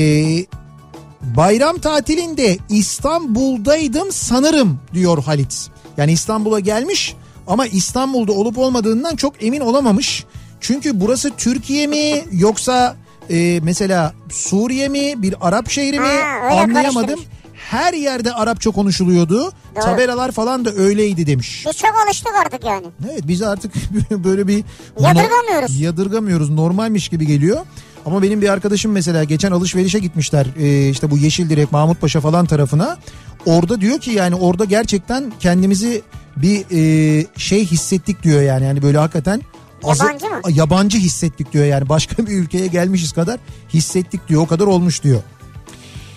bayram 1.36 1.78
tatilinde 1.78 2.58
İstanbul'daydım 2.68 4.12
sanırım 4.12 4.80
diyor 4.94 5.22
Halit. 5.22 5.70
Yani 5.96 6.12
İstanbul'a 6.12 6.60
gelmiş 6.60 7.14
ama 7.46 7.66
İstanbul'da 7.66 8.32
olup 8.32 8.58
olmadığından 8.58 9.16
çok 9.16 9.42
emin 9.44 9.60
olamamış. 9.60 10.24
Çünkü 10.60 11.00
burası 11.00 11.30
Türkiye 11.36 11.86
mi 11.86 12.24
yoksa 12.32 12.96
e, 13.30 13.60
mesela 13.62 14.14
Suriye 14.30 14.88
mi 14.88 15.22
bir 15.22 15.34
Arap 15.40 15.70
şehri 15.70 16.00
mi 16.00 16.06
ha, 16.06 16.48
anlayamadım. 16.50 17.06
Karıştırır. 17.08 17.39
Her 17.70 17.92
yerde 17.94 18.32
Arapça 18.32 18.70
konuşuluyordu. 18.70 19.38
Doğru. 19.76 19.84
Tabelalar 19.84 20.32
falan 20.32 20.64
da 20.64 20.72
öyleydi 20.72 21.26
demiş. 21.26 21.64
Biz 21.68 21.76
çok 21.76 21.90
alıştık 22.06 22.32
artık 22.46 22.64
yani. 22.64 22.86
Evet 23.12 23.22
biz 23.28 23.42
artık 23.42 23.72
böyle 24.10 24.48
bir 24.48 24.64
Yadırgamıyoruz. 25.00 25.80
yadırgamıyoruz. 25.80 26.50
Normalmiş 26.50 27.08
gibi 27.08 27.26
geliyor. 27.26 27.60
Ama 28.06 28.22
benim 28.22 28.42
bir 28.42 28.48
arkadaşım 28.48 28.92
mesela 28.92 29.24
geçen 29.24 29.50
alışverişe 29.52 29.98
gitmişler 29.98 30.46
e, 30.58 30.88
işte 30.88 31.10
bu 31.10 31.18
Yeşildirek 31.18 31.72
Mahmutpaşa 31.72 32.20
falan 32.20 32.46
tarafına. 32.46 32.98
Orada 33.46 33.80
diyor 33.80 33.98
ki 34.00 34.10
yani 34.10 34.34
orada 34.34 34.64
gerçekten 34.64 35.32
kendimizi 35.40 36.02
bir 36.36 36.64
e, 36.72 37.26
şey 37.36 37.66
hissettik 37.66 38.22
diyor 38.22 38.42
yani. 38.42 38.64
Yani 38.64 38.82
böyle 38.82 38.98
hakikaten 38.98 39.40
azı- 39.84 40.04
Yabancı 40.04 40.26
mı? 40.26 40.40
yabancı 40.48 40.98
hissettik 40.98 41.52
diyor 41.52 41.64
yani. 41.64 41.88
Başka 41.88 42.26
bir 42.26 42.32
ülkeye 42.32 42.66
gelmişiz 42.66 43.12
kadar 43.12 43.40
hissettik 43.74 44.28
diyor. 44.28 44.42
O 44.42 44.46
kadar 44.46 44.66
olmuş 44.66 45.02
diyor. 45.02 45.20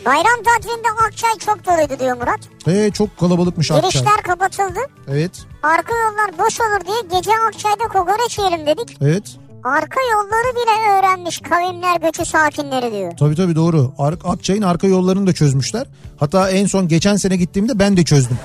Bayram 0.05 0.43
tatilinde 0.45 0.87
Akçay 1.07 1.31
çok 1.45 1.65
doluydu 1.65 1.99
diyor 1.99 2.17
Murat. 2.17 2.39
E, 2.67 2.91
çok 2.91 3.17
kalabalıkmış 3.19 3.71
Akçay. 3.71 3.89
Girişler 3.91 4.21
kapatıldı. 4.23 4.79
Evet. 5.07 5.31
Arka 5.63 5.93
yollar 5.93 6.37
boş 6.45 6.59
olur 6.61 6.85
diye 6.87 7.17
gece 7.19 7.31
Akçay'da 7.47 7.87
kokoreç 7.87 8.37
yiyelim 8.37 8.65
dedik. 8.67 8.97
Evet. 9.01 9.23
Arka 9.63 9.99
yolları 10.11 10.55
bile 10.55 10.91
öğrenmiş 10.99 11.39
kavimler 11.39 11.99
göçü 12.01 12.25
sakinleri 12.25 12.91
diyor. 12.91 13.13
Tabii 13.19 13.35
tabii 13.35 13.55
doğru. 13.55 13.93
Ar- 13.97 14.17
Akçay'ın 14.23 14.61
arka 14.61 14.87
yollarını 14.87 15.27
da 15.27 15.33
çözmüşler. 15.33 15.87
Hatta 16.17 16.49
en 16.49 16.65
son 16.65 16.87
geçen 16.87 17.15
sene 17.15 17.35
gittiğimde 17.37 17.79
ben 17.79 17.97
de 17.97 18.03
çözdüm. 18.05 18.39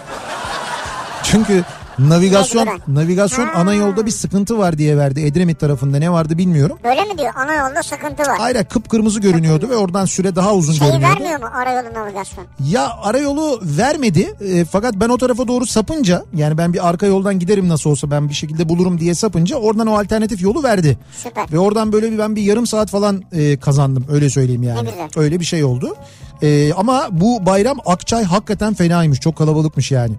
Çünkü 1.22 1.64
navigasyon 1.99 2.65
Mecburen. 2.66 2.95
navigasyon 2.95 3.47
Ha. 3.47 3.53
ana 3.61 3.75
yolda 3.75 4.07
bir 4.07 4.11
sıkıntı 4.11 4.59
var 4.59 4.79
diye 4.79 4.97
verdi. 4.97 5.20
Edremit 5.20 5.61
tarafında 5.61 5.99
ne 5.99 6.12
vardı 6.12 6.39
bilmiyorum. 6.39 6.79
Böyle 6.85 7.05
mi 7.05 7.19
diyor? 7.19 7.33
Ana 7.37 7.55
yolda 7.55 7.83
sıkıntı 7.83 8.23
var. 8.23 8.39
Hayır 8.39 8.65
kıpkırmızı 8.65 9.20
görünüyordu 9.20 9.69
ve 9.70 9.77
oradan 9.77 10.05
süre 10.05 10.37
daha 10.37 10.55
uzun 10.55 10.73
Şeyi 10.73 10.91
görünüyordu. 10.91 11.15
vermiyor 11.20 11.41
mu 11.41 11.47
arayolu 11.55 11.95
navigasyon? 11.95 12.47
Ya 12.70 12.91
arayolu 13.03 13.61
vermedi 13.62 14.35
e, 14.41 14.65
fakat 14.65 14.95
ben 14.95 15.09
o 15.09 15.19
tarafa 15.19 15.49
doğru 15.49 15.66
sapınca 15.66 16.25
yani 16.35 16.59
ben 16.59 16.73
bir 16.73 16.89
arka 16.89 17.07
yoldan 17.07 17.39
giderim 17.39 17.69
nasıl 17.69 17.91
olsa 17.91 18.11
ben 18.11 18.29
bir 18.29 18.35
şekilde 18.35 18.69
bulurum 18.69 19.01
diye 19.01 19.15
sapınca 19.15 19.57
oradan 19.57 19.87
o 19.87 19.99
alternatif 19.99 20.43
yolu 20.43 20.62
verdi. 20.62 20.99
Süper. 21.16 21.53
Ve 21.53 21.59
oradan 21.59 21.93
böyle 21.93 22.12
bir 22.12 22.19
ben 22.19 22.37
bir 22.37 22.43
yarım 22.43 22.66
saat 22.66 22.91
falan 22.91 23.23
e, 23.33 23.57
kazandım 23.57 24.07
öyle 24.11 24.31
söyleyeyim 24.31 24.62
yani. 24.62 24.79
Ne 24.87 24.91
güzel. 24.91 25.09
Öyle 25.16 25.41
bir 25.41 25.45
şey 25.45 25.65
oldu. 25.65 25.95
E, 26.43 26.73
ama 26.73 27.09
bu 27.11 27.47
bayram 27.47 27.79
Akçay 27.87 28.25
hakikaten 28.25 28.75
fenaymış 28.75 29.20
çok 29.20 29.37
kalabalıkmış 29.37 29.91
yani. 29.93 30.15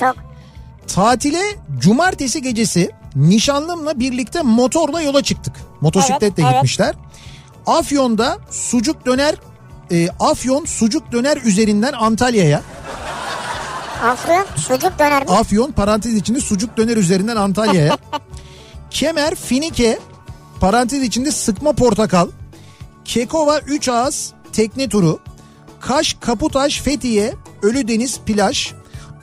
Çok. 0.00 0.14
Tatile 0.86 1.42
cumartesi 1.78 2.42
gecesi 2.42 2.90
nişanlımla 3.16 4.00
birlikte 4.00 4.42
motorla 4.42 5.02
yola 5.02 5.22
çıktık. 5.22 5.54
Motosikletle 5.80 6.26
Evet, 6.26 6.38
evet. 6.38 6.52
gitmişler. 6.54 6.94
Afyon'da 7.66 8.38
sucuk 8.50 9.06
döner 9.06 9.34
e, 9.92 10.08
Afyon 10.20 10.64
sucuk 10.64 11.12
döner 11.12 11.36
üzerinden 11.44 11.92
Antalya'ya. 11.92 12.62
Afyon 14.04 14.46
sucuk 14.56 14.98
döner 14.98 15.22
mi? 15.22 15.30
Afyon 15.30 15.72
parantez 15.72 16.14
içinde 16.14 16.40
sucuk 16.40 16.76
döner 16.76 16.96
üzerinden 16.96 17.36
Antalya'ya. 17.36 17.98
Kemer, 18.90 19.34
Finike 19.34 19.98
parantez 20.60 21.02
içinde 21.02 21.30
sıkma 21.30 21.72
portakal. 21.72 22.28
Kekova 23.04 23.58
3 23.58 23.88
ağız 23.88 24.32
tekne 24.52 24.88
turu. 24.88 25.18
Kaş, 25.80 26.16
Kaputaş, 26.20 26.80
Fethiye, 26.80 27.34
Ölüdeniz 27.62 28.20
plaj. 28.26 28.72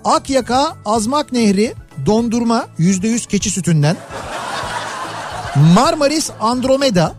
Akyaka, 0.06 0.76
Azmak 0.86 1.32
Nehri, 1.32 1.74
dondurma 2.06 2.68
%100 2.80 3.28
keçi 3.28 3.50
sütünden. 3.50 3.96
Marmaris, 5.76 6.30
Andromeda. 6.40 7.16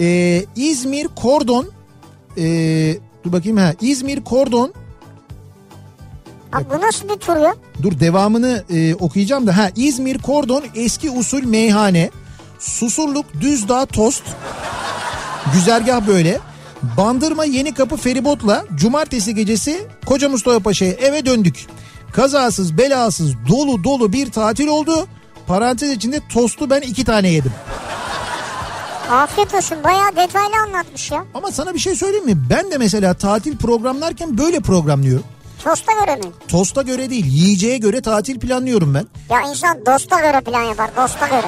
Ee, 0.00 0.44
İzmir, 0.56 1.08
Kordon. 1.16 1.68
Ee, 2.38 2.96
dur 3.24 3.32
bakayım 3.32 3.56
ha. 3.56 3.74
İzmir, 3.80 4.24
Kordon, 4.24 4.74
Abi 6.52 6.64
bu 6.70 6.80
nasıl 6.80 7.08
bir 7.08 7.14
tur 7.14 7.36
ya? 7.36 7.54
Dur 7.82 8.00
devamını 8.00 8.64
e, 8.70 8.94
okuyacağım 8.94 9.46
da. 9.46 9.56
Ha 9.56 9.70
İzmir 9.76 10.18
Kordon 10.18 10.64
eski 10.74 11.10
usul 11.10 11.42
meyhane. 11.44 12.10
Susurluk 12.58 13.26
Düzdağ 13.40 13.86
Tost. 13.86 14.22
Güzergah 15.54 16.06
böyle. 16.06 16.38
Bandırma 16.96 17.44
Yeni 17.44 17.74
Kapı 17.74 17.96
feribotla 17.96 18.64
cumartesi 18.74 19.34
gecesi 19.34 19.86
Koca 20.06 20.28
Mustafa 20.28 20.60
Paşa'ya 20.60 20.92
eve 20.92 21.26
döndük. 21.26 21.66
Kazasız 22.12 22.78
belasız 22.78 23.32
dolu 23.48 23.84
dolu 23.84 24.12
bir 24.12 24.30
tatil 24.30 24.66
oldu. 24.66 25.06
Parantez 25.46 25.90
içinde 25.90 26.20
tostu 26.28 26.70
ben 26.70 26.80
iki 26.80 27.04
tane 27.04 27.28
yedim. 27.28 27.52
Afiyet 29.10 29.54
olsun 29.54 29.78
bayağı 29.84 30.16
detaylı 30.16 30.56
anlatmış 30.66 31.10
ya. 31.10 31.24
Ama 31.34 31.52
sana 31.52 31.74
bir 31.74 31.78
şey 31.78 31.94
söyleyeyim 31.96 32.26
mi? 32.26 32.36
Ben 32.50 32.70
de 32.70 32.78
mesela 32.78 33.14
tatil 33.14 33.56
programlarken 33.56 34.38
böyle 34.38 34.60
programlıyorum. 34.60 35.24
Tosta 35.64 35.92
göre 35.92 36.16
mi? 36.16 36.24
Tosta 36.48 36.82
göre 36.82 37.10
değil 37.10 37.26
yiyeceğe 37.26 37.78
göre 37.78 38.00
tatil 38.02 38.40
planlıyorum 38.40 38.94
ben. 38.94 39.06
Ya 39.30 39.40
insan 39.50 39.86
dosta 39.86 40.20
göre 40.20 40.40
plan 40.40 40.62
yapar 40.62 40.90
dosta 40.96 41.26
göre. 41.28 41.46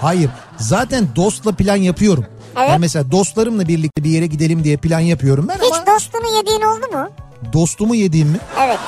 Hayır. 0.00 0.30
Zaten 0.58 1.08
dostla 1.16 1.52
plan 1.52 1.76
yapıyorum. 1.76 2.26
Evet. 2.56 2.68
Yani 2.68 2.78
mesela 2.80 3.10
dostlarımla 3.12 3.68
birlikte 3.68 4.04
bir 4.04 4.10
yere 4.10 4.26
gidelim 4.26 4.64
diye 4.64 4.76
plan 4.76 5.00
yapıyorum 5.00 5.48
ben 5.48 5.54
Hiç 5.54 5.72
ama 5.72 5.86
dostunu 5.94 6.36
yediğin 6.36 6.60
oldu 6.60 6.86
mu? 6.92 7.08
dostumu 7.52 7.94
yediğim 7.94 8.28
mi? 8.28 8.38
Evet. 8.60 8.78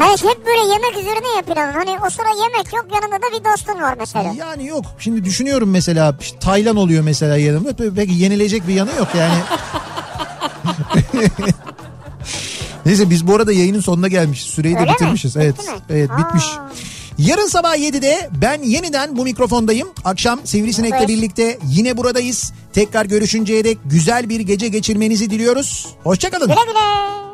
Hani 0.00 0.12
hep 0.30 0.46
böyle 0.46 0.72
yemek 0.72 0.92
üzerine 0.98 1.36
ya 1.36 1.42
planın. 1.42 1.72
Hani 1.72 1.90
o 2.06 2.10
sıra 2.10 2.28
yemek 2.28 2.72
yok 2.72 2.86
yanında 2.94 3.16
da 3.16 3.38
bir 3.40 3.44
dostun 3.44 3.82
var 3.82 3.94
mesela. 3.98 4.34
Yani 4.38 4.66
yok. 4.66 4.84
Şimdi 4.98 5.24
düşünüyorum 5.24 5.70
mesela 5.70 6.16
işte 6.20 6.38
Taylan 6.38 6.76
oluyor 6.76 7.02
mesela 7.04 7.36
yanımda. 7.36 7.70
Pe- 7.70 7.94
Peki 7.96 8.12
yenilecek 8.14 8.68
bir 8.68 8.74
yanı 8.74 8.90
yok 8.98 9.08
yani. 9.18 9.38
Neyse 12.86 13.10
biz 13.10 13.26
bu 13.26 13.34
arada 13.34 13.52
yayının 13.52 13.80
sonuna 13.80 14.08
gelmişiz. 14.08 14.46
Süreyi 14.46 14.74
de 14.74 14.78
Öyle 14.78 14.90
mi? 14.90 14.94
bitirmişiz. 14.94 15.36
Bitti 15.36 15.44
Evet. 15.44 15.58
mi? 15.58 15.74
Evet 15.90 16.10
Aa. 16.10 16.18
bitmiş. 16.18 16.44
Yarın 17.18 17.46
sabah 17.46 17.76
7'de 17.76 18.30
ben 18.42 18.62
yeniden 18.62 19.16
bu 19.16 19.24
mikrofondayım. 19.24 19.88
Akşam 20.04 20.40
Sivrisinek'le 20.46 20.94
Evet. 20.98 21.08
birlikte 21.08 21.58
yine 21.64 21.96
buradayız. 21.96 22.52
Tekrar 22.72 23.04
görüşünceye 23.06 23.64
dek 23.64 23.78
güzel 23.84 24.28
bir 24.28 24.40
gece 24.40 24.68
geçirmenizi 24.68 25.30
diliyoruz. 25.30 25.86
Hoşçakalın. 26.04 26.46
Güle 26.46 26.56
güle. 26.66 27.25